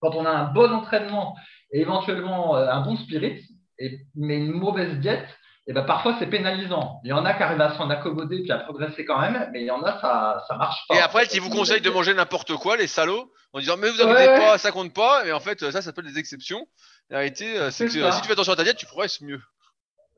quand 0.00 0.14
on 0.14 0.24
a 0.24 0.30
un 0.30 0.52
bon 0.52 0.72
entraînement 0.72 1.36
et 1.72 1.80
éventuellement 1.80 2.56
euh, 2.56 2.68
un 2.68 2.80
bon 2.82 2.96
spirit, 2.96 3.42
et, 3.78 4.00
mais 4.14 4.38
une 4.38 4.52
mauvaise 4.52 4.98
diète, 4.98 5.28
et 5.68 5.72
ben 5.72 5.82
parfois 5.82 6.16
c'est 6.18 6.28
pénalisant. 6.28 7.00
Il 7.04 7.10
y 7.10 7.12
en 7.12 7.24
a 7.24 7.34
qui 7.34 7.42
arrivent 7.42 7.60
à 7.60 7.76
s'en 7.76 7.90
accommoder 7.90 8.42
puis 8.42 8.52
à 8.52 8.58
progresser 8.58 9.04
quand 9.04 9.20
même, 9.20 9.50
mais 9.52 9.62
il 9.62 9.66
y 9.66 9.70
en 9.70 9.82
a 9.82 10.00
ça 10.00 10.44
ça 10.46 10.56
marche 10.56 10.78
pas. 10.88 10.96
Et 10.96 11.00
après, 11.00 11.24
ils 11.26 11.40
vous 11.40 11.50
conseillent 11.50 11.80
de 11.80 11.90
manger 11.90 12.14
n'importe 12.14 12.54
quoi, 12.54 12.76
les 12.76 12.86
salauds, 12.86 13.32
en 13.52 13.58
disant 13.58 13.76
mais 13.76 13.90
vous 13.90 14.00
inquiétez 14.00 14.26
pas, 14.26 14.58
ça 14.58 14.70
compte 14.70 14.94
pas. 14.94 15.24
Mais 15.24 15.32
en 15.32 15.40
fait, 15.40 15.58
ça, 15.58 15.72
ça 15.72 15.82
s'appelle 15.82 16.06
des 16.06 16.18
exceptions. 16.18 16.66
La 17.10 17.18
réalité, 17.18 17.58
euh, 17.58 17.70
c'est 17.70 17.86
que 17.86 17.90
si 17.90 18.20
tu 18.20 18.26
fais 18.26 18.32
attention 18.32 18.52
à 18.52 18.56
ta 18.56 18.64
diète, 18.64 18.76
tu 18.76 18.86
progresses 18.86 19.20
mieux. 19.20 19.40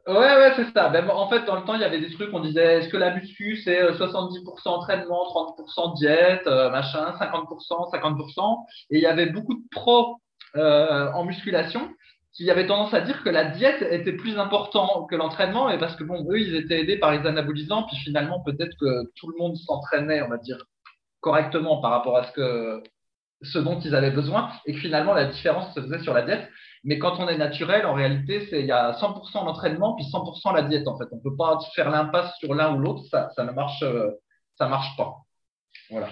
Ouais, 0.06 0.14
ouais, 0.14 0.52
c'est 0.56 0.72
ça. 0.72 0.88
Ben, 0.88 1.08
en 1.10 1.28
fait, 1.28 1.44
dans 1.44 1.56
le 1.56 1.64
temps, 1.64 1.74
il 1.74 1.82
y 1.82 1.84
avait 1.84 2.00
des 2.00 2.10
trucs, 2.14 2.32
on 2.32 2.40
disait, 2.40 2.78
est-ce 2.78 2.88
que 2.88 2.96
la 2.96 3.14
muscu, 3.14 3.60
c'est 3.62 3.90
70% 3.90 3.98
euh, 3.98 4.70
entraînement, 4.70 5.26
30% 5.58 5.98
diète, 5.98 6.46
machin, 6.46 7.14
50%, 7.20 7.92
50%. 7.92 8.66
Et 8.90 8.96
il 8.96 9.02
y 9.02 9.06
avait 9.06 9.26
beaucoup 9.26 9.54
de 9.54 9.68
pros 9.70 10.18
euh, 10.56 11.10
en 11.12 11.24
musculation 11.24 11.90
qui 12.32 12.50
avaient 12.50 12.66
tendance 12.66 12.94
à 12.94 13.00
dire 13.00 13.22
que 13.24 13.30
la 13.30 13.44
diète 13.44 13.82
était 13.82 14.12
plus 14.12 14.38
important 14.38 15.06
que 15.06 15.16
l'entraînement, 15.16 15.70
et 15.70 15.78
parce 15.78 15.96
que 15.96 16.04
bon, 16.04 16.24
eux, 16.30 16.40
ils 16.40 16.54
étaient 16.54 16.80
aidés 16.80 16.98
par 16.98 17.12
les 17.12 17.26
anabolisants, 17.26 17.84
puis 17.84 17.96
finalement, 17.96 18.40
peut-être 18.40 18.76
que 18.78 19.10
tout 19.16 19.28
le 19.28 19.38
monde 19.38 19.56
s'entraînait, 19.56 20.22
on 20.22 20.28
va 20.28 20.36
dire, 20.36 20.64
correctement 21.20 21.80
par 21.80 21.90
rapport 21.90 22.16
à 22.16 22.24
ce 22.24 22.32
que 22.32 22.82
ce 23.42 23.58
dont 23.58 23.78
ils 23.80 23.94
avaient 23.94 24.10
besoin, 24.10 24.50
et 24.66 24.72
que 24.72 24.78
finalement, 24.78 25.14
la 25.14 25.26
différence 25.26 25.72
se 25.74 25.80
faisait 25.80 26.00
sur 26.00 26.12
la 26.12 26.22
diète. 26.22 26.48
Mais 26.84 26.98
quand 26.98 27.18
on 27.18 27.28
est 27.28 27.38
naturel, 27.38 27.86
en 27.86 27.94
réalité, 27.94 28.46
c'est 28.50 28.60
il 28.60 28.66
y 28.66 28.72
a 28.72 28.92
100% 28.92 29.44
l'entraînement, 29.44 29.94
puis 29.94 30.04
100% 30.04 30.54
la 30.54 30.62
diète, 30.62 30.86
en 30.88 30.96
fait. 30.98 31.06
On 31.12 31.18
peut 31.18 31.36
pas 31.36 31.58
faire 31.74 31.90
l'impasse 31.90 32.36
sur 32.38 32.54
l'un 32.54 32.74
ou 32.74 32.78
l'autre, 32.78 33.04
ça, 33.10 33.30
ça 33.36 33.44
ne 33.44 33.52
marche, 33.52 33.84
ça 34.58 34.68
marche 34.68 34.96
pas. 34.96 35.16
Voilà. 35.90 36.08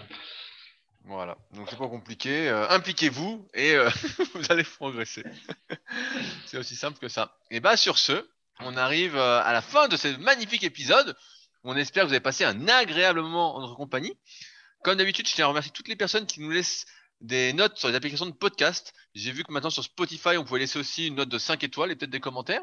Voilà, 1.08 1.38
donc 1.52 1.68
c'est 1.70 1.78
pas 1.78 1.88
compliqué. 1.88 2.48
Euh, 2.48 2.68
impliquez-vous 2.68 3.48
et 3.54 3.76
euh, 3.76 3.88
vous 4.34 4.42
allez 4.50 4.64
progresser. 4.64 5.22
c'est 6.46 6.58
aussi 6.58 6.74
simple 6.74 6.98
que 6.98 7.08
ça. 7.08 7.38
Et 7.52 7.60
bah 7.60 7.76
sur 7.76 7.96
ce, 7.96 8.28
on 8.58 8.76
arrive 8.76 9.16
euh, 9.16 9.40
à 9.40 9.52
la 9.52 9.62
fin 9.62 9.86
de 9.86 9.96
ce 9.96 10.08
magnifique 10.16 10.64
épisode. 10.64 11.16
On 11.62 11.76
espère 11.76 12.02
que 12.02 12.08
vous 12.08 12.14
avez 12.14 12.20
passé 12.20 12.44
un 12.44 12.66
agréable 12.66 13.20
moment 13.20 13.54
en 13.54 13.60
notre 13.60 13.76
compagnie. 13.76 14.16
Comme 14.82 14.98
d'habitude, 14.98 15.28
je 15.28 15.34
tiens 15.34 15.44
à 15.44 15.48
remercier 15.48 15.72
toutes 15.72 15.88
les 15.88 15.96
personnes 15.96 16.26
qui 16.26 16.40
nous 16.40 16.50
laissent 16.50 16.86
des 17.20 17.52
notes 17.52 17.78
sur 17.78 17.88
les 17.88 17.94
applications 17.94 18.26
de 18.26 18.32
podcast. 18.32 18.92
J'ai 19.14 19.32
vu 19.32 19.42
que 19.42 19.52
maintenant 19.52 19.70
sur 19.70 19.82
Spotify, 19.82 20.36
on 20.36 20.44
pouvait 20.44 20.60
laisser 20.60 20.78
aussi 20.78 21.06
une 21.06 21.14
note 21.14 21.28
de 21.28 21.38
5 21.38 21.64
étoiles 21.64 21.90
et 21.90 21.96
peut-être 21.96 22.10
des 22.10 22.20
commentaires. 22.20 22.62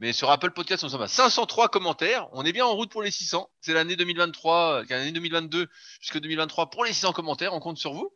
Mais 0.00 0.12
sur 0.12 0.30
Apple 0.30 0.50
Podcast, 0.50 0.82
on 0.84 0.88
s'en 0.88 0.98
va 0.98 1.08
503 1.08 1.68
commentaires. 1.68 2.28
On 2.32 2.44
est 2.44 2.52
bien 2.52 2.66
en 2.66 2.74
route 2.74 2.90
pour 2.90 3.02
les 3.02 3.10
600. 3.10 3.48
C'est 3.60 3.72
l'année 3.72 3.96
2023, 3.96 4.84
l'année 4.88 5.12
2022 5.12 5.68
jusqu'à 6.00 6.20
2023 6.20 6.70
pour 6.70 6.84
les 6.84 6.92
600 6.92 7.12
commentaires. 7.12 7.54
On 7.54 7.60
compte 7.60 7.78
sur 7.78 7.92
vous. 7.92 8.12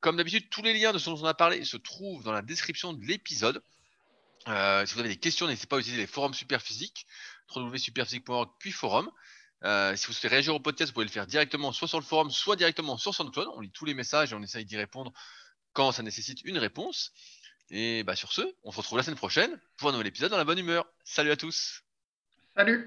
Comme 0.00 0.16
d'habitude, 0.16 0.48
tous 0.50 0.62
les 0.62 0.74
liens 0.74 0.92
de 0.92 0.98
ce 0.98 1.10
dont 1.10 1.20
on 1.20 1.26
a 1.26 1.34
parlé 1.34 1.64
se 1.64 1.76
trouvent 1.76 2.24
dans 2.24 2.32
la 2.32 2.42
description 2.42 2.92
de 2.92 3.04
l'épisode. 3.04 3.62
Euh, 4.48 4.86
si 4.86 4.94
vous 4.94 5.00
avez 5.00 5.10
des 5.10 5.16
questions, 5.16 5.46
n'hésitez 5.46 5.66
pas 5.66 5.76
à 5.76 5.80
utiliser 5.80 6.00
les 6.00 6.06
forums 6.06 6.32
Superphysique, 6.32 7.06
www.superphysique.org 7.54 8.50
puis 8.58 8.72
forum. 8.72 9.10
Euh, 9.64 9.94
si 9.96 10.06
vous 10.06 10.12
souhaitez 10.12 10.28
réagir 10.28 10.54
au 10.54 10.60
podcast, 10.60 10.90
vous 10.90 10.94
pouvez 10.94 11.06
le 11.06 11.10
faire 11.10 11.26
directement 11.26 11.72
soit 11.72 11.88
sur 11.88 11.98
le 11.98 12.04
forum, 12.04 12.30
soit 12.30 12.56
directement 12.56 12.96
sur 12.96 13.14
SoundCloud. 13.14 13.48
On 13.54 13.60
lit 13.60 13.70
tous 13.70 13.84
les 13.84 13.94
messages 13.94 14.32
et 14.32 14.34
on 14.34 14.42
essaye 14.42 14.64
d'y 14.64 14.76
répondre 14.76 15.12
quand 15.72 15.92
ça 15.92 16.02
nécessite 16.02 16.42
une 16.44 16.58
réponse. 16.58 17.12
Et 17.70 18.02
bah 18.02 18.16
sur 18.16 18.32
ce, 18.32 18.42
on 18.64 18.72
se 18.72 18.78
retrouve 18.78 18.98
la 18.98 19.04
semaine 19.04 19.16
prochaine 19.16 19.60
pour 19.76 19.90
un 19.90 19.92
nouvel 19.92 20.08
épisode 20.08 20.30
dans 20.30 20.38
la 20.38 20.44
bonne 20.44 20.58
humeur. 20.58 20.86
Salut 21.04 21.30
à 21.30 21.36
tous. 21.36 21.82
Salut. 22.56 22.86